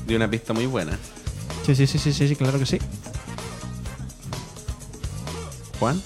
De 0.06 0.16
una 0.16 0.30
pista 0.30 0.54
muy 0.54 0.64
buena. 0.66 0.98
Sí, 1.74 1.86
sí, 1.86 1.98
sí, 1.98 2.12
sí, 2.12 2.28
sí, 2.28 2.34
claro 2.36 2.58
que 2.58 2.64
sí. 2.66 2.78
Juan. 5.78 6.00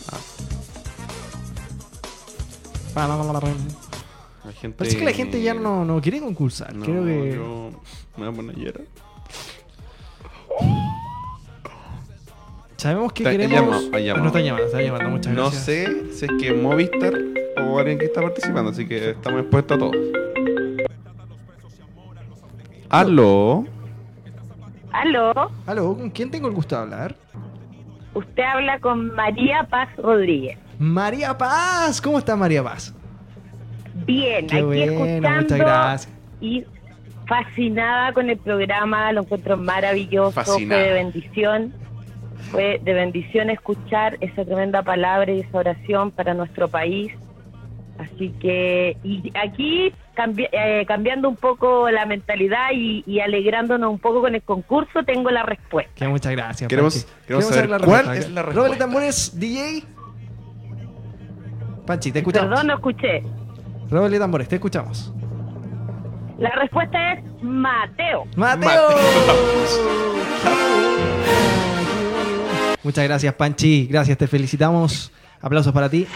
Ah, 2.97 3.07
la 4.45 4.53
gente... 4.53 4.77
Parece 4.77 4.99
que 4.99 5.05
la 5.05 5.13
gente 5.13 5.41
ya 5.41 5.55
no, 5.55 5.85
no 5.85 6.01
quiere 6.01 6.21
concursar. 6.21 6.75
No, 6.75 6.85
Creo 6.85 7.05
que. 7.05 7.35
yo 7.37 7.71
me 8.17 8.25
voy 8.29 8.35
a 8.35 8.37
poner. 8.37 8.85
Sabemos 12.77 13.13
que 13.13 13.23
Está- 13.23 13.31
queremos. 13.31 13.55
llama- 13.55 13.77
no 13.77 14.27
está 14.27 14.41
llamando, 14.41 14.67
está 14.67 14.83
llamando. 14.83 15.11
Muchas 15.11 15.33
No 15.33 15.43
gracias. 15.51 15.65
sé 15.65 16.13
si 16.13 16.25
es 16.25 16.31
que 16.41 16.53
Movistar 16.53 17.15
o 17.65 17.79
alguien 17.79 17.99
que 17.99 18.07
está 18.07 18.21
participando, 18.21 18.73
así 18.73 18.87
que 18.89 19.11
estamos 19.11 19.41
expuestos 19.43 19.77
a 19.77 19.79
todo. 19.79 19.93
Aló. 22.89 23.65
Aló, 24.93 25.33
Aló, 25.67 25.97
¿con 25.97 26.11
quién 26.11 26.31
tengo 26.31 26.49
el 26.49 26.55
gusto 26.55 26.77
de 26.77 26.83
hablar? 26.83 27.15
usted 28.15 28.43
habla 28.43 28.79
con 28.79 29.15
María 29.15 29.67
Paz 29.71 29.89
Rodríguez. 29.97 30.59
María 30.79 31.37
Paz. 31.39 32.01
¿Cómo 32.01 32.19
está 32.19 32.37
María 32.37 32.63
Paz? 32.63 32.95
Bien, 34.07 34.47
Qué 34.47 34.57
aquí 34.57 34.65
bueno, 34.65 34.93
escuchando 34.93 35.41
muchas 35.43 35.59
gracias. 35.59 36.15
y 36.41 36.65
fascinada 37.27 38.13
con 38.13 38.29
el 38.29 38.37
programa, 38.37 39.11
lo 39.13 39.23
encuentro 39.23 39.57
maravilloso, 39.57 40.33
Fascinada. 40.33 40.83
fue 40.83 40.89
de 40.91 40.95
bendición, 40.95 41.75
fue 42.51 42.81
de 42.85 42.93
bendición 42.93 43.49
escuchar 43.49 44.19
esa 44.21 44.45
tremenda 44.45 44.83
palabra 44.83 45.33
y 45.33 45.41
esa 45.41 45.59
oración 45.59 46.11
para 46.11 46.35
nuestro 46.35 46.69
país. 46.69 47.13
Así 47.99 48.31
que, 48.41 48.97
y 49.05 49.31
aquí 49.37 49.93
cambi- 50.17 50.49
eh, 50.51 50.85
cambiando 50.89 51.29
un 51.29 51.37
poco 51.37 51.91
la 51.91 52.05
mentalidad 52.07 52.71
y, 52.75 53.05
y 53.07 53.21
alegrándonos 53.21 53.91
un 53.91 53.99
poco 53.99 54.23
con 54.23 54.35
el 54.35 54.43
concurso, 54.43 55.03
tengo 55.05 55.31
la 55.31 55.43
respuesta. 55.43 55.93
Que 55.95 56.09
muchas 56.09 56.33
gracias. 56.33 56.69
Queremos- 56.69 57.05
Panchi. 57.05 57.27
queremos 57.27 57.45
saber 57.47 57.69
cuál 57.85 58.17
es 58.17 58.31
la 58.31 58.43
respuesta. 58.43 58.79
tambores, 58.79 59.39
DJ. 59.39 59.85
Panchi, 61.87 62.13
te 62.13 62.21
escuchamos. 62.21 62.49
Perdón, 62.49 62.67
no 62.69 62.75
escuché. 62.75 63.23
Roble 63.91 64.19
tambores, 64.19 64.49
te 64.49 64.55
escuchamos. 64.57 65.13
La 66.39 66.51
respuesta 66.51 67.13
es 67.13 67.25
Mateo. 67.43 68.25
Mateo. 68.37 68.89
Muchas 72.83 73.05
gracias, 73.05 73.35
Panchi. 73.35 73.87
Gracias, 73.89 74.19
te 74.19 74.27
felicitamos. 74.27 75.13
Aplausos 75.41 75.73
para 75.73 75.89
ti. 75.89 76.07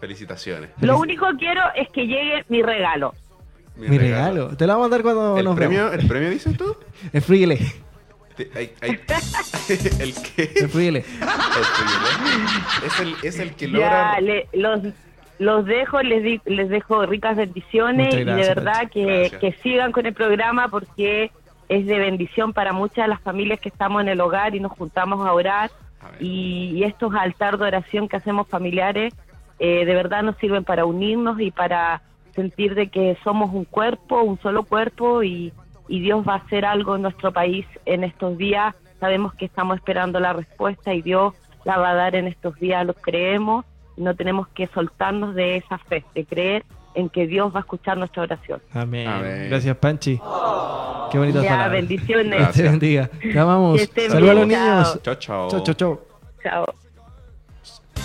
Felicitaciones. 0.00 0.70
Lo 0.80 0.98
único 0.98 1.26
que 1.32 1.36
quiero 1.36 1.60
es 1.74 1.88
que 1.90 2.06
llegue 2.06 2.44
mi 2.48 2.62
regalo. 2.62 3.14
Mi 3.76 3.98
regalo. 3.98 4.56
Te 4.56 4.66
lo 4.66 4.72
vamos 4.74 4.86
a 4.88 4.90
dar 4.90 5.02
cuando 5.02 5.38
¿El 5.38 5.44
nos 5.44 5.56
premio, 5.56 5.84
vemos. 5.90 6.02
¿El 6.02 6.08
premio 6.08 6.30
dices 6.30 6.56
tú? 6.56 6.76
El 7.12 7.22
Friele. 7.22 7.58
Te- 8.36 8.50
hay- 8.54 8.72
hay- 8.80 8.90
¿El 10.00 10.14
qué? 10.14 10.52
El 10.56 10.68
Friele. 10.68 10.98
El 10.98 11.64
friele. 11.64 12.86
Es 12.86 13.00
el, 13.00 13.14
es 13.22 13.38
el 13.38 13.54
que 13.54 13.66
Ya, 13.66 13.72
logra... 13.72 14.20
le- 14.20 14.48
los, 14.52 14.80
los 15.38 15.64
dejo, 15.66 16.02
les, 16.02 16.22
di- 16.22 16.40
les 16.46 16.68
dejo 16.68 17.04
ricas 17.06 17.36
bendiciones 17.36 18.12
y 18.14 18.18
de 18.24 18.24
verdad 18.34 18.90
que, 18.90 19.30
que 19.40 19.52
sigan 19.62 19.92
con 19.92 20.06
el 20.06 20.14
programa 20.14 20.68
porque 20.68 21.30
es 21.68 21.86
de 21.86 21.98
bendición 21.98 22.52
para 22.52 22.72
muchas 22.72 23.04
de 23.04 23.08
las 23.08 23.20
familias 23.20 23.60
que 23.60 23.68
estamos 23.68 24.02
en 24.02 24.08
el 24.08 24.20
hogar 24.20 24.54
y 24.54 24.60
nos 24.60 24.72
juntamos 24.72 25.26
a 25.26 25.32
orar 25.32 25.70
A 26.02 26.10
y, 26.20 26.72
y 26.74 26.84
estos 26.84 27.14
altar 27.14 27.58
de 27.58 27.64
oración 27.66 28.08
que 28.08 28.16
hacemos 28.16 28.48
familiares 28.48 29.14
eh, 29.60 29.84
de 29.84 29.94
verdad 29.94 30.22
nos 30.24 30.36
sirven 30.38 30.64
para 30.64 30.84
unirnos 30.84 31.40
y 31.40 31.52
para 31.52 32.02
sentir 32.34 32.74
de 32.74 32.88
que 32.88 33.16
somos 33.22 33.52
un 33.54 33.64
cuerpo, 33.64 34.22
un 34.22 34.40
solo 34.40 34.64
cuerpo 34.64 35.22
y, 35.22 35.52
y 35.86 36.00
Dios 36.00 36.24
va 36.28 36.34
a 36.34 36.38
hacer 36.38 36.64
algo 36.64 36.96
en 36.96 37.02
nuestro 37.02 37.32
país 37.32 37.66
en 37.86 38.02
estos 38.02 38.36
días. 38.38 38.74
Sabemos 38.98 39.34
que 39.34 39.44
estamos 39.44 39.76
esperando 39.76 40.18
la 40.18 40.32
respuesta 40.32 40.92
y 40.94 41.02
Dios 41.02 41.34
la 41.64 41.76
va 41.78 41.90
a 41.90 41.94
dar 41.94 42.14
en 42.16 42.26
estos 42.26 42.56
días, 42.58 42.84
lo 42.86 42.94
creemos 42.94 43.64
y 43.96 44.02
no 44.02 44.14
tenemos 44.16 44.48
que 44.48 44.66
soltarnos 44.68 45.34
de 45.34 45.56
esa 45.56 45.78
fe, 45.78 46.04
de 46.14 46.24
creer 46.24 46.64
en 46.94 47.08
que 47.08 47.26
Dios 47.26 47.52
va 47.54 47.58
a 47.58 47.60
escuchar 47.60 47.96
nuestra 47.98 48.22
oración. 48.22 48.60
Amén. 48.72 49.06
Amén. 49.06 49.46
Gracias, 49.50 49.76
Panchi. 49.76 50.18
Qué 51.10 51.18
bonitas 51.18 51.42
Ya, 51.42 51.50
palabras. 51.50 51.72
bendiciones. 51.72 52.38
Dios 52.38 52.52
te 52.52 52.62
bendiga. 52.62 53.10
Te 53.20 53.38
amamos. 53.38 53.80
Saludos 53.82 54.30
a 54.30 54.34
los 54.34 54.46
niños. 54.46 55.02
Chao, 55.02 55.14
chao. 55.16 55.48
Chau, 55.50 55.74
chau. 55.74 56.00
Chao. 56.42 56.79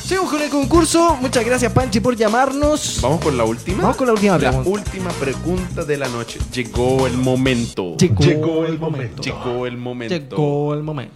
Seguimos 0.05 0.29
con 0.31 0.41
el 0.41 0.49
concurso. 0.49 1.17
Muchas 1.19 1.43
gracias, 1.43 1.73
Panchi, 1.73 1.99
por 1.99 2.15
llamarnos. 2.15 2.99
Vamos 3.01 3.21
con 3.21 3.35
la 3.35 3.43
última. 3.43 3.81
Vamos 3.81 3.97
con 3.97 4.05
la 4.07 4.13
última 4.13 4.37
La 4.37 4.49
pregunta. 4.51 4.69
última 4.69 5.09
pregunta 5.11 5.83
de 5.83 5.97
la 5.97 6.07
noche. 6.09 6.39
Llegó 6.53 7.07
el 7.07 7.17
momento. 7.17 7.97
Llegó, 7.97 8.23
Llegó 8.23 8.65
el 8.65 8.77
momento. 8.77 9.23
Llegó 9.23 9.65
el 9.65 9.77
momento. 9.77 10.15
Llegó 10.15 10.73
el 10.75 10.83
momento. 10.83 11.15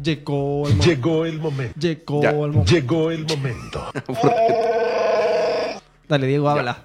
Llegó 0.00 0.68
el 0.68 0.74
momento. 0.78 0.86
Llegó 0.86 1.24
el 1.26 1.40
momento. 1.40 1.80
Llegó 1.80 2.22
Ya. 2.22 2.30
el 2.30 2.36
momento. 2.36 2.72
Llegó 2.72 3.10
el 3.10 3.26
momento. 3.26 3.84
Dale, 6.08 6.26
Diego, 6.28 6.48
habla. 6.48 6.84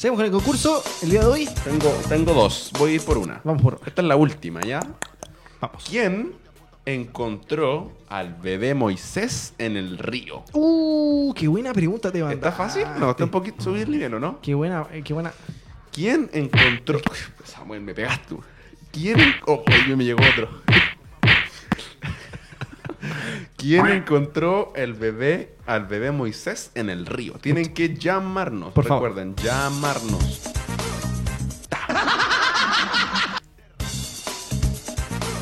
Seguimos 0.00 0.18
con 0.18 0.26
el 0.26 0.32
concurso. 0.32 0.82
El 1.02 1.10
día 1.10 1.20
de 1.20 1.26
hoy. 1.26 1.48
Tengo, 1.62 1.90
tengo 2.08 2.34
dos. 2.34 2.72
Voy 2.78 2.92
a 2.92 2.94
ir 2.96 3.02
por 3.02 3.18
una. 3.18 3.40
Vamos 3.44 3.62
por. 3.62 3.80
Esta 3.86 4.02
es 4.02 4.08
la 4.08 4.16
última, 4.16 4.60
¿ya? 4.62 4.80
Vamos. 5.60 5.84
¿Quién 5.88 6.32
encontró 6.86 7.92
al 8.08 8.34
bebé 8.34 8.74
Moisés 8.74 9.54
en 9.58 9.76
el 9.76 9.98
río? 9.98 10.44
Uh, 10.52 11.34
qué 11.34 11.48
buena 11.48 11.74
pregunta 11.74 12.10
te 12.10 12.22
mandaste. 12.22 12.46
¿Está 12.46 12.52
fácil? 12.52 12.86
No, 12.98 13.10
está 13.10 13.24
un 13.24 13.30
poquito 13.30 13.62
subir 13.62 13.82
el 13.82 13.90
nivel, 13.90 14.14
¿o 14.14 14.20
no? 14.20 14.40
Qué 14.40 14.54
buena, 14.54 14.86
eh, 14.92 15.02
qué 15.04 15.12
buena. 15.12 15.32
¿Quién 15.92 16.30
encontró... 16.32 17.00
Samuel, 17.44 17.82
me 17.82 17.92
pegaste. 17.92 18.28
tú. 18.28 18.42
¿Quién... 18.92 19.18
Oh, 19.46 19.64
me 19.96 20.04
llegó 20.04 20.20
otro. 20.32 20.48
¿Quién 23.56 23.86
encontró 23.88 24.72
el 24.76 24.94
bebé, 24.94 25.56
al 25.66 25.86
bebé 25.86 26.12
Moisés 26.12 26.70
en 26.74 26.88
el 26.88 27.06
río? 27.06 27.34
Tienen 27.34 27.74
que 27.74 27.94
llamarnos. 27.94 28.72
Por 28.72 28.84
favor. 28.84 29.10
Recuerden, 29.10 29.34
llamarnos. 29.36 30.42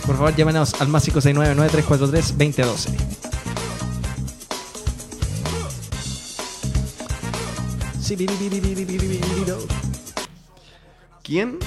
Por 0.06 0.16
favor, 0.16 0.34
llámenos 0.36 0.80
al 0.80 0.88
más 0.88 1.04
569-9343-2012. 1.08 2.90
¿Quién? 11.22 11.58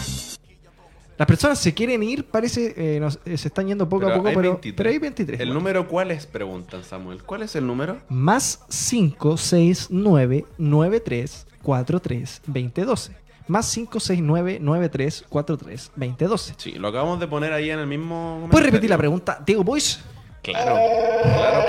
Las 1.17 1.27
personas 1.27 1.57
se 1.57 1.73
quieren 1.73 2.03
ir, 2.03 2.25
parece, 2.25 2.73
eh, 2.77 2.99
nos- 2.99 3.19
eh, 3.25 3.37
se 3.39 3.47
están 3.47 3.65
yendo 3.67 3.89
poco 3.89 4.05
a 4.07 4.13
poco, 4.13 4.27
hay 4.27 4.35
pero, 4.35 4.51
23. 4.51 4.75
pero 4.77 4.89
hay 4.91 4.99
23. 4.99 5.39
¿El 5.39 5.51
número 5.51 5.87
cuál 5.87 6.11
es? 6.11 6.27
Preguntan, 6.27 6.83
Samuel. 6.83 7.23
¿Cuál 7.23 7.41
es 7.41 7.55
el 7.55 7.65
número? 7.65 7.97
Más 8.07 8.59
569 8.69 10.45
9343 10.59 12.41
2012. 12.45 13.15
Más 13.47 13.77
569-9343-2012. 13.77 16.55
Sí, 16.57 16.71
lo 16.73 16.89
acabamos 16.89 17.19
de 17.19 17.27
poner 17.27 17.53
ahí 17.53 17.69
en 17.69 17.79
el 17.79 17.87
mismo... 17.87 18.47
¿Puedes 18.51 18.65
repetir 18.65 18.89
la 18.89 18.97
pregunta, 18.97 19.41
Diego 19.45 19.63
Boys? 19.63 20.01
Claro, 20.41 20.75
claro. 21.23 21.65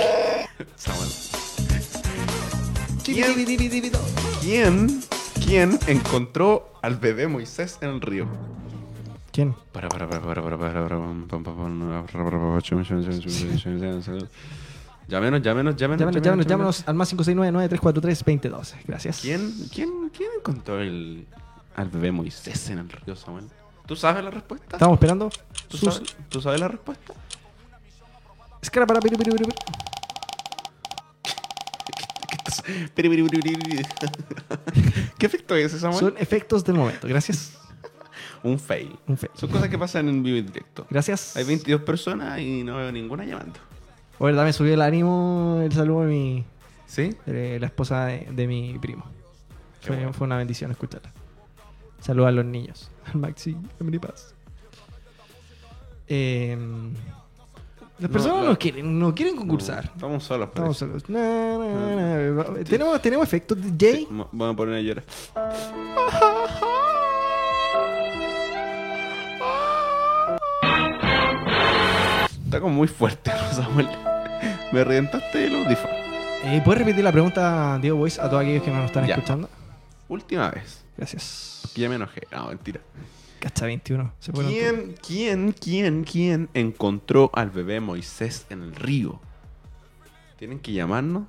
Samuel. 0.77 1.09
¿Quién? 3.05 3.35
¿Quién? 4.41 5.01
¿Quién 5.45 5.79
encontró 5.87 6.73
al 6.83 6.97
bebé 6.97 7.27
Moisés 7.27 7.79
en 7.81 7.91
el 7.91 8.01
río? 8.01 8.27
¿Quién? 9.33 9.55
Para, 9.73 9.89
para, 9.89 10.09
para, 10.09 10.23
para, 10.23 10.43
para, 10.43 10.59
para. 10.59 10.99
Llámenos, 15.09 15.41
llámenos, 15.41 15.77
llámenos. 15.77 15.77
Llámenos, 15.77 16.23
llámenos, 16.23 16.47
llámenos 16.47 16.85
al 16.87 16.95
más 16.95 17.15
569-9343-2012. 17.15 18.75
Gracias. 18.87 19.21
¿Quién, 19.21 19.53
quién, 19.73 20.11
quién 20.15 20.31
encontró 20.37 20.81
el, 20.81 21.27
al 21.79 21.89
bebé 21.89 22.11
Moisés 22.13 22.71
en 22.71 22.79
el 22.79 22.89
río, 22.89 23.15
Samuel? 23.15 23.47
¿Tú 23.87 23.95
sabes 23.97 24.23
la 24.25 24.31
respuesta? 24.31 24.77
Estamos 24.77 24.97
esperando. 24.97 25.31
¿Tú 25.69 25.77
sus- 25.79 25.95
sabes, 25.95 26.17
¿Tú 26.29 26.41
sabes 26.41 26.61
la 26.61 26.69
respuesta? 26.69 27.15
Para 28.87 29.01
piri, 29.01 29.17
piri, 29.17 29.31
piri, 29.31 29.45
piri. 29.45 29.55
¿Qué 35.19 35.27
efecto 35.27 35.55
es 35.55 35.67
ese, 35.67 35.81
Samuel? 35.81 36.01
Son 36.01 36.15
efectos 36.19 36.65
del 36.65 36.77
momento. 36.77 37.07
Gracias. 37.09 37.57
Un 38.43 38.59
fail. 38.59 38.99
Un 39.07 39.17
fail. 39.17 39.31
Son 39.35 39.49
cosas 39.51 39.69
que 39.69 39.79
pasan 39.79 40.09
en 40.09 40.23
vivo 40.23 40.37
y 40.37 40.43
directo. 40.43 40.87
Gracias. 40.91 41.37
Hay 41.37 41.45
22 41.45 41.83
personas 41.83 42.41
y 42.41 42.63
no 42.65 42.77
veo 42.77 42.93
ninguna 42.93 43.25
llamando. 43.25 43.59
O 44.19 44.25
verdad, 44.27 44.45
me 44.45 44.53
subió 44.53 44.75
el 44.75 44.83
ánimo 44.83 45.61
el 45.63 45.73
saludo 45.73 46.03
de, 46.03 46.09
mi, 46.09 46.45
¿Sí? 46.87 47.15
de 47.27 47.59
la 47.61 47.67
esposa 47.67 48.07
de, 48.07 48.29
de 48.31 48.47
mi 48.47 48.79
primo. 48.79 49.05
Fue, 49.81 49.97
bueno. 49.97 50.13
fue 50.13 50.27
una 50.27 50.37
bendición 50.37 50.71
escucharla. 50.71 51.13
Saludos 52.01 52.29
a 52.29 52.33
los 52.33 52.45
niños. 52.45 52.91
Al 53.13 53.21
Maxi, 53.21 53.57
Emily 53.81 53.99
Paz. 53.99 54.35
Eh, 56.07 56.57
las 57.99 58.09
No, 58.11 58.13
personas 58.13 58.43
no, 58.45 58.51
la- 58.51 58.57
quieren, 58.57 58.99
no 58.99 59.15
quieren 59.15 59.37
concursar. 59.37 59.85
Estamos 59.95 60.23
solos, 60.25 60.49
Estamos 60.49 60.77
solos. 60.79 61.09
Na, 61.11 61.59
na, 61.59 62.35
na. 62.55 62.65
¿Tenemos, 62.65 63.03
¿Tenemos 63.03 63.27
efectos? 63.27 63.59
Sí, 63.79 64.07
mo- 64.11 64.29
Vamos 64.33 64.55
a 64.55 64.57
poner 64.57 64.75
a 64.77 64.81
llorar. 64.81 65.05
Está 72.45 72.61
como 72.61 72.75
muy 72.75 72.89
fuerte, 72.89 73.31
Samuel. 73.53 73.89
Me 74.73 74.85
reventaste 74.85 75.47
el 75.47 75.57
audífono. 75.65 75.93
Eh, 76.45 76.63
¿Puedes 76.65 76.81
repetir 76.81 77.05
la 77.05 77.13
pregunta, 77.13 77.79
Diego 77.81 77.99
Boys, 77.99 78.19
a 78.19 78.29
todos 78.31 78.43
aquellos 78.43 78.63
que 78.63 78.71
no 78.71 78.77
nos 78.79 78.87
están 78.87 79.07
Ya. 79.07 79.15
escuchando? 79.15 79.49
Última 80.09 80.51
vez. 80.51 80.83
Gracias 80.97 81.58
ya 81.75 81.89
me 81.89 81.97
enojé. 81.97 82.23
No, 82.33 82.49
mentira. 82.49 82.81
Cacha 83.39 83.67
21. 83.67 84.13
¿Quién, 84.35 84.95
quién, 85.07 85.53
quién, 85.53 86.05
quién 86.05 86.49
encontró 86.55 87.31
al 87.35 87.51
bebé 87.51 87.81
Moisés 87.81 88.47
en 88.51 88.63
el 88.63 88.75
río? 88.75 89.21
¿Tienen 90.39 90.59
que 90.59 90.73
llamarnos? 90.73 91.25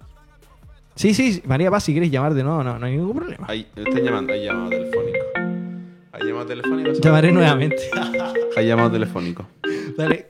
Sí, 0.96 1.14
sí, 1.14 1.42
María 1.46 1.72
Paz, 1.72 1.84
si 1.84 1.94
quieres 1.94 2.12
llamar 2.12 2.34
de 2.34 2.44
nuevo, 2.44 2.64
no, 2.64 2.78
no 2.78 2.86
hay 2.86 2.98
ningún 2.98 3.16
problema. 3.16 3.46
Ahí, 3.48 3.68
están 3.76 4.04
llamando, 4.04 4.34
hay 4.34 4.44
llamado 4.44 4.70
telefónico. 4.70 5.20
Hay 6.12 6.28
llamado 6.28 6.46
telefónico. 6.48 6.92
Llamaré 6.92 7.32
nuevamente. 7.32 7.78
hay 8.58 8.68
llamado 8.68 8.92
telefónico. 8.92 9.48
Dale. 9.96 10.28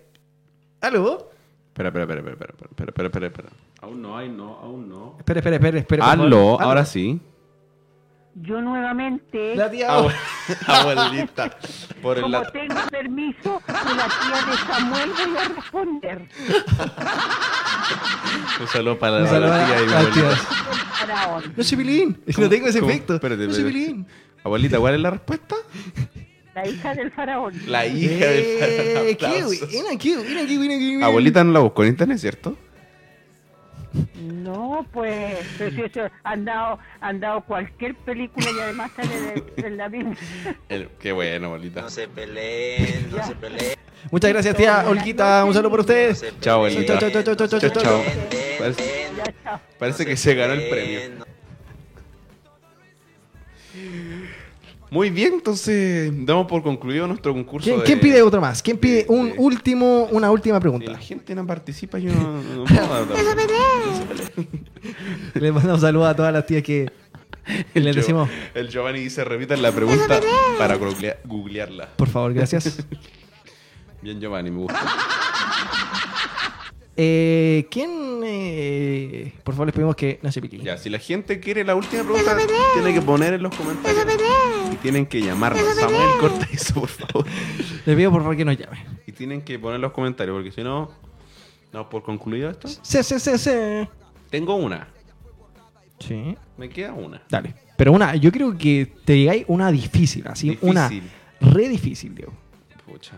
¿Aló? 0.82 1.32
Espera, 1.68 1.90
espera, 1.90 2.04
espera, 2.04 2.20
espera, 2.20 2.54
espera, 2.54 2.90
espera, 2.90 3.08
espera, 3.08 3.28
espera, 3.28 3.50
Aún 3.82 4.02
no 4.02 4.18
hay, 4.18 4.30
no, 4.30 4.60
aún 4.60 4.90
no. 4.90 5.16
Espera, 5.18 5.40
espera, 5.40 5.56
espera, 5.56 5.78
espera. 5.80 6.12
Aló, 6.12 6.60
ahora 6.62 6.86
sí. 6.86 7.22
Yo 8.36 8.62
nuevamente, 8.62 9.56
La 9.56 9.70
tía. 9.70 9.90
Abue- 9.92 10.14
Abuelita. 10.68 11.58
Por 12.02 12.18
el 12.18 12.24
como 12.24 12.40
la- 12.40 12.52
tengo 12.52 12.76
permiso 12.90 13.62
de 13.68 13.74
la 13.96 14.08
tía 14.08 14.46
de 14.46 14.58
Samuel, 14.74 15.10
voy 15.28 15.38
a 15.38 15.48
responder. 15.50 16.30
Un 18.62 18.68
saludo 18.68 19.00
para 19.00 19.20
la, 19.22 19.28
saludo 19.28 19.50
la 19.50 19.64
a 19.64 19.68
tía 19.68 19.82
y 19.82 19.88
la 19.88 20.00
abuelita. 20.00 20.22
tía. 20.30 20.36
Faraón. 21.00 21.54
No 21.56 21.64
soy 21.64 21.78
Pilín. 21.78 22.22
No 22.38 22.50
tengo 22.50 22.68
ese 22.68 22.80
¿Cómo? 22.80 22.92
efecto. 22.92 23.16
Espérate, 23.16 23.48
no 23.48 23.54
soy 23.54 23.64
espérate. 23.66 23.86
Pilín. 23.86 24.08
Abuelita, 24.44 24.80
¿cuál 24.80 24.96
es 24.96 25.02
la 25.02 25.10
respuesta? 25.12 25.56
La 26.56 26.68
hija 26.68 26.94
del 26.96 27.12
faraón. 27.12 27.54
La 27.68 27.86
hija 27.86 28.26
Eh, 28.26 29.02
del 29.06 29.18
qué 29.18 29.26
aplausos. 29.26 29.60
buena, 29.72 29.98
qué 30.00 30.16
buena, 30.18 30.46
qué 30.48 30.58
buena, 30.58 30.78
qué 30.78 30.88
buena. 30.92 31.06
Abuelita 31.08 31.44
no 31.44 31.52
la 31.54 31.60
buscó 31.60 31.84
en 31.84 31.90
internet, 31.90 32.18
¿cierto? 32.20 32.58
No, 34.22 34.86
pues, 34.94 35.38
pero 35.58 35.72
si 35.72 35.82
eso 35.82 36.10
han 36.24 36.46
dado, 36.46 36.78
han 37.02 37.20
dado 37.20 37.42
cualquier 37.42 37.96
película 37.96 38.48
y 38.56 38.60
además 38.60 38.92
sale 38.96 39.20
de, 39.56 39.62
de 39.64 39.70
la. 39.72 39.92
El- 40.70 40.90
qué 41.00 41.12
bueno, 41.12 41.48
abuelita. 41.48 41.82
No 41.82 41.90
se 41.90 42.08
peleen, 42.08 43.10
no 43.12 43.24
se 43.26 43.36
peleen. 43.36 43.74
Muchas 44.12 44.32
gracias, 44.32 44.56
tía 44.56 44.86
Olguita. 44.88 45.44
Un 45.44 45.54
saludo 45.54 45.72
por 45.72 45.80
ustedes. 45.82 46.24
Chao, 46.40 46.56
abuelita. 46.58 47.00
Chao, 47.00 47.10
chao, 47.10 47.24
chao, 47.24 47.36
chao, 47.36 47.48
chao, 47.48 47.60
chao, 47.60 47.84
chao. 47.84 48.04
Parece, 48.60 49.08
Ya, 49.18 49.34
chao. 49.44 49.60
parece 49.80 50.06
que 50.06 50.16
se 50.18 50.36
ganó 50.36 50.54
el 50.54 50.70
premio. 50.70 51.26
Muy 54.92 55.12
bien, 55.12 55.34
entonces 55.36 56.12
damos 56.26 56.48
por 56.48 56.64
concluido 56.64 57.06
nuestro 57.08 57.32
concurso. 57.34 57.66
¿Quién, 57.66 57.80
de- 57.80 57.86
quién 57.86 58.00
pide 58.00 58.22
otro 58.24 58.42
más? 58.42 58.64
¿Quién 58.64 58.78
pide 58.78 59.04
de- 59.04 59.06
un 59.10 59.28
de- 59.30 59.36
último, 59.38 60.08
una 60.12 60.32
última 60.32 60.58
Si 60.58 60.62
pregunta? 60.62 60.92
la 60.92 60.98
gente 60.98 61.36
no 61.36 61.46
participa, 61.46 62.00
yo 62.00 62.12
no, 62.12 62.42
no 62.42 62.64
puedo 62.66 63.06
dar- 63.06 63.08
Le 65.36 65.52
mandamos 65.52 65.82
saludos 65.82 66.08
a 66.10 66.16
todas 66.16 66.34
las 66.34 66.46
tías 66.46 66.64
que 66.64 66.90
El 67.74 67.84
les 67.84 67.96
decimos, 67.96 68.30
El 68.54 68.70
Giovanni 68.70 69.00
dice, 69.00 69.24
repitan 69.24 69.62
la 69.62 69.72
pregunta 69.72 70.20
para 70.58 70.78
googlea- 70.78 71.18
googlearla. 71.26 71.90
por 71.96 72.08
favor, 72.10 72.34
gracias. 72.34 72.84
Bien, 74.02 74.20
Giovanni, 74.20 74.50
me 74.50 74.58
gusta. 74.60 74.80
Eh, 77.02 77.66
¿Quién? 77.72 78.20
eh, 78.26 79.32
por 79.46 79.54
favor, 79.54 79.68
les 79.68 79.74
pedimos 79.74 79.96
que 79.96 80.20
no 80.22 80.30
se. 80.34 80.42
Ya, 80.62 80.78
si 80.78 80.90
la 80.90 81.00
gente 81.00 81.40
quiere 81.40 81.64
la 81.64 81.74
última 81.76 82.04
pregunta, 82.04 82.36
tiene 82.74 82.94
que 82.94 83.02
poner 83.02 83.36
en 83.36 83.42
los 83.44 83.56
comentarios. 83.56 84.06
Y 84.74 84.76
tienen 84.76 85.06
que 85.06 85.22
llamarnos. 85.22 85.62
Samuel, 85.76 86.10
corta 86.20 86.46
eso, 86.52 86.74
por 86.74 86.90
favor. 86.90 87.26
Les 87.86 87.96
pido 87.96 88.12
por 88.12 88.22
favor 88.22 88.36
que 88.36 88.44
nos 88.44 88.58
llamen. 88.58 88.80
Y 89.08 89.14
tienen 89.14 89.42
que 89.44 89.58
poner 89.58 89.78
en 89.78 89.82
los 89.84 89.94
comentarios, 89.94 90.36
porque 90.36 90.52
si 90.52 90.62
no, 90.62 90.92
no, 91.72 91.90
por 91.90 92.04
concluido 92.04 92.50
esto. 92.50 92.68
Sí, 92.68 93.02
sí, 93.02 93.18
sí, 93.18 93.38
sí. 93.38 93.52
Tengo 94.30 94.56
una. 94.56 94.90
Sí. 96.00 96.36
Me 96.58 96.68
queda 96.68 96.92
una. 96.92 97.22
Dale. 97.30 97.56
Pero 97.78 97.94
una, 97.94 98.14
yo 98.18 98.30
creo 98.30 98.58
que 98.58 98.92
te 99.06 99.14
digáis 99.14 99.46
una 99.48 99.72
difícil, 99.72 100.28
así, 100.28 100.50
Difícil. 100.50 100.70
una 100.70 100.90
re 101.40 101.70
difícil, 101.70 102.14
Diego. 102.14 102.34
Pucha. 102.86 103.14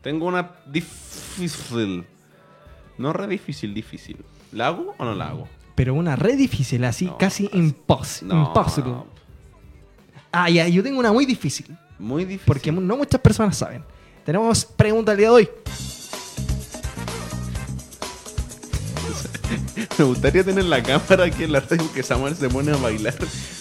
Tengo 0.00 0.24
una 0.26 0.50
difícil. 0.66 2.06
No 2.98 3.12
re 3.12 3.26
difícil, 3.28 3.72
difícil. 3.74 4.16
¿La 4.52 4.66
hago 4.68 4.94
o 4.98 5.04
no 5.04 5.14
la 5.14 5.28
hago? 5.28 5.48
Pero 5.74 5.94
una 5.94 6.16
re 6.16 6.34
difícil, 6.36 6.84
así, 6.84 7.06
No, 7.06 7.16
casi 7.18 7.48
impos- 7.50 8.22
No, 8.22 8.46
impossible. 8.48 8.90
no. 8.92 9.06
Ah, 10.32 10.50
ya, 10.50 10.66
yo 10.68 10.82
tengo 10.82 10.98
una 10.98 11.12
muy 11.12 11.24
difícil. 11.24 11.66
Muy 11.98 12.24
difícil. 12.24 12.46
Porque 12.46 12.70
no 12.72 12.96
muchas 12.96 13.20
personas 13.20 13.56
saben. 13.56 13.82
Tenemos 14.24 14.64
pregunta 14.64 15.12
el 15.12 15.18
día 15.18 15.28
de 15.28 15.32
hoy. 15.34 15.48
Me 19.98 20.04
gustaría 20.04 20.44
tener 20.44 20.64
la 20.64 20.82
cámara 20.82 21.24
aquí 21.24 21.44
en 21.44 21.52
la 21.52 21.60
radio 21.60 21.90
que 21.92 22.02
Samuel 22.02 22.34
se 22.36 22.48
pone 22.48 22.72
a 22.72 22.76
bailar 22.76 23.14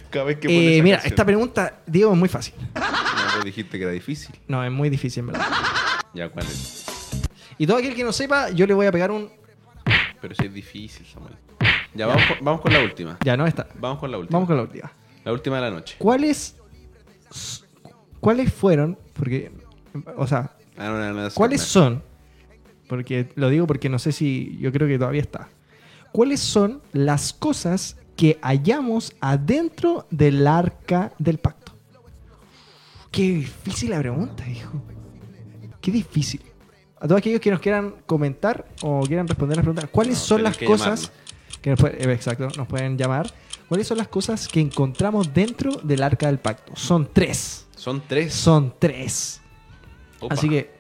cada 0.10 0.26
vez 0.26 0.38
que 0.38 0.48
pone 0.48 0.58
Eh, 0.60 0.74
esa 0.76 0.84
mira, 0.84 0.98
canción. 0.98 1.14
esta 1.14 1.26
pregunta, 1.26 1.80
Diego, 1.86 2.12
es 2.14 2.18
muy 2.18 2.30
fácil. 2.30 2.54
No, 2.76 3.44
dijiste 3.44 3.78
que 3.78 3.84
era 3.84 3.94
difícil. 3.94 4.36
No, 4.48 4.64
es 4.64 4.72
muy 4.72 4.90
difícil, 4.90 5.22
en 5.22 5.28
verdad. 5.28 5.46
Ya, 6.14 6.30
¿cuál 6.30 6.46
es? 6.48 6.86
Y 7.58 7.66
todo 7.68 7.78
aquel 7.78 7.96
que 7.96 8.04
no 8.04 8.12
sepa, 8.12 8.50
yo 8.52 8.66
le 8.68 8.74
voy 8.74 8.86
a 8.86 8.92
pegar 8.92 9.12
un. 9.12 9.30
Pero 10.22 10.36
sí 10.36 10.46
es 10.46 10.54
difícil, 10.54 11.06
Samuel. 11.06 11.36
Ya, 11.94 12.06
vamos 12.08 12.24
con, 12.28 12.38
vamos 12.46 12.62
con 12.62 12.74
la 12.74 12.82
última. 12.84 13.18
Ya, 13.24 13.36
no 13.38 13.48
está. 13.48 13.68
Vamos 13.80 14.00
con 14.00 14.12
la 14.12 14.18
última. 14.18 14.36
Vamos 14.38 14.48
con 14.48 14.58
la 14.58 14.64
última. 14.64 14.92
La 15.24 15.32
última 15.34 15.56
de 15.58 15.62
la 15.64 15.72
noche. 15.72 15.96
¿Cuáles. 15.98 16.56
¿Cuáles 18.20 18.54
fueron? 18.54 18.98
Porque. 19.14 19.52
O 20.16 20.28
sea, 20.28 20.54
Ah, 20.78 20.90
no, 20.90 21.00
no, 21.00 21.24
no, 21.24 21.30
¿cuáles 21.34 21.62
son? 21.62 22.04
Porque 22.88 23.30
lo 23.36 23.50
digo 23.50 23.66
porque 23.66 23.90
no 23.90 23.98
sé 24.00 24.12
si. 24.12 24.58
Yo 24.60 24.72
creo 24.72 24.88
que 24.88 25.00
todavía 25.00 25.22
está. 25.22 25.50
¿Cuáles 26.12 26.40
son 26.40 26.82
las 26.94 27.34
cosas 27.34 27.98
que 28.16 28.38
hallamos 28.42 29.14
adentro 29.20 30.08
del 30.12 30.46
arca 30.48 31.14
del 31.18 31.40
pacto? 31.40 31.74
Qué 33.12 33.24
difícil 33.24 33.90
la 33.90 34.00
pregunta, 34.00 34.48
hijo. 34.48 34.82
Qué 35.82 35.92
difícil. 35.92 36.42
A 37.00 37.08
todos 37.08 37.20
aquellos 37.20 37.40
que 37.40 37.52
nos 37.52 37.60
quieran 37.60 37.96
comentar 38.06 38.66
o 38.82 39.02
quieran 39.02 39.28
responder 39.28 39.58
las 39.58 39.64
preguntas, 39.64 39.90
¿cuáles 39.92 40.16
No, 40.16 40.26
son 40.26 40.44
las 40.44 40.58
que 40.58 40.66
cosas 40.66 41.12
que 41.62 41.70
nos 41.70 41.80
pueden, 41.80 42.10
eh, 42.10 42.14
exacto, 42.14 42.48
nos 42.58 42.68
pueden 42.68 42.98
llamar? 42.98 43.32
¿Cuáles 43.70 43.86
son 43.86 43.98
las 43.98 44.08
cosas 44.08 44.48
que 44.48 44.60
encontramos 44.60 45.34
dentro 45.34 45.74
del 45.84 46.02
arca 46.02 46.28
del 46.28 46.40
pacto? 46.40 46.74
Son 46.76 47.10
tres. 47.12 47.68
Son 47.76 48.02
tres. 48.08 48.34
Son 48.34 48.74
tres. 48.80 49.42
Opa. 50.20 50.34
Así 50.34 50.50
que. 50.50 50.72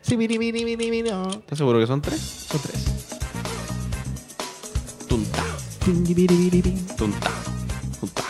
Sí, 0.00 0.16
no. 0.16 1.30
¿Estás 1.30 1.58
seguro 1.58 1.78
que 1.78 1.86
son 1.86 2.02
tres? 2.02 2.20
Son 2.20 2.60
tres. 2.60 2.84
Tunta, 5.06 5.44
tunta, 6.96 7.30
tunta. 8.00 8.22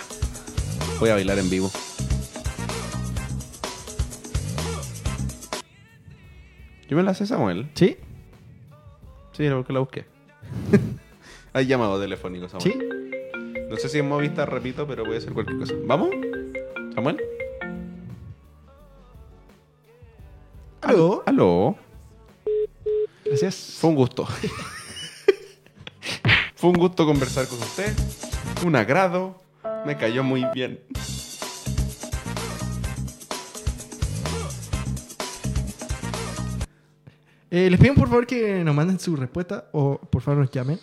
Voy 0.99 1.09
a 1.09 1.15
bailar 1.15 1.39
en 1.39 1.49
vivo. 1.49 1.70
Yo 6.90 6.96
me 6.96 7.04
la 7.04 7.14
sé, 7.14 7.24
Samuel. 7.24 7.70
¿Sí? 7.74 7.96
Sí, 9.30 9.44
era 9.44 9.54
porque 9.54 9.72
la 9.72 9.78
busqué. 9.78 10.06
Hay 11.52 11.66
llamado 11.66 12.00
telefónico, 12.00 12.48
Samuel. 12.48 12.72
¿Sí? 12.72 12.78
No 13.70 13.76
sé 13.76 13.88
si 13.88 14.00
en 14.00 14.08
Movistar, 14.08 14.50
repito, 14.50 14.88
pero 14.88 15.04
puede 15.04 15.20
ser 15.20 15.32
cualquier 15.32 15.60
cosa. 15.60 15.74
¿Vamos? 15.84 16.10
¿Samuel? 16.92 17.16
¿Aló? 20.80 21.22
¿Aló? 21.26 21.76
Gracias. 23.24 23.76
Fue 23.80 23.90
un 23.90 23.96
gusto. 23.96 24.26
Fue 26.56 26.70
un 26.70 26.76
gusto 26.76 27.06
conversar 27.06 27.46
con 27.46 27.60
usted. 27.60 27.94
Un 28.66 28.74
agrado. 28.74 29.36
Me 29.86 29.96
cayó 29.96 30.24
muy 30.24 30.44
bien. 30.52 30.80
Eh, 37.51 37.68
les 37.68 37.81
pido 37.81 37.94
por 37.94 38.09
favor 38.09 38.27
que 38.27 38.62
nos 38.62 38.74
manden 38.74 38.98
su 39.01 39.16
respuesta 39.16 39.68
o 39.72 39.98
por 39.98 40.22
favor 40.22 40.40
nos 40.40 40.51
llamen. 40.51 40.78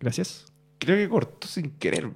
Gracias. 0.00 0.44
Creo 0.78 0.96
que 0.96 1.08
cortó 1.08 1.46
sin 1.46 1.70
querer. 1.72 2.10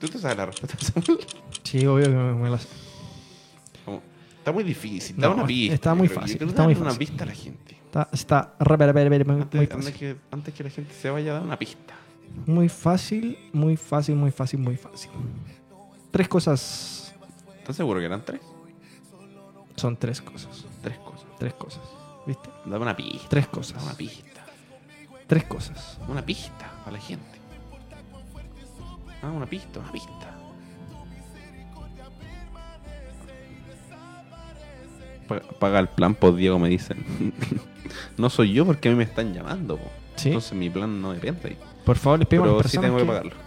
¿Tú 0.00 0.08
te 0.08 0.18
sabes 0.18 0.36
la 0.36 0.46
respuesta, 0.46 0.76
Samuel? 0.78 1.24
Sí, 1.62 1.86
obvio 1.86 2.04
que 2.04 2.10
me, 2.10 2.34
me 2.34 2.50
la 2.50 2.58
sé. 2.58 2.68
Está 4.38 4.52
muy 4.52 4.64
difícil. 4.64 5.16
No, 5.16 5.28
Da 5.28 5.34
una 5.34 5.46
pista. 5.46 5.74
está 5.74 5.94
muy 5.94 6.08
fácil, 6.08 6.42
está 6.42 6.64
muy 6.64 6.74
una 6.74 6.84
fácil. 6.84 6.98
pista 6.98 7.24
a 7.24 7.26
la 7.26 7.32
gente. 7.32 7.76
Está, 7.86 8.08
está 8.12 8.54
re- 8.60 8.76
re- 8.92 9.08
re- 9.08 9.24
muy, 9.24 9.40
Antes, 9.40 9.54
muy 9.54 9.64
antes 9.64 9.76
fácil. 9.76 9.94
que, 9.94 10.16
antes 10.30 10.54
que 10.54 10.64
la 10.64 10.70
gente 10.70 10.92
se 10.92 11.08
vaya 11.08 11.30
a 11.30 11.34
dar 11.36 11.42
una 11.44 11.58
pista. 11.58 11.94
Muy 12.46 12.68
fácil, 12.68 13.38
muy 13.54 13.76
fácil, 13.78 14.16
muy 14.16 14.30
fácil, 14.30 14.60
muy 14.60 14.76
fácil. 14.76 15.10
Tres 16.10 16.28
cosas. 16.28 17.03
¿Estás 17.64 17.76
seguro 17.76 17.98
que 17.98 18.04
eran 18.04 18.22
tres? 18.22 18.42
Son 19.76 19.96
tres 19.96 20.20
cosas. 20.20 20.66
Tres 20.82 20.98
cosas. 20.98 21.24
Tres 21.38 21.54
cosas. 21.54 21.80
¿Viste? 22.26 22.50
Dame 22.66 22.82
una 22.82 22.94
pista. 22.94 23.26
Tres 23.30 23.44
Dame 23.46 23.54
cosas. 23.56 23.82
una 23.82 23.94
pista. 23.94 24.44
Tres 25.26 25.44
cosas. 25.44 25.98
Una 26.06 26.20
pista 26.26 26.70
para 26.84 26.92
la 26.98 27.02
gente. 27.02 27.38
Ah, 29.22 29.30
una 29.30 29.46
pista, 29.46 29.80
una 29.80 29.90
pista. 29.90 30.30
Pa- 35.26 35.40
Paga 35.58 35.78
el 35.80 35.88
plan, 35.88 36.14
pues 36.14 36.36
Diego 36.36 36.58
me 36.58 36.68
dicen. 36.68 37.32
no 38.18 38.28
soy 38.28 38.52
yo 38.52 38.66
porque 38.66 38.88
a 38.88 38.92
mí 38.92 38.98
me 38.98 39.04
están 39.04 39.32
llamando. 39.32 39.78
po. 39.78 39.90
Sí. 40.16 40.28
Entonces 40.28 40.52
mi 40.52 40.68
plan 40.68 41.00
no 41.00 41.12
depende. 41.14 41.56
Por 41.86 41.96
favor, 41.96 42.18
les 42.18 42.26
a 42.26 42.28
Pero 42.28 42.68
sí 42.68 42.78
tengo 42.78 42.96
que 42.96 43.02
que- 43.02 43.08
pagarlo. 43.08 43.43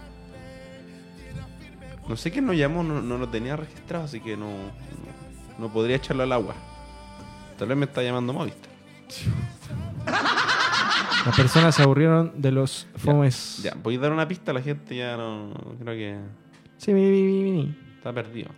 No 2.08 2.16
sé 2.16 2.30
quién 2.30 2.46
nos 2.46 2.56
llamó, 2.56 2.82
no, 2.82 3.02
no 3.02 3.18
lo 3.18 3.28
tenía 3.28 3.54
registrado, 3.56 4.04
así 4.04 4.20
que 4.20 4.36
no, 4.36 4.46
no, 4.48 5.58
no 5.58 5.72
podría 5.72 5.96
echarlo 5.96 6.22
al 6.22 6.32
agua. 6.32 6.54
Tal 7.58 7.68
vez 7.68 7.76
me 7.76 7.84
está 7.84 8.02
llamando 8.02 8.32
Movistar. 8.32 8.70
Las 11.26 11.36
personas 11.36 11.74
se 11.74 11.82
aburrieron 11.82 12.32
de 12.36 12.52
los 12.52 12.86
fomes. 12.96 13.60
Ya, 13.62 13.74
voy 13.82 13.96
a 13.96 13.98
dar 13.98 14.12
una 14.12 14.26
pista, 14.26 14.52
la 14.52 14.62
gente 14.62 14.96
ya 14.96 15.16
no. 15.16 15.52
Creo 15.82 15.94
que 15.94 16.16
Sí, 16.78 16.92
mi, 16.94 17.02
mi, 17.10 17.22
mi, 17.22 17.50
mi. 17.52 17.76
está 17.96 18.12
perdido. 18.12 18.50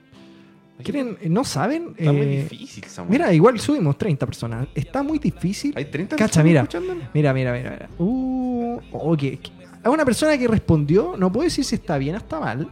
¿Quieren? 0.85 1.19
¿No 1.29 1.45
saben? 1.45 1.95
Está 1.99 2.13
muy 2.13 2.23
Eh, 2.23 2.49
difícil, 2.51 2.85
Samuel. 2.85 3.11
Mira, 3.13 3.33
igual 3.35 3.59
subimos 3.61 3.99
30 3.99 4.25
personas. 4.27 4.69
Está 4.75 5.03
muy 5.03 5.19
difícil. 5.19 5.75
Hay 5.77 5.87
30 5.87 6.17
Cacha, 6.17 6.43
personas 6.43 6.47
mira. 6.47 7.11
Mira, 7.13 7.35
mira, 7.35 7.53
mira. 7.53 7.71
mira. 7.71 7.89
Uh, 7.99 8.81
ok. 8.93 9.23
Hay 9.23 9.91
una 9.93 10.05
persona 10.05 10.39
que 10.39 10.47
respondió, 10.49 11.15
no 11.19 11.31
puedo 11.33 11.45
decir 11.45 11.65
si 11.65 11.75
está 11.75 11.99
bien 11.99 12.15
o 12.15 12.19
está 12.19 12.39
mal, 12.41 12.69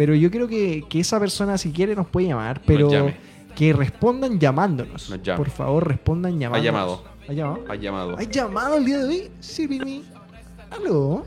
pero 0.00 0.14
yo 0.14 0.30
creo 0.30 0.48
que, 0.48 0.82
que 0.88 1.00
esa 1.00 1.20
persona, 1.20 1.58
si 1.58 1.72
quiere, 1.72 1.94
nos 1.94 2.06
puede 2.06 2.28
llamar, 2.28 2.62
pero 2.64 2.88
que 3.54 3.74
respondan 3.74 4.40
llamándonos. 4.40 5.10
Nos 5.10 5.22
llame. 5.22 5.36
Por 5.36 5.50
favor, 5.50 5.86
respondan 5.86 6.40
llamándonos. 6.40 6.64
llamado. 6.64 7.04
¿Ha 7.28 7.32
llamado? 7.34 7.64
Ha 7.68 7.74
llamado. 7.74 8.16
¿Hay 8.16 8.26
llamado 8.28 8.76
el 8.78 8.86
día 8.86 8.96
de 8.96 9.04
hoy? 9.04 9.30
Sí. 9.40 10.02
¿Aló? 10.70 11.26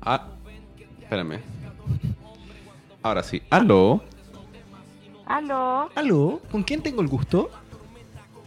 Ah, 0.00 0.28
espérame. 1.02 1.40
Ahora 3.02 3.24
sí. 3.24 3.42
¿Aló? 3.50 4.00
Aló, 5.26 5.90
¿Aló? 5.96 6.40
¿Con 6.52 6.62
quién 6.62 6.80
tengo 6.80 7.02
el 7.02 7.08
gusto? 7.08 7.50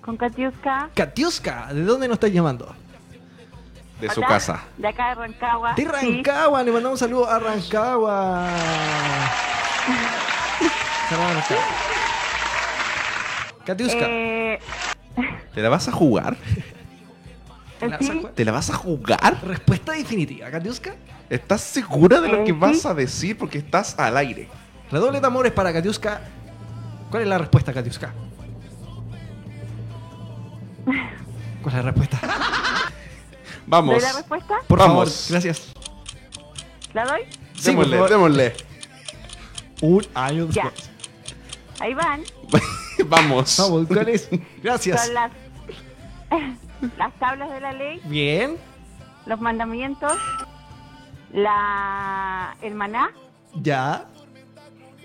con 0.02 0.16
Katiuska. 0.16 0.92
Katiuska, 0.96 1.74
¿de 1.74 1.84
dónde 1.84 2.08
nos 2.08 2.16
estás 2.16 2.32
llamando? 2.32 2.74
De 4.02 4.10
su 4.10 4.22
casa. 4.22 4.64
De 4.78 4.88
acá 4.88 5.10
de 5.10 5.16
Rancagua. 5.16 5.74
De 5.76 5.84
Sí. 5.84 5.88
Rancagua, 5.88 6.64
le 6.64 6.72
mandamos 6.72 7.00
un 7.02 7.08
saludo 7.08 7.30
a 7.30 7.40
Rancagua. 7.40 8.48
Saludos 11.10 11.30
a 11.30 11.34
Rancagua. 11.34 11.64
Katiuska. 13.66 14.06
Eh, 14.10 14.60
¿Te 15.54 15.62
la 15.62 15.70
vas 15.70 15.88
a 15.88 15.92
jugar? 15.92 16.36
¿la 17.82 17.98
sí, 18.00 18.06
vas 18.06 18.10
a 18.10 18.14
jugar? 18.16 18.32
¿Te 18.34 18.46
la 18.46 18.52
vas 18.52 18.70
a 18.70 18.74
jugar? 18.74 19.38
Respuesta 19.46 19.92
definitiva, 19.94 20.50
Katiuska. 20.50 20.96
¿Estás 21.30 21.62
segura 21.62 22.20
de 22.22 22.28
lo 22.28 22.38
Eh, 22.38 22.44
que 22.46 22.52
sí. 22.54 22.58
vas 22.58 22.86
a 22.86 22.94
decir? 22.94 23.38
Porque 23.38 23.60
estás 23.60 23.98
al 24.00 24.18
aire. 24.18 24.48
Redoble 24.92 25.18
de 25.18 25.22
tambores 25.22 25.52
para 25.52 25.72
Katiuska. 25.72 26.22
¿Cuál 27.10 27.24
es 27.24 27.30
la 27.30 27.38
respuesta, 27.38 27.72
Katiuska? 27.74 28.14
¿Cuál 30.86 31.68
es 31.68 31.74
la 31.74 31.82
respuesta? 31.92 32.20
Vamos. 33.72 33.96
¿Doy 33.96 34.04
la 34.04 34.12
respuesta? 34.12 34.56
Por 34.68 34.80
Vamos. 34.80 35.10
favor, 35.10 35.30
gracias. 35.32 35.72
¿La 36.94 37.06
doy? 37.06 37.22
Sí, 37.58 37.72
por 37.72 37.88
démosle, 37.88 37.96
favor. 37.96 38.10
démosle. 38.10 38.56
Un 39.82 40.06
año 40.14 40.48
Ya. 40.50 40.64
después. 40.66 40.90
Ahí 41.80 41.94
van. 41.94 42.22
Vamos. 43.06 43.58
Vamos, 43.58 43.88
¿cuál 43.88 44.10
es? 44.10 44.28
Gracias. 44.62 45.06
Son 45.06 45.14
las, 45.14 45.32
las 46.98 47.14
tablas 47.18 47.50
de 47.50 47.62
la 47.62 47.72
ley, 47.72 48.02
Bien. 48.04 48.58
los 49.26 49.40
mandamientos, 49.40 50.18
la, 51.32 52.56
el 52.62 52.76
maná 52.76 53.12
Ya. 53.56 54.06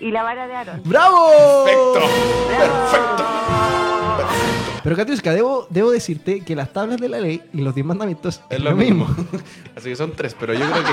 y 0.01 0.11
la 0.11 0.25
vara 0.25 0.49
de 0.49 0.57
Aarón. 0.57 0.83
¡Bravo! 0.85 1.29
Perfecto. 1.65 2.01
Perfecto. 2.49 3.25
Pero 4.87 4.95
Katiuska, 4.95 5.33
debo, 5.33 5.67
debo 5.69 5.91
decirte 5.91 6.43
que 6.45 6.55
las 6.55 6.73
tablas 6.73 7.01
de 7.01 7.09
la 7.09 7.19
ley 7.19 7.43
y 7.53 7.61
los 7.61 7.75
diez 7.75 7.85
mandamientos 7.85 8.41
Es 8.49 8.61
lo 8.61 8.71
mismo. 8.77 9.09
Así 9.77 9.89
que 9.89 9.97
son 9.97 10.13
tres, 10.13 10.37
pero 10.39 10.55
yo 10.55 10.61
creo 10.71 10.85
que 10.85 10.93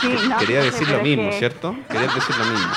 Sí, 0.00 0.28
no, 0.30 0.38
quería 0.38 0.62
decir 0.62 0.88
lo 0.88 1.02
mismo, 1.02 1.28
que- 1.28 1.38
¿cierto? 1.38 1.76
Querías 1.90 2.14
decir 2.14 2.34
lo 2.38 2.44
mismo. 2.46 2.72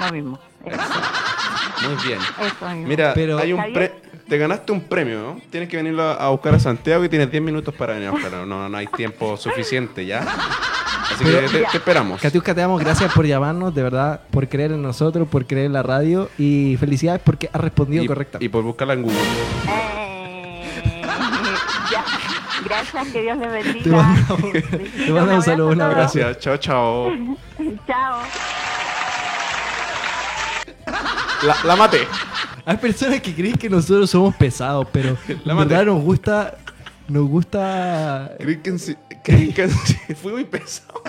Lo 0.00 0.12
mismo. 0.12 0.38
Eso, 0.64 1.88
Muy 1.88 2.04
bien. 2.04 2.18
eso 2.40 2.68
mismo. 2.70 2.88
Mira, 2.88 3.12
Pero- 3.14 3.38
hay 3.38 3.52
un 3.52 3.60
¿Está 3.60 3.72
pre- 3.74 3.94
te 4.28 4.38
ganaste 4.38 4.72
un 4.72 4.80
premio, 4.80 5.20
¿no? 5.22 5.40
Tienes 5.50 5.68
que 5.68 5.76
venirlo 5.76 6.02
a 6.02 6.14
a 6.14 6.30
buscar 6.30 6.52
a 6.56 6.58
Santiago 6.58 7.04
y 7.04 7.08
tienes 7.08 7.30
10 7.30 7.40
minutos 7.44 7.72
para 7.72 7.92
venir 7.94 8.08
a 8.08 8.10
buscarlo. 8.10 8.44
No, 8.44 8.68
no 8.68 8.76
hay 8.76 8.88
tiempo 8.88 9.36
suficiente 9.36 10.04
ya. 10.04 10.26
Así 11.16 11.24
Pero- 11.24 11.40
que 11.40 11.58
te, 11.58 11.64
te 11.64 11.76
esperamos. 11.78 12.20
Katiuska, 12.20 12.54
te 12.54 12.60
damos 12.60 12.78
gracias 12.80 13.12
por 13.12 13.26
llamarnos, 13.26 13.74
de 13.74 13.82
verdad, 13.82 14.20
por 14.30 14.46
creer 14.48 14.72
en 14.72 14.82
nosotros, 14.82 15.26
por 15.28 15.46
creer 15.46 15.66
en 15.66 15.72
la 15.72 15.82
radio 15.82 16.28
y 16.38 16.76
felicidades 16.78 17.22
porque 17.24 17.48
has 17.52 17.60
respondido 17.60 18.04
Y, 18.04 18.06
correctamente. 18.06 18.44
y 18.44 18.48
por 18.50 18.62
buscarla 18.62 18.92
en 18.94 19.02
Google. 19.02 19.16
Eh, 19.18 20.62
ya. 21.90 22.04
Gracias, 22.64 23.08
que 23.08 23.22
Dios 23.22 23.38
les 23.38 23.50
bendiga. 23.52 23.82
Te 23.82 23.90
mandamos, 23.90 24.52
te 24.52 25.12
mandamos 25.12 25.34
un 25.36 25.42
saludo, 25.42 25.68
un 25.68 25.80
abrazo. 25.80 26.18
Gracias. 26.18 26.38
Chao, 26.40 26.56
chao. 26.58 27.12
Chao. 27.86 28.18
La, 31.42 31.56
la 31.64 31.76
maté. 31.76 32.06
Hay 32.64 32.76
personas 32.78 33.20
que 33.20 33.34
creen 33.34 33.56
que 33.56 33.70
nosotros 33.70 34.10
somos 34.10 34.34
pesados, 34.34 34.86
pero 34.92 35.16
La 35.44 35.54
verdad 35.54 35.86
nos 35.86 36.02
gusta, 36.02 36.56
nos 37.08 37.28
gusta. 37.28 38.32
Creí 38.38 38.56
que, 38.58 38.76
que 39.54 39.68
fui 40.22 40.32
muy 40.32 40.44
pesado. 40.44 41.02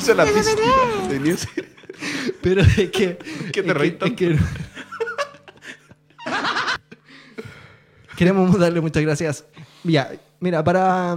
Se 0.00 0.14
la 0.14 0.24
pista. 0.24 0.50
Tenía 1.08 1.34
Pero 2.42 2.60
es 2.62 2.90
que. 2.90 3.18
¿Qué 3.52 3.62
te 3.62 3.72
es 3.86 3.98
tanto? 3.98 4.16
que- 4.16 4.38
Queremos 8.16 8.58
darle 8.58 8.80
muchas 8.80 9.02
gracias. 9.02 9.44
Ya, 9.84 10.10
mira, 10.40 10.64
para. 10.64 11.16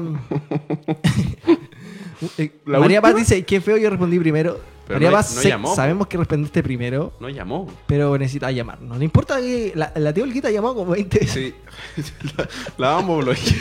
Eh, 2.38 2.52
¿La 2.66 2.80
María 2.80 3.02
Paz 3.02 3.16
dice: 3.16 3.44
Qué 3.46 3.62
feo, 3.62 3.78
yo 3.78 3.90
respondí 3.90 4.20
primero. 4.20 4.60
Pero 4.88 4.96
María 4.98 5.12
no- 5.12 5.18
Paz, 5.18 5.36
no 5.36 5.42
sé- 5.42 5.50
llamó, 5.50 5.76
sabemos 5.76 6.08
que 6.08 6.18
respondiste 6.18 6.64
primero, 6.64 7.14
No 7.20 7.30
llamó. 7.30 7.72
pero 7.86 8.18
necesita 8.18 8.50
llamar. 8.52 8.82
No 8.82 8.98
le 8.98 9.06
importa 9.06 9.40
que. 9.40 9.72
La, 9.76 9.92
la 9.96 10.12
tía 10.14 10.24
Olguita 10.24 10.50
llamó 10.50 10.74
como 10.74 10.92
20 10.94 11.20
veces. 11.20 11.54
Sí. 11.96 12.04
la, 12.38 12.50
la 12.78 12.90
vamos 12.96 13.20
a 13.22 13.26
bloquear. 13.26 13.56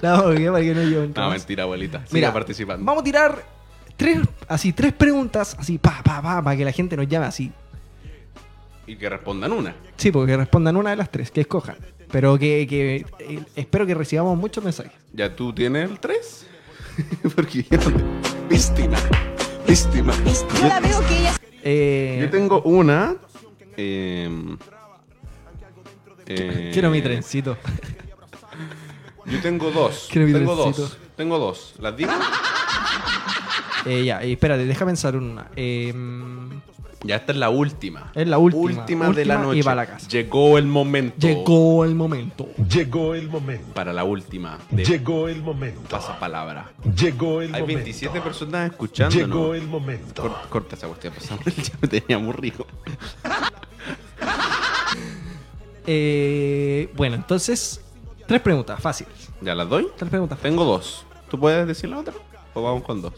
La 0.00 0.10
vamos 0.12 0.24
a 0.26 0.28
bloquear 0.30 0.52
para 0.52 0.64
que 0.64 0.74
no 0.74 0.82
llamen 0.82 1.12
No, 1.14 1.30
mentira, 1.30 1.62
abuelita. 1.64 1.98
Siga 2.00 2.10
Mira, 2.12 2.32
participando. 2.32 2.84
Vamos 2.86 3.02
a 3.02 3.04
tirar 3.04 3.44
tres, 3.98 4.18
así, 4.48 4.72
tres 4.72 4.92
preguntas, 4.94 5.56
así, 5.58 5.76
pa, 5.78 6.00
pa, 6.02 6.22
pa, 6.22 6.42
para 6.42 6.56
que 6.56 6.64
la 6.64 6.72
gente 6.72 6.96
nos 6.96 7.06
llame 7.06 7.26
así. 7.26 7.52
Y 8.86 8.96
que 8.96 9.08
respondan 9.08 9.52
una. 9.52 9.74
Sí, 9.96 10.10
porque 10.10 10.36
respondan 10.36 10.76
una 10.76 10.90
de 10.90 10.96
las 10.96 11.10
tres, 11.10 11.30
que 11.30 11.42
escojan. 11.42 11.76
Pero 12.10 12.38
que, 12.38 12.66
que, 12.68 13.04
eh, 13.18 13.40
espero 13.56 13.84
que 13.84 13.94
recibamos 13.94 14.38
muchos 14.38 14.62
mensajes. 14.62 14.92
¿Ya 15.12 15.34
tú 15.34 15.52
tienes 15.52 15.90
el 15.90 15.98
3? 15.98 16.46
Porque 17.34 17.62
yo 17.70 17.78
no 17.78 17.84
te- 17.84 18.04
Víctima. 18.48 18.96
Víctima. 19.66 20.14
Yo 20.60 20.68
la 20.68 20.80
veo 20.80 21.00
que 21.06 21.18
ella 21.18 21.34
Eh, 21.62 22.18
Yo 22.22 22.30
tengo 22.30 22.62
una. 22.62 23.16
eh, 23.76 24.30
eh, 26.26 26.70
Quiero 26.72 26.90
mi 26.90 27.02
trencito. 27.02 27.56
Yo 29.26 29.40
tengo 29.40 29.70
dos. 29.72 30.08
Quiero 30.10 30.26
mi 30.28 30.32
tengo 30.32 30.54
trencito. 30.54 30.82
dos. 30.82 30.98
Tengo 31.16 31.38
dos. 31.38 31.74
¿Las 31.80 31.96
digo? 31.96 32.12
Eh, 33.86 34.04
ya, 34.04 34.22
eh, 34.22 34.32
espérate, 34.32 34.64
deja 34.66 34.84
pensar 34.86 35.16
una. 35.16 35.48
Eh, 35.56 35.92
Ya 37.06 37.16
esta 37.16 37.32
es 37.32 37.38
la 37.38 37.50
última. 37.50 38.10
es 38.14 38.26
la 38.28 38.38
última. 38.38 38.62
Última 38.62 39.10
de 39.10 39.24
la 39.24 39.38
noche. 39.38 39.58
Y 39.58 39.62
va 39.62 39.72
a 39.72 39.74
la 39.76 39.86
casa. 39.86 40.08
Llegó 40.08 40.58
el 40.58 40.66
momento. 40.66 41.26
Llegó 41.26 41.84
el 41.84 41.94
momento. 41.94 42.48
Llegó 42.68 43.14
el 43.14 43.28
momento. 43.28 43.74
Para 43.74 43.92
la 43.92 44.04
última. 44.04 44.58
De 44.70 44.84
Llegó 44.84 45.28
el 45.28 45.42
momento. 45.42 45.80
pasapalabra. 45.88 46.72
Llegó 46.96 47.40
el 47.42 47.54
Hay 47.54 47.60
momento. 47.62 47.78
27 47.84 48.20
personas 48.20 48.70
escuchando. 48.70 49.14
Llegó 49.16 49.54
el 49.54 49.66
momento. 49.66 50.22
Cor- 50.22 50.48
corta 50.48 50.74
esa 50.76 50.86
cuestión. 50.88 51.14
pasamos. 51.14 51.44
ya 51.56 51.74
me 51.80 51.88
tenía 51.88 52.18
muy 52.18 52.32
rico. 52.32 52.66
Eh, 55.88 56.90
bueno, 56.96 57.14
entonces, 57.14 57.80
tres 58.26 58.40
preguntas, 58.40 58.80
fáciles. 58.80 59.30
¿Ya 59.40 59.54
las 59.54 59.68
doy? 59.68 59.86
Tres 59.96 60.10
preguntas. 60.10 60.38
Tengo 60.40 60.64
dos. 60.64 61.04
¿Tú 61.30 61.38
puedes 61.38 61.66
decir 61.66 61.88
la 61.90 61.98
otra? 62.00 62.14
¿O 62.54 62.62
vamos 62.62 62.82
con 62.82 63.00
dos? 63.02 63.12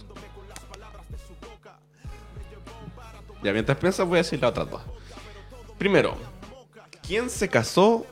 Ya, 3.43 3.53
mientras 3.53 3.79
piensas 3.79 4.07
voy 4.07 4.17
a 4.19 4.23
decir 4.23 4.41
las 4.41 4.51
otras 4.51 4.71
dos. 4.71 4.83
Primero, 5.79 6.17
¿quién 7.07 7.31
se 7.31 7.49
casó 7.49 8.05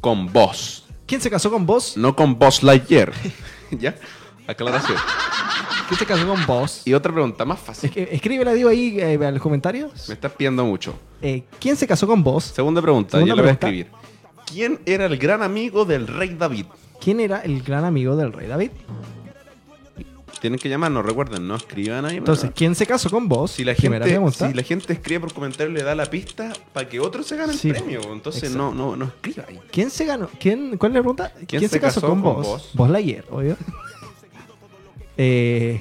con 0.00 0.32
vos? 0.32 0.84
¿Quién 1.06 1.20
se 1.20 1.30
casó 1.30 1.50
con 1.50 1.64
vos? 1.66 1.96
No 1.96 2.16
con 2.16 2.38
Buzz 2.38 2.62
Lightyear. 2.62 3.12
¿Ya? 3.70 3.94
Aclaración. 4.46 4.98
¿Quién 5.88 5.98
se 5.98 6.06
casó 6.06 6.26
con 6.26 6.44
vos? 6.46 6.82
Y 6.86 6.94
otra 6.94 7.12
pregunta 7.12 7.44
más 7.44 7.60
fácil. 7.60 7.92
Es 7.94 8.08
Escríbela, 8.12 8.52
digo 8.54 8.68
ahí 8.68 8.98
eh, 8.98 9.12
en 9.14 9.34
los 9.34 9.42
comentarios. 9.42 10.08
Me 10.08 10.14
estás 10.14 10.32
pidiendo 10.32 10.64
mucho. 10.64 10.94
Eh, 11.20 11.44
¿Quién 11.60 11.76
se 11.76 11.86
casó 11.86 12.06
con 12.06 12.22
vos? 12.24 12.44
Segunda 12.44 12.80
pregunta, 12.80 13.12
Segunda 13.18 13.30
yo 13.30 13.36
le 13.36 13.42
voy 13.42 13.50
a 13.50 13.58
pregunta. 13.58 13.90
escribir. 13.90 14.44
¿Quién 14.46 14.80
era 14.86 15.06
el 15.06 15.18
gran 15.18 15.42
amigo 15.42 15.84
del 15.84 16.06
rey 16.06 16.34
David? 16.38 16.66
¿Quién 17.00 17.20
era 17.20 17.40
el 17.40 17.62
gran 17.62 17.84
amigo 17.84 18.16
del 18.16 18.32
rey 18.32 18.48
David? 18.48 18.70
Tienen 20.44 20.60
que 20.60 20.68
llamarnos, 20.68 21.06
recuerden, 21.06 21.48
no 21.48 21.56
escriban 21.56 22.04
ahí. 22.04 22.18
Entonces, 22.18 22.50
¿quién 22.54 22.74
se 22.74 22.84
casó 22.84 23.08
con 23.08 23.30
vos? 23.30 23.52
Si 23.52 23.64
la, 23.64 23.74
gente, 23.74 24.20
si 24.30 24.52
la 24.52 24.62
gente 24.62 24.92
escribe 24.92 25.20
por 25.20 25.32
comentario 25.32 25.72
le 25.72 25.82
da 25.82 25.94
la 25.94 26.04
pista 26.04 26.52
para 26.74 26.86
que 26.86 27.00
otro 27.00 27.22
se 27.22 27.34
gane 27.34 27.54
el 27.54 27.58
Sí, 27.58 27.70
premio. 27.70 28.02
Entonces 28.12 28.42
exacto. 28.42 28.74
no, 28.74 28.90
no, 28.90 28.94
no 28.94 29.06
escriba 29.06 29.46
ahí. 29.48 29.58
¿Quién 29.72 29.88
se 29.88 30.04
ganó? 30.04 30.28
¿Quién, 30.38 30.76
¿Cuál 30.76 30.92
es 30.92 30.96
la 30.96 31.00
pregunta? 31.00 31.32
¿Quién, 31.48 31.66
se, 31.66 31.80
casó, 31.80 32.02
con, 32.02 32.20
vos? 32.20 32.46
vos? 32.46 32.70
Vos 32.74 32.90
Lightyear, 32.90 33.24
obvio. 33.30 33.56
eh, 35.16 35.80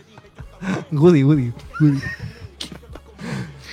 Woody, 0.92 1.22
Woody. 1.22 1.52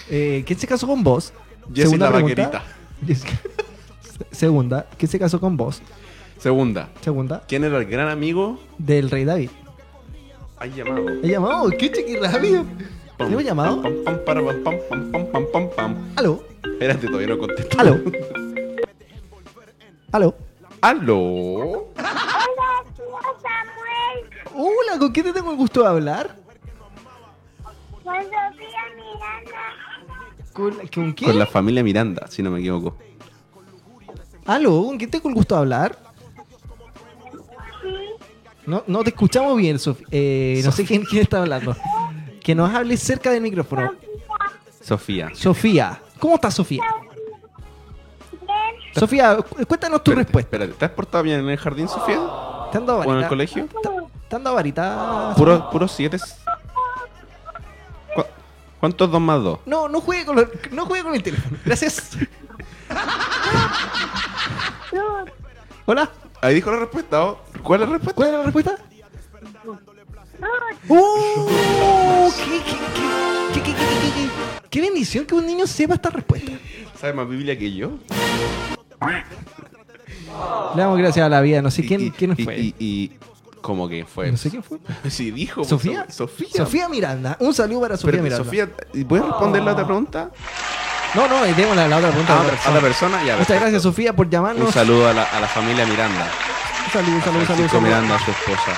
Eh, 0.09 0.43
¿Quién 0.45 0.59
se 0.59 0.67
casó 0.67 0.85
con 0.85 1.01
vos? 1.01 1.31
Jessie 1.73 1.97
la 1.97 2.11
pregunta. 2.11 2.63
vaquerita. 3.01 3.23
Segunda, 4.29 4.85
¿quién 4.97 5.09
se 5.09 5.17
casó 5.17 5.39
con 5.39 5.55
vos? 5.55 5.81
Segunda. 6.43 6.89
Segunda, 6.99 7.41
¿Quién 7.47 7.63
era 7.63 7.77
el 7.77 7.85
gran 7.85 8.09
amigo? 8.09 8.59
del 8.77 9.09
rey 9.09 9.23
David. 9.23 9.49
Hay 10.57 10.73
llamado. 10.73 11.09
¿He 11.23 11.29
llamado? 11.29 11.69
¿Qué 11.69 11.89
chiqui 11.89 12.17
rápido? 12.17 12.65
Pam, 13.17 13.29
¿Le 13.29 13.33
hemos 13.33 13.45
llamado? 13.45 13.81
Pam, 13.81 13.93
pam, 14.03 14.19
pam, 14.25 14.45
pam, 14.45 14.61
pam, 14.89 15.11
pam, 15.11 15.25
pam, 15.31 15.45
pam, 15.53 15.69
pam. 15.73 16.13
¿Aló? 16.17 16.43
Espérate, 16.65 17.07
todavía 17.07 17.29
no 17.29 17.37
contesto. 17.37 17.79
¿Aló? 17.79 17.95
¿Aló? 20.11 20.35
¿Aló? 20.81 21.87
Hola, 24.53 24.99
¿con 24.99 25.11
quién 25.13 25.25
te 25.27 25.31
tengo 25.31 25.51
el 25.51 25.57
gusto 25.57 25.81
de 25.81 25.87
hablar? 25.87 26.35
¿Con, 30.51 30.73
¿con 30.93 31.13
quién? 31.13 31.31
Con 31.31 31.39
la 31.39 31.45
familia 31.45 31.83
Miranda, 31.83 32.27
si 32.27 32.43
no 32.43 32.51
me 32.51 32.59
equivoco. 32.59 32.97
¿Aló? 34.45 34.83
¿Con 34.83 34.97
quién 34.97 35.09
tengo 35.09 35.29
el 35.29 35.35
gusto 35.35 35.55
de 35.55 35.61
hablar? 35.61 36.02
No, 38.65 38.83
no 38.87 39.03
te 39.03 39.09
escuchamos 39.09 39.57
bien, 39.57 39.79
Sofía. 39.79 40.07
Eh, 40.11 40.61
no 40.63 40.71
sé 40.71 40.85
quién, 40.85 41.03
quién 41.03 41.23
está 41.23 41.39
hablando. 41.41 41.75
Que 42.41 42.55
nos 42.55 42.73
hables 42.73 43.01
cerca 43.01 43.31
del 43.31 43.41
micrófono. 43.41 43.93
Sofía. 44.81 45.29
Sofía. 45.33 46.01
¿Cómo 46.19 46.35
estás, 46.35 46.53
Sofía? 46.53 46.83
Sofía, 48.95 49.37
cu- 49.37 49.65
cuéntanos 49.65 50.03
tu 50.03 50.11
Espérate, 50.11 50.23
respuesta. 50.25 50.55
Espérate, 50.55 50.73
¿te 50.79 50.85
has 50.85 50.91
portado 50.91 51.23
bien 51.23 51.39
en 51.39 51.49
el 51.49 51.57
jardín, 51.57 51.87
Sofía? 51.87 52.19
¿Te 52.71 52.77
han 52.77 52.85
dado 52.85 52.99
¿O 52.99 53.13
en 53.13 53.19
el 53.23 53.27
colegio? 53.27 53.67
¿Te 54.29 54.35
han 54.35 54.43
dado 54.43 54.55
varita? 54.55 55.33
Puro, 55.35 55.69
puro 55.71 55.87
siete. 55.87 56.17
¿Cu- 58.15 58.23
¿Cuántos 58.79 59.11
dos 59.11 59.19
más 59.21 59.41
dos? 59.43 59.59
No, 59.65 59.89
no 59.89 59.99
juegue 59.99 60.25
con, 60.25 60.35
lo- 60.35 60.47
no 60.71 60.85
juegue 60.85 61.03
con 61.03 61.15
el 61.15 61.23
teléfono. 61.23 61.57
Gracias. 61.65 62.17
Hola. 65.85 66.09
Ahí 66.41 66.55
dijo 66.55 66.71
la 66.71 66.79
respuesta. 66.79 67.23
¿o? 67.23 67.39
¿Cuál 67.63 67.81
es 67.83 67.87
la 67.89 67.93
respuesta? 67.93 68.13
¿Cuál 68.15 68.27
es 68.29 68.33
la 68.35 68.43
respuesta? 68.43 68.75
¿Qué, 74.69 74.81
bendición 74.81 75.25
que 75.25 75.35
un 75.35 75.45
niño 75.45 75.67
sepa 75.67 75.95
esta 75.95 76.09
respuesta. 76.09 76.51
¿Sabe 76.99 77.13
más 77.13 77.27
Biblia 77.29 77.57
que 77.57 77.73
yo? 77.73 77.91
Le 80.75 80.81
damos 80.81 80.97
gracias 80.97 81.25
a 81.25 81.29
la 81.29 81.41
vida. 81.41 81.61
No 81.61 81.69
sé 81.71 81.85
quién, 81.85 82.01
y- 82.01 82.11
quién 82.11 82.33
y- 82.37 82.43
fue. 82.43 82.57
Y, 82.57 82.75
y- 82.79 83.11
¿Cómo 83.61 83.87
que 83.87 84.03
fue? 84.05 84.29
no 84.29 84.35
sé 84.37 84.49
quién 84.49 84.61
fue. 84.63 84.77
Sí, 85.09 85.31
dijo. 85.31 85.61
pues, 85.61 85.69
¿Sofía? 85.69 86.05
Sofía. 86.09 86.47
Sofía 86.53 86.89
Miranda. 86.89 87.37
Un 87.39 87.53
saludo 87.53 87.81
para 87.81 87.95
Sofía 87.97 88.21
Miranda. 88.21 88.43
Sofía, 88.43 88.69
¿y 88.93 89.05
¿puedes 89.05 89.25
responder 89.25 89.63
la 89.63 89.71
otra 89.71 89.85
pregunta? 89.85 90.31
No, 91.15 91.27
no, 91.29 91.45
eh, 91.45 91.53
démosle 91.55 91.87
la 91.87 91.97
otra 91.97 92.09
pregunta. 92.09 92.33
A 92.33 92.37
a 92.39 92.41
otra, 92.41 92.53
otra 92.55 92.65
a 92.65 92.69
otra 92.71 92.81
persona. 92.81 93.23
Ya, 93.23 93.37
Muchas 93.37 93.61
gracias, 93.61 93.83
Sofía, 93.83 94.13
por 94.13 94.29
llamarnos. 94.29 94.67
Un 94.67 94.73
saludo 94.73 95.07
a 95.07 95.13
la, 95.13 95.23
a 95.23 95.39
la 95.39 95.47
familia 95.47 95.85
Miranda. 95.85 96.27
Saludo, 96.93 97.21
Francisco 97.21 97.53
un 97.53 97.69
saludo. 97.69 97.81
Miranda, 97.81 98.15
a 98.15 98.19
su 98.19 98.29
esposa. 98.29 98.71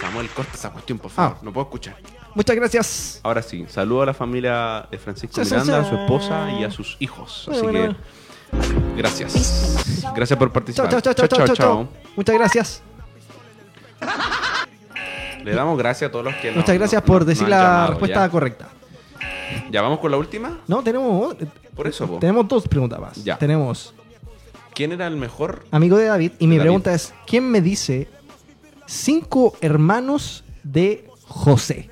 Samuel, 0.00 0.28
corta 0.30 0.52
esa 0.54 0.70
cuestión, 0.70 1.00
por 1.00 1.10
favor. 1.10 1.36
Ah. 1.36 1.40
No 1.42 1.52
puedo 1.52 1.64
escuchar. 1.66 1.96
Muchas 2.32 2.54
gracias. 2.54 3.20
Ahora 3.24 3.42
sí, 3.42 3.66
saludo 3.68 4.02
a 4.02 4.06
la 4.06 4.14
familia 4.14 4.86
de 4.88 4.98
Francisco 4.98 5.40
Miranda, 5.40 5.80
a 5.80 5.84
su 5.88 5.96
esposa 5.96 6.52
y 6.52 6.62
a 6.62 6.70
sus 6.70 6.96
hijos. 7.00 7.48
Así 7.50 7.60
bueno, 7.60 7.96
que, 8.52 8.96
gracias. 8.96 10.04
Gracias 10.14 10.38
por 10.38 10.52
participar. 10.52 10.90
chao, 10.90 11.00
chao, 11.00 11.12
chao, 11.26 11.26
chao, 11.44 11.56
chao. 11.56 11.88
Muchas 12.14 12.34
gracias. 12.36 12.82
Le 15.44 15.54
damos 15.54 15.76
gracias 15.76 16.08
a 16.08 16.12
todos 16.12 16.24
los 16.24 16.36
que 16.36 16.52
Muchas 16.52 16.76
gracias 16.76 17.02
por 17.02 17.24
decir 17.24 17.48
la 17.48 17.56
llamado, 17.62 17.88
respuesta 17.88 18.20
ya. 18.26 18.30
correcta. 18.30 18.68
¿Ya 19.72 19.82
vamos 19.82 19.98
con 19.98 20.12
la 20.12 20.18
última? 20.18 20.60
No, 20.68 20.84
tenemos, 20.84 21.34
Por 21.74 21.88
eso, 21.88 22.06
po. 22.06 22.18
tenemos 22.20 22.46
dos 22.46 22.68
preguntas 22.68 23.00
más. 23.00 23.24
Ya. 23.24 23.36
Tenemos 23.38 23.92
¿Quién 24.74 24.92
era 24.92 25.06
el 25.06 25.16
mejor? 25.16 25.64
amigo 25.70 25.96
de 25.96 26.06
David 26.06 26.32
y 26.38 26.46
mi 26.46 26.56
David. 26.56 26.62
pregunta 26.66 26.94
es, 26.94 27.12
¿quién 27.26 27.50
me 27.50 27.60
dice 27.60 28.08
cinco 28.86 29.54
hermanos 29.60 30.44
de 30.62 31.08
José? 31.26 31.90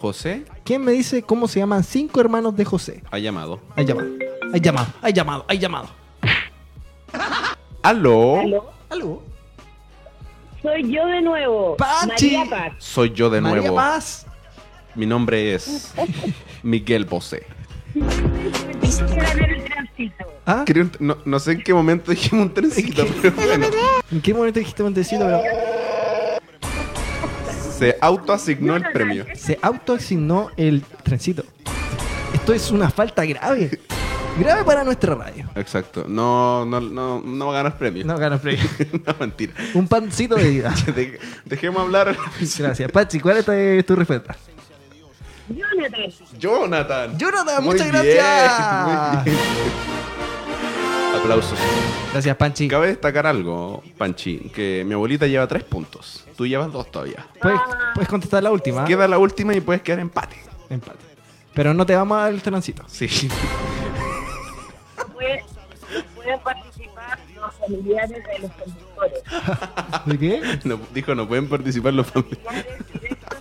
José 0.00 0.44
¿Quién 0.64 0.82
me 0.84 0.92
dice 0.92 1.22
cómo 1.22 1.48
se 1.48 1.58
llaman 1.60 1.82
cinco 1.84 2.20
hermanos 2.20 2.54
de 2.56 2.64
José? 2.64 3.02
ha 3.10 3.18
llamado. 3.18 3.60
Hay 3.76 3.84
llamado, 3.86 4.08
hay 4.52 4.60
llamado, 4.60 4.88
hay 5.02 5.12
llamado, 5.12 5.44
hay 5.48 5.58
llamado. 5.58 5.88
¿Aló? 7.82 8.40
¿Aló? 8.40 8.70
¿Aló? 8.90 9.22
Soy 10.62 10.92
yo 10.92 11.06
de 11.06 11.22
nuevo. 11.22 11.76
Pachi. 11.76 12.36
María 12.36 12.50
Paz. 12.50 12.72
Soy 12.78 13.10
yo 13.12 13.30
de 13.30 13.40
María 13.40 13.60
nuevo. 13.60 13.76
Paz. 13.76 14.26
Mi 14.96 15.06
nombre 15.06 15.54
es 15.54 15.94
Miguel 16.62 17.04
Bosé. 17.04 17.46
¿Ah? 20.46 20.62
Creo- 20.64 20.90
no, 21.00 21.18
no 21.24 21.38
sé 21.40 21.52
en 21.52 21.62
qué 21.62 21.74
momento 21.74 22.10
dijimos 22.12 22.46
un 22.46 22.54
trencito, 22.54 23.04
pero 23.22 23.34
bueno. 23.34 23.66
¿En 24.12 24.20
qué 24.20 24.32
momento 24.32 24.58
dijiste 24.60 24.82
Montecito? 24.82 25.24
Pero 25.26 25.40
Se 27.76 27.96
autoasignó 28.00 28.76
el 28.76 28.84
premio. 28.92 29.26
se 29.34 29.58
autoasignó 29.60 30.50
el 30.56 30.82
trencito. 31.02 31.44
Esto 32.32 32.52
es 32.52 32.70
una 32.70 32.90
falta 32.90 33.24
grave. 33.24 33.80
Grave 34.38 34.64
para 34.64 34.84
nuestra 34.84 35.14
radio. 35.14 35.48
Exacto. 35.56 36.04
No, 36.06 36.64
no, 36.66 36.78
no, 36.80 37.22
no 37.22 37.46
va 37.46 37.52
a 37.54 37.56
ganar 37.62 37.78
premio. 37.78 38.04
No 38.04 38.18
gana 38.18 38.38
premio. 38.38 38.62
no, 39.06 39.14
mentira. 39.18 39.52
Un 39.74 39.88
pancito 39.88 40.34
de 40.36 40.48
vida. 40.50 40.74
De- 40.94 41.18
dejemos 41.44 41.82
hablar. 41.82 42.14
Gracias. 42.58 42.92
Pachi, 42.92 43.18
¿cuál 43.18 43.38
es 43.38 43.86
tu 43.86 43.96
respuesta? 43.96 44.36
Jonathan. 45.48 46.10
Jonathan. 46.38 47.18
Jonathan, 47.18 47.64
Muy 47.64 47.74
muchas 47.74 47.92
bien, 47.92 48.16
gracias. 48.16 49.24
muy 49.24 49.32
bien. 49.32 49.38
Aplausos. 51.20 51.58
Gracias, 52.12 52.36
Panchi. 52.36 52.68
Cabe 52.68 52.88
destacar 52.88 53.26
algo, 53.26 53.82
Panchi, 53.96 54.50
que 54.54 54.84
mi 54.86 54.94
abuelita 54.94 55.26
lleva 55.26 55.46
tres 55.46 55.64
puntos. 55.64 56.24
Tú 56.36 56.46
llevas 56.46 56.70
dos 56.72 56.90
todavía. 56.90 57.26
¿Puedes, 57.40 57.60
puedes 57.94 58.08
contestar 58.08 58.42
la 58.42 58.50
última. 58.50 58.84
Queda 58.84 59.08
la 59.08 59.18
última 59.18 59.54
y 59.54 59.60
puedes 59.60 59.82
quedar 59.82 60.00
empate. 60.00 60.36
Empate. 60.68 60.98
Pero 61.54 61.72
no 61.72 61.86
te 61.86 61.94
vamos 61.96 62.18
a 62.18 62.22
dar 62.22 62.32
el 62.32 62.42
trencito. 62.42 62.84
Sí. 62.86 63.08
Pueden, 65.14 65.40
pueden 66.14 66.40
participar 66.40 67.18
los 67.34 67.54
familiares 67.54 68.10
de 68.10 68.38
los 68.40 68.50
conductores. 68.52 69.22
¿De 70.04 70.18
qué? 70.18 70.58
No, 70.64 70.78
dijo, 70.92 71.14
no 71.14 71.26
pueden 71.26 71.48
participar 71.48 71.94
los 71.94 72.06
familiares. 72.08 72.66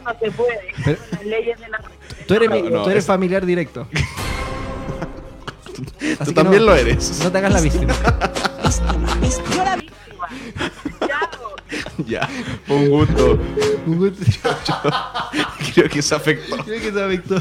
No 0.05 0.11
se 0.19 0.31
puede. 0.31 0.59
Pero- 0.85 0.97
Las 1.11 1.25
leyes 1.25 1.59
de 1.59 1.69
la 1.69 1.81
Tú 2.27 2.33
eres, 2.35 2.49
mi- 2.49 2.61
No, 2.61 2.69
no, 2.69 2.83
tú 2.83 2.89
eres 2.91 3.03
es- 3.03 3.07
familiar 3.07 3.45
directo. 3.45 3.87
Tú 6.23 6.31
también 6.31 6.63
no- 6.65 6.71
lo 6.71 6.75
eres. 6.77 7.19
No 7.23 7.31
te 7.31 7.37
hagas 7.37 7.51
la 7.53 7.59
víctima. 7.61 7.93
Chao. 11.07 11.55
Ya, 12.05 12.29
fue 12.65 12.75
un 12.77 12.89
gusto. 12.89 13.39
Un 13.85 13.97
gusto. 13.97 14.23
Creo 15.73 15.89
que 15.89 16.01
se 16.01 16.15
afectó. 16.15 16.55
Creo 16.63 16.81
que 16.81 16.91
se 16.91 17.03
afectó. 17.03 17.35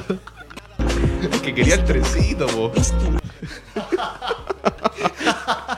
Es 1.33 1.41
que 1.43 1.55
quería 1.55 1.75
el 1.77 1.85
trencito, 1.85 2.47
po. 2.49 2.73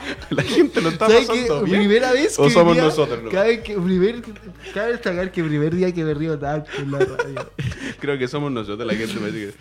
La 0.29 0.43
gente 0.43 0.81
lo 0.81 0.89
está 0.89 1.07
pasando 1.07 1.63
bien. 1.63 1.79
Primera 1.81 2.11
vez 2.11 2.35
que. 2.35 2.41
¿O 2.41 2.49
somos 2.49 2.77
nosotros? 2.77 3.23
no? 3.23 3.29
Cada 3.29 3.45
vez 3.45 3.61
que. 3.61 3.75
Primer, 3.75 4.21
cabe 4.73 4.91
destacar 4.93 5.31
que 5.31 5.43
primer 5.43 5.75
día 5.75 5.93
que 5.93 6.03
me 6.03 6.13
río 6.13 6.37
tanto 6.37 6.71
en 6.77 6.91
la 6.91 6.99
radio. 6.99 7.51
Creo 7.99 8.17
que 8.17 8.27
somos 8.27 8.51
nosotros, 8.51 8.85
la 8.85 8.95
gente 8.95 9.19
me 9.19 9.31
dice. 9.31 9.55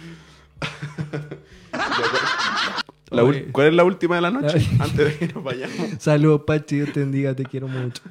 La 3.11 3.23
Oye. 3.23 3.47
¿Cuál 3.53 3.69
es 3.69 3.75
la 3.75 3.85
última 3.85 4.17
de 4.17 4.23
la 4.23 4.31
noche? 4.31 4.67
Antes 4.79 4.97
de 4.97 5.17
que 5.17 5.33
nos 5.33 5.45
vayamos. 5.45 5.77
Saludos, 6.01 6.43
Pachi. 6.47 6.77
Dios 6.77 6.93
te 6.93 7.01
bendiga. 7.01 7.35
Te 7.35 7.45
quiero 7.45 7.69
mucho. 7.69 8.03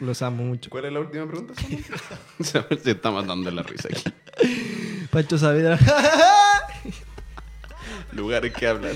Los 0.00 0.22
amo 0.22 0.44
mucho. 0.44 0.70
¿Cuál 0.70 0.86
es 0.86 0.92
la 0.92 1.00
última 1.00 1.26
pregunta? 1.26 1.54
Se 2.40 2.90
está 2.90 3.10
matando 3.10 3.50
la 3.50 3.62
risa 3.62 3.88
aquí. 3.90 4.02
Pancho 5.10 5.38
Saavedra. 5.38 5.78
Lugares 8.12 8.52
que 8.52 8.66
hablar. 8.66 8.92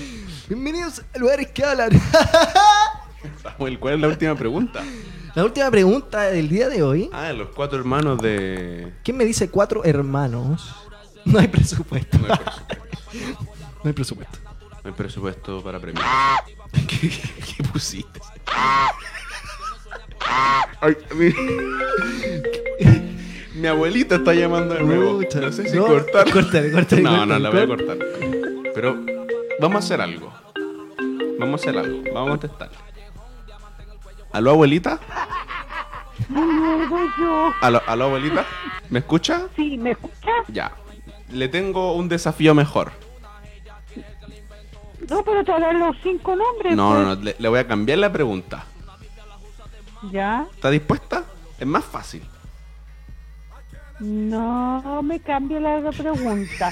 Bienvenidos 0.47 1.03
a 1.13 1.17
lugares 1.19 1.47
que 1.51 1.63
hablan. 1.63 1.89
Samuel, 3.43 3.79
¿cuál 3.79 3.95
es 3.95 3.99
la 4.01 4.07
última 4.07 4.35
pregunta? 4.35 4.83
La 5.35 5.43
última 5.43 5.69
pregunta 5.71 6.23
del 6.23 6.49
día 6.49 6.69
de 6.69 6.83
hoy. 6.83 7.09
Ah, 7.13 7.31
los 7.33 7.49
cuatro 7.49 7.77
hermanos 7.79 8.21
de... 8.21 8.93
¿Quién 9.03 9.17
me 9.17 9.25
dice 9.25 9.49
cuatro 9.49 9.83
hermanos? 9.83 10.75
No 11.25 11.39
hay 11.39 11.47
presupuesto. 11.47 12.17
No 12.17 12.27
hay 12.33 12.39
presupuesto. 12.39 13.47
No 13.83 13.87
hay 13.87 13.93
presupuesto. 13.93 14.39
No 14.83 14.89
hay 14.89 14.95
presupuesto 14.95 15.63
para 15.63 15.79
premiar. 15.79 16.05
¿Qué, 16.87 17.09
qué 17.09 17.63
pusiste? 17.71 18.19
Ay, 20.81 20.97
mi... 21.15 21.33
mi 23.61 23.67
abuelita 23.67 24.15
está 24.15 24.33
llamando 24.33 24.73
de 24.75 24.83
nuevo. 24.83 25.21
No 25.41 25.51
sé 25.51 25.69
si 25.69 25.77
No, 25.77 25.85
cortar. 25.85 26.29
córtale, 26.31 26.71
córtale, 26.71 27.01
No, 27.03 27.09
córtale, 27.11 27.25
no, 27.27 27.39
la 27.39 27.49
voy 27.49 27.59
a 27.61 27.67
cortar. 27.67 27.97
Pero 28.73 28.97
vamos 29.59 29.75
a 29.75 29.79
hacer 29.79 30.01
algo. 30.01 30.31
Vamos 31.39 31.61
a 31.61 31.63
hacer 31.63 31.77
algo. 31.77 32.01
Vamos 32.13 32.27
a 32.27 32.31
contestar. 32.31 32.69
¿Aló, 34.31 34.51
abuelita? 34.51 34.99
¿Aló, 37.61 37.81
aló, 37.85 38.05
abuelita? 38.05 38.45
¿Me 38.89 38.99
escucha? 38.99 39.47
Sí, 39.55 39.77
¿me 39.77 39.91
escuchas? 39.91 40.47
Ya. 40.47 40.71
Le 41.29 41.47
tengo 41.47 41.93
un 41.93 42.09
desafío 42.09 42.55
mejor. 42.55 42.91
No, 45.09 45.23
pero 45.23 45.43
te 45.43 45.51
dar 45.51 45.75
los 45.75 45.95
cinco 46.01 46.35
nombres. 46.35 46.75
No, 46.75 46.93
no, 46.93 47.05
pues. 47.05 47.17
no, 47.17 47.23
le, 47.23 47.35
le 47.37 47.47
voy 47.49 47.59
a 47.59 47.67
cambiar 47.67 47.99
la 47.99 48.11
pregunta. 48.11 48.65
Ya. 50.11 50.47
¿Está 50.53 50.69
dispuesta? 50.69 51.23
Es 51.59 51.67
más 51.67 51.83
fácil. 51.83 52.23
No 54.03 55.01
me 55.01 55.19
cambie 55.21 55.59
la 55.59 55.79
pregunta. 55.91 56.71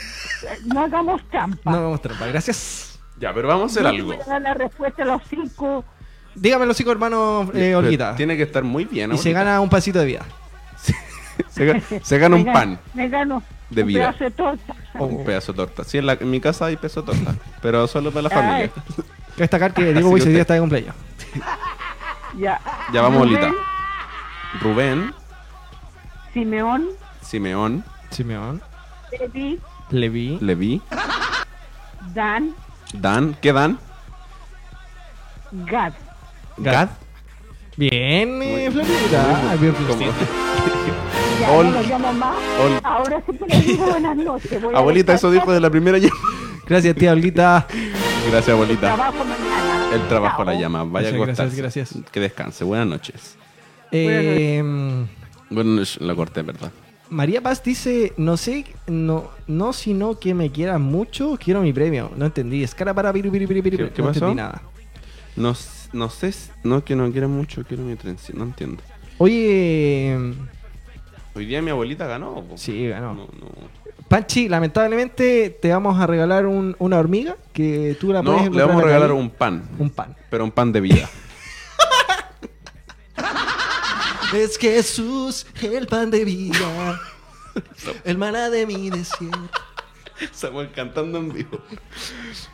No 0.66 0.82
hagamos 0.82 1.22
trampa. 1.30 1.72
No 1.72 1.84
vamos 1.84 2.02
trampa, 2.02 2.28
gracias. 2.28 3.00
Ya, 3.20 3.34
pero 3.34 3.48
vamos 3.48 3.64
a 3.64 3.66
hacer 3.72 3.84
Yo 3.84 3.90
algo. 3.90 4.08
Voy 4.14 4.18
a 4.22 4.26
dar 4.30 4.42
la 4.42 4.54
respuesta 4.54 5.04
a 5.04 5.06
los 5.06 5.22
cinco. 5.30 5.86
Dígame 6.36 6.66
los 6.66 6.76
cinco 6.78 6.92
hermanos, 6.92 7.50
eh, 7.54 7.76
Olguita. 7.76 8.16
Tiene 8.16 8.36
que 8.36 8.44
estar 8.44 8.64
muy 8.64 8.86
bien. 8.86 9.12
Y 9.12 9.18
se 9.18 9.30
abuelita. 9.30 9.40
gana 9.44 9.62
un 9.62 9.70
pasito 9.70 10.00
de 10.00 10.06
vida. 10.06 10.26
Se, 11.50 12.00
se 12.04 12.18
gana 12.20 12.36
un 12.36 12.46
pan, 12.46 12.80
Me 12.94 13.08
gano 13.10 13.42
de 13.70 13.82
un 13.82 13.88
vida. 13.88 14.00
pedazo 14.12 14.24
de 14.26 14.32
torta. 14.32 14.76
un 15.00 15.24
pedazo 15.26 15.54
de 15.54 15.58
torta. 15.58 15.84
Sí, 15.84 15.98
en, 15.98 16.06
la- 16.06 16.14
en 16.14 16.30
mi 16.30 16.40
casa 16.40 16.66
hay 16.66 16.78
peso 16.78 17.02
de 17.02 17.14
torta, 17.14 17.36
pero 17.62 17.88
solo 17.88 18.12
para 18.12 18.24
la 18.24 18.30
familia. 18.30 18.70
Quiero 18.70 19.04
destacar 19.38 19.74
que 19.74 19.92
Diego 19.94 20.10
Boy 20.10 20.20
ese 20.20 20.30
día 20.30 20.42
está 20.42 20.54
de 20.54 20.60
cumpleaños. 20.60 20.94
Ya. 22.38 22.60
Ya 22.94 23.02
vamos, 23.02 23.22
Olita. 23.24 23.52
Rubén, 24.62 25.14
Simeón, 26.34 26.90
Simeón, 27.32 27.84
Simeón. 28.10 28.62
Levi, 29.18 29.58
Levi. 29.90 30.38
Levi, 30.42 30.82
Dan, 32.14 32.54
Dan, 32.94 33.38
¿qué 33.42 33.54
Dan? 33.54 33.80
Gad. 35.54 35.94
Gad. 36.58 36.90
Bien, 37.78 38.42
eh. 38.44 38.70
Ah, 39.16 39.56
bien. 39.58 39.74
Ya 41.40 41.48
no 41.48 41.64
lo 41.72 41.82
llamo 41.84 42.14
más. 42.14 42.36
Ahora 42.84 43.24
sí 43.26 43.38
que 43.38 43.46
le 43.48 43.62
digo 43.62 43.86
buenas 43.86 44.18
noches. 44.18 44.62
Voy 44.62 44.76
a 44.76 44.78
Abuelita, 44.78 45.14
eso 45.14 45.32
dijo 45.32 45.54
de 45.54 45.62
la 45.62 45.70
primera 45.70 45.98
llama. 45.98 46.16
Gracias, 46.68 46.96
tía 46.98 47.14
Olguita. 47.14 47.66
Gracias, 48.30 48.50
abuelita. 48.50 48.94
Trabajo 48.94 49.24
mañana. 49.24 49.90
El 49.94 50.08
trabajo 50.10 50.44
la 50.44 50.54
llama. 50.56 50.84
Vaya 50.84 51.10
a 51.10 51.12
Gracias, 51.12 51.56
gracias. 51.56 51.96
Que 52.12 52.20
descanse. 52.20 52.66
Buenas 52.66 52.88
noches. 52.88 53.38
Eh, 53.92 54.62
Bueno, 55.50 55.82
sh- 55.82 56.00
la 56.02 56.14
corté, 56.14 56.42
¿verdad? 56.42 56.72
María 57.12 57.42
Paz 57.42 57.62
dice, 57.62 58.14
no 58.16 58.38
sé, 58.38 58.66
no, 58.88 59.30
no 59.46 59.74
sino 59.74 60.18
que 60.18 60.34
me 60.34 60.50
quieran 60.50 60.82
mucho, 60.82 61.38
quiero 61.38 61.62
mi 61.62 61.74
premio. 61.74 62.10
No 62.16 62.26
entendí. 62.26 62.64
Es 62.64 62.74
cara 62.74 62.94
para 62.94 63.12
piru, 63.12 63.30
piru, 63.30 63.48
piru, 63.50 63.62
piru. 63.64 63.78
¿Qué- 63.78 63.90
qué 63.94 64.02
no 64.02 64.08
pasó? 64.08 64.20
entendí 64.30 64.36
nada. 64.38 64.62
No, 65.36 65.54
no 65.92 66.10
sé, 66.10 66.34
no 66.64 66.86
que 66.86 66.96
no 66.96 67.12
quiero 67.12 67.28
mucho, 67.28 67.66
quiero 67.66 67.84
mi 67.84 67.98
trencito, 67.98 68.40
no 68.40 68.46
entiendo. 68.46 68.82
Oye, 69.18 70.18
Hoy 71.36 71.46
día 71.46 71.62
mi 71.62 71.70
abuelita 71.70 72.08
ganó. 72.08 72.44
po. 72.44 72.58
sí, 72.58 72.88
ganó. 72.88 73.14
No, 73.14 73.24
no. 73.26 73.82
Panchi, 74.08 74.48
lamentablemente 74.50 75.50
te 75.62 75.70
vamos 75.72 76.00
a 76.00 76.08
regalar 76.08 76.46
un- 76.46 76.76
una 76.80 76.98
hormiga 76.98 77.36
que 77.54 77.96
tú 78.00 78.12
la 78.14 78.22
No, 78.22 78.34
puedes 78.38 78.52
le 78.54 78.62
vamos 78.64 78.82
a 78.84 78.86
regalar 78.86 79.12
un 79.12 79.30
pan, 79.30 79.64
un 79.80 79.90
pan. 79.90 80.16
pero 80.30 80.44
un 80.46 80.52
pan 80.52 80.72
de 80.72 80.80
vida. 80.82 81.10
Es 84.34 84.58
Jesús, 84.58 85.46
el 85.62 85.88
pan 85.88 86.10
de 86.10 86.24
vida, 86.24 87.00
el 88.06 88.18
maná 88.18 88.50
de 88.50 88.66
mi 88.66 88.90
desierto. 88.90 89.38
Estamos 90.22 90.68
cantando 90.76 91.18
en 91.18 91.34
vivo. 91.34 91.60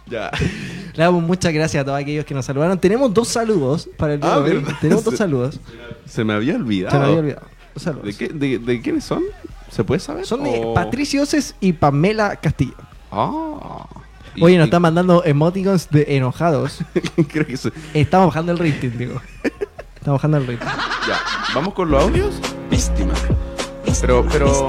Ya. 0.08 0.32
Le 0.94 1.04
damos 1.04 1.22
muchas 1.22 1.52
gracias 1.54 1.82
a 1.82 1.86
todos 1.86 1.99
aquellos 1.99 2.24
que 2.26 2.34
nos 2.34 2.45
saludaron. 2.45 2.80
Tenemos 2.80 3.14
dos 3.14 3.28
saludos 3.28 3.90
para 3.98 4.14
el 4.14 4.22
día 4.22 4.34
Ah, 4.34 4.40
de 4.40 4.52
hoy. 4.52 4.58
¿verdad? 4.60 4.74
Tenemos 4.82 5.04
dos 5.04 5.18
saludos. 5.18 5.60
Se 6.06 6.24
me 6.24 6.34
había 6.34 6.56
olvidado. 6.56 6.91
Se 6.94 6.98
me 6.99 7.06
había 7.06 7.20
olvidado. 7.20 7.48
Dos 7.74 7.84
saludos. 7.84 8.06
¿De, 8.06 8.14
qué, 8.16 8.30
de, 8.34 8.58
de 8.60 8.82
quiénes 8.82 9.04
son? 9.04 9.22
¿Se 9.70 9.84
puede 9.84 9.99
saber? 9.99 10.26
Son 10.26 10.44
de 10.44 10.62
O- 10.64 10.74
Patricio 10.74 11.22
Oces 11.24 11.56
y 11.60 11.74
Pamela 11.74 12.38
Castillo. 12.38 12.74
Ah. 13.12 13.86
Y- 14.34 14.44
Oye, 14.44 14.58
nos 14.58 14.66
están 14.66 14.82
mandando 14.82 15.24
emoticons 15.26 15.90
de 15.90 16.06
enojados. 16.16 16.80
Creo 17.28 17.45
que 17.45 17.58
se- 17.58 17.72
Estamos 17.94 18.28
bajando 18.28 18.54
el 18.54 18.60
rating, 18.60 18.91
digo. 18.98 19.22
Estamos 19.95 20.20
bajando 20.22 20.38
el 20.38 20.48
rating. 20.48 20.66
Ya. 21.07 21.19
¿Vamos 21.53 21.73
con 21.73 21.89
los 21.89 22.03
audios? 22.03 22.35
Víctima. 22.69 23.13
Pero, 24.01 24.27
pero. 24.31 24.67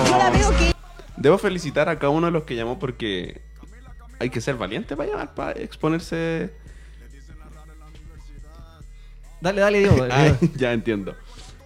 Debo 1.17 1.37
felicitar 1.39 1.89
a 1.89 1.99
cada 1.99 2.11
uno 2.11 2.27
de 2.27 2.33
los 2.33 2.45
que 2.45 2.55
llamó 2.55 2.79
porque 2.79 3.41
hay 4.21 4.31
que 4.31 4.41
ser 4.41 4.55
valiente 4.57 4.97
para 4.97 5.11
llamar, 5.11 5.35
para 5.35 5.53
exponerse. 5.61 6.53
Dale, 9.41 9.61
dale, 9.61 9.79
Diego. 9.81 9.97
dale, 9.97 10.15
Ay, 10.15 10.37
Diego. 10.41 10.55
ya 10.57 10.73
entiendo. 10.73 11.15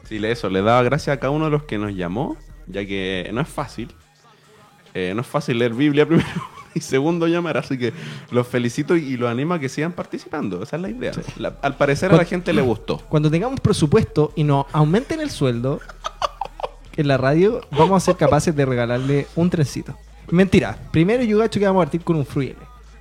Sí, 0.09 0.19
le- 0.19 0.33
eso, 0.33 0.49
le 0.51 0.63
daba 0.63 0.83
gracias 0.83 1.17
a 1.17 1.21
cada 1.21 1.31
uno 1.31 1.47
de 1.47 1.51
los 1.51 1.63
que 1.65 1.79
nos 1.79 1.95
llamó, 1.95 2.37
ya 2.67 2.85
que 2.87 3.31
no 3.33 3.41
es 3.41 3.49
fácil. 3.49 3.95
Eh, 4.95 5.13
no 5.15 5.23
es 5.23 5.27
fácil 5.27 5.59
leer 5.59 5.73
Biblia 5.73 6.07
primero 6.07 6.29
y 6.75 6.81
segundo 6.81 7.27
llamar, 7.27 7.57
así 7.59 7.79
que 7.79 7.93
los 8.31 8.47
felicito 8.47 8.97
y 8.97 9.17
los 9.17 9.31
animo 9.31 9.55
a 9.55 9.59
que 9.59 9.69
sigan 9.69 9.93
participando. 9.93 10.63
Esa 10.63 10.77
es 10.77 10.83
la 10.83 10.91
idea. 10.91 11.13
La- 11.39 11.57
al 11.63 11.77
parecer 11.77 12.13
a 12.13 12.17
la 12.17 12.25
gente 12.25 12.53
le 12.53 12.63
gustó. 12.63 12.99
Cuando 13.09 13.31
tengamos 13.31 13.61
presupuesto 13.61 14.33
y 14.37 14.45
nos 14.45 14.67
aumenten 14.73 15.21
el 15.21 15.31
sueldo 15.31 15.81
en 16.97 17.09
la 17.09 17.17
radio, 17.17 17.61
vamos 17.71 18.03
a 18.03 18.05
ser 18.05 18.17
capaces 18.17 18.55
de 18.55 18.65
regalarle 18.67 19.27
un 19.37 19.51
trencito. 19.51 19.97
Mentira. 20.31 20.79
Primero 20.91 21.23
yo 21.23 21.39
gacho 21.39 21.59
que 21.59 21.67
vamos 21.67 21.83
a 21.83 21.85
partir 21.87 22.03
con 22.03 22.17
un 22.17 22.27
fruyele. 22.27 22.57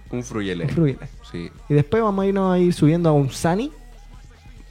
Un 0.10 0.24
fruyele. 0.24 0.66
Un 0.66 0.70
fruyele. 0.72 1.08
Sí. 1.32 1.50
Y 1.70 1.74
después 1.74 2.02
vamos 2.04 2.24
a 2.24 2.28
irnos 2.28 2.54
a 2.54 2.60
ir 2.60 2.74
subiendo 2.74 3.10
a 3.10 3.14
un 3.14 3.32
Sani. 3.32 3.72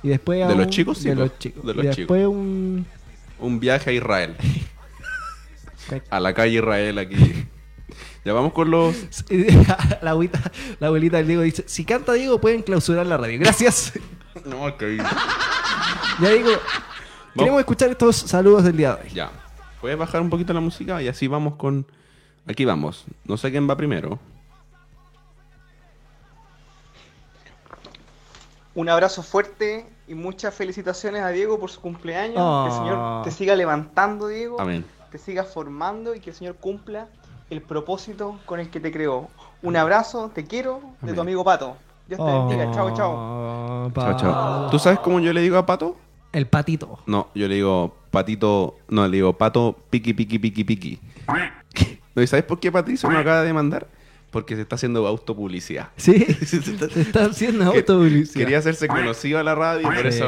Y 0.02 0.08
después 0.08 0.42
a 0.42 0.48
¿De 0.48 0.56
los 0.56 0.68
chicos? 0.68 0.98
Sí, 0.98 1.08
de 1.08 1.14
los 1.14 1.38
chicos. 1.38 1.64
De 1.64 1.74
los 1.74 1.84
y 1.84 1.88
chicos. 1.90 1.96
después 1.96 2.26
un... 2.26 2.86
Un 3.38 3.60
viaje 3.60 3.90
a 3.90 3.92
Israel. 3.92 4.36
A 6.10 6.20
la 6.20 6.32
calle 6.34 6.58
Israel 6.58 6.98
aquí. 6.98 7.16
Ya 8.24 8.32
vamos 8.32 8.52
con 8.52 8.70
los. 8.70 9.24
la, 10.02 10.10
abuelita, 10.10 10.52
la 10.78 10.88
abuelita 10.88 11.16
del 11.16 11.26
Diego 11.26 11.42
dice, 11.42 11.64
si 11.66 11.84
canta 11.84 12.12
Diego 12.12 12.40
pueden 12.40 12.62
clausurar 12.62 13.06
la 13.06 13.16
radio. 13.16 13.38
Gracias. 13.38 13.92
No, 14.44 14.66
ok. 14.66 14.82
ya 16.20 16.30
digo, 16.30 16.50
queremos 17.34 17.60
escuchar 17.60 17.90
estos 17.90 18.16
saludos 18.16 18.64
del 18.64 18.76
día 18.76 18.94
de 18.94 19.02
hoy. 19.02 19.10
Ya. 19.14 19.30
¿Puedes 19.80 19.96
bajar 19.96 20.20
un 20.20 20.28
poquito 20.28 20.52
la 20.52 20.60
música? 20.60 21.00
Y 21.02 21.08
así 21.08 21.26
vamos 21.28 21.56
con. 21.56 21.86
Aquí 22.46 22.64
vamos. 22.64 23.06
No 23.24 23.36
sé 23.36 23.50
quién 23.50 23.68
va 23.68 23.76
primero. 23.76 24.18
Un 28.74 28.88
abrazo 28.88 29.22
fuerte 29.22 29.86
y 30.06 30.14
muchas 30.14 30.54
felicitaciones 30.54 31.22
a 31.22 31.30
Diego 31.30 31.58
por 31.58 31.70
su 31.70 31.80
cumpleaños. 31.80 32.36
Oh. 32.38 32.64
Que 32.64 32.74
el 32.74 32.78
Señor 32.78 33.24
te 33.24 33.30
siga 33.30 33.56
levantando, 33.56 34.28
Diego. 34.28 34.60
Amén. 34.60 34.84
Te 35.10 35.18
siga 35.18 35.44
formando 35.44 36.14
y 36.14 36.20
que 36.20 36.30
el 36.30 36.36
Señor 36.36 36.56
cumpla 36.56 37.08
el 37.50 37.60
propósito 37.62 38.38
con 38.46 38.60
el 38.60 38.70
que 38.70 38.80
te 38.80 38.90
creó. 38.92 39.28
Un 39.62 39.76
abrazo, 39.76 40.30
te 40.34 40.44
quiero, 40.44 40.80
de 40.80 40.96
Amén. 41.02 41.14
tu 41.14 41.20
amigo 41.20 41.44
Pato. 41.44 41.76
Dios 42.08 42.18
te 42.18 42.32
bendiga. 42.32 42.70
Chao, 42.72 42.96
chao. 42.96 43.12
Oh, 43.14 43.90
Chao, 43.94 44.16
chao. 44.16 44.70
¿Tú 44.70 44.78
sabes 44.78 44.98
cómo 45.00 45.20
yo 45.20 45.32
le 45.32 45.40
digo 45.42 45.56
a 45.58 45.66
Pato? 45.66 45.96
El 46.32 46.46
patito. 46.46 47.00
No, 47.06 47.28
yo 47.34 47.48
le 47.48 47.56
digo 47.56 47.94
patito. 48.10 48.76
No, 48.88 49.06
le 49.08 49.16
digo 49.16 49.32
pato 49.32 49.76
piqui, 49.90 50.14
piqui, 50.14 50.38
piqui, 50.38 50.62
piqui. 50.64 51.00
¿No? 52.14 52.22
¿Y 52.22 52.26
sabes 52.26 52.44
por 52.44 52.58
qué 52.60 52.70
Patricio 52.72 53.08
me 53.10 53.18
acaba 53.18 53.42
de 53.42 53.52
mandar? 53.52 53.86
Porque 54.30 54.54
se 54.54 54.62
está 54.62 54.76
haciendo 54.76 55.06
autopublicidad. 55.06 55.88
Sí, 55.96 56.18
se 56.46 56.56
está 57.00 57.24
haciendo 57.24 57.64
autopublicidad. 57.66 58.38
Quería 58.44 58.58
hacerse 58.58 58.86
conocido 58.88 59.38
a 59.40 59.42
la 59.42 59.54
radio 59.56 59.82
y 59.92 59.94
por 59.96 60.06
eso. 60.06 60.24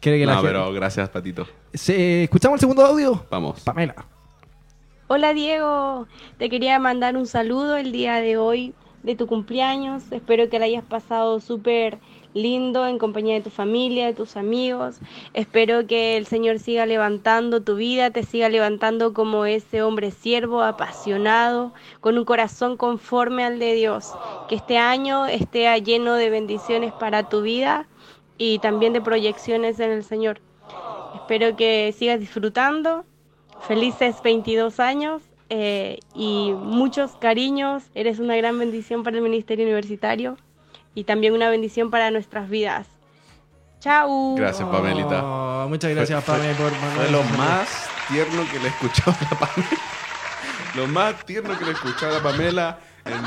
Quiere 0.00 0.18
que 0.18 0.26
la 0.26 0.34
no, 0.34 0.40
gente- 0.42 0.52
pero 0.52 0.72
gracias, 0.72 1.08
Patito. 1.08 1.46
Se- 1.72 2.24
¿Escuchamos 2.24 2.56
el 2.56 2.60
segundo 2.60 2.84
audio? 2.86 3.24
Vamos. 3.30 3.60
Pamela. 3.60 3.94
Hola 5.06 5.34
Diego, 5.34 6.08
te 6.38 6.48
quería 6.48 6.78
mandar 6.78 7.18
un 7.18 7.26
saludo 7.26 7.76
el 7.76 7.92
día 7.92 8.22
de 8.22 8.38
hoy 8.38 8.72
de 9.02 9.14
tu 9.14 9.26
cumpleaños. 9.26 10.10
Espero 10.10 10.48
que 10.48 10.58
la 10.58 10.64
hayas 10.64 10.82
pasado 10.82 11.40
súper 11.40 11.98
lindo 12.32 12.86
en 12.86 12.96
compañía 12.96 13.34
de 13.34 13.42
tu 13.42 13.50
familia, 13.50 14.06
de 14.06 14.14
tus 14.14 14.38
amigos. 14.38 15.00
Espero 15.34 15.86
que 15.86 16.16
el 16.16 16.24
Señor 16.24 16.58
siga 16.58 16.86
levantando 16.86 17.62
tu 17.62 17.76
vida, 17.76 18.12
te 18.12 18.22
siga 18.22 18.48
levantando 18.48 19.12
como 19.12 19.44
ese 19.44 19.82
hombre 19.82 20.10
siervo, 20.10 20.62
apasionado, 20.62 21.74
con 22.00 22.16
un 22.16 22.24
corazón 22.24 22.78
conforme 22.78 23.44
al 23.44 23.58
de 23.58 23.74
Dios. 23.74 24.10
Que 24.48 24.54
este 24.54 24.78
año 24.78 25.26
esté 25.26 25.78
lleno 25.82 26.14
de 26.14 26.30
bendiciones 26.30 26.94
para 26.94 27.28
tu 27.28 27.42
vida 27.42 27.86
y 28.38 28.58
también 28.60 28.94
de 28.94 29.02
proyecciones 29.02 29.78
en 29.80 29.90
el 29.90 30.02
Señor. 30.02 30.40
Espero 31.14 31.56
que 31.56 31.92
sigas 31.92 32.20
disfrutando 32.20 33.04
Felices 33.68 34.16
22 34.22 34.78
años 34.80 35.22
eh, 35.50 35.98
y 36.14 36.52
muchos 36.52 37.12
cariños. 37.12 37.84
Eres 37.94 38.18
una 38.18 38.36
gran 38.36 38.58
bendición 38.58 39.02
para 39.02 39.16
el 39.16 39.22
Ministerio 39.22 39.64
Universitario 39.64 40.36
y 40.94 41.04
también 41.04 41.32
una 41.32 41.48
bendición 41.48 41.90
para 41.90 42.10
nuestras 42.10 42.48
vidas. 42.48 42.86
Chao. 43.80 44.34
Gracias, 44.36 44.68
Pamelita. 44.68 45.22
Oh, 45.24 45.66
muchas 45.68 45.90
gracias, 45.94 46.22
Fue- 46.24 46.34
Pame, 46.36 46.54
por 46.54 46.70
Fue 46.70 46.78
mandarnos 46.88 47.10
lo 47.12 47.38
más 47.38 47.88
tierno 48.08 48.42
que 48.50 48.58
le 48.58 48.64
he 48.64 48.68
escuchado 48.68 49.12
a 49.12 49.24
la 49.24 49.38
Pamela. 49.38 49.68
Lo 50.76 50.86
más 50.88 51.24
tierno 51.26 51.58
que 51.58 51.64
le 51.64 51.70
he 51.70 51.74
escuchado 51.74 52.12
a 52.12 52.18
la 52.18 52.22
Pamela 52.22 52.78
en 53.04 53.22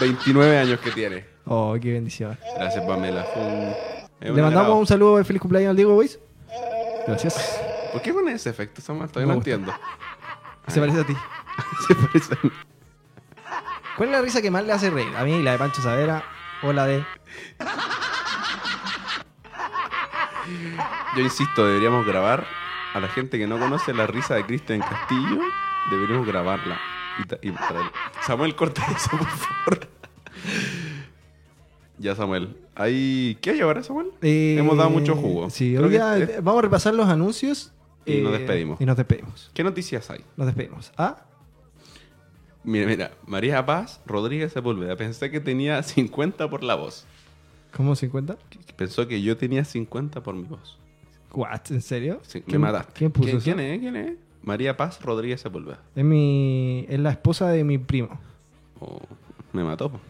29 0.00 0.58
años 0.58 0.80
que 0.80 0.90
tiene. 0.90 1.24
Oh, 1.46 1.76
qué 1.80 1.92
bendición. 1.92 2.36
Gracias, 2.56 2.84
Pamela. 2.84 3.24
Fue 3.24 3.42
un- 3.42 3.74
Le 4.36 4.42
mandamos 4.42 4.78
un 4.78 4.86
saludo 4.86 5.16
de 5.18 5.24
feliz 5.24 5.40
cumpleaños 5.42 5.70
al 5.70 5.76
Diego 5.76 5.94
Boys. 5.94 6.18
Gracias. 7.06 7.60
¿Por 7.94 8.02
qué 8.02 8.12
pones 8.12 8.34
ese 8.34 8.50
efecto, 8.50 8.82
Samuel? 8.82 9.08
Todavía 9.08 9.32
no 9.32 9.38
entiendo. 9.38 9.72
Se 10.68 10.80
parece 10.80 11.00
a 11.00 11.04
ti. 11.06 11.14
Se 11.88 11.94
parece 11.94 12.34
a 12.34 12.38
mí. 12.42 12.50
¿Cuál 13.96 14.08
es 14.08 14.16
la 14.16 14.22
risa 14.22 14.42
que 14.42 14.50
más 14.50 14.64
le 14.64 14.72
hace 14.72 14.90
reír? 14.90 15.14
A 15.16 15.22
mí, 15.24 15.40
la 15.42 15.52
de 15.52 15.58
Pancho 15.58 15.80
Savera 15.80 16.24
o 16.62 16.72
la 16.72 16.86
de. 16.86 17.04
Yo 21.16 21.22
insisto, 21.22 21.64
deberíamos 21.66 22.04
grabar 22.04 22.44
a 22.94 23.00
la 23.00 23.08
gente 23.08 23.38
que 23.38 23.46
no 23.46 23.58
conoce 23.58 23.94
la 23.94 24.06
risa 24.06 24.34
de 24.34 24.44
Cristian 24.44 24.80
Castillo. 24.80 25.38
Deberíamos 25.90 26.26
grabarla. 26.26 26.78
Y, 27.42 27.48
y 27.50 27.54
Samuel, 28.26 28.56
corta 28.56 28.84
eso, 28.90 29.10
por 29.10 29.26
favor. 29.28 29.88
Ya, 31.98 32.16
Samuel. 32.16 32.56
Ahí... 32.74 33.38
¿Qué 33.40 33.50
hay 33.50 33.60
ahora, 33.60 33.82
Samuel? 33.84 34.08
Eh, 34.20 34.56
Hemos 34.58 34.76
dado 34.76 34.90
mucho 34.90 35.14
jugo. 35.14 35.48
Sí, 35.50 35.74
Creo 35.76 35.86
hoy 35.88 36.22
este- 36.22 36.40
vamos 36.40 36.58
a 36.58 36.62
repasar 36.62 36.94
los 36.94 37.08
anuncios. 37.08 37.72
Y 38.06 38.20
nos 38.20 38.34
eh, 38.34 38.38
despedimos. 38.38 38.80
Y 38.80 38.84
nos 38.86 38.96
despedimos. 38.96 39.50
¿Qué 39.54 39.64
noticias 39.64 40.10
hay? 40.10 40.24
Nos 40.36 40.46
despedimos. 40.46 40.92
¿Ah? 40.96 41.24
Mira, 42.62 42.86
mira. 42.86 43.10
María 43.26 43.64
Paz 43.66 44.00
Rodríguez 44.06 44.52
Sepúlveda. 44.52 44.96
Pensé 44.96 45.30
que 45.30 45.40
tenía 45.40 45.82
50 45.82 46.48
por 46.48 46.62
la 46.62 46.74
voz. 46.74 47.04
¿Cómo 47.76 47.94
50? 47.96 48.36
Pensó 48.76 49.06
que 49.08 49.20
yo 49.20 49.36
tenía 49.36 49.64
50 49.64 50.22
por 50.22 50.34
mi 50.34 50.44
voz. 50.44 50.78
What? 51.32 51.70
¿En 51.70 51.82
serio? 51.82 52.20
Sí, 52.22 52.38
me 52.38 52.44
¿Quién- 52.44 52.60
mataste. 52.60 52.92
¿Quién 52.94 53.10
puso 53.10 53.26
¿Quién, 53.26 53.36
eso? 53.38 53.44
quién 53.44 53.60
es? 53.60 53.80
¿Quién 53.80 53.96
es? 53.96 54.16
María 54.42 54.76
Paz 54.76 55.00
Rodríguez 55.02 55.40
Sepúlveda. 55.40 55.80
Es 55.96 56.04
mi. 56.04 56.86
Es 56.88 57.00
la 57.00 57.10
esposa 57.10 57.48
de 57.50 57.64
mi 57.64 57.78
primo. 57.78 58.18
Oh, 58.80 59.00
me 59.52 59.64
mató. 59.64 59.90
po. 59.90 60.00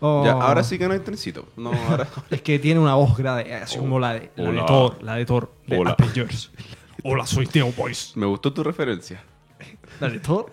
Oh. 0.00 0.24
Ya, 0.24 0.32
ahora 0.32 0.62
sí 0.64 0.78
que 0.78 0.86
no 0.88 0.94
hay 0.94 1.00
trencito. 1.00 1.46
No, 1.56 1.72
ahora. 1.72 2.08
Es 2.30 2.42
que 2.42 2.58
tiene 2.58 2.80
una 2.80 2.94
voz 2.94 3.16
grave, 3.16 3.54
así 3.54 3.78
como 3.78 3.98
la 4.00 4.14
de, 4.14 4.30
la 4.36 4.50
de. 4.50 4.62
Thor, 4.66 5.02
la 5.02 5.14
de 5.16 5.26
Thor, 5.26 5.52
de 5.66 5.78
Hola. 5.78 5.96
Avengers. 5.98 6.50
Hola, 7.02 7.26
soy 7.26 7.46
Theo 7.46 7.72
Boys. 7.72 8.12
Me 8.16 8.26
gustó 8.26 8.52
tu 8.52 8.62
referencia. 8.62 9.22
¿La 10.00 10.08
de 10.08 10.18
Thor? 10.20 10.52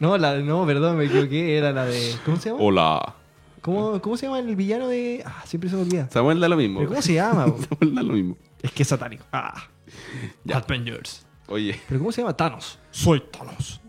No, 0.00 0.16
la 0.18 0.34
de- 0.34 0.42
no, 0.42 0.66
perdón, 0.66 0.96
me 0.98 1.04
equivoqué, 1.06 1.56
era 1.56 1.72
la 1.72 1.84
de... 1.86 2.14
¿Cómo 2.24 2.36
se 2.38 2.50
llama? 2.50 2.60
Hola. 2.62 3.14
¿Cómo, 3.60 4.00
cómo 4.00 4.16
se 4.16 4.26
llama 4.26 4.38
el 4.40 4.54
villano 4.56 4.88
de...? 4.88 5.22
Ah, 5.24 5.42
siempre 5.46 5.70
se 5.70 5.76
me 5.76 5.82
olvida. 5.82 6.08
Samuel 6.10 6.38
da 6.40 6.48
lo 6.48 6.56
mismo. 6.56 6.80
¿Pero 6.80 6.90
cómo 6.90 7.02
se 7.02 7.14
llama? 7.14 7.46
bo? 7.46 7.58
Samuel 7.62 7.94
da 7.94 8.02
lo 8.02 8.12
mismo. 8.14 8.36
es 8.62 8.72
que 8.72 8.82
es 8.82 8.88
satánico. 8.88 9.24
Ah. 9.32 9.68
Ya. 10.44 10.58
Avengers. 10.58 11.26
Oye, 11.46 11.80
¿Pero 11.88 12.00
cómo 12.00 12.12
se 12.12 12.20
llama? 12.22 12.36
Thanos. 12.36 12.78
Soy 12.90 13.20
Thanos. 13.30 13.80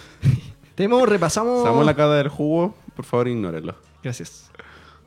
Tenemos, 0.74 1.08
repasamos... 1.08 1.62
Samuel 1.64 1.88
acaba 1.88 2.10
de 2.12 2.16
dar 2.24 2.28
jugo. 2.28 2.74
Por 2.94 3.04
favor, 3.04 3.28
ignórenlo. 3.28 3.74
Gracias. 4.02 4.50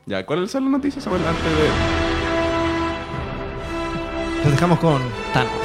Ya, 0.06 0.24
¿cuáles 0.26 0.50
son 0.50 0.64
las 0.64 0.72
noticias, 0.72 1.04
Samuel? 1.04 1.22
Antes 1.26 1.44
de. 1.44 1.68
Nos 4.44 4.52
dejamos 4.52 4.78
con 4.78 5.00
Thanos. 5.32 5.63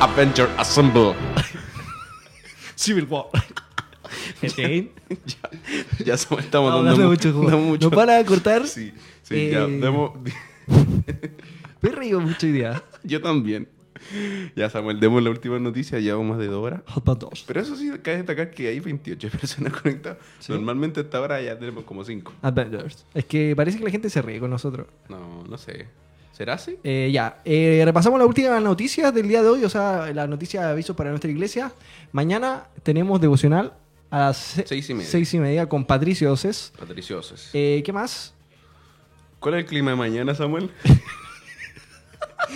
Avenger 0.00 0.48
Assemble. 0.56 1.14
Civil 2.76 3.06
War. 3.10 3.26
¿Bien? 4.56 4.90
ya, 5.26 5.50
ya 6.04 6.14
estamos 6.14 6.50
dando, 6.50 6.82
dando 6.84 6.96
mu- 7.02 7.08
mucho 7.10 7.32
mucho- 7.32 7.90
¿Nos 7.90 7.96
van 7.96 8.10
a 8.10 8.24
cortar? 8.24 8.66
Sí, 8.66 8.92
sí, 9.22 9.50
ya. 9.50 9.64
Eh, 9.64 9.80
demos- 9.80 10.12
Me 11.80 11.90
río 11.90 12.20
mucho 12.20 12.46
hoy 12.46 12.52
día. 12.52 12.82
Yo 13.02 13.20
también. 13.20 13.68
Ya, 14.54 14.70
Samuel, 14.70 15.00
demos 15.00 15.22
la 15.22 15.30
última 15.30 15.58
noticia. 15.58 15.98
Llevamos 15.98 16.28
más 16.30 16.38
de 16.38 16.46
dos 16.46 16.64
horas. 16.64 16.82
Hotbot 16.86 17.18
2. 17.18 17.44
Pero 17.48 17.60
eso 17.60 17.76
sí, 17.76 17.90
cabe 18.00 18.18
destacar 18.18 18.50
que 18.52 18.68
hay 18.68 18.78
28 18.80 19.28
personas 19.30 19.72
conectadas. 19.72 20.18
Normalmente 20.48 21.00
a 21.00 21.02
esta 21.02 21.20
hora 21.20 21.42
ya 21.42 21.58
tenemos 21.58 21.84
como 21.84 22.04
5. 22.04 22.32
Avengers. 22.42 23.04
Es 23.12 23.24
que 23.24 23.54
parece 23.56 23.78
que 23.78 23.84
la 23.84 23.90
gente 23.90 24.08
se 24.08 24.22
ríe 24.22 24.38
con 24.38 24.50
nosotros. 24.50 24.86
No, 25.08 25.42
no 25.48 25.58
sé. 25.58 25.88
¿Será 26.38 26.54
así? 26.54 26.78
Eh, 26.84 27.10
ya, 27.12 27.40
eh, 27.44 27.82
repasamos 27.84 28.16
las 28.18 28.28
últimas 28.28 28.62
noticias 28.62 29.12
del 29.12 29.26
día 29.26 29.42
de 29.42 29.48
hoy, 29.48 29.64
o 29.64 29.68
sea, 29.68 30.12
la 30.14 30.28
noticia 30.28 30.62
de 30.64 30.70
aviso 30.70 30.94
para 30.94 31.10
nuestra 31.10 31.28
iglesia. 31.30 31.72
Mañana 32.12 32.68
tenemos 32.84 33.20
devocional 33.20 33.72
a 34.08 34.18
las 34.18 34.36
se- 34.36 34.64
Seis 34.66 34.88
y 34.88 34.94
media. 34.94 35.10
seis 35.10 35.34
y 35.34 35.38
media 35.40 35.68
con 35.68 35.84
Patricio 35.84 36.32
Oces. 36.32 36.72
Patriciosos. 36.78 37.50
Eh, 37.54 37.82
¿Qué 37.84 37.92
más? 37.92 38.34
¿Cuál 39.40 39.54
es 39.56 39.60
el 39.62 39.66
clima 39.66 39.90
de 39.90 39.96
mañana, 39.96 40.32
Samuel? 40.32 40.70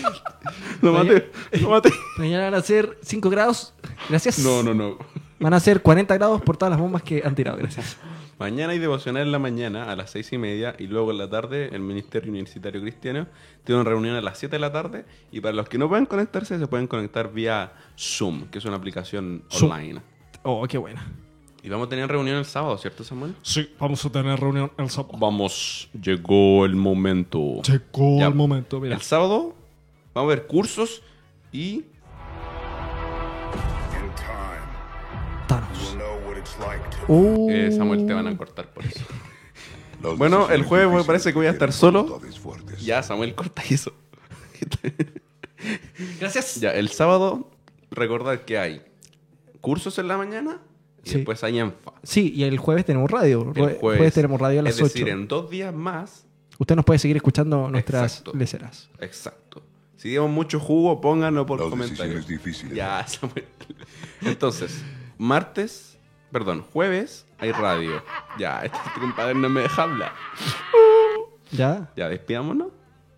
no 0.80 0.92
mate, 0.92 1.30
no 1.60 1.70
mate. 1.70 1.90
Mañana 2.18 2.44
van 2.44 2.54
a 2.54 2.62
ser 2.62 2.98
5 3.02 3.30
grados. 3.30 3.74
Gracias. 4.08 4.38
No, 4.38 4.62
no, 4.62 4.74
no. 4.74 4.98
Van 5.40 5.54
a 5.54 5.60
ser 5.60 5.82
40 5.82 6.14
grados 6.14 6.40
por 6.42 6.56
todas 6.56 6.70
las 6.70 6.80
bombas 6.80 7.02
que 7.02 7.22
han 7.24 7.34
tirado. 7.34 7.58
Gracias. 7.58 7.96
Mañana 8.38 8.72
hay 8.72 8.78
devocional 8.78 9.22
en 9.22 9.32
la 9.32 9.38
mañana 9.38 9.90
a 9.90 9.94
las 9.96 10.10
seis 10.10 10.32
y 10.32 10.38
media 10.38 10.74
y 10.78 10.86
luego 10.88 11.10
en 11.12 11.18
la 11.18 11.28
tarde 11.30 11.68
el 11.72 11.80
Ministerio 11.80 12.30
Universitario 12.30 12.80
Cristiano 12.80 13.26
tiene 13.64 13.80
una 13.80 13.88
reunión 13.90 14.16
a 14.16 14.20
las 14.20 14.38
7 14.38 14.56
de 14.56 14.60
la 14.60 14.72
tarde 14.72 15.04
y 15.30 15.40
para 15.40 15.54
los 15.54 15.68
que 15.68 15.78
no 15.78 15.88
pueden 15.88 16.06
conectarse 16.06 16.58
se 16.58 16.66
pueden 16.66 16.86
conectar 16.88 17.32
vía 17.32 17.72
Zoom, 17.96 18.46
que 18.48 18.58
es 18.58 18.64
una 18.64 18.76
aplicación 18.76 19.44
Zoom. 19.48 19.70
online. 19.70 20.00
Oh, 20.42 20.66
qué 20.66 20.78
buena. 20.78 21.06
Y 21.62 21.68
vamos 21.68 21.86
a 21.86 21.90
tener 21.90 22.08
reunión 22.08 22.38
el 22.38 22.44
sábado, 22.44 22.76
¿cierto, 22.78 23.04
Samuel? 23.04 23.36
Sí, 23.42 23.70
vamos 23.78 24.04
a 24.04 24.10
tener 24.10 24.40
reunión 24.40 24.72
el 24.76 24.90
sábado. 24.90 25.16
Vamos, 25.18 25.88
llegó 26.02 26.64
el 26.64 26.74
momento. 26.74 27.62
Llegó 27.62 28.18
Ya. 28.18 28.26
el 28.26 28.34
momento, 28.34 28.80
mira. 28.80 28.96
El 28.96 29.02
sábado 29.02 29.54
vamos 30.12 30.32
a 30.32 30.34
ver 30.34 30.46
cursos 30.48 31.02
y 31.52 31.84
Thanos. 35.46 35.96
Oh. 37.08 37.48
eh, 37.50 37.72
Samuel 37.76 38.06
te 38.06 38.12
van 38.12 38.26
a 38.26 38.36
cortar 38.36 38.72
por 38.72 38.84
eso. 38.84 39.00
Bueno, 40.16 40.50
el 40.50 40.64
jueves 40.64 40.92
me 40.92 41.04
parece 41.04 41.30
que 41.30 41.38
voy 41.38 41.46
a 41.46 41.50
estar 41.50 41.72
solo. 41.72 42.20
Ya, 42.80 43.02
Samuel, 43.02 43.34
corta 43.34 43.62
eso. 43.70 43.92
Gracias. 46.18 46.56
Ya, 46.60 46.72
el 46.74 46.88
sábado, 46.88 47.50
recordar 47.90 48.44
que 48.44 48.58
hay 48.58 48.82
cursos 49.60 49.98
en 49.98 50.08
la 50.08 50.16
mañana 50.16 50.60
y 51.04 51.10
Sí. 51.10 51.16
después 51.16 51.42
hay 51.44 51.58
ENFA. 51.58 51.92
Sí, 52.02 52.32
y 52.34 52.44
el 52.44 52.58
jueves 52.58 52.84
tenemos 52.84 53.10
radio. 53.10 53.52
El 53.54 53.62
Jue- 53.62 53.78
jueves, 53.78 54.14
tenemos 54.14 54.40
radio 54.40 54.60
a 54.60 54.62
las 54.64 54.74
es 54.76 54.82
decir, 54.82 55.04
8. 55.04 55.12
en 55.12 55.28
dos 55.28 55.50
días 55.50 55.72
más. 55.74 56.26
Usted 56.58 56.76
nos 56.76 56.84
puede 56.84 56.98
seguir 56.98 57.16
escuchando 57.16 57.68
nuestras 57.68 58.18
Exacto. 58.18 58.32
leceras. 58.38 58.90
Exacto. 59.00 59.62
Si 59.96 60.08
dimos 60.08 60.30
mucho 60.30 60.58
jugo, 60.58 61.00
pónganlo 61.00 61.46
por 61.46 61.60
comentarios. 61.70 62.26
Ya, 62.74 63.06
Samuel. 63.06 63.44
Entonces, 64.22 64.82
martes, 65.16 65.91
perdón, 66.32 66.64
jueves 66.72 67.26
hay 67.38 67.52
radio. 67.52 68.02
Ya, 68.38 68.62
este 68.64 68.78
compadre 69.00 69.34
no 69.34 69.48
me 69.48 69.60
deja 69.62 69.82
hablar. 69.82 70.12
¿Ya? 71.50 71.90
Ya, 71.96 72.08
despidámonos. 72.08 72.68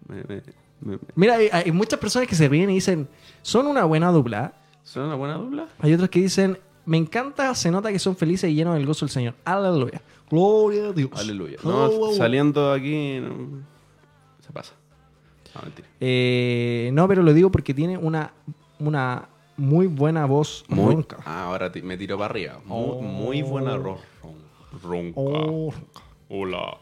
Me- 0.08 0.24
me- 0.24 0.42
me- 0.80 0.98
Mira, 1.14 1.36
hay, 1.36 1.48
hay 1.52 1.72
muchas 1.72 1.98
personas 1.98 2.28
que 2.28 2.34
se 2.34 2.48
ríen 2.48 2.68
y 2.70 2.74
dicen, 2.74 3.08
son 3.42 3.66
una 3.66 3.84
buena 3.84 4.10
dupla. 4.10 4.52
¿Son 4.82 5.04
una 5.04 5.14
buena 5.14 5.34
dupla? 5.36 5.66
Hay 5.78 5.94
otros 5.94 6.10
que 6.10 6.20
dicen, 6.20 6.58
me 6.84 6.96
encanta, 6.98 7.54
se 7.54 7.70
nota 7.70 7.90
que 7.90 7.98
son 7.98 8.16
felices 8.16 8.50
y 8.50 8.54
llenos 8.54 8.74
del 8.74 8.84
gozo 8.86 9.06
del 9.06 9.10
Señor. 9.12 9.34
Aleluya. 9.44 10.02
Gloria 10.30 10.88
a 10.88 10.92
Dios. 10.92 11.10
Aleluya. 11.14 11.56
No, 11.62 11.86
oh. 11.86 12.14
saliendo 12.14 12.72
de 12.72 12.78
aquí, 12.78 13.18
no, 13.20 13.62
se 14.44 14.52
pasa. 14.52 14.74
No, 15.54 15.62
mentira. 15.62 15.88
Eh, 16.00 16.90
no, 16.92 17.06
pero 17.08 17.22
lo 17.22 17.32
digo 17.32 17.50
porque 17.50 17.72
tiene 17.72 17.96
una, 17.96 18.32
una 18.78 19.28
muy 19.56 19.86
buena 19.86 20.24
voz 20.26 20.64
Muy, 20.68 20.94
ronca. 20.94 21.18
ah, 21.24 21.44
ahora 21.44 21.70
me 21.82 21.96
tiro 21.96 22.16
para 22.18 22.30
arriba. 22.30 22.60
Muy, 22.64 22.84
Oh. 22.88 23.00
muy 23.02 23.42
buena 23.42 23.76
ron, 23.76 23.98
ron- 24.22 24.82
ronca. 24.82 25.20
Oh, 25.20 25.72
Hola. 26.28 26.78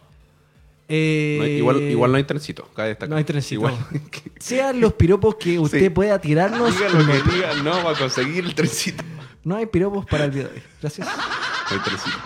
Eh, 0.89 1.37
No 1.39 1.45
hay- 1.45 1.53
igual, 1.59 1.83
igual 1.83 2.11
no 2.13 2.17
hay 2.19 2.25
trencito. 2.25 2.69
Cabe 2.75 2.89
destacar. 2.89 3.11
No 3.11 3.17
hay 3.17 3.25
trencito. 3.25 3.55
Igual. 3.61 3.75
Sean 4.39 4.81
los 4.81 4.93
piropos 4.95 5.37
que 5.37 5.59
usted 5.59 5.81
Sí. 5.81 5.91
pueda 5.91 6.19
tirarnos. 6.21 6.73
diga 6.77 6.89
lo 6.91 7.07
que 7.07 7.23
diga, 7.35 7.55
no 7.63 7.85
va 7.85 7.93
a 7.93 7.95
conseguir 7.99 8.45
el 8.45 8.55
trencito. 8.55 9.03
No 9.45 9.57
hay 9.57 9.67
piropos 9.67 10.07
para 10.07 10.25
el 10.27 10.31
video 10.31 10.49
de 10.49 10.55
hoy. 10.55 10.63
Gracias. 10.81 11.07
No 11.07 11.77
hay 11.77 11.83
trencito. 11.83 12.19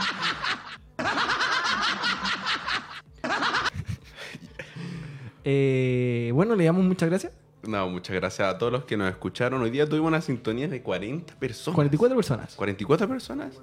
Eh, 5.44 6.30
bueno, 6.34 6.54
le 6.56 6.64
damos 6.64 6.84
muchas 6.84 7.08
gracias. 7.08 7.32
No, 7.66 7.88
muchas 7.88 8.16
gracias 8.16 8.48
a 8.54 8.58
todos 8.58 8.72
los 8.72 8.84
que 8.84 8.96
nos 8.96 9.08
escucharon. 9.10 9.60
Hoy 9.62 9.70
día 9.70 9.86
tuvimos 9.88 10.08
una 10.08 10.20
sintonía 10.20 10.68
de 10.68 10.82
40 10.82 11.34
personas. 11.36 11.74
44 11.74 12.16
personas. 12.16 12.54
44 12.54 13.08
personas. 13.08 13.54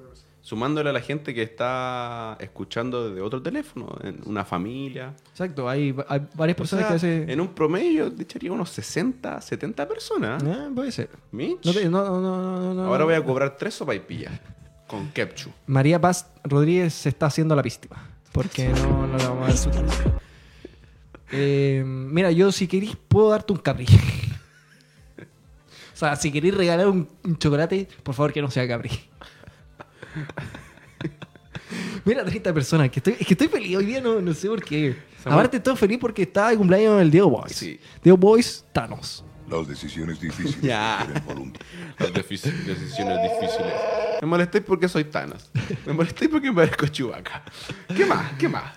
Sumándole 0.42 0.90
a 0.90 0.94
la 0.94 1.00
gente 1.00 1.34
que 1.34 1.42
está 1.42 2.36
escuchando 2.42 3.08
desde 3.08 3.22
otro 3.22 3.42
teléfono, 3.42 3.98
en 4.04 4.20
una 4.26 4.44
familia. 4.44 5.14
Exacto, 5.32 5.70
hay, 5.70 5.96
hay 6.10 6.28
varias 6.36 6.58
O 6.58 6.60
personas 6.60 6.84
sea, 6.86 6.90
que 6.90 6.96
hacen. 6.96 7.30
En 7.30 7.40
un 7.40 7.48
promedio, 7.50 8.10
de 8.10 8.24
echaría 8.24 8.52
unos 8.52 8.70
60, 8.72 9.40
70 9.40 9.88
personas. 9.88 10.44
Ah, 10.44 10.70
puede 10.76 10.92
ser. 10.92 11.10
Mitch. 11.32 11.66
No 11.66 11.72
te- 11.74 11.88
no, 11.88 12.20
no, 12.20 12.74
no. 12.74 12.84
Ahora 12.84 13.06
voy 13.06 13.14
a 13.14 13.24
cobrar 13.24 13.56
tres 13.56 13.74
sopaipillas 13.76 14.34
con 14.86 15.08
ketchup. 15.12 15.54
María 15.66 16.02
Paz 16.02 16.28
Rodríguez 16.44 16.94
se 16.94 17.08
está 17.10 17.28
haciendo 17.28 17.56
la 17.56 17.62
víctima. 17.62 18.10
Porque 18.34 18.68
no, 18.68 19.08
no 19.08 19.18
le 19.18 19.24
vamos 19.26 19.44
a 19.44 19.48
dar 19.48 19.58
su. 19.58 19.70
Eh, 21.34 21.84
mira, 21.86 22.32
yo 22.32 22.52
si 22.52 22.68
querís 22.68 22.96
puedo 23.08 23.30
darte 23.30 23.52
un 23.54 23.60
capri. 23.60 23.86
o 25.18 25.96
sea, 25.96 26.16
si 26.16 26.32
querís 26.32 26.54
regalar 26.54 26.88
un, 26.88 27.10
un 27.24 27.38
chocolate, 27.38 27.88
por 28.04 28.14
favor 28.14 28.32
que 28.32 28.42
no 28.42 28.52
sea 28.52 28.68
capri. 28.68 28.92
Mira, 32.06 32.24
30 32.24 32.54
personas. 32.54 32.90
Que 32.90 33.00
estoy, 33.00 33.16
es 33.20 33.26
que 33.26 33.34
estoy 33.34 33.48
feliz 33.48 33.78
hoy 33.78 33.86
día, 33.86 34.02
no, 34.02 34.22
no 34.22 34.34
sé 34.34 34.48
por 34.48 34.64
qué. 34.64 34.96
Aparte, 35.26 35.58
estoy 35.58 35.76
feliz 35.76 35.98
porque 36.00 36.24
está 36.24 36.50
de 36.50 36.58
cumpleaños 36.58 37.02
el 37.02 37.10
Diego 37.10 37.30
Boys. 37.30 37.56
Sí. 37.56 37.80
Diego 38.04 38.18
Boys, 38.18 38.66
Thanos. 38.72 39.24
Las 39.50 39.68
decisiones 39.68 40.20
difíciles 40.20 40.62
Ya. 40.62 41.06
Las 42.00 42.14
decisiones 42.14 42.76
difíciles. 42.76 43.74
Me 44.22 44.28
molestéis 44.28 44.64
porque 44.66 44.88
soy 44.88 45.06
Thanos. 45.06 45.50
Me 45.86 45.94
molestéis 45.94 46.30
porque 46.32 46.50
me 46.52 46.56
parezco 46.56 46.88
Chewbacca. 46.88 47.44
¿Qué 47.96 48.06
más? 48.06 48.34
¿Qué 48.38 48.50
más? 48.50 48.74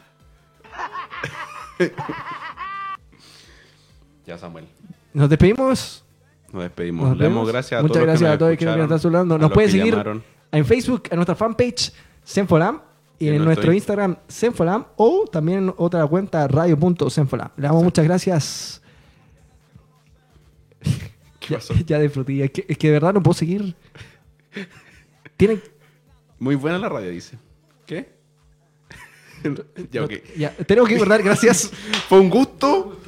Ya, 4.26 4.38
Samuel. 4.38 4.66
Nos 5.14 5.28
despedimos. 5.30 6.04
Nos 6.52 6.62
despedimos. 6.62 7.08
Nos 7.08 7.18
Le 7.18 7.24
damos 7.24 7.48
gracias 7.48 7.78
a 7.78 7.82
Muchas 7.82 7.94
todos 7.94 8.06
los 8.06 8.12
gracias 8.12 8.30
a 8.30 8.38
todos 8.38 8.50
los 8.50 8.58
que 8.58 8.64
nos 8.64 8.78
están 8.78 8.98
saludando. 8.98 9.38
Nos 9.38 9.52
pueden 9.52 9.70
seguir 9.70 9.92
llamaron. 9.92 10.22
en 10.52 10.64
Facebook, 10.64 11.04
en 11.10 11.16
nuestra 11.16 11.34
fanpage 11.34 11.92
Senfolam 12.24 12.80
y 13.18 13.26
Y 13.26 13.28
en, 13.28 13.34
en 13.36 13.44
nuestro 13.44 13.72
Instagram 13.72 14.16
Senfolam 14.28 14.84
o 14.96 15.26
también 15.30 15.58
en 15.58 15.74
otra 15.76 16.06
cuenta 16.06 16.46
radio.senfolam. 16.48 17.50
Le 17.56 17.62
damos 17.62 17.82
muchas 17.82 18.04
gracias. 18.04 18.82
ya, 21.48 21.58
ya 21.86 21.98
de 21.98 22.08
frutilla. 22.08 22.44
Es 22.46 22.50
que, 22.50 22.66
es 22.68 22.78
que 22.78 22.88
de 22.88 22.92
verdad 22.94 23.14
no 23.14 23.22
puedo 23.22 23.34
seguir. 23.34 23.74
Tienen. 25.36 25.62
Muy 26.38 26.54
buena 26.54 26.78
la 26.78 26.88
radio, 26.88 27.10
dice. 27.10 27.38
¿Qué? 27.86 28.08
ya, 29.90 30.04
ok. 30.04 30.12
Ya, 30.36 30.50
tenemos 30.66 30.88
que 30.88 30.96
guardar, 30.96 31.22
gracias. 31.22 31.70
Fue 32.08 32.18
un 32.20 32.30
gusto. 32.30 32.98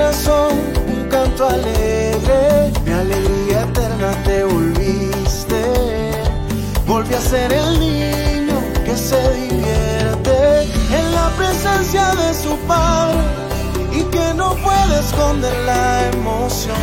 Un 0.00 1.08
canto 1.10 1.44
alegre, 1.44 2.70
mi 2.84 2.92
alegría 2.92 3.62
eterna 3.62 4.12
te 4.24 4.44
volviste, 4.44 5.62
volví 6.86 7.14
a 7.14 7.20
ser 7.20 7.52
el 7.52 7.80
niño 7.80 8.62
que 8.84 8.96
se 8.96 9.20
divierte 9.32 10.62
en 10.96 11.14
la 11.16 11.30
presencia 11.36 12.14
de 12.14 12.32
su 12.32 12.56
padre 12.68 13.18
y 13.92 14.04
que 14.04 14.34
no 14.34 14.54
puede 14.66 15.00
esconder 15.00 15.52
la 15.66 16.06
emoción. 16.12 16.76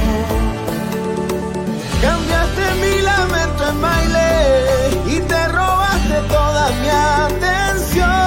Cambiaste 2.01 2.63
mi 2.81 3.01
lamento 3.01 3.69
en 3.69 3.81
baile 3.81 5.15
y 5.15 5.19
te 5.21 5.47
robaste 5.47 6.19
toda 6.27 6.69
mi 6.81 6.89
atención. 6.89 8.24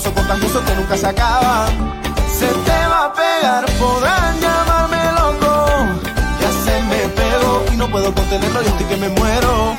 Es 0.00 0.06
un 0.06 0.14
gozo 0.14 0.22
contagioso 0.22 0.64
que 0.64 0.74
nunca 0.76 0.96
se 0.96 1.06
acaba. 1.06 1.66
Se 2.26 2.46
te 2.46 2.86
va 2.88 3.04
a 3.04 3.12
pegar, 3.12 3.66
podrán 3.78 4.40
llamarme 4.40 4.96
loco. 5.12 5.66
Ya 6.40 6.50
se 6.64 6.82
me 6.84 7.08
pegó 7.08 7.64
y 7.70 7.76
no 7.76 7.86
puedo 7.90 8.14
contenerlo. 8.14 8.62
Yo 8.62 8.68
estoy 8.68 8.86
que 8.86 8.96
me 8.96 9.10
muero 9.10 9.76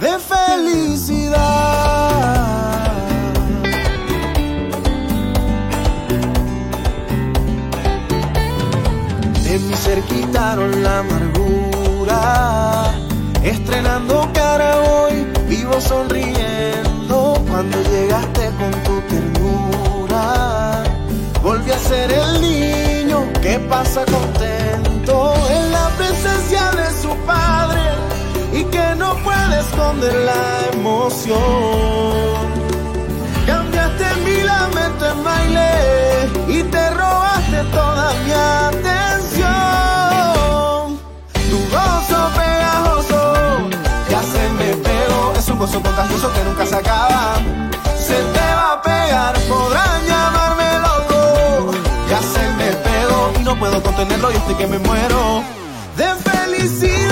de 0.00 0.18
felicidad. 0.18 1.38
De 9.44 9.58
mi 9.58 9.74
ser 9.74 10.00
quitaron 10.04 10.82
la 10.82 11.00
amargura. 11.00 12.94
Estrenando 13.42 14.30
cara 14.32 14.80
hoy, 14.80 15.26
vivo 15.46 15.78
sonriendo. 15.78 17.34
Cuando 17.50 17.82
llegaste 17.82 18.50
con 18.58 18.70
tu 18.84 18.97
ser 21.88 22.12
el 22.12 22.40
niño 22.42 23.18
que 23.40 23.58
pasa 23.60 24.04
contento 24.04 25.34
en 25.48 25.72
la 25.72 25.88
presencia 25.96 26.70
de 26.72 26.88
su 27.02 27.08
padre 27.24 27.80
y 28.52 28.64
que 28.64 28.94
no 28.96 29.14
puede 29.26 29.60
esconder 29.60 30.14
la 30.30 30.44
emoción. 30.74 31.38
Cambiaste 33.46 34.04
mi 34.24 34.42
lamento 34.42 35.02
en 35.12 35.24
baile 35.24 35.70
y 36.48 36.62
te 36.64 36.90
robaste 36.90 37.58
toda 37.72 38.12
mi 38.24 38.32
atención. 38.66 39.48
Tu 41.50 41.58
gozo 41.74 42.20
pegajoso 42.38 43.20
ya 44.10 44.22
se 44.32 44.42
me 44.58 44.70
pegó. 44.88 45.32
Es 45.38 45.48
un 45.48 45.58
gozo 45.58 45.80
contagioso 45.80 46.30
que 46.34 46.44
nunca 46.44 46.66
se 46.66 46.76
acaba. 46.76 47.36
Se 48.08 48.18
te 48.34 48.46
va 48.58 48.72
a 48.74 48.82
pegar, 48.82 49.34
podrán 49.48 50.06
llamarme 50.06 50.57
no 53.48 53.58
puedo 53.58 53.82
contenerlo 53.82 54.30
y 54.30 54.36
estoy 54.36 54.54
que 54.56 54.66
me 54.66 54.78
muero 54.78 55.42
de 55.96 56.04
felicidad. 56.16 57.07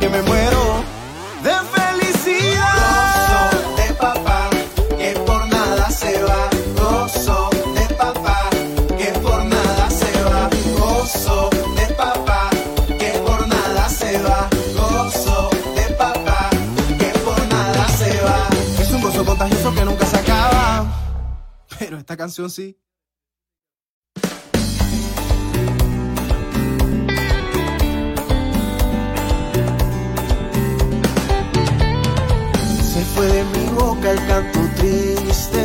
Que 0.00 0.08
me 0.08 0.22
muero. 0.22 0.82
De 1.44 1.54
felicidad. 1.76 3.50
Gozo 3.52 3.76
de 3.76 3.94
papá, 3.94 4.50
que 4.98 5.10
por 5.26 5.46
nada 5.48 5.90
se 5.90 6.22
va. 6.22 6.50
Gozo 6.80 7.50
de 7.74 7.94
papá, 7.94 8.50
que 8.98 9.10
por 9.20 9.44
nada 9.44 9.90
se 9.90 10.24
va. 10.24 10.50
Gozo 10.78 11.50
de 11.76 11.94
papá, 11.94 12.50
que 12.98 13.10
por 13.26 13.46
nada 13.46 13.88
se 13.88 14.18
va. 14.22 14.48
Gozo 14.74 15.50
de 15.76 15.94
papá, 15.94 16.50
que 16.98 17.10
por 17.24 17.46
nada 17.48 17.88
se 17.88 18.20
va. 18.22 18.48
Es 18.80 18.90
un 18.92 19.02
gozo 19.02 19.24
contagioso 19.24 19.74
que 19.74 19.84
nunca 19.84 20.06
se 20.06 20.16
acaba. 20.18 20.86
Pero 21.78 21.98
esta 21.98 22.16
canción 22.16 22.50
sí. 22.50 22.76
Triste, 34.80 35.64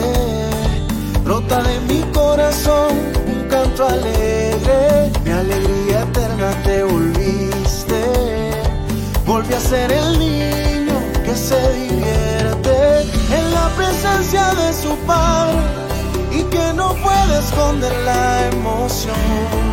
brota 1.23 1.63
de 1.63 1.79
mi 1.81 2.01
corazón 2.11 2.91
un 3.27 3.47
canto 3.47 3.85
alegre, 3.85 5.11
mi 5.23 5.31
alegría 5.31 6.01
eterna 6.01 6.51
te 6.63 6.83
volviste, 6.83 8.01
volví 9.25 9.53
a 9.53 9.59
ser 9.59 9.91
el 9.91 10.19
niño 10.19 10.97
que 11.23 11.33
se 11.33 11.59
divierte 11.73 12.75
en 13.37 13.53
la 13.53 13.69
presencia 13.77 14.53
de 14.53 14.73
su 14.73 14.95
padre 15.07 15.59
y 16.31 16.43
que 16.43 16.73
no 16.73 16.93
puede 16.95 17.39
esconder 17.39 17.93
la 18.03 18.47
emoción. 18.47 19.64